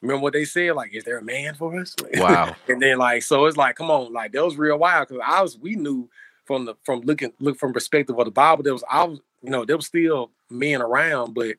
Remember 0.00 0.22
what 0.22 0.34
they 0.34 0.44
said? 0.44 0.74
Like, 0.74 0.94
is 0.94 1.04
there 1.04 1.18
a 1.18 1.22
man 1.22 1.54
for 1.54 1.80
us? 1.80 1.96
Wow. 2.14 2.54
and 2.68 2.82
then 2.82 2.98
like, 2.98 3.22
so 3.22 3.46
it's 3.46 3.56
like, 3.56 3.76
come 3.76 3.90
on, 3.90 4.12
like 4.12 4.32
that 4.32 4.44
was 4.44 4.56
real 4.56 4.78
wild 4.78 5.08
because 5.08 5.22
I 5.26 5.40
was 5.40 5.58
we 5.58 5.76
knew 5.76 6.10
from 6.44 6.64
the 6.64 6.74
from 6.84 7.00
looking 7.00 7.32
look 7.40 7.58
from 7.58 7.72
perspective 7.72 8.18
of 8.18 8.24
the 8.24 8.30
Bible, 8.30 8.62
there 8.62 8.72
was 8.72 8.84
I 8.90 9.04
was 9.04 9.20
you 9.42 9.50
know 9.50 9.64
there 9.64 9.76
was 9.76 9.86
still 9.86 10.30
men 10.50 10.82
around, 10.82 11.34
but 11.34 11.56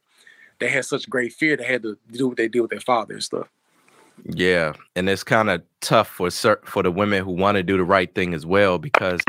they 0.59 0.69
had 0.69 0.85
such 0.85 1.09
great 1.09 1.33
fear 1.33 1.57
they 1.57 1.65
had 1.65 1.83
to 1.83 1.97
do 2.11 2.29
what 2.29 2.37
they 2.37 2.47
did 2.47 2.61
with 2.61 2.71
their 2.71 2.79
father 2.79 3.15
and 3.15 3.23
stuff. 3.23 3.47
Yeah, 4.23 4.73
and 4.95 5.09
it's 5.09 5.23
kind 5.23 5.49
of 5.49 5.61
tough 5.81 6.07
for 6.07 6.29
cer- 6.29 6.61
for 6.65 6.83
the 6.83 6.91
women 6.91 7.23
who 7.23 7.31
want 7.31 7.55
to 7.55 7.63
do 7.63 7.77
the 7.77 7.83
right 7.83 8.13
thing 8.15 8.33
as 8.33 8.45
well 8.45 8.77
because 8.79 9.21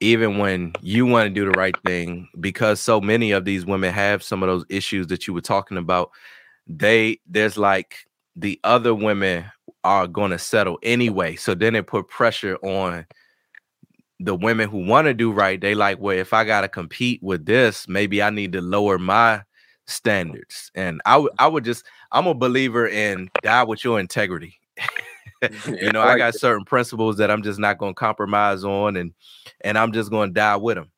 even 0.00 0.38
when 0.38 0.72
you 0.80 1.06
want 1.06 1.26
to 1.26 1.34
do 1.34 1.44
the 1.44 1.56
right 1.58 1.76
thing 1.84 2.28
because 2.40 2.80
so 2.80 3.00
many 3.00 3.30
of 3.30 3.44
these 3.44 3.64
women 3.64 3.92
have 3.92 4.22
some 4.22 4.42
of 4.42 4.48
those 4.48 4.64
issues 4.68 5.06
that 5.08 5.26
you 5.26 5.32
were 5.32 5.40
talking 5.40 5.76
about 5.76 6.10
they 6.66 7.18
there's 7.26 7.56
like 7.56 8.06
the 8.34 8.58
other 8.64 8.94
women 8.94 9.44
are 9.84 10.06
going 10.06 10.30
to 10.32 10.38
settle 10.38 10.78
anyway 10.82 11.36
so 11.36 11.54
then 11.54 11.76
it 11.76 11.86
put 11.86 12.08
pressure 12.08 12.56
on 12.62 13.06
the 14.24 14.34
women 14.34 14.68
who 14.68 14.84
want 14.84 15.06
to 15.06 15.14
do 15.14 15.32
right 15.32 15.60
they 15.60 15.74
like 15.74 15.98
well 16.00 16.16
if 16.16 16.32
i 16.32 16.44
got 16.44 16.62
to 16.62 16.68
compete 16.68 17.22
with 17.22 17.46
this 17.46 17.88
maybe 17.88 18.22
i 18.22 18.30
need 18.30 18.52
to 18.52 18.60
lower 18.60 18.98
my 18.98 19.42
standards 19.86 20.70
and 20.74 21.00
i 21.06 21.16
would 21.16 21.32
i 21.38 21.46
would 21.46 21.64
just 21.64 21.84
i'm 22.12 22.26
a 22.26 22.34
believer 22.34 22.86
in 22.86 23.28
die 23.42 23.64
with 23.64 23.84
your 23.84 23.98
integrity 23.98 24.58
you 25.66 25.92
know, 25.92 26.00
I 26.00 26.16
got 26.16 26.34
certain 26.34 26.64
principles 26.64 27.16
that 27.16 27.30
I'm 27.30 27.42
just 27.42 27.58
not 27.58 27.78
going 27.78 27.94
to 27.94 27.98
compromise 27.98 28.64
on, 28.64 28.96
and 28.96 29.12
and 29.62 29.76
I'm 29.76 29.92
just 29.92 30.10
going 30.10 30.30
to 30.30 30.34
die 30.34 30.56
with 30.56 30.76
them. 30.76 30.90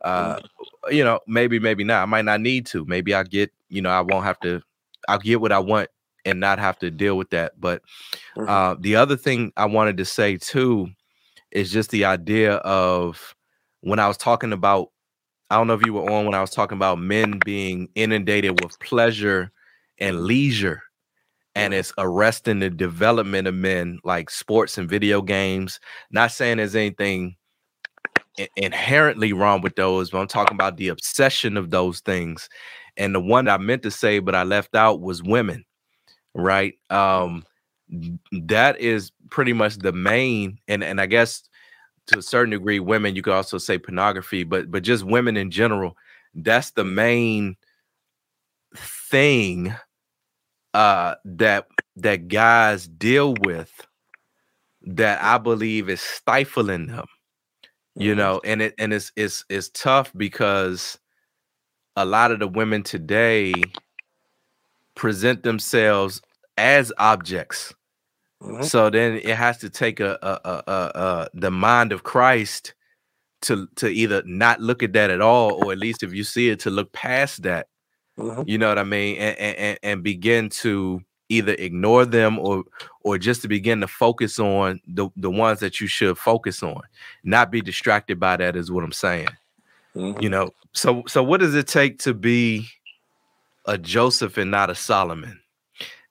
Uh, 0.00 0.40
you 0.90 1.02
know, 1.02 1.20
maybe, 1.26 1.58
maybe 1.58 1.84
not. 1.84 2.02
I 2.02 2.06
might 2.06 2.24
not 2.24 2.40
need 2.40 2.66
to. 2.66 2.84
Maybe 2.84 3.14
I 3.14 3.24
get, 3.24 3.52
you 3.68 3.82
know, 3.82 3.90
I 3.90 4.00
won't 4.00 4.24
have 4.24 4.38
to. 4.40 4.62
I'll 5.08 5.18
get 5.18 5.40
what 5.40 5.52
I 5.52 5.58
want 5.58 5.88
and 6.24 6.40
not 6.40 6.58
have 6.58 6.78
to 6.80 6.90
deal 6.90 7.16
with 7.16 7.30
that. 7.30 7.58
But 7.58 7.82
uh, 8.36 8.76
the 8.78 8.96
other 8.96 9.16
thing 9.16 9.52
I 9.56 9.66
wanted 9.66 9.96
to 9.96 10.04
say 10.04 10.36
too 10.36 10.88
is 11.52 11.70
just 11.72 11.90
the 11.90 12.04
idea 12.04 12.54
of 12.56 13.34
when 13.80 13.98
I 13.98 14.08
was 14.08 14.16
talking 14.16 14.52
about. 14.52 14.90
I 15.50 15.56
don't 15.56 15.66
know 15.66 15.74
if 15.74 15.86
you 15.86 15.94
were 15.94 16.10
on 16.10 16.26
when 16.26 16.34
I 16.34 16.42
was 16.42 16.50
talking 16.50 16.76
about 16.76 16.98
men 16.98 17.40
being 17.42 17.88
inundated 17.94 18.62
with 18.62 18.78
pleasure 18.80 19.50
and 19.98 20.24
leisure 20.24 20.82
and 21.54 21.74
it's 21.74 21.92
arresting 21.98 22.60
the 22.60 22.70
development 22.70 23.48
of 23.48 23.54
men 23.54 23.98
like 24.04 24.30
sports 24.30 24.78
and 24.78 24.88
video 24.88 25.20
games. 25.22 25.80
Not 26.10 26.30
saying 26.32 26.58
there's 26.58 26.76
anything 26.76 27.36
inherently 28.56 29.32
wrong 29.32 29.60
with 29.62 29.74
those 29.74 30.10
but 30.10 30.18
i'm 30.20 30.28
talking 30.28 30.54
about 30.54 30.76
the 30.76 30.86
obsession 30.88 31.56
of 31.56 31.70
those 31.70 32.00
things. 32.00 32.48
And 32.96 33.14
the 33.14 33.20
one 33.20 33.48
i 33.48 33.56
meant 33.58 33.82
to 33.82 33.90
say 33.90 34.20
but 34.20 34.34
i 34.36 34.44
left 34.44 34.76
out 34.76 35.00
was 35.00 35.22
women 35.22 35.64
right? 36.34 36.74
Um 36.90 37.44
that 38.32 38.78
is 38.78 39.10
pretty 39.30 39.52
much 39.52 39.78
the 39.78 39.92
main, 39.92 40.58
and 40.68 40.82
and 40.84 41.00
I 41.00 41.06
guess 41.06 41.48
to 42.08 42.18
a 42.18 42.22
certain 42.22 42.50
degree, 42.50 42.80
women. 42.80 43.14
You 43.16 43.22
could 43.22 43.32
also 43.34 43.58
say 43.58 43.78
pornography, 43.78 44.44
but 44.44 44.70
but 44.70 44.82
just 44.82 45.04
women 45.04 45.36
in 45.36 45.50
general. 45.50 45.96
That's 46.34 46.70
the 46.72 46.84
main 46.84 47.56
thing 48.76 49.74
uh 50.74 51.14
that 51.24 51.66
that 51.96 52.28
guys 52.28 52.86
deal 52.86 53.34
with 53.44 53.72
that 54.82 55.22
I 55.22 55.38
believe 55.38 55.88
is 55.88 56.00
stifling 56.00 56.86
them. 56.88 57.06
You 57.94 58.14
know, 58.14 58.40
and 58.44 58.62
it 58.62 58.74
and 58.78 58.92
it's 58.92 59.10
it's 59.16 59.44
it's 59.48 59.70
tough 59.70 60.12
because 60.16 60.98
a 61.96 62.04
lot 62.04 62.30
of 62.30 62.38
the 62.38 62.46
women 62.46 62.84
today 62.84 63.52
present 64.94 65.42
themselves 65.42 66.22
as 66.56 66.92
objects. 66.98 67.74
Mhm. 68.42 68.64
So 68.64 68.88
then 68.90 69.16
it 69.16 69.36
has 69.36 69.58
to 69.58 69.70
take 69.70 70.00
a, 70.00 70.18
a, 70.22 70.50
a, 70.50 70.72
a, 70.72 71.28
the 71.34 71.50
mind 71.50 71.92
of 71.92 72.02
Christ 72.04 72.74
to 73.42 73.68
to 73.76 73.88
either 73.88 74.22
not 74.26 74.60
look 74.60 74.82
at 74.82 74.92
that 74.94 75.10
at 75.10 75.20
all, 75.20 75.64
or 75.64 75.72
at 75.72 75.78
least 75.78 76.02
if 76.02 76.12
you 76.12 76.24
see 76.24 76.48
it, 76.50 76.60
to 76.60 76.70
look 76.70 76.92
past 76.92 77.42
that. 77.42 77.66
Mhm. 78.18 78.48
You 78.48 78.58
know 78.58 78.68
what 78.68 78.78
I 78.78 78.84
mean, 78.84 79.16
and, 79.18 79.38
and 79.38 79.78
and- 79.82 80.02
begin 80.02 80.48
to 80.62 81.00
either 81.28 81.54
ignore 81.58 82.04
them 82.06 82.38
or 82.38 82.64
or 83.02 83.18
just 83.18 83.42
to 83.42 83.48
begin 83.48 83.80
to 83.80 83.88
focus 83.88 84.38
on 84.38 84.80
the 84.86 85.08
the 85.16 85.30
ones 85.30 85.60
that 85.60 85.80
you 85.80 85.86
should 85.86 86.16
focus 86.18 86.62
on, 86.62 86.80
not 87.24 87.50
be 87.50 87.60
distracted 87.60 88.18
by 88.20 88.36
that. 88.36 88.56
Is 88.56 88.70
what 88.72 88.84
I'm 88.84 88.92
saying. 88.92 89.28
Mhm. 89.96 90.22
You 90.22 90.28
know, 90.30 90.50
so 90.72 91.02
so 91.08 91.22
what 91.22 91.40
does 91.40 91.54
it 91.54 91.66
take 91.68 91.98
to 92.00 92.14
be 92.14 92.68
a 93.66 93.76
Joseph 93.78 94.36
and 94.38 94.50
not 94.50 94.70
a 94.70 94.74
Solomon? 94.74 95.40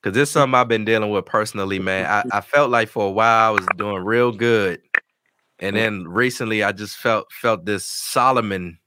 Because 0.02 0.16
this 0.16 0.30
is 0.30 0.34
something 0.34 0.56
I've 0.56 0.68
been 0.68 0.86
dealing 0.86 1.10
with 1.10 1.26
personally, 1.26 1.80
man. 1.80 2.06
I, 2.06 2.38
I 2.38 2.42
felt 2.42 2.70
like 2.70 2.88
for 2.90 3.08
a 3.08 3.12
while 3.12 3.50
I 3.50 3.52
was 3.52 3.68
doing 3.78 4.04
real 4.04 4.32
good. 4.32 4.82
And 5.60 5.76
then 5.76 6.08
recently 6.08 6.64
I 6.64 6.72
just 6.72 6.98
felt 6.98 7.32
felt 7.32 7.66
this 7.66 7.84
Solomon, 7.86 8.78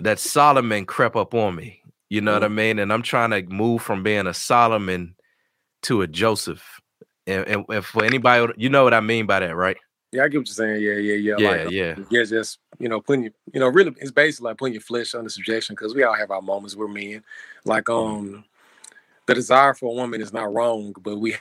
that 0.00 0.18
Solomon 0.18 0.86
crept 0.86 1.14
up 1.14 1.34
on 1.34 1.54
me. 1.56 1.82
You 2.08 2.22
know 2.22 2.32
what 2.32 2.42
I 2.44 2.48
mean? 2.48 2.78
And 2.78 2.90
I'm 2.90 3.02
trying 3.02 3.30
to 3.30 3.42
move 3.42 3.82
from 3.82 4.02
being 4.02 4.26
a 4.26 4.32
Solomon 4.32 5.14
to 5.82 6.00
a 6.00 6.06
Joseph. 6.06 6.64
And, 7.26 7.46
and, 7.46 7.64
and 7.68 7.84
for 7.84 8.02
anybody, 8.02 8.50
you 8.56 8.70
know 8.70 8.82
what 8.84 8.94
I 8.94 9.00
mean 9.00 9.26
by 9.26 9.40
that, 9.40 9.54
right? 9.54 9.76
Yeah, 10.10 10.24
I 10.24 10.28
get 10.28 10.38
what 10.38 10.48
you're 10.48 10.54
saying. 10.54 10.82
Yeah, 10.82 10.94
yeah, 10.94 11.14
yeah. 11.16 11.34
Yeah, 11.38 11.50
like, 11.50 11.66
uh, 11.66 11.70
yeah. 11.70 11.96
yeah. 12.08 12.24
Just 12.24 12.60
you 12.78 12.88
know, 12.88 13.02
putting 13.02 13.24
your- 13.24 13.32
you 13.52 13.60
know, 13.60 13.68
really, 13.68 13.94
it's 13.98 14.10
basically 14.10 14.46
like 14.48 14.56
putting 14.56 14.72
your 14.72 14.80
flesh 14.80 15.14
under 15.14 15.28
subjection 15.28 15.74
because 15.74 15.94
we 15.94 16.02
all 16.02 16.14
have 16.14 16.30
our 16.30 16.40
moments. 16.40 16.74
We're 16.74 16.88
men. 16.88 17.22
Like, 17.66 17.84
Mm-hmm. 17.84 18.36
um, 18.36 18.44
the 19.28 19.34
desire 19.34 19.74
for 19.74 19.90
a 19.92 19.94
woman 19.94 20.22
is 20.22 20.32
not 20.32 20.52
wrong, 20.52 20.94
but 21.02 21.18
we 21.18 21.36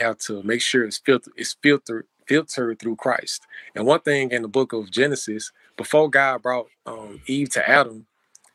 have 0.00 0.16
to 0.16 0.42
make 0.42 0.62
sure 0.62 0.84
it's 0.84 0.98
filtered. 0.98 1.34
It's 1.36 1.54
filtered 1.62 2.06
filtered 2.26 2.80
through 2.80 2.96
Christ. 2.96 3.42
And 3.74 3.86
one 3.86 4.00
thing 4.00 4.32
in 4.32 4.42
the 4.42 4.48
book 4.48 4.72
of 4.72 4.90
Genesis, 4.90 5.52
before 5.76 6.10
God 6.10 6.42
brought 6.42 6.66
um, 6.86 7.20
Eve 7.26 7.50
to 7.50 7.68
Adam, 7.68 8.06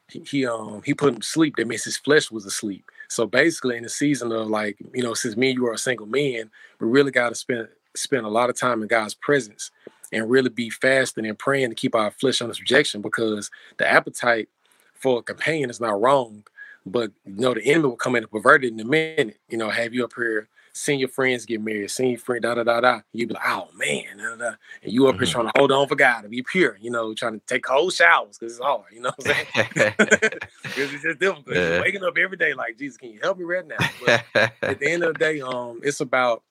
he, 0.10 0.20
he 0.22 0.46
um 0.48 0.82
he 0.84 0.96
put 0.96 1.14
him 1.14 1.22
to 1.22 1.28
sleep. 1.28 1.56
That 1.58 1.68
means 1.68 1.84
his 1.84 1.96
flesh 1.96 2.32
was 2.32 2.46
asleep. 2.46 2.84
So 3.08 3.28
basically, 3.28 3.78
in 3.78 3.84
the 3.84 3.90
season 3.90 4.32
of 4.32 4.48
like 4.48 4.78
you 4.96 5.04
know, 5.04 5.14
since 5.14 5.38
me 5.38 5.52
and 5.52 5.60
you 5.60 5.68
are 5.68 5.74
a 5.74 5.78
single 5.78 6.08
man, 6.08 6.50
we 6.80 6.88
really 6.88 7.12
got 7.12 7.30
to 7.30 7.36
spend 7.36 7.68
spend 7.96 8.26
a 8.26 8.30
lot 8.30 8.50
of 8.50 8.58
time 8.58 8.82
in 8.82 8.88
God's 8.88 9.14
presence 9.14 9.70
and 10.12 10.30
really 10.30 10.50
be 10.50 10.72
fasting 10.72 11.28
and 11.28 11.38
praying 11.38 11.70
to 11.70 11.76
keep 11.76 11.94
our 11.94 12.10
flesh 12.10 12.42
under 12.42 12.56
subjection 12.56 13.02
because 13.02 13.52
the 13.78 13.88
appetite 13.88 14.50
for 14.96 15.20
a 15.20 15.24
companion 15.24 15.70
is 15.70 15.80
not 15.80 16.02
wrong, 16.02 16.44
but 16.86 17.12
you 17.26 17.42
know 17.42 17.54
the 17.54 17.64
enemy 17.64 17.90
will 17.90 17.96
come 17.96 18.16
in 18.16 18.24
and 18.24 18.32
pervert 18.32 18.64
it 18.64 18.74
in 18.74 18.80
a 18.80 18.86
minute. 18.86 19.40
You 19.50 19.58
know, 19.58 19.70
have 19.70 19.94
you 19.94 20.04
up 20.04 20.14
here 20.16 20.48
seeing 20.74 21.00
your 21.00 21.10
friends 21.10 21.46
get 21.46 21.62
married, 21.62 21.92
seeing 21.92 22.12
your 22.12 22.20
friend 22.20 22.44
da 22.44 22.56
da 22.56 22.64
da 22.64 22.80
da. 22.82 23.02
You 23.14 23.28
be 23.28 23.34
like, 23.34 23.44
oh 23.46 23.70
man, 23.76 24.18
da, 24.18 24.30
da, 24.30 24.36
da. 24.36 24.56
and 24.84 24.92
you 24.92 25.08
up 25.08 25.16
here 25.18 25.26
trying 25.26 25.48
to 25.48 25.52
hold 25.56 25.72
on 25.72 25.88
for 25.88 25.96
God 25.96 26.22
to 26.22 26.30
be 26.30 26.44
pure. 26.44 26.78
You 26.80 26.92
know, 26.92 27.14
trying 27.14 27.40
to 27.40 27.46
take 27.46 27.64
cold 27.64 27.94
showers 27.94 28.38
because 28.38 28.54
it's 28.54 28.64
hard. 28.64 28.86
You 28.92 29.02
know 29.02 29.12
what 29.16 29.28
I'm 29.28 29.46
saying? 29.76 30.34
Because 30.74 30.94
it's 30.94 31.04
just 31.04 31.20
difficult. 31.20 31.54
Yeah. 31.54 31.74
You're 31.74 31.82
waking 31.82 32.04
up 32.06 32.18
every 32.18 32.38
day 32.38 32.54
like, 32.54 32.78
Jesus, 32.78 32.98
can 32.98 33.12
you 33.12 33.20
help 33.22 33.38
me 33.38 33.44
right 33.44 33.68
now? 33.68 33.76
But 34.00 34.24
at 34.62 34.80
the 34.80 34.90
end 34.90 35.04
of 35.04 35.16
the 35.16 35.20
day, 35.20 35.42
um, 35.42 35.82
it's 35.84 36.00
about 36.00 36.44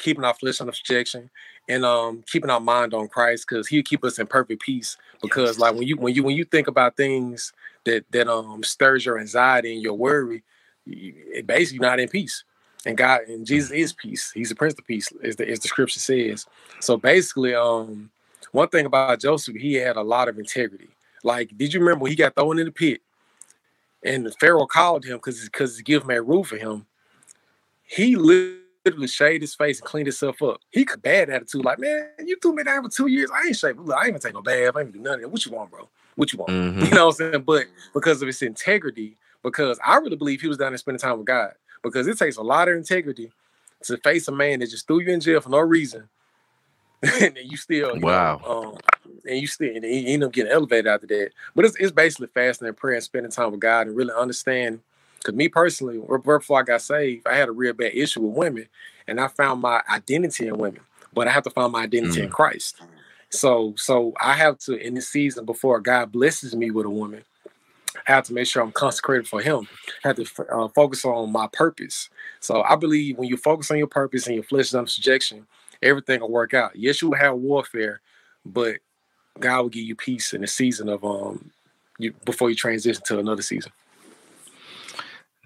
keeping 0.00 0.24
our 0.24 0.34
flesh 0.34 0.60
under 0.60 0.72
subjection 0.72 1.30
and 1.68 1.84
um 1.84 2.24
keeping 2.26 2.50
our 2.50 2.58
mind 2.60 2.92
on 2.94 3.06
Christ 3.06 3.46
because 3.48 3.68
he'll 3.68 3.84
keep 3.84 4.04
us 4.04 4.18
in 4.18 4.26
perfect 4.26 4.62
peace. 4.62 4.96
Because 5.22 5.58
like 5.58 5.74
when 5.74 5.86
you 5.86 5.96
when 5.96 6.14
you 6.14 6.24
when 6.24 6.36
you 6.36 6.44
think 6.44 6.66
about 6.66 6.96
things 6.96 7.52
that 7.84 8.04
that 8.10 8.28
um 8.28 8.62
stirs 8.62 9.04
your 9.04 9.18
anxiety 9.18 9.72
and 9.74 9.82
your 9.82 9.94
worry, 9.94 10.42
it 10.86 11.46
basically 11.46 11.80
not 11.80 12.00
in 12.00 12.08
peace. 12.08 12.44
And 12.86 12.96
God 12.96 13.22
and 13.28 13.46
Jesus 13.46 13.70
is 13.70 13.92
peace. 13.92 14.30
He's 14.32 14.50
the 14.50 14.54
Prince 14.54 14.74
of 14.78 14.86
Peace, 14.86 15.10
as 15.22 15.36
the 15.36 15.48
as 15.48 15.60
the 15.60 15.68
scripture 15.68 16.00
says. 16.00 16.46
So 16.80 16.96
basically, 16.96 17.54
um, 17.54 18.10
one 18.52 18.68
thing 18.68 18.86
about 18.86 19.20
Joseph, 19.20 19.56
he 19.56 19.74
had 19.74 19.96
a 19.96 20.02
lot 20.02 20.28
of 20.28 20.38
integrity. 20.38 20.88
Like, 21.22 21.56
did 21.56 21.72
you 21.72 21.80
remember 21.80 22.02
when 22.02 22.12
he 22.12 22.16
got 22.16 22.34
thrown 22.34 22.58
in 22.58 22.66
the 22.66 22.72
pit 22.72 23.00
and 24.04 24.32
Pharaoh 24.38 24.66
called 24.66 25.04
him 25.04 25.16
because 25.16 25.42
because 25.44 25.72
his 25.72 25.82
gift 25.82 26.06
made 26.06 26.20
room 26.20 26.44
for 26.44 26.58
him? 26.58 26.86
He 27.84 28.16
literally 28.16 29.06
shaved 29.06 29.42
his 29.42 29.54
face 29.54 29.80
and 29.80 29.86
cleaned 29.86 30.08
himself 30.08 30.42
up. 30.42 30.60
He 30.70 30.84
could 30.84 31.00
bad 31.00 31.30
attitude, 31.30 31.64
like, 31.64 31.78
man, 31.78 32.10
you 32.26 32.36
threw 32.40 32.54
me 32.54 32.64
down 32.64 32.82
for 32.82 32.90
two 32.90 33.06
years. 33.06 33.30
I 33.32 33.46
ain't 33.46 33.56
shaved. 33.56 33.78
Look, 33.78 33.96
I 33.96 34.00
ain't 34.00 34.08
even 34.08 34.20
take 34.20 34.34
no 34.34 34.42
bath. 34.42 34.76
I 34.76 34.80
ain't 34.80 34.92
do 34.92 34.98
none 34.98 35.14
of 35.14 35.20
that. 35.22 35.28
What 35.30 35.46
you 35.46 35.52
want, 35.52 35.70
bro? 35.70 35.88
What 36.16 36.32
you 36.32 36.38
want? 36.38 36.52
Mhm. 36.52 36.82
You 36.88 36.90
know 36.94 37.06
what 37.06 37.20
I'm 37.20 37.32
saying? 37.32 37.42
But 37.42 37.66
because 37.92 38.22
of 38.22 38.26
his 38.26 38.42
integrity, 38.42 39.16
because 39.42 39.78
I 39.84 39.96
really 39.96 40.16
believe 40.16 40.40
he 40.40 40.48
was 40.48 40.56
down 40.58 40.72
there 40.72 40.78
spending 40.78 41.00
time 41.00 41.18
with 41.18 41.26
God. 41.26 41.52
Because 41.82 42.06
it 42.06 42.16
takes 42.18 42.36
a 42.36 42.42
lot 42.42 42.68
of 42.68 42.76
integrity 42.76 43.30
to 43.82 43.96
face 43.98 44.26
a 44.28 44.32
man 44.32 44.60
that 44.60 44.70
just 44.70 44.86
threw 44.86 45.00
you 45.00 45.12
in 45.12 45.20
jail 45.20 45.40
for 45.40 45.50
no 45.50 45.58
reason. 45.58 46.08
and 47.02 47.36
then 47.36 47.44
you 47.44 47.56
still, 47.58 47.94
you 47.96 48.00
Wow. 48.00 48.40
know, 48.42 48.72
um, 48.72 48.78
and 49.28 49.38
you 49.38 49.46
still, 49.46 49.74
and 49.74 49.84
he 49.84 50.06
ended 50.14 50.26
up 50.28 50.32
getting 50.32 50.52
elevated 50.52 50.86
after 50.86 51.06
that. 51.08 51.30
But 51.54 51.66
it's, 51.66 51.76
it's 51.76 51.92
basically 51.92 52.28
fasting 52.28 52.68
and 52.68 52.76
prayer 52.76 52.94
and 52.94 53.04
spending 53.04 53.30
time 53.32 53.50
with 53.50 53.60
God 53.60 53.86
and 53.86 53.96
really 53.96 54.14
understand. 54.14 54.80
Because 55.18 55.34
me 55.34 55.48
personally, 55.48 55.98
right 55.98 56.22
before 56.22 56.60
I 56.60 56.62
got 56.62 56.80
saved, 56.82 57.26
I 57.26 57.34
had 57.36 57.48
a 57.48 57.52
real 57.52 57.72
bad 57.74 57.92
issue 57.94 58.20
with 58.20 58.36
women, 58.36 58.68
and 59.06 59.20
I 59.20 59.28
found 59.28 59.60
my 59.60 59.82
identity 59.90 60.46
in 60.46 60.56
women. 60.56 60.80
But 61.12 61.28
I 61.28 61.32
have 61.32 61.44
to 61.44 61.50
find 61.50 61.72
my 61.72 61.82
identity 61.82 62.22
in 62.22 62.30
Christ. 62.30 62.80
So, 63.34 63.74
so 63.76 64.12
I 64.20 64.34
have 64.34 64.58
to 64.60 64.74
in 64.74 64.94
this 64.94 65.08
season 65.08 65.44
before 65.44 65.80
God 65.80 66.12
blesses 66.12 66.54
me 66.54 66.70
with 66.70 66.86
a 66.86 66.90
woman, 66.90 67.24
I 68.06 68.12
have 68.12 68.24
to 68.24 68.34
make 68.34 68.46
sure 68.46 68.62
I'm 68.62 68.72
consecrated 68.72 69.28
for 69.28 69.40
Him. 69.40 69.68
I 70.04 70.08
have 70.08 70.16
to 70.16 70.22
f- 70.22 70.40
uh, 70.52 70.68
focus 70.68 71.04
on 71.04 71.32
my 71.32 71.48
purpose. 71.52 72.10
So 72.40 72.62
I 72.62 72.76
believe 72.76 73.18
when 73.18 73.28
you 73.28 73.36
focus 73.36 73.70
on 73.70 73.78
your 73.78 73.86
purpose 73.86 74.26
and 74.26 74.34
your 74.34 74.44
flesh 74.44 74.66
is 74.66 74.74
under 74.74 74.90
subjection, 74.90 75.46
everything 75.82 76.20
will 76.20 76.30
work 76.30 76.54
out. 76.54 76.76
Yes, 76.76 77.00
you 77.02 77.10
will 77.10 77.18
have 77.18 77.36
warfare, 77.36 78.00
but 78.44 78.76
God 79.40 79.62
will 79.62 79.68
give 79.68 79.84
you 79.84 79.96
peace 79.96 80.32
in 80.32 80.40
the 80.40 80.46
season 80.46 80.88
of 80.88 81.04
um 81.04 81.50
you 81.98 82.12
before 82.24 82.50
you 82.50 82.56
transition 82.56 83.02
to 83.06 83.18
another 83.18 83.42
season. 83.42 83.72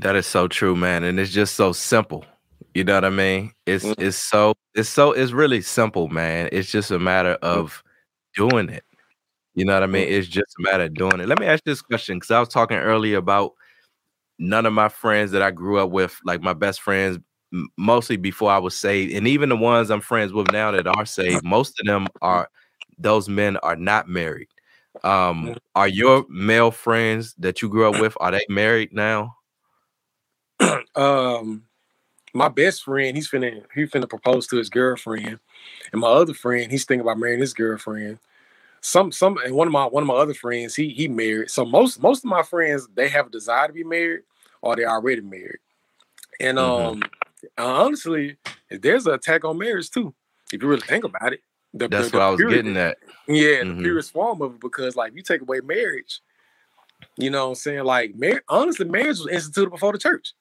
That 0.00 0.14
is 0.16 0.26
so 0.26 0.46
true, 0.48 0.76
man, 0.76 1.04
and 1.04 1.18
it's 1.18 1.32
just 1.32 1.54
so 1.56 1.72
simple. 1.72 2.24
You 2.78 2.84
know 2.84 2.94
what 2.94 3.04
I 3.06 3.10
mean? 3.10 3.50
It's 3.66 3.84
it's 3.98 4.16
so 4.16 4.54
it's 4.72 4.88
so 4.88 5.10
it's 5.10 5.32
really 5.32 5.62
simple, 5.62 6.06
man. 6.06 6.48
It's 6.52 6.70
just 6.70 6.92
a 6.92 6.98
matter 7.00 7.32
of 7.42 7.82
doing 8.36 8.68
it. 8.68 8.84
You 9.56 9.64
know 9.64 9.74
what 9.74 9.82
I 9.82 9.88
mean? 9.88 10.06
It's 10.06 10.28
just 10.28 10.54
a 10.60 10.62
matter 10.62 10.84
of 10.84 10.94
doing 10.94 11.18
it. 11.18 11.26
Let 11.26 11.40
me 11.40 11.46
ask 11.46 11.64
this 11.64 11.82
question 11.82 12.18
because 12.18 12.30
I 12.30 12.38
was 12.38 12.50
talking 12.50 12.76
earlier 12.76 13.18
about 13.18 13.54
none 14.38 14.64
of 14.64 14.72
my 14.74 14.88
friends 14.88 15.32
that 15.32 15.42
I 15.42 15.50
grew 15.50 15.80
up 15.80 15.90
with, 15.90 16.16
like 16.24 16.40
my 16.40 16.52
best 16.52 16.80
friends, 16.80 17.18
m- 17.52 17.68
mostly 17.76 18.16
before 18.16 18.52
I 18.52 18.58
was 18.58 18.76
saved, 18.78 19.12
and 19.12 19.26
even 19.26 19.48
the 19.48 19.56
ones 19.56 19.90
I'm 19.90 20.00
friends 20.00 20.32
with 20.32 20.52
now 20.52 20.70
that 20.70 20.86
are 20.86 21.04
saved, 21.04 21.42
most 21.42 21.80
of 21.80 21.86
them 21.86 22.06
are 22.22 22.48
those 22.96 23.28
men 23.28 23.56
are 23.56 23.74
not 23.74 24.08
married. 24.08 24.50
Um, 25.02 25.56
are 25.74 25.88
your 25.88 26.26
male 26.28 26.70
friends 26.70 27.34
that 27.40 27.60
you 27.60 27.68
grew 27.68 27.92
up 27.92 28.00
with 28.00 28.16
are 28.20 28.30
they 28.30 28.46
married 28.48 28.92
now? 28.92 29.34
um 30.94 31.64
my 32.34 32.48
best 32.48 32.84
friend, 32.84 33.16
he's 33.16 33.30
finna 33.30 33.64
he 33.74 33.84
finna 33.84 34.08
propose 34.08 34.46
to 34.48 34.56
his 34.56 34.68
girlfriend, 34.70 35.38
and 35.92 36.00
my 36.00 36.08
other 36.08 36.34
friend, 36.34 36.70
he's 36.70 36.84
thinking 36.84 37.02
about 37.02 37.18
marrying 37.18 37.40
his 37.40 37.54
girlfriend. 37.54 38.18
Some 38.80 39.10
some 39.12 39.38
and 39.38 39.54
one 39.54 39.66
of 39.66 39.72
my 39.72 39.86
one 39.86 40.02
of 40.02 40.06
my 40.06 40.14
other 40.14 40.34
friends, 40.34 40.74
he 40.76 40.90
he 40.90 41.08
married. 41.08 41.50
So 41.50 41.64
most 41.64 42.00
most 42.02 42.24
of 42.24 42.30
my 42.30 42.42
friends, 42.42 42.86
they 42.94 43.08
have 43.08 43.26
a 43.26 43.30
desire 43.30 43.66
to 43.66 43.72
be 43.72 43.84
married 43.84 44.20
or 44.62 44.76
they 44.76 44.84
already 44.84 45.20
married. 45.20 45.58
And 46.40 46.58
um 46.58 47.02
honestly, 47.56 48.36
there's 48.70 49.06
an 49.06 49.14
attack 49.14 49.44
on 49.44 49.58
marriage 49.58 49.90
too. 49.90 50.14
If 50.52 50.62
you 50.62 50.68
really 50.68 50.82
think 50.86 51.04
about 51.04 51.32
it. 51.32 51.40
The, 51.74 51.88
That's 51.88 52.10
the- 52.10 52.16
what 52.16 52.20
the 52.20 52.24
I 52.24 52.30
was 52.30 52.38
purity- 52.38 52.56
getting 52.56 52.76
at. 52.76 52.98
Yeah, 53.26 53.58
the 53.64 53.70
Mhm. 53.70 53.82
purest 53.82 54.12
form 54.12 54.40
of 54.40 54.54
it 54.54 54.60
because 54.60 54.96
like 54.96 55.12
you 55.14 55.22
take 55.22 55.42
away 55.42 55.60
marriage, 55.60 56.20
you 57.18 57.28
know 57.30 57.44
what 57.46 57.48
I'm 57.50 57.54
saying? 57.56 57.84
Like 57.84 58.14
mar- 58.16 58.42
honestly, 58.48 58.86
marriage 58.86 59.18
was 59.18 59.28
instituted 59.28 59.70
before 59.70 59.92
the 59.92 59.98
church. 59.98 60.32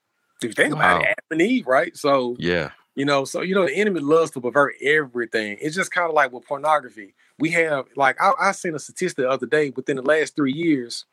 If 0.41 0.49
you 0.49 0.53
think 0.53 0.73
about 0.73 0.97
it, 1.01 1.05
Wow. 1.05 1.11
Adam 1.11 1.25
and 1.31 1.41
Eve, 1.41 1.67
right? 1.67 1.95
So 1.97 2.35
Yeah. 2.39 2.71
you 2.95 3.05
know, 3.05 3.25
so 3.25 3.41
you 3.41 3.53
know, 3.55 3.65
the 3.65 3.75
enemy 3.75 3.99
loves 3.99 4.31
to 4.31 4.41
pervert 4.41 4.75
everything. 4.81 5.57
It's 5.61 5.75
just 5.75 5.91
kind 5.91 6.07
of 6.09 6.13
like 6.15 6.31
with 6.31 6.45
pornography. 6.47 7.13
We 7.39 7.51
have 7.51 7.85
like 7.95 8.21
I, 8.21 8.33
I 8.39 8.51
seen 8.53 8.75
a 8.75 8.79
statistic 8.79 9.17
the 9.17 9.29
other 9.29 9.45
day 9.45 9.69
within 9.71 9.97
the 9.97 10.01
last 10.01 10.35
three 10.35 10.53
years, 10.53 11.05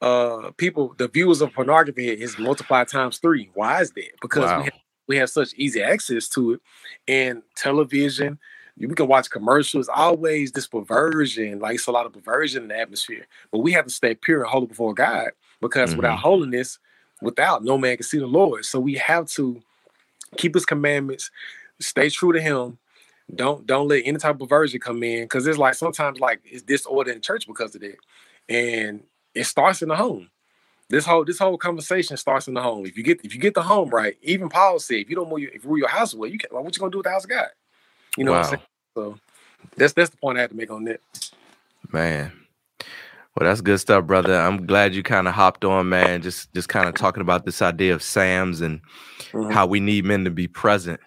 uh, 0.00 0.50
people 0.56 0.94
the 0.98 1.08
viewers 1.08 1.40
of 1.40 1.52
pornography 1.52 2.08
is 2.08 2.38
multiplied 2.38 2.88
times 2.88 3.18
three. 3.18 3.50
Why 3.54 3.80
is 3.80 3.92
that? 3.92 4.12
Because 4.20 4.50
Wow. 4.50 4.58
we 4.58 4.64
have 4.64 4.72
we 5.06 5.16
have 5.18 5.30
such 5.30 5.52
easy 5.54 5.82
access 5.82 6.28
to 6.30 6.54
it, 6.54 6.60
and 7.08 7.42
television. 7.56 8.38
We 8.76 8.88
can 8.88 9.06
watch 9.06 9.30
commercials. 9.30 9.88
Always 9.88 10.50
this 10.50 10.66
perversion, 10.66 11.60
like 11.60 11.76
it's 11.76 11.86
a 11.86 11.92
lot 11.92 12.06
of 12.06 12.12
perversion 12.12 12.64
in 12.64 12.68
the 12.70 12.78
atmosphere. 12.78 13.26
But 13.52 13.60
we 13.60 13.70
have 13.72 13.84
to 13.84 13.90
stay 13.92 14.14
pure 14.16 14.40
and 14.40 14.50
holy 14.50 14.66
before 14.66 14.94
God, 14.94 15.30
because 15.60 15.90
Mm-hmm. 15.90 15.98
without 15.98 16.18
holiness, 16.18 16.78
without 17.22 17.64
no 17.64 17.78
man 17.78 17.96
can 17.96 18.04
see 18.04 18.18
the 18.18 18.26
Lord. 18.26 18.64
So 18.64 18.80
we 18.80 18.94
have 18.94 19.26
to 19.30 19.60
keep 20.36 20.54
His 20.54 20.66
commandments, 20.66 21.30
stay 21.80 22.10
true 22.10 22.32
to 22.32 22.40
Him. 22.40 22.78
Don't 23.34 23.66
don't 23.66 23.88
let 23.88 24.02
any 24.04 24.18
type 24.18 24.34
of 24.34 24.40
perversion 24.40 24.80
come 24.80 25.02
in, 25.02 25.24
because 25.24 25.46
it's 25.46 25.58
like 25.58 25.74
sometimes 25.74 26.20
like 26.20 26.40
it's 26.44 26.62
disorder 26.62 27.12
in 27.12 27.20
church 27.20 27.46
because 27.46 27.74
of 27.74 27.80
that, 27.80 27.96
and 28.48 29.02
it 29.34 29.44
starts 29.44 29.80
in 29.80 29.88
the 29.88 29.96
home 29.96 30.28
this 30.88 31.06
whole 31.06 31.24
this 31.24 31.38
whole 31.38 31.56
conversation 31.58 32.16
starts 32.16 32.48
in 32.48 32.54
the 32.54 32.62
home. 32.62 32.86
If 32.86 32.96
you 32.96 33.02
get 33.02 33.20
if 33.24 33.34
you 33.34 33.40
get 33.40 33.54
the 33.54 33.62
home 33.62 33.90
right, 33.90 34.16
even 34.22 34.48
Paul 34.48 34.78
said, 34.78 34.96
if 34.96 35.08
you 35.08 35.16
don't 35.16 35.28
move 35.28 35.40
your, 35.40 35.50
if 35.50 35.64
you 35.64 35.70
move 35.70 35.78
your 35.78 35.88
house 35.88 36.14
away, 36.14 36.28
you 36.28 36.38
can. 36.38 36.50
What 36.50 36.76
you 36.76 36.80
gonna 36.80 36.92
do 36.92 36.98
with 36.98 37.04
the 37.04 37.10
house 37.10 37.24
of 37.24 37.30
God? 37.30 37.48
You 38.16 38.24
know 38.24 38.32
what 38.32 38.38
I'm 38.38 38.44
saying? 38.44 38.62
So 38.94 39.18
that's 39.76 39.92
that's 39.92 40.10
the 40.10 40.16
point 40.18 40.38
I 40.38 40.42
had 40.42 40.50
to 40.50 40.56
make 40.56 40.70
on 40.70 40.84
that. 40.84 41.00
Man. 41.90 42.32
Well, 43.36 43.48
that's 43.48 43.60
good 43.62 43.80
stuff, 43.80 44.06
brother. 44.06 44.34
I'm 44.38 44.66
glad 44.66 44.94
you 44.94 45.02
kind 45.02 45.28
of 45.28 45.34
hopped 45.34 45.64
on, 45.64 45.88
man. 45.88 46.22
Just 46.22 46.52
just 46.54 46.68
kind 46.68 46.88
of 46.88 46.94
talking 46.94 47.20
about 47.22 47.44
this 47.44 47.62
idea 47.62 47.94
of 47.94 48.02
SAMs 48.02 48.60
and 48.60 48.80
Mhm. 49.32 49.52
how 49.52 49.66
we 49.66 49.80
need 49.80 50.04
men 50.04 50.24
to 50.24 50.30
be 50.30 50.48
present. 50.48 51.00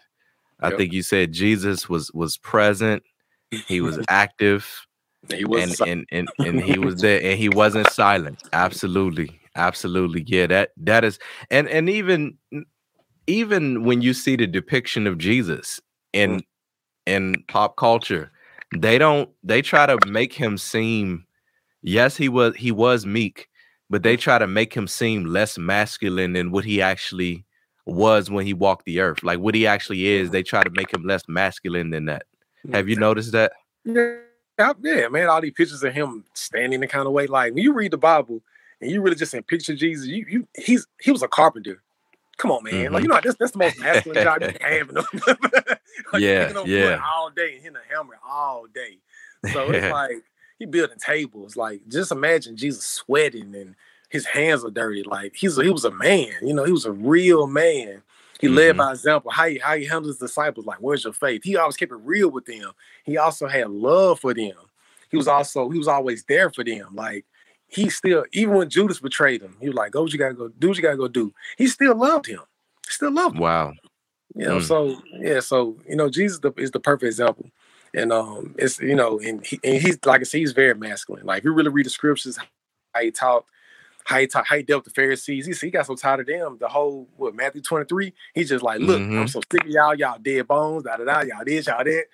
I 0.62 0.70
Yep. 0.70 0.78
think 0.78 0.94
you 0.94 1.04
said 1.04 1.34
Jesus 1.34 1.90
was 1.90 2.12
was 2.14 2.38
present. 2.38 3.04
He 3.68 3.82
was 3.82 4.00
active. 4.10 4.68
He 5.30 5.46
wasn't 5.46 5.80
and, 5.82 6.06
and 6.12 6.30
and 6.30 6.30
and 6.60 6.62
he 6.62 6.78
was 6.80 6.98
there 6.98 7.22
and 7.24 7.40
he 7.40 7.50
wasn't 7.50 7.88
silent. 7.90 8.40
Absolutely. 8.54 9.42
Absolutely. 9.56 10.24
Yeah, 10.28 10.48
that 10.48 10.72
that 10.78 11.04
is 11.06 11.20
and 11.52 11.70
and 11.70 11.90
even 11.90 12.38
even 13.28 13.86
when 13.86 14.02
you 14.02 14.14
see 14.14 14.36
the 14.38 14.48
depiction 14.48 15.08
of 15.08 15.18
Jesus 15.18 15.80
in 16.14 16.42
in 17.08 17.44
pop 17.50 17.78
culture, 17.78 18.32
they 18.76 18.98
don't 18.98 19.30
they 19.44 19.62
try 19.62 19.86
to 19.88 20.00
make 20.00 20.34
him 20.34 20.58
seem 20.58 21.27
yes, 21.88 22.18
he 22.18 22.30
was 22.30 22.56
he 22.56 22.72
was 22.72 23.06
meek, 23.06 23.48
but 23.90 24.04
they 24.04 24.18
mm. 24.18 24.20
try 24.20 24.38
to 24.38 24.48
make 24.48 24.74
him 24.74 24.88
seem 24.88 25.26
less 25.26 25.58
masculine 25.58 26.34
than 26.34 26.52
what 26.52 26.66
he 26.66 26.82
actually 26.82 27.46
was 27.86 28.30
when 28.30 28.46
he 28.46 28.54
walked 28.54 28.86
the 28.86 29.00
earth. 29.00 29.24
Like 29.24 29.40
what 29.40 29.56
he 29.56 29.66
actually 29.66 30.08
is, 30.08 30.30
they 30.30 30.44
try 30.44 30.64
to 30.64 30.70
make 30.72 30.94
him 30.94 31.04
less 31.04 31.24
masculine 31.28 31.90
than 31.92 32.06
that. 32.06 32.24
Mm. 32.66 32.76
Have 32.76 32.90
you 32.90 32.98
noticed 32.98 33.32
that? 33.32 33.54
Yeah, 33.86 34.74
yeah, 34.84 35.08
man. 35.08 35.30
All 35.30 35.42
these 35.42 35.54
pictures 35.54 35.84
of 35.84 35.94
him 35.94 36.26
standing 36.34 36.82
the 36.82 36.88
kind 36.88 37.08
of 37.08 37.14
way, 37.14 37.28
like 37.28 37.54
when 37.54 37.64
you 37.64 37.74
read 37.74 37.92
the 37.92 37.98
Bible 37.98 38.42
and 38.82 38.92
you 38.92 39.02
really 39.02 39.16
just 39.16 39.34
in 39.34 39.44
picture 39.44 39.76
Jesus, 39.76 40.08
you 40.08 40.26
you 40.28 40.48
he's 40.56 40.86
he 41.02 41.12
was 41.12 41.24
a 41.24 41.28
carpenter. 41.28 41.82
Come 42.38 42.52
on, 42.52 42.64
man. 42.64 42.74
Like 42.74 42.86
mm-hmm. 42.86 43.04
you 43.04 43.08
know 43.08 43.20
that's 43.24 43.38
that's 43.38 43.52
the 43.54 43.60
most 43.60 43.80
masculine 43.80 44.24
job 44.24 44.42
you 44.42 44.48
can 44.60 44.72
have. 44.72 45.78
Like, 46.14 46.22
Yeah, 46.22 46.44
picking 46.44 46.58
up 46.58 46.64
wood 46.68 46.72
yeah. 46.72 47.02
all 47.04 47.32
day 47.32 47.56
and 47.56 47.64
hitting 47.64 47.76
a 47.76 47.94
hammer 47.96 48.20
all 48.24 48.68
day. 48.72 49.00
So 49.52 49.72
it's 49.72 49.92
like 49.92 50.24
he 50.60 50.66
building 50.66 50.98
tables. 50.98 51.56
Like 51.56 51.82
just 51.88 52.12
imagine 52.12 52.56
Jesus 52.58 52.86
sweating 52.86 53.54
and 53.56 53.76
his 54.10 54.26
hands 54.26 54.64
are 54.64 54.72
dirty. 54.72 55.04
Like 55.04 55.36
he's 55.36 55.58
a, 55.58 55.64
he 55.64 55.70
was 55.70 55.86
a 55.86 55.92
man. 55.92 56.32
You 56.42 56.54
know, 56.54 56.64
he 56.64 56.72
was 56.72 56.86
a 56.86 56.92
real 56.92 57.48
man. 57.48 58.02
He 58.40 58.48
led 58.48 58.76
Mhm. 58.76 58.78
by 58.78 58.92
example. 58.92 59.32
How 59.32 59.48
he 59.48 59.58
how 59.58 59.76
he 59.76 59.86
handled 59.86 60.08
his 60.08 60.18
disciples. 60.18 60.66
Like, 60.66 60.78
where's 60.80 61.04
your 61.04 61.14
faith? 61.14 61.44
He 61.44 61.58
always 61.58 61.76
kept 61.78 61.92
it 61.92 61.96
real 61.96 62.30
with 62.30 62.46
them. 62.46 62.72
He 63.04 63.18
also 63.18 63.48
had 63.48 63.70
love 63.70 64.20
for 64.20 64.34
them. 64.34 64.56
He 65.10 65.18
was 65.18 65.28
also 65.28 65.70
he 65.70 65.78
was 65.78 65.88
always 65.88 66.24
there 66.26 66.50
for 66.52 66.64
them. 66.64 66.90
Like 66.96 67.26
he 67.68 67.90
still 67.90 68.26
even 68.34 68.56
when 68.56 68.70
Judas 68.70 69.00
betrayed 69.00 69.42
him, 69.42 69.58
he 69.60 69.68
was 69.68 69.76
like, 69.76 69.92
"Go, 69.92 70.04
what 70.04 70.14
you 70.14 70.20
gotta 70.20 70.34
go 70.36 70.48
do. 70.50 70.68
What 70.68 70.78
you 70.78 70.84
gotta 70.84 70.98
go 70.98 71.08
do." 71.08 71.34
He 71.58 71.68
still 71.68 71.96
loved 71.96 72.28
him. 72.28 72.42
Still 72.88 73.12
loved 73.12 73.36
him. 73.36 73.42
Wow. 73.42 73.74
You 74.36 74.46
know, 74.46 74.58
Mm. 74.58 74.64
so 74.68 75.02
yeah, 75.20 75.40
so 75.40 75.78
you 75.90 75.96
know, 75.96 76.10
Jesus 76.10 76.40
is 76.58 76.72
the 76.72 76.80
perfect 76.80 77.08
example, 77.08 77.50
and 77.98 78.14
um, 78.14 78.56
it's 78.58 78.80
you 78.80 78.96
know, 78.96 79.20
and, 79.20 79.46
he, 79.46 79.60
and 79.64 79.82
he's 79.82 79.98
like 80.06 80.22
I 80.22 80.24
said, 80.24 80.40
he's 80.40 80.54
very 80.54 80.76
masculine. 80.76 81.26
Like 81.26 81.40
if 81.40 81.46
you 81.46 81.54
really 81.54 81.70
read 81.70 81.86
the 81.86 81.90
scriptures, 81.90 82.38
how 82.94 83.02
he 83.02 83.12
talked, 83.12 83.50
how 84.06 84.20
he 84.20 84.28
talked, 84.28 84.48
how 84.48 84.56
he 84.58 84.64
dealt 84.64 84.86
with 84.86 84.94
the 84.94 85.02
Pharisees, 85.02 85.46
he, 85.46 85.54
he 85.68 85.72
got 85.72 85.86
so 85.86 85.96
tired 85.96 86.22
of 86.22 86.28
them. 86.28 86.58
The 86.60 86.68
whole 86.68 87.08
what 87.18 87.36
Matthew 87.36 87.62
twenty 87.62 87.86
three, 87.86 88.14
he's 88.34 88.50
just 88.50 88.64
like, 88.64 88.80
look, 88.80 89.02
I'm 89.02 89.26
Mhm. 89.26 89.30
so 89.30 89.42
sick 89.52 89.64
of 89.66 89.70
y'all, 89.70 89.96
y'all 89.96 90.20
dead 90.20 90.48
bones, 90.48 90.84
da 90.84 90.98
da 90.98 91.04
da, 91.06 91.22
y'all 91.22 91.44
this, 91.46 91.68
y'all 91.68 91.84
that, 91.84 92.06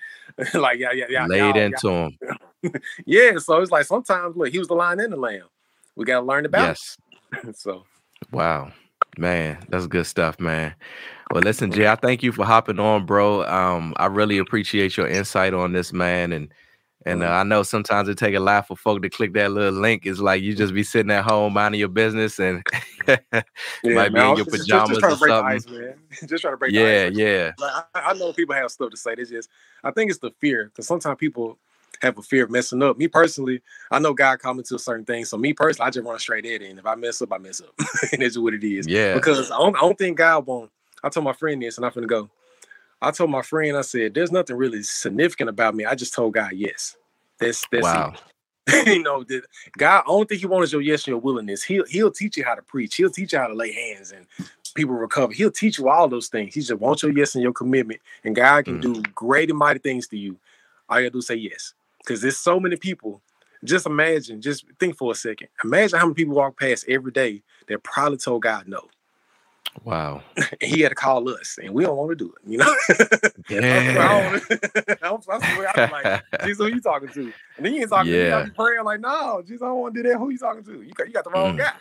like 0.54 0.80
yeah, 0.80 0.92
yeah, 0.94 1.06
yeah, 1.10 1.26
Laid 1.28 1.56
into 1.58 1.90
him. 1.90 2.18
yeah. 3.06 3.38
So 3.38 3.62
it's 3.62 3.72
like 3.72 3.86
sometimes 3.86 4.36
look, 4.36 4.50
he 4.50 4.60
was 4.60 4.68
the 4.68 4.76
lion 4.76 5.00
and 5.00 5.14
the 5.14 5.18
lamb. 5.18 5.48
We 5.96 6.06
got 6.06 6.22
to 6.22 6.26
learn 6.26 6.46
about 6.46 6.70
Yes. 6.70 6.98
it. 7.44 7.58
so 7.58 7.84
Wow. 8.32 8.72
Man, 9.18 9.60
that's 9.70 9.88
good 9.88 10.08
stuff, 10.08 10.40
man. 10.40 10.76
Well, 11.32 11.44
listen, 11.44 11.72
Jay, 11.72 11.88
I 11.88 11.96
thank 11.96 12.24
you 12.24 12.32
for 12.32 12.46
hopping 12.46 12.80
on, 12.80 13.06
bro. 13.06 13.46
Um, 13.46 13.94
I 13.98 14.08
really 14.08 14.38
appreciate 14.40 14.98
your 14.98 15.08
insight 15.08 15.54
on 15.54 15.74
this, 15.74 15.94
man. 15.94 16.32
And 16.34 16.54
and 17.06 17.24
uh, 17.24 17.28
I 17.30 17.44
know 17.44 17.64
sometimes 17.64 18.10
it 18.10 18.18
take 18.18 18.36
a 18.36 18.40
lot 18.40 18.68
for 18.68 18.78
folk 18.78 19.02
to 19.04 19.10
click 19.10 19.34
that 19.34 19.52
little 19.52 19.80
link. 19.80 20.06
It's 20.06 20.20
like 20.20 20.42
you 20.44 20.56
just 20.56 20.74
be 20.74 20.84
sitting 20.84 21.12
at 21.12 21.26
home 21.26 21.54
minding 21.54 21.80
your 21.80 21.90
business 21.90 22.40
and 22.40 22.64
might 23.84 24.14
be 24.14 24.30
in 24.30 24.36
your 24.38 24.46
just- 24.46 24.68
just- 24.68 24.70
pajamas 24.70 24.90
just, 24.90 25.00
trying 25.00 25.14
or 25.14 25.16
to 25.16 25.20
break 25.20 25.36
the 25.36 25.38
something. 25.40 25.46
ice, 25.46 25.68
man. 25.68 25.96
just 26.30 26.42
trying 26.42 26.54
to 26.54 26.58
break 26.58 26.74
the 26.74 26.80
Yeah, 26.80 27.06
ice. 27.08 27.18
yeah. 27.18 27.52
Like, 27.60 27.86
I, 27.96 28.02
I 28.02 28.14
know 28.16 28.34
people 28.34 28.56
have 28.56 28.72
stuff 28.72 28.92
to 28.92 28.98
say. 28.98 29.16
It's 29.18 29.32
just 29.32 29.50
I 29.84 29.92
think 29.92 30.12
it's 30.12 30.20
the 30.20 30.32
fear 30.40 30.66
because 30.66 30.88
sometimes 30.88 31.18
people 31.20 31.60
have 32.04 32.18
a 32.18 32.22
fear 32.22 32.44
of 32.44 32.52
messing 32.52 32.84
up. 32.84 32.98
Me 32.98 33.08
personally, 33.08 33.62
I 33.90 34.00
know 34.00 34.14
God 34.14 34.40
called 34.40 34.58
me 34.58 34.64
to 34.64 34.76
a 34.76 34.80
certain 34.80 35.06
thing. 35.06 35.26
So 35.26 35.38
me 35.38 35.54
personally, 35.54 35.88
I 35.88 35.92
just 35.92 36.06
run 36.06 36.20
straight 36.20 36.46
at 36.46 36.62
it. 36.62 36.70
And 36.70 36.78
if 36.78 36.86
I 36.86 36.96
mess 36.96 37.22
up, 37.22 37.32
I 37.32 37.38
mess 37.38 37.62
up. 37.62 37.74
and 38.12 38.22
that's 38.22 38.38
what 38.38 38.54
it 38.54 38.64
is. 38.64 38.88
Yeah. 38.88 39.16
Because 39.16 39.50
I 39.50 39.58
don't, 39.58 39.76
I 39.76 39.82
don't 39.82 39.98
think 39.98 40.18
God 40.18 40.46
won't. 40.46 40.70
I 41.04 41.10
told 41.10 41.24
my 41.24 41.34
friend 41.34 41.62
this 41.62 41.78
and 41.78 41.86
I'm 41.86 41.92
going 41.94 42.08
to 42.08 42.08
go. 42.08 42.30
I 43.02 43.12
told 43.12 43.32
my 43.32 43.42
friend, 43.42 43.76
I 43.76 43.82
said, 43.82 44.14
there's 44.14 44.32
nothing 44.32 44.56
really 44.56 44.84
significant 44.84 45.50
about 45.50 45.76
me. 45.76 45.86
I 45.86 45.96
just 45.96 46.14
told 46.14 46.34
God 46.34 46.52
yes. 46.54 46.96
That's 47.40 47.66
that's 47.72 47.84
Wow. 47.84 48.14
you 48.86 49.04
know, 49.04 49.26
that 49.26 49.42
God, 49.78 50.04
only 50.08 50.26
thing 50.26 50.40
he 50.40 50.46
wants 50.46 50.70
is 50.70 50.74
your 50.74 50.82
yes 50.82 51.02
and 51.02 51.08
your 51.08 51.20
willingness. 51.20 51.64
He'll 51.64 51.86
he'll 51.86 52.12
teach 52.12 52.38
you 52.38 52.46
how 52.46 52.56
to 52.56 52.62
preach, 52.62 52.96
he'll 52.96 53.10
teach 53.10 53.34
you 53.34 53.40
how 53.40 53.48
to 53.48 53.54
lay 53.54 53.74
hands 53.74 54.14
and 54.14 54.26
people 54.74 54.96
recover. 54.96 55.34
He'll 55.34 55.52
teach 55.52 55.78
you 55.78 55.90
all 55.90 56.08
those 56.08 56.30
things. 56.30 56.54
He 56.54 56.62
just 56.62 56.80
wants 56.80 57.04
your 57.04 57.12
yes 57.12 57.36
and 57.36 57.44
your 57.44 57.52
commitment. 57.52 58.00
And 58.24 58.34
God 58.34 58.64
can 58.64 58.80
mm. 58.80 58.82
do 58.82 59.02
great 59.14 59.50
and 59.50 59.60
mighty 59.60 59.80
things 59.80 60.08
to 60.08 60.18
you. 60.18 60.38
All 60.88 60.98
you 61.00 61.06
gotta 61.08 61.12
do 61.12 61.18
is 61.20 61.28
say 61.28 61.36
yes. 61.36 61.74
Because 62.04 62.22
there's 62.22 62.38
so 62.38 62.60
many 62.60 62.76
people. 62.76 63.22
Just 63.64 63.86
imagine, 63.86 64.42
just 64.42 64.66
think 64.80 64.98
for 64.98 65.12
a 65.14 65.16
second. 65.16 65.48
Imagine 65.64 65.98
how 66.00 66.06
many 66.06 66.16
people 66.16 66.36
walk 66.36 66.60
past 66.60 66.86
every 66.90 67.12
day 67.12 67.42
that 67.68 67.82
probably 67.84 68.18
told 68.18 68.42
God 68.42 68.68
no. 68.68 68.90
Wow. 69.84 70.22
He 70.62 70.82
had 70.82 70.90
to 70.90 70.96
call 70.96 71.30
us, 71.30 71.58
and 71.62 71.74
we 71.74 71.84
don't 71.84 71.96
want 71.96 72.10
to 72.10 72.16
do 72.16 72.34
it, 72.34 72.50
you 72.50 72.58
know. 72.58 72.76
Yeah. 73.50 74.40
I'm, 75.02 75.18
I'm, 75.30 75.42
I'm 75.76 75.92
like, 75.92 76.24
Jesus, 76.44 76.58
who 76.58 76.68
you 76.68 76.82
talking 76.82 77.10
to? 77.10 77.34
And 77.58 77.66
then 77.66 77.74
you 77.74 77.82
ain't 77.82 77.90
talking 77.90 78.12
to 78.12 78.18
me. 78.18 78.32
I'm 78.32 78.52
praying 78.52 78.84
like, 78.84 79.00
no, 79.00 79.42
Jesus, 79.46 79.62
I 79.62 79.66
don't 79.68 79.80
want 79.80 79.96
to 79.96 80.04
do 80.04 80.10
that. 80.10 80.18
Who 80.18 80.30
you 80.30 80.38
talking 80.38 80.64
to? 80.64 80.82
You 80.82 80.94
got, 80.94 81.08
you 81.08 81.14
got 81.14 81.24
the 81.24 81.30
wrong 81.30 81.56
Mm. 81.56 81.60
guy. 81.60 81.74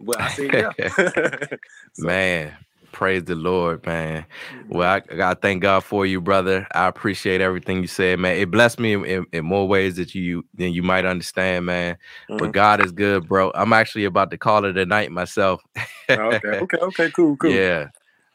But 0.00 0.20
I 0.20 0.28
said, 0.28 0.52
yeah. 0.52 1.56
Man, 1.98 2.56
praise 2.98 3.22
the 3.22 3.36
Lord, 3.36 3.86
man. 3.86 4.26
Well, 4.68 4.90
I, 4.90 4.96
I 4.96 5.16
gotta 5.16 5.40
thank 5.40 5.62
God 5.62 5.84
for 5.84 6.04
you, 6.04 6.20
brother. 6.20 6.66
I 6.74 6.88
appreciate 6.88 7.40
everything 7.40 7.80
you 7.80 7.86
said, 7.86 8.18
man. 8.18 8.36
It 8.36 8.50
blessed 8.50 8.80
me 8.80 8.94
in, 8.94 9.24
in, 9.32 9.44
more 9.44 9.68
ways 9.68 9.94
that 9.96 10.16
you 10.16 10.44
than 10.54 10.72
you 10.72 10.82
might 10.82 11.04
understand, 11.04 11.64
man. 11.66 11.96
But 12.38 12.48
Mhm. 12.48 12.52
God 12.52 12.80
is 12.80 12.90
good, 12.90 13.28
bro. 13.28 13.52
I'm 13.54 13.72
actually 13.72 14.04
about 14.04 14.32
to 14.32 14.36
call 14.36 14.64
it 14.64 14.76
a 14.76 14.84
night 14.84 15.12
myself. 15.12 15.62
okay, 16.10 16.48
okay, 16.58 16.78
okay, 16.78 17.10
cool, 17.12 17.36
cool. 17.36 17.52
Yeah. 17.52 17.90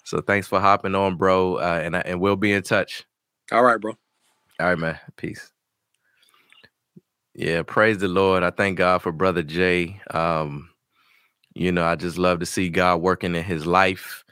So 0.05 0.21
thanks 0.21 0.47
for 0.47 0.61
hopping 0.61 0.95
on, 0.95 1.17
bro. 1.17 1.55
Uh, 1.55 1.81
and 1.83 1.97
I, 1.97 1.99
and 2.05 2.21
we'll 2.21 2.37
be 2.37 2.53
in 2.53 2.63
touch. 2.63 3.03
All 3.51 3.63
right, 3.63 3.81
bro. 3.81 3.91
All 4.61 4.67
right, 4.67 4.79
man. 4.79 4.97
Peace. 5.17 5.51
Yeah, 7.35 7.63
praise 7.63 7.97
the 7.97 8.07
Lord. 8.07 8.43
I 8.43 8.51
thank 8.51 8.77
God 8.77 9.01
for 9.01 9.11
brother 9.11 9.43
Jay. 9.43 9.99
Um, 10.11 10.69
you 11.53 11.71
know, 11.73 11.83
I 11.85 11.95
just 11.95 12.17
love 12.17 12.39
to 12.39 12.45
see 12.45 12.69
God 12.69 13.01
working 13.01 13.35
in 13.35 13.43
his 13.43 13.65
life. 13.65 14.22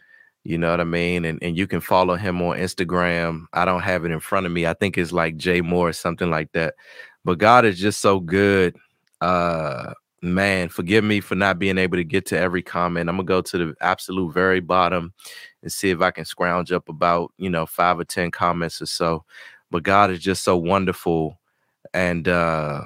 You 0.43 0.57
know 0.57 0.72
what 0.72 0.81
I 0.81 0.85
mean? 0.85 1.26
And 1.26 1.41
and 1.43 1.55
you 1.57 1.68
can 1.68 1.81
follow 1.81 2.15
him 2.15 2.41
on 2.41 2.57
Instagram. 2.57 3.45
I 3.53 3.65
don't 3.65 3.81
have 3.81 4.05
it 4.05 4.11
in 4.11 4.19
front 4.19 4.45
of 4.45 4.51
me. 4.51 4.65
I 4.65 4.73
think 4.73 4.97
it's 4.97 5.11
like 5.11 5.38
Jay 5.38 5.61
Moore 5.61 5.89
or 5.89 5.93
something 5.93 6.30
like 6.31 6.51
that. 6.53 6.76
But 7.23 7.38
God 7.38 7.65
is 7.65 7.80
just 7.80 8.01
so 8.01 8.19
good. 8.19 8.76
Uh 9.22 9.93
man, 10.23 10.69
forgive 10.69 11.03
me 11.03 11.19
for 11.19 11.35
not 11.35 11.59
being 11.59 11.77
able 11.77 11.97
to 11.97 12.03
get 12.03 12.26
to 12.27 12.38
every 12.38 12.61
comment. 12.63 13.09
I'm 13.09 13.18
gonna 13.18 13.26
go 13.26 13.41
to 13.41 13.57
the 13.57 13.76
absolute 13.81 14.34
very 14.34 14.59
bottom 14.61 15.13
and 15.63 15.72
see 15.72 15.89
if 15.91 16.01
I 16.01 16.11
can 16.11 16.26
scrounge 16.26 16.72
up 16.72 16.89
about, 16.89 17.31
you 17.38 17.49
know, 17.49 17.65
five 17.65 17.99
or 17.99 18.03
10 18.05 18.31
comments 18.31 18.81
or 18.81 18.88
so. 18.88 19.26
But 19.72 19.84
God 19.84 20.11
is 20.11 20.19
just 20.19 20.43
so 20.43 20.57
wonderful. 20.57 21.39
And 21.93 22.27
uh 22.27 22.85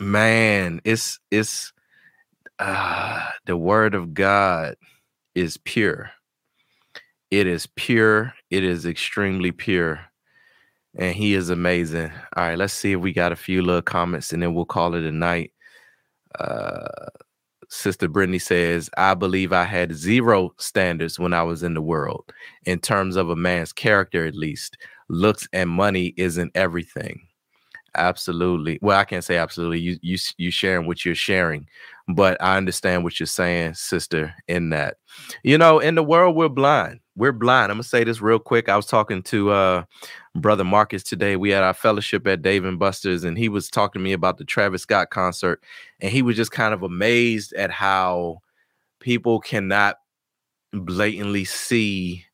man, 0.00 0.80
it's 0.84 1.20
it's 1.30 1.72
uh 2.58 3.30
the 3.46 3.56
word 3.58 3.94
of 3.94 4.14
God 4.14 4.76
is 5.34 5.58
pure. 5.58 6.10
It 7.30 7.46
is 7.46 7.66
pure. 7.66 8.34
It 8.50 8.64
is 8.64 8.86
extremely 8.86 9.52
pure. 9.52 10.00
And 10.96 11.14
he 11.14 11.34
is 11.34 11.50
amazing. 11.50 12.10
All 12.36 12.44
right, 12.44 12.58
let's 12.58 12.72
see 12.72 12.92
if 12.92 13.00
we 13.00 13.12
got 13.12 13.32
a 13.32 13.36
few 13.36 13.62
little 13.62 13.82
comments 13.82 14.32
and 14.32 14.42
then 14.42 14.54
we'll 14.54 14.64
call 14.64 14.94
it 14.94 15.04
a 15.04 15.12
night. 15.12 15.52
Uh 16.38 16.88
Sister 17.70 18.08
Brittany 18.08 18.38
says, 18.38 18.90
I 18.96 19.14
believe 19.14 19.52
I 19.52 19.64
had 19.64 19.94
zero 19.94 20.54
standards 20.58 21.18
when 21.18 21.34
I 21.34 21.42
was 21.42 21.62
in 21.62 21.74
the 21.74 21.82
world, 21.82 22.32
in 22.64 22.78
terms 22.80 23.16
of 23.16 23.30
a 23.30 23.36
man's 23.36 23.72
character, 23.72 24.26
at 24.26 24.34
least. 24.34 24.78
Looks 25.08 25.48
and 25.52 25.70
money 25.70 26.14
isn't 26.16 26.52
everything. 26.54 27.22
Absolutely. 27.96 28.78
Well, 28.82 28.98
I 28.98 29.04
can't 29.04 29.24
say 29.24 29.36
absolutely. 29.38 29.80
You 29.80 29.98
you 30.02 30.18
you 30.36 30.50
sharing 30.50 30.86
what 30.86 31.04
you're 31.04 31.14
sharing, 31.14 31.66
but 32.08 32.36
I 32.42 32.56
understand 32.56 33.04
what 33.04 33.18
you're 33.18 33.26
saying, 33.26 33.74
sister, 33.74 34.34
in 34.46 34.70
that. 34.70 34.98
You 35.42 35.58
know, 35.58 35.78
in 35.80 35.94
the 35.96 36.02
world, 36.02 36.36
we're 36.36 36.48
blind. 36.48 37.00
We're 37.18 37.32
blind. 37.32 37.72
I'm 37.72 37.78
gonna 37.78 37.82
say 37.82 38.04
this 38.04 38.22
real 38.22 38.38
quick. 38.38 38.68
I 38.68 38.76
was 38.76 38.86
talking 38.86 39.24
to 39.24 39.50
uh 39.50 39.84
brother 40.36 40.62
Marcus 40.62 41.02
today. 41.02 41.34
We 41.34 41.50
had 41.50 41.64
our 41.64 41.74
fellowship 41.74 42.24
at 42.28 42.42
Dave 42.42 42.64
and 42.64 42.78
Buster's, 42.78 43.24
and 43.24 43.36
he 43.36 43.48
was 43.48 43.68
talking 43.68 43.98
to 43.98 44.04
me 44.04 44.12
about 44.12 44.38
the 44.38 44.44
Travis 44.44 44.82
Scott 44.82 45.10
concert, 45.10 45.60
and 46.00 46.12
he 46.12 46.22
was 46.22 46.36
just 46.36 46.52
kind 46.52 46.72
of 46.72 46.84
amazed 46.84 47.52
at 47.54 47.72
how 47.72 48.38
people 49.00 49.40
cannot 49.40 49.96
blatantly 50.72 51.44
see 51.44 52.24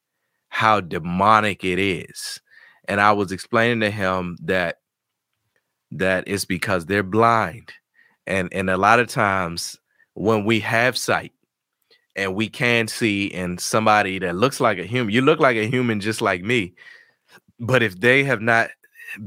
how 0.50 0.82
demonic 0.82 1.64
it 1.64 1.78
is. 1.78 2.40
And 2.86 3.00
I 3.00 3.12
was 3.12 3.32
explaining 3.32 3.80
to 3.80 3.90
him 3.90 4.36
that 4.42 4.80
that 5.92 6.24
it's 6.26 6.44
because 6.44 6.84
they're 6.84 7.02
blind. 7.02 7.72
And 8.26 8.52
and 8.52 8.68
a 8.68 8.76
lot 8.76 9.00
of 9.00 9.08
times 9.08 9.78
when 10.12 10.44
we 10.44 10.60
have 10.60 10.98
sight 10.98 11.32
and 12.16 12.34
we 12.34 12.48
can 12.48 12.88
see 12.88 13.26
in 13.26 13.58
somebody 13.58 14.18
that 14.20 14.36
looks 14.36 14.60
like 14.60 14.78
a 14.78 14.84
human, 14.84 15.12
you 15.12 15.20
look 15.20 15.40
like 15.40 15.56
a 15.56 15.66
human 15.66 16.00
just 16.00 16.20
like 16.22 16.42
me. 16.42 16.74
But 17.58 17.82
if 17.82 17.98
they 17.98 18.24
have 18.24 18.40
not 18.40 18.70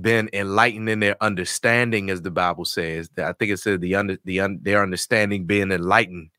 been 0.01 0.30
enlightened 0.34 0.89
in 0.89 0.99
their 0.99 1.22
understanding, 1.22 2.09
as 2.09 2.22
the 2.22 2.31
Bible 2.31 2.65
says, 2.65 3.09
I 3.18 3.34
think 3.34 3.51
it 3.51 3.59
says 3.59 3.80
the 3.80 3.95
under 3.95 4.18
the 4.26 4.39
un, 4.41 4.59
their 4.61 4.84
understanding 4.84 5.45
being 5.45 5.72
enlightened. 5.72 6.30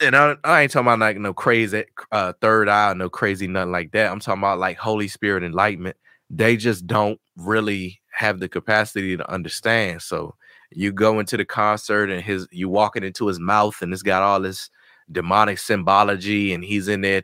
And 0.00 0.16
I, 0.16 0.36
I 0.44 0.62
ain't 0.62 0.72
talking 0.72 0.86
about 0.86 0.98
like 0.98 1.18
no 1.18 1.34
crazy 1.34 1.84
uh, 2.10 2.32
third 2.40 2.68
eye, 2.68 2.94
no 2.94 3.10
crazy 3.10 3.46
nothing 3.46 3.72
like 3.72 3.92
that. 3.92 4.10
I'm 4.10 4.20
talking 4.20 4.40
about 4.40 4.58
like 4.58 4.78
Holy 4.78 5.08
Spirit 5.08 5.42
enlightenment. 5.44 5.96
They 6.30 6.56
just 6.56 6.86
don't 6.86 7.20
really 7.36 8.00
have 8.12 8.40
the 8.40 8.48
capacity 8.48 9.16
to 9.16 9.30
understand. 9.30 10.00
So 10.02 10.34
you 10.70 10.92
go 10.92 11.18
into 11.18 11.36
the 11.36 11.44
concert 11.44 12.10
and 12.10 12.22
his 12.22 12.46
you 12.50 12.68
walking 12.68 13.04
into 13.04 13.26
his 13.26 13.40
mouth 13.40 13.82
and 13.82 13.92
it's 13.92 14.02
got 14.02 14.22
all 14.22 14.40
this 14.40 14.70
demonic 15.10 15.58
symbology 15.58 16.52
and 16.52 16.64
he's 16.64 16.88
in 16.88 17.00
there 17.00 17.22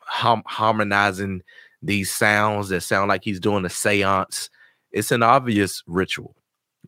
hum- 0.00 0.42
harmonizing 0.46 1.42
these 1.82 2.10
sounds 2.10 2.68
that 2.68 2.82
sound 2.82 3.08
like 3.08 3.24
he's 3.24 3.40
doing 3.40 3.64
a 3.64 3.70
seance. 3.70 4.48
It's 4.92 5.10
an 5.10 5.22
obvious 5.22 5.82
ritual. 5.86 6.34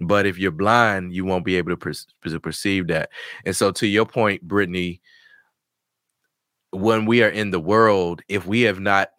But 0.00 0.26
if 0.26 0.38
you're 0.38 0.50
blind, 0.50 1.14
you 1.14 1.24
won't 1.24 1.44
be 1.44 1.56
able 1.56 1.70
to, 1.70 1.76
per- 1.76 1.92
to 2.28 2.40
perceive 2.40 2.88
that. 2.88 3.10
And 3.44 3.56
so, 3.56 3.72
to 3.72 3.86
your 3.86 4.04
point, 4.04 4.42
Brittany, 4.42 5.00
when 6.70 7.06
we 7.06 7.22
are 7.22 7.30
in 7.30 7.50
the 7.50 7.60
world, 7.60 8.20
if 8.28 8.46
we 8.46 8.62
have 8.62 8.78
not, 8.78 9.10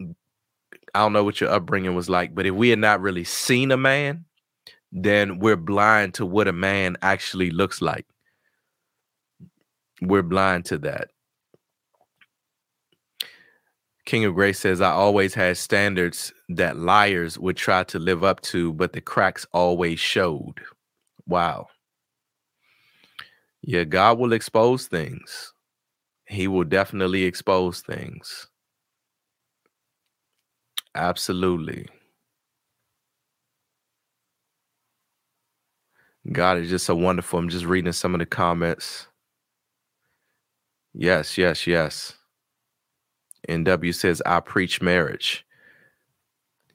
I 0.93 0.99
don't 0.99 1.14
know 1.14 1.23
what 1.23 1.41
your 1.41 1.49
upbringing 1.49 1.95
was 1.95 2.09
like, 2.09 2.35
but 2.35 2.45
if 2.45 2.53
we 2.53 2.69
had 2.69 2.80
not 2.80 3.01
really 3.01 3.23
seen 3.23 3.72
a 3.72 3.77
man, 3.77 4.26
then 4.91 5.39
we're 5.39 5.57
blind 5.57 6.14
to 6.15 6.26
what 6.26 6.47
a 6.47 6.53
man 6.53 6.95
actually 7.01 7.49
looks 7.49 7.81
like. 7.81 8.05
We're 10.02 10.24
blind 10.24 10.65
to 10.65 10.78
that. 10.80 11.10
King 14.06 14.26
of 14.26 14.36
Grace 14.36 14.60
says, 14.60 14.80
I 14.80 14.91
always 14.91 15.34
had 15.34 15.57
standards 15.57 16.32
that 16.49 16.78
liars 16.78 17.38
would 17.38 17.57
try 17.57 17.84
to 17.86 17.99
live 17.99 18.24
up 18.24 18.41
to, 18.41 18.74
but 18.74 18.94
the 18.94 19.02
cracks 19.02 19.45
always 19.52 19.99
showed. 19.99 20.61
Wow. 21.28 21.68
Yeah, 23.61 23.84
God 23.84 24.18
will 24.18 24.34
expose 24.34 24.88
things. 24.88 25.53
He 26.26 26.48
will 26.48 26.64
definitely 26.64 27.24
expose 27.24 27.82
things. 27.82 28.48
Absolutely. 30.95 31.88
God 36.32 36.57
is 36.60 36.69
just 36.69 36.86
so 36.86 36.95
wonderful. 36.95 37.40
I'm 37.40 37.49
just 37.49 37.65
reading 37.65 37.91
some 37.94 38.15
of 38.15 38.19
the 38.19 38.26
comments. 38.26 39.07
Yes, 40.99 41.38
yes, 41.38 41.68
yes. 41.68 42.15
NW 43.49 43.94
says, 43.95 44.22
I 44.26 44.40
preach 44.40 44.82
marriage. 44.82 45.45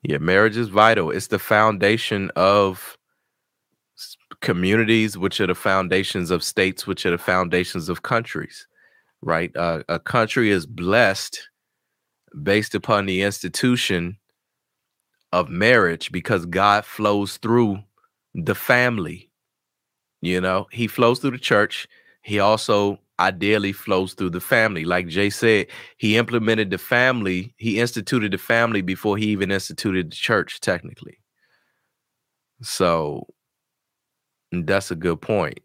Yeah, 0.03 0.19
marriage 0.19 0.57
is 0.57 0.69
vital. 0.69 1.11
It's 1.11 1.29
the 1.29 1.41
foundation 1.41 2.31
of 2.37 2.99
communities, 4.41 5.19
which 5.19 5.41
are 5.41 5.49
the 5.49 5.57
foundations 5.57 6.31
of 6.31 6.45
states, 6.45 6.87
which 6.87 7.07
are 7.07 7.11
the 7.13 7.19
foundations 7.19 7.89
of 7.89 8.03
countries, 8.03 8.67
right? 9.23 9.57
Uh, 9.57 9.83
a 9.89 9.99
country 9.99 10.51
is 10.51 10.67
blessed 10.67 11.49
based 12.43 12.75
upon 12.75 13.07
the 13.07 13.23
institution 13.23 14.19
of 15.33 15.49
marriage 15.51 16.13
because 16.13 16.47
God 16.47 16.85
flows 16.85 17.39
through 17.39 17.79
the 18.35 18.55
family. 18.55 19.31
You 20.23 20.41
know, 20.41 20.69
He 20.73 20.87
flows 20.89 21.21
through 21.21 21.33
the 21.33 21.39
church. 21.39 21.89
He 22.23 22.39
also 22.41 23.01
ideally 23.23 23.73
flows 23.73 24.15
through 24.15 24.31
the 24.31 24.41
family. 24.41 24.85
Like 24.85 25.09
Jay 25.09 25.31
said, 25.31 25.69
he 25.99 26.17
implemented 26.17 26.71
the 26.71 26.79
family, 26.79 27.55
he 27.59 27.81
instituted 27.81 28.33
the 28.33 28.39
family 28.39 28.83
before 28.83 29.17
he 29.17 29.27
even 29.27 29.51
instituted 29.51 30.13
the 30.13 30.17
church, 30.17 30.61
technically. 30.61 31.19
So 32.63 33.27
that's 34.53 34.91
a 34.91 34.97
good 34.97 35.21
point. 35.21 35.61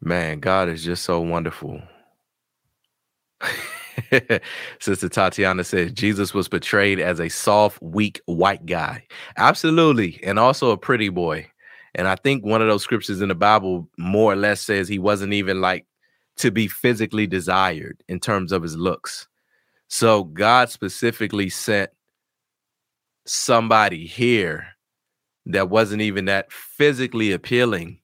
Man, 0.00 0.40
God 0.40 0.68
is 0.68 0.84
just 0.84 1.04
so 1.04 1.20
wonderful. 1.20 1.80
Sister 4.80 5.08
Tatiana 5.08 5.64
says 5.64 5.92
Jesus 5.92 6.34
was 6.34 6.48
portrayed 6.48 7.00
as 7.00 7.20
a 7.20 7.28
soft, 7.28 7.80
weak 7.82 8.20
white 8.26 8.66
guy. 8.66 9.06
Absolutely. 9.36 10.20
And 10.24 10.38
also 10.38 10.70
a 10.70 10.78
pretty 10.78 11.08
boy. 11.08 11.48
And 11.94 12.08
I 12.08 12.16
think 12.16 12.44
one 12.44 12.62
of 12.62 12.68
those 12.68 12.82
scriptures 12.82 13.20
in 13.20 13.28
the 13.28 13.34
Bible 13.34 13.88
more 13.98 14.32
or 14.32 14.36
less 14.36 14.62
says 14.62 14.88
he 14.88 14.98
wasn't 14.98 15.32
even 15.32 15.60
like 15.60 15.86
to 16.36 16.50
be 16.50 16.68
physically 16.68 17.26
desired 17.26 18.02
in 18.08 18.18
terms 18.18 18.52
of 18.52 18.62
his 18.62 18.76
looks. 18.76 19.28
So 19.88 20.24
God 20.24 20.70
specifically 20.70 21.50
sent 21.50 21.90
somebody 23.26 24.06
here 24.06 24.66
that 25.46 25.68
wasn't 25.68 26.02
even 26.02 26.24
that 26.26 26.50
physically 26.50 27.32
appealing, 27.32 28.00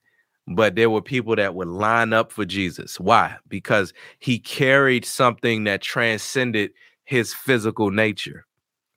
but 0.46 0.74
there 0.74 0.90
were 0.90 1.02
people 1.02 1.36
that 1.36 1.54
would 1.54 1.68
line 1.68 2.12
up 2.12 2.30
for 2.30 2.44
Jesus. 2.44 3.00
Why? 3.00 3.36
Because 3.48 3.94
he 4.18 4.38
carried 4.38 5.04
something 5.04 5.64
that 5.64 5.80
transcended 5.80 6.72
his 7.04 7.32
physical 7.32 7.90
nature, 7.90 8.44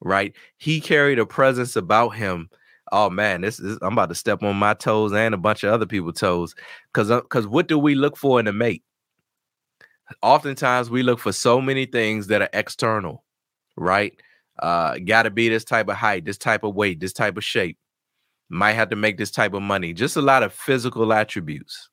right? 0.01 0.33
He 0.57 0.81
carried 0.81 1.19
a 1.19 1.25
presence 1.25 1.77
about 1.77 2.09
him 2.09 2.49
oh 2.91 3.09
man, 3.09 3.41
this 3.41 3.59
is 3.59 3.77
I'm 3.81 3.93
about 3.93 4.09
to 4.09 4.15
step 4.15 4.43
on 4.43 4.55
my 4.55 4.73
toes 4.73 5.13
and 5.13 5.33
a 5.33 5.37
bunch 5.37 5.63
of 5.63 5.73
other 5.73 5.85
people's 5.85 6.19
toes. 6.19 6.55
Cause 6.93 7.07
because 7.09 7.45
uh, 7.45 7.49
what 7.49 7.67
do 7.67 7.77
we 7.77 7.95
look 7.95 8.17
for 8.17 8.39
in 8.39 8.47
a 8.47 8.53
mate? 8.53 8.83
Oftentimes 10.21 10.89
we 10.89 11.03
look 11.03 11.19
for 11.19 11.31
so 11.31 11.61
many 11.61 11.85
things 11.85 12.27
that 12.27 12.41
are 12.41 12.49
external, 12.53 13.23
right? 13.77 14.13
Uh, 14.59 14.97
gotta 15.05 15.29
be 15.29 15.49
this 15.49 15.63
type 15.63 15.87
of 15.87 15.95
height, 15.95 16.25
this 16.25 16.37
type 16.37 16.63
of 16.63 16.75
weight, 16.75 16.99
this 16.99 17.13
type 17.13 17.37
of 17.37 17.43
shape. 17.43 17.77
Might 18.49 18.73
have 18.73 18.89
to 18.89 18.97
make 18.97 19.17
this 19.17 19.31
type 19.31 19.53
of 19.53 19.61
money. 19.61 19.93
Just 19.93 20.17
a 20.17 20.21
lot 20.21 20.43
of 20.43 20.53
physical 20.53 21.13
attributes. 21.13 21.89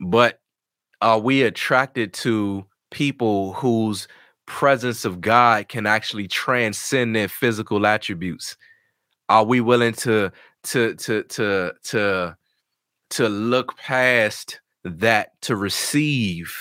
But 0.00 0.38
are 1.00 1.18
we 1.18 1.42
attracted 1.42 2.12
to 2.14 2.64
people 2.92 3.54
whose 3.54 4.06
presence 4.46 5.04
of 5.04 5.20
God 5.20 5.68
can 5.68 5.84
actually 5.84 6.28
transcend 6.28 7.16
their 7.16 7.26
physical 7.26 7.86
attributes? 7.86 8.56
Are 9.28 9.44
we 9.44 9.60
willing 9.60 9.92
to 9.94 10.32
to 10.64 10.94
to 10.94 11.22
to 11.24 11.72
to 11.84 12.36
to 13.10 13.28
look 13.28 13.76
past 13.76 14.60
that 14.84 15.40
to 15.42 15.56
receive? 15.56 16.54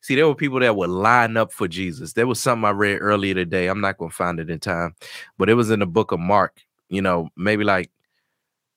See, 0.00 0.16
there 0.16 0.26
were 0.26 0.34
people 0.34 0.60
that 0.60 0.76
would 0.76 0.90
line 0.90 1.36
up 1.36 1.52
for 1.52 1.68
Jesus. 1.68 2.12
There 2.14 2.26
was 2.26 2.40
something 2.40 2.64
I 2.64 2.70
read 2.70 2.98
earlier 3.00 3.34
today. 3.34 3.68
I'm 3.68 3.80
not 3.80 3.98
to 3.98 4.08
find 4.10 4.40
it 4.40 4.50
in 4.50 4.58
time, 4.58 4.94
but 5.38 5.48
it 5.48 5.54
was 5.54 5.70
in 5.70 5.78
the 5.80 5.86
book 5.86 6.12
of 6.12 6.20
Mark. 6.20 6.60
You 6.88 7.02
know, 7.02 7.28
maybe 7.36 7.64
like 7.64 7.90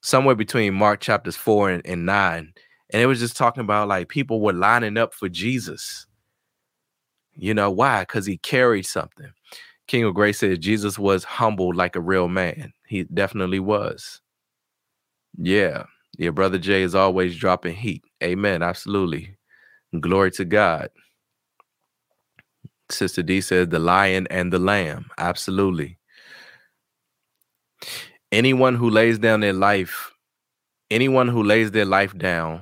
somewhere 0.02 0.36
between 0.36 0.74
Mark 0.74 1.02
chapters 1.02 1.36
four 1.36 1.70
and, 1.70 1.86
and 1.86 2.06
nine, 2.06 2.54
and 2.92 3.02
it 3.02 3.08
was 3.08 3.20
just 3.20 3.38
talking 3.38 3.62
about 3.62 3.88
like 3.88 4.10
people 4.10 4.42
were 4.42 4.54
lining 4.54 4.98
up 4.98 5.14
for 5.14 5.30
Jesus. 5.30 6.08
You 7.36 7.54
know 7.54 7.70
why? 7.70 8.02
Because 8.02 8.26
he 8.26 8.38
carried 8.38 8.86
something. 8.86 9.32
King 9.88 10.04
of 10.04 10.16
Grace 10.16 10.40
says 10.40 10.58
Jesus 10.58 10.98
was 10.98 11.24
humble 11.24 11.74
like 11.74 11.96
a 11.96 12.02
real 12.02 12.28
man. 12.28 12.74
He 12.88 13.04
definitely 13.04 13.60
was. 13.60 14.22
Yeah. 15.38 15.86
Yeah, 16.18 16.30
brother 16.30 16.58
Jay 16.58 16.82
is 16.82 16.96
always 16.96 17.36
dropping 17.36 17.76
heat. 17.76 18.04
Amen. 18.24 18.64
Absolutely. 18.64 19.38
Glory 20.00 20.32
to 20.32 20.46
God. 20.46 20.90
Sister 22.90 23.22
D 23.22 23.42
says 23.42 23.68
the 23.68 23.80
lion 23.80 24.28
and 24.30 24.52
the 24.52 24.60
lamb. 24.60 25.10
Absolutely. 25.18 25.98
Anyone 28.32 28.76
who 28.76 28.90
lays 28.90 29.20
down 29.20 29.42
their 29.42 29.54
life 29.54 30.16
anyone 30.92 31.28
who 31.28 31.44
lays 31.44 31.72
their 31.72 31.86
life 31.86 32.18
down 32.18 32.62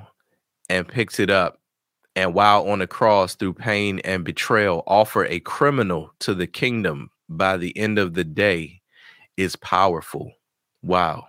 and 0.68 0.88
picks 0.88 1.20
it 1.20 1.30
up 1.30 1.60
and 2.16 2.34
while 2.34 2.68
on 2.68 2.78
the 2.78 2.86
cross 2.86 3.34
through 3.34 3.52
pain 3.52 4.00
and 4.00 4.24
betrayal 4.24 4.82
offer 4.86 5.24
a 5.26 5.40
criminal 5.40 6.10
to 6.20 6.34
the 6.34 6.46
kingdom 6.46 7.10
by 7.28 7.56
the 7.56 7.76
end 7.76 7.98
of 7.98 8.14
the 8.14 8.24
day 8.24 8.80
is 9.36 9.56
powerful. 9.56 10.32
Wow. 10.82 11.26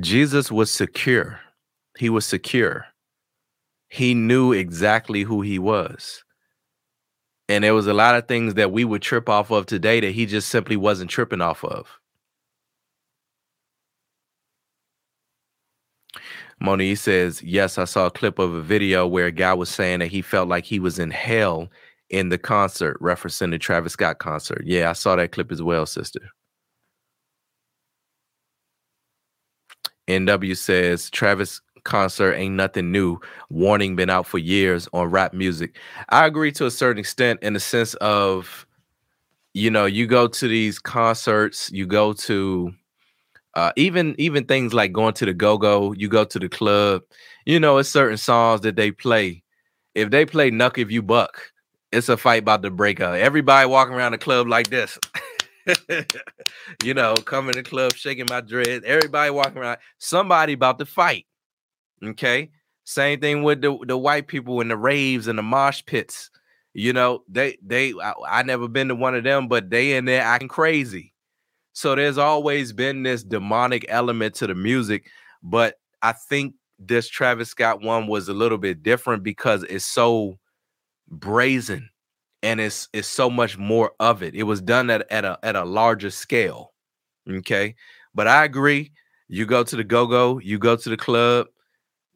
Jesus 0.00 0.50
was 0.50 0.70
secure. 0.70 1.40
He 1.98 2.10
was 2.10 2.26
secure. 2.26 2.86
He 3.88 4.14
knew 4.14 4.52
exactly 4.52 5.22
who 5.22 5.42
he 5.42 5.58
was. 5.58 6.22
And 7.48 7.62
there 7.62 7.74
was 7.74 7.86
a 7.86 7.94
lot 7.94 8.16
of 8.16 8.26
things 8.26 8.54
that 8.54 8.72
we 8.72 8.84
would 8.84 9.02
trip 9.02 9.28
off 9.28 9.50
of 9.50 9.66
today 9.66 10.00
that 10.00 10.10
he 10.10 10.26
just 10.26 10.48
simply 10.48 10.76
wasn't 10.76 11.10
tripping 11.10 11.40
off 11.40 11.64
of. 11.64 12.00
Moni 16.60 16.94
says, 16.94 17.42
Yes, 17.42 17.78
I 17.78 17.84
saw 17.84 18.06
a 18.06 18.10
clip 18.10 18.38
of 18.38 18.52
a 18.54 18.62
video 18.62 19.06
where 19.06 19.26
a 19.26 19.32
guy 19.32 19.54
was 19.54 19.68
saying 19.68 20.00
that 20.00 20.08
he 20.08 20.22
felt 20.22 20.48
like 20.48 20.64
he 20.64 20.80
was 20.80 20.98
in 20.98 21.10
hell 21.10 21.68
in 22.10 22.28
the 22.28 22.38
concert, 22.38 23.00
referencing 23.00 23.50
the 23.50 23.58
Travis 23.58 23.94
Scott 23.94 24.18
concert. 24.18 24.62
Yeah, 24.64 24.90
I 24.90 24.92
saw 24.92 25.16
that 25.16 25.32
clip 25.32 25.50
as 25.50 25.62
well, 25.62 25.86
sister. 25.86 26.20
NW 30.08 30.56
says, 30.56 31.10
Travis 31.10 31.60
concert 31.84 32.34
ain't 32.34 32.54
nothing 32.54 32.92
new. 32.92 33.18
Warning 33.50 33.96
been 33.96 34.10
out 34.10 34.26
for 34.26 34.38
years 34.38 34.88
on 34.92 35.10
rap 35.10 35.32
music. 35.32 35.76
I 36.10 36.26
agree 36.26 36.52
to 36.52 36.66
a 36.66 36.70
certain 36.70 37.00
extent 37.00 37.40
in 37.42 37.54
the 37.54 37.60
sense 37.60 37.94
of, 37.94 38.66
you 39.54 39.70
know, 39.70 39.86
you 39.86 40.06
go 40.06 40.28
to 40.28 40.48
these 40.48 40.78
concerts, 40.78 41.70
you 41.72 41.86
go 41.86 42.12
to 42.12 42.72
uh, 43.54 43.72
even 43.76 44.14
even 44.18 44.44
things 44.44 44.74
like 44.74 44.92
going 44.92 45.14
to 45.14 45.24
the 45.24 45.32
go 45.32 45.56
go, 45.56 45.92
you 45.92 46.08
go 46.08 46.24
to 46.24 46.38
the 46.38 46.48
club. 46.48 47.02
You 47.46 47.58
know, 47.58 47.78
it's 47.78 47.88
certain 47.88 48.18
songs 48.18 48.60
that 48.62 48.76
they 48.76 48.90
play. 48.90 49.42
If 49.94 50.10
they 50.10 50.26
play 50.26 50.50
"Knuck 50.50 50.76
If 50.76 50.90
You 50.90 51.02
Buck," 51.02 51.52
it's 51.92 52.08
a 52.08 52.16
fight 52.16 52.42
about 52.42 52.62
to 52.62 52.70
break 52.70 53.00
up. 53.00 53.14
Everybody 53.14 53.68
walking 53.68 53.94
around 53.94 54.12
the 54.12 54.18
club 54.18 54.48
like 54.48 54.68
this. 54.68 54.98
you 56.84 56.94
know, 56.94 57.14
coming 57.14 57.52
to 57.52 57.62
the 57.62 57.68
club, 57.68 57.94
shaking 57.94 58.26
my 58.28 58.40
dread. 58.40 58.84
Everybody 58.84 59.30
walking 59.30 59.58
around. 59.58 59.78
Somebody 59.98 60.52
about 60.52 60.78
to 60.78 60.86
fight. 60.86 61.26
Okay. 62.04 62.50
Same 62.84 63.20
thing 63.20 63.42
with 63.42 63.62
the, 63.62 63.76
the 63.86 63.96
white 63.96 64.28
people 64.28 64.60
in 64.60 64.68
the 64.68 64.76
raves 64.76 65.26
and 65.26 65.38
the 65.38 65.42
mosh 65.42 65.82
pits. 65.86 66.30
You 66.72 66.92
know, 66.92 67.24
they 67.28 67.56
they 67.64 67.94
I, 67.94 68.12
I 68.28 68.42
never 68.42 68.68
been 68.68 68.88
to 68.88 68.94
one 68.94 69.14
of 69.14 69.24
them, 69.24 69.48
but 69.48 69.70
they 69.70 69.96
in 69.96 70.04
there 70.04 70.22
acting 70.22 70.48
crazy. 70.48 71.14
So 71.72 71.94
there's 71.94 72.18
always 72.18 72.72
been 72.72 73.02
this 73.02 73.22
demonic 73.22 73.86
element 73.88 74.34
to 74.36 74.46
the 74.46 74.54
music, 74.54 75.06
but 75.42 75.76
I 76.02 76.12
think 76.12 76.54
this 76.78 77.08
Travis 77.08 77.48
Scott 77.48 77.82
one 77.82 78.06
was 78.06 78.28
a 78.28 78.34
little 78.34 78.58
bit 78.58 78.82
different 78.82 79.22
because 79.22 79.62
it's 79.64 79.84
so 79.86 80.38
brazen 81.08 81.90
and 82.42 82.60
it's 82.60 82.88
it's 82.92 83.08
so 83.08 83.30
much 83.30 83.58
more 83.58 83.92
of 84.00 84.22
it. 84.22 84.34
It 84.34 84.44
was 84.44 84.60
done 84.62 84.90
at, 84.90 85.10
at 85.10 85.24
a 85.24 85.38
at 85.42 85.56
a 85.56 85.64
larger 85.64 86.10
scale. 86.10 86.72
Okay. 87.30 87.76
But 88.14 88.28
I 88.28 88.44
agree. 88.44 88.92
You 89.28 89.46
go 89.46 89.64
to 89.64 89.76
the 89.76 89.84
go-go, 89.84 90.38
you 90.40 90.58
go 90.58 90.76
to 90.76 90.90
the 90.90 90.98
club, 90.98 91.48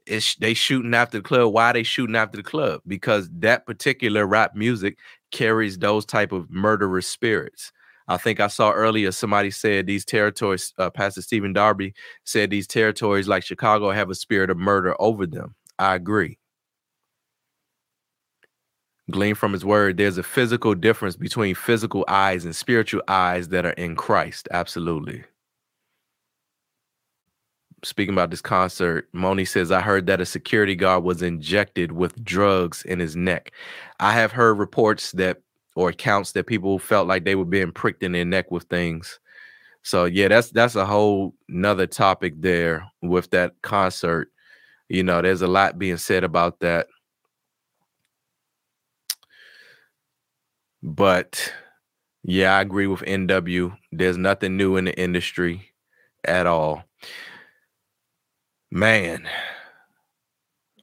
it's 0.06 0.36
they 0.36 0.54
shooting 0.54 0.94
after 0.94 1.18
the 1.18 1.24
club. 1.24 1.54
Why 1.54 1.72
they 1.72 1.84
shooting 1.84 2.16
after 2.16 2.38
the 2.38 2.44
club? 2.44 2.82
Because 2.88 3.30
that 3.40 3.66
particular 3.66 4.26
rap 4.26 4.56
music 4.56 4.98
carries 5.32 5.78
those 5.78 6.06
type 6.06 6.32
of 6.32 6.50
murderous 6.50 7.08
spirits. 7.08 7.72
I 8.08 8.18
think 8.18 8.40
I 8.40 8.48
saw 8.48 8.72
earlier 8.72 9.12
somebody 9.12 9.52
said 9.52 9.86
these 9.86 10.04
territories, 10.04 10.74
uh, 10.78 10.90
Pastor 10.90 11.22
Stephen 11.22 11.54
Darby 11.54 11.94
said 12.24 12.50
these 12.50 12.66
territories 12.66 13.28
like 13.28 13.44
Chicago 13.44 13.92
have 13.92 14.10
a 14.10 14.16
spirit 14.16 14.50
of 14.50 14.58
murder 14.58 14.96
over 15.00 15.26
them. 15.26 15.54
I 15.78 15.94
agree. 15.94 16.39
Glean 19.10 19.34
from 19.34 19.52
his 19.52 19.64
word, 19.64 19.96
there's 19.96 20.18
a 20.18 20.22
physical 20.22 20.74
difference 20.74 21.16
between 21.16 21.54
physical 21.54 22.04
eyes 22.08 22.44
and 22.44 22.54
spiritual 22.54 23.02
eyes 23.08 23.48
that 23.48 23.66
are 23.66 23.72
in 23.72 23.96
Christ. 23.96 24.48
Absolutely. 24.50 25.24
Speaking 27.82 28.14
about 28.14 28.30
this 28.30 28.42
concert, 28.42 29.08
Moni 29.12 29.44
says, 29.44 29.72
I 29.72 29.80
heard 29.80 30.06
that 30.06 30.20
a 30.20 30.26
security 30.26 30.76
guard 30.76 31.02
was 31.02 31.22
injected 31.22 31.92
with 31.92 32.22
drugs 32.24 32.82
in 32.84 32.98
his 32.98 33.16
neck. 33.16 33.52
I 34.00 34.12
have 34.12 34.32
heard 34.32 34.58
reports 34.58 35.12
that 35.12 35.38
or 35.74 35.88
accounts 35.88 36.32
that 36.32 36.46
people 36.46 36.78
felt 36.78 37.08
like 37.08 37.24
they 37.24 37.34
were 37.34 37.44
being 37.44 37.72
pricked 37.72 38.02
in 38.02 38.12
their 38.12 38.24
neck 38.24 38.50
with 38.50 38.64
things. 38.64 39.18
So 39.82 40.04
yeah, 40.04 40.28
that's 40.28 40.50
that's 40.50 40.74
a 40.74 40.84
whole 40.84 41.34
nother 41.48 41.86
topic 41.86 42.34
there 42.36 42.84
with 43.02 43.30
that 43.30 43.54
concert. 43.62 44.30
You 44.88 45.02
know, 45.02 45.22
there's 45.22 45.42
a 45.42 45.46
lot 45.46 45.78
being 45.78 45.96
said 45.96 46.24
about 46.24 46.60
that. 46.60 46.88
But 50.82 51.52
yeah, 52.22 52.56
I 52.56 52.60
agree 52.60 52.86
with 52.86 53.00
NW. 53.00 53.76
There's 53.92 54.16
nothing 54.16 54.56
new 54.56 54.76
in 54.76 54.84
the 54.86 54.98
industry 54.98 55.72
at 56.24 56.46
all. 56.46 56.84
Man. 58.70 59.28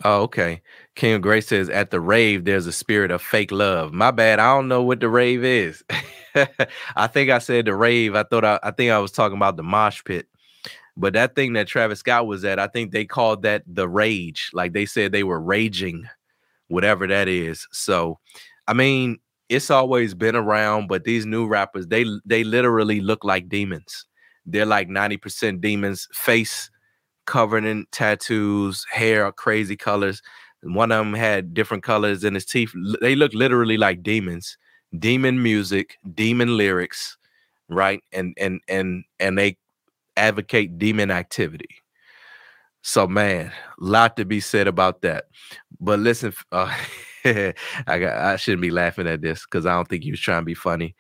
Oh, 0.04 0.22
okay. 0.24 0.62
King 0.96 1.22
Grace 1.22 1.48
says 1.48 1.70
at 1.70 1.90
the 1.90 2.00
rave 2.00 2.46
there's 2.46 2.68
a 2.68 2.72
spirit 2.72 3.12
of 3.12 3.22
fake 3.22 3.52
love. 3.52 3.94
My 3.94 4.12
bad. 4.12 4.40
I 4.40 4.54
don't 4.54 4.68
know 4.68 4.84
what 4.84 5.00
the 5.00 5.10
rave 5.10 5.44
is. 5.44 5.84
I 6.96 7.08
think 7.08 7.32
I 7.32 7.40
said 7.40 7.66
the 7.66 7.76
rave. 7.76 8.16
I 8.16 8.24
thought 8.24 8.46
I, 8.46 8.60
I 8.62 8.72
think 8.72 8.92
I 8.92 9.00
was 9.00 9.12
talking 9.12 9.38
about 9.38 9.58
the 9.58 9.64
mosh 9.64 10.04
pit. 10.04 10.28
But 10.96 11.14
that 11.14 11.36
thing 11.36 11.54
that 11.54 11.68
Travis 11.68 12.00
Scott 12.00 12.26
was 12.28 12.44
at, 12.44 12.60
I 12.60 12.68
think 12.68 12.92
they 12.92 13.06
called 13.06 13.44
that 13.44 13.64
the 13.68 13.88
rage. 13.88 14.50
Like 14.54 14.74
they 14.74 14.86
said 14.86 15.12
they 15.12 15.24
were 15.24 15.40
raging, 15.40 16.08
whatever 16.68 17.08
that 17.08 17.28
is. 17.28 17.68
So, 17.72 18.20
I 18.68 18.74
mean, 18.74 19.20
it's 19.50 19.72
always 19.72 20.14
been 20.14 20.36
around, 20.36 20.88
but 20.88 21.04
these 21.04 21.26
new 21.26 21.48
rappers, 21.48 21.88
they 21.88 22.06
they 22.26 22.44
literally 22.44 23.00
look 23.00 23.24
like 23.24 23.50
demons. 23.50 24.06
They're 24.46 24.66
like 24.66 24.90
90% 24.90 25.62
demons, 25.62 26.08
face 26.14 26.70
covered 27.26 27.66
in 27.66 27.86
tattoos, 27.92 28.86
hair 28.92 29.32
crazy 29.34 29.78
colors. 29.78 30.22
One 30.64 30.92
of 30.92 31.06
them 31.06 31.14
had 31.14 31.54
different 31.54 31.84
colors 31.84 32.24
in 32.24 32.34
his 32.34 32.46
teeth. 32.46 32.74
They 33.02 33.16
look 33.16 33.34
literally 33.34 33.78
like 33.78 34.04
demons. 34.04 34.58
Demon 34.98 35.44
music, 35.44 35.98
demon 36.16 36.58
lyrics, 36.58 37.18
right? 37.70 38.02
And 38.14 38.34
and 38.40 38.62
and 38.70 39.04
and 39.20 39.38
they 39.38 39.58
advocate 40.18 40.80
demon 40.80 41.12
activity. 41.12 41.70
So 42.82 43.08
man, 43.08 43.52
lot 43.80 44.16
to 44.18 44.26
be 44.26 44.40
said 44.40 44.68
about 44.68 45.02
that. 45.02 45.26
But 45.80 46.00
listen, 46.00 46.34
uh, 46.52 46.74
I 47.88 48.00
got 48.00 48.18
I 48.18 48.36
shouldn't 48.36 48.62
be 48.62 48.72
laughing 48.72 49.08
at 49.08 49.22
this 49.22 49.46
because 49.46 49.66
I 49.66 49.74
don't 49.74 49.88
think 49.88 50.04
he 50.04 50.12
was 50.12 50.20
trying 50.20 50.42
to 50.42 50.46
be 50.46 50.54
funny. 50.54 50.96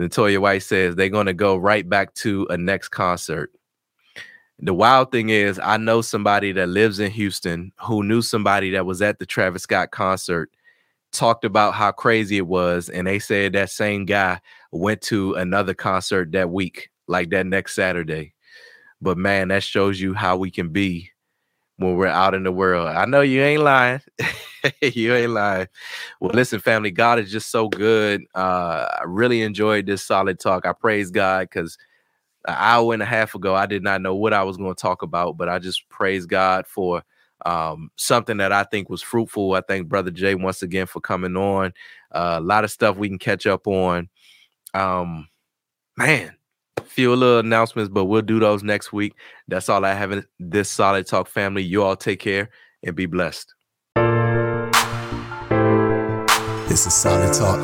Natoya 0.00 0.38
White 0.38 0.62
says 0.62 0.96
they're 0.96 1.08
gonna 1.08 1.34
go 1.34 1.56
right 1.56 1.88
back 1.88 2.14
to 2.14 2.46
a 2.50 2.56
next 2.56 2.88
concert 2.88 3.50
the 4.60 4.74
wild 4.74 5.10
thing 5.10 5.30
is, 5.30 5.58
I 5.62 5.76
know 5.76 6.00
somebody 6.00 6.52
that 6.52 6.68
lives 6.68 7.00
in 7.00 7.10
Houston 7.10 7.72
who 7.80 8.02
knew 8.02 8.22
somebody 8.22 8.70
that 8.70 8.86
was 8.86 9.02
at 9.02 9.18
the 9.18 9.26
Travis 9.26 9.62
Scott 9.62 9.90
concert, 9.90 10.50
talked 11.12 11.44
about 11.44 11.74
how 11.74 11.92
crazy 11.92 12.38
it 12.38 12.46
was, 12.46 12.88
and 12.88 13.06
they 13.06 13.18
said 13.18 13.52
that 13.52 13.70
same 13.70 14.04
guy 14.04 14.40
went 14.72 15.00
to 15.02 15.34
another 15.34 15.74
concert 15.74 16.32
that 16.32 16.50
week, 16.50 16.90
like 17.06 17.30
that 17.30 17.46
next 17.46 17.74
Saturday. 17.74 18.34
But 19.00 19.18
man, 19.18 19.48
that 19.48 19.62
shows 19.62 20.00
you 20.00 20.14
how 20.14 20.36
we 20.36 20.50
can 20.50 20.70
be 20.70 21.10
when 21.76 21.96
we're 21.96 22.06
out 22.06 22.34
in 22.34 22.44
the 22.44 22.52
world. 22.52 22.88
I 22.88 23.04
know 23.06 23.20
you 23.20 23.42
ain't 23.42 23.62
lying. 23.62 24.00
you 24.82 25.14
ain't 25.14 25.32
lying. 25.32 25.68
Well, 26.20 26.32
listen, 26.32 26.60
family, 26.60 26.90
God 26.90 27.18
is 27.18 27.30
just 27.30 27.50
so 27.50 27.68
good. 27.68 28.24
Uh, 28.34 28.86
I 29.00 29.02
really 29.06 29.42
enjoyed 29.42 29.86
this 29.86 30.02
solid 30.02 30.38
talk. 30.38 30.66
I 30.66 30.72
praise 30.72 31.10
God 31.10 31.48
because 31.50 31.76
an 32.46 32.54
hour 32.56 32.92
and 32.92 33.02
a 33.02 33.06
half 33.06 33.34
ago, 33.34 33.54
I 33.54 33.66
did 33.66 33.82
not 33.82 34.02
know 34.02 34.14
what 34.14 34.32
I 34.32 34.42
was 34.42 34.56
going 34.56 34.74
to 34.74 34.80
talk 34.80 35.02
about, 35.02 35.36
but 35.36 35.48
I 35.48 35.58
just 35.58 35.88
praise 35.88 36.26
God 36.26 36.66
for 36.66 37.02
um, 37.46 37.90
something 37.96 38.36
that 38.38 38.52
I 38.52 38.64
think 38.64 38.88
was 38.88 39.02
fruitful. 39.02 39.54
I 39.54 39.62
thank 39.62 39.88
Brother 39.88 40.10
Jay 40.10 40.34
once 40.34 40.62
again 40.62 40.86
for 40.86 41.00
coming 41.00 41.36
on. 41.36 41.72
Uh, 42.12 42.36
a 42.38 42.40
lot 42.40 42.64
of 42.64 42.70
stuff 42.70 42.96
we 42.96 43.08
can 43.08 43.18
catch 43.18 43.46
up 43.46 43.66
on. 43.66 44.08
Um, 44.72 45.28
man, 45.96 46.36
few 46.84 47.14
little 47.14 47.38
announcements, 47.38 47.90
but 47.90 48.04
we'll 48.04 48.22
do 48.22 48.38
those 48.38 48.62
next 48.62 48.92
week. 48.92 49.14
That's 49.48 49.68
all 49.68 49.84
I 49.84 49.94
have 49.94 50.12
in 50.12 50.24
this 50.38 50.70
solid 50.70 51.06
talk 51.06 51.28
family. 51.28 51.62
You 51.62 51.82
all 51.82 51.96
take 51.96 52.20
care 52.20 52.50
and 52.82 52.94
be 52.94 53.06
blessed. 53.06 53.54
This 56.68 56.86
is 56.86 56.94
solid 56.94 57.32
talk. 57.32 57.60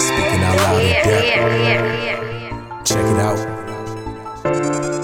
Speaking 0.00 0.42
out 0.42 0.56
loud 0.56 0.82
and 0.82 1.04
depth. 1.04 2.88
Check 2.88 3.04
it 3.04 3.18
out. 3.20 5.03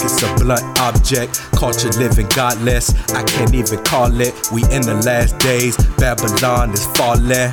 it's 0.00 0.22
a 0.22 0.34
blunt 0.36 0.78
object. 0.80 1.40
Culture 1.52 1.90
living 1.98 2.28
godless, 2.34 2.94
I 3.12 3.22
can't 3.24 3.54
even 3.54 3.82
call 3.84 4.20
it. 4.20 4.34
We 4.52 4.62
in 4.64 4.82
the 4.82 5.00
last 5.04 5.38
days, 5.38 5.76
Babylon 5.98 6.72
is 6.72 6.86
falling. 6.96 7.52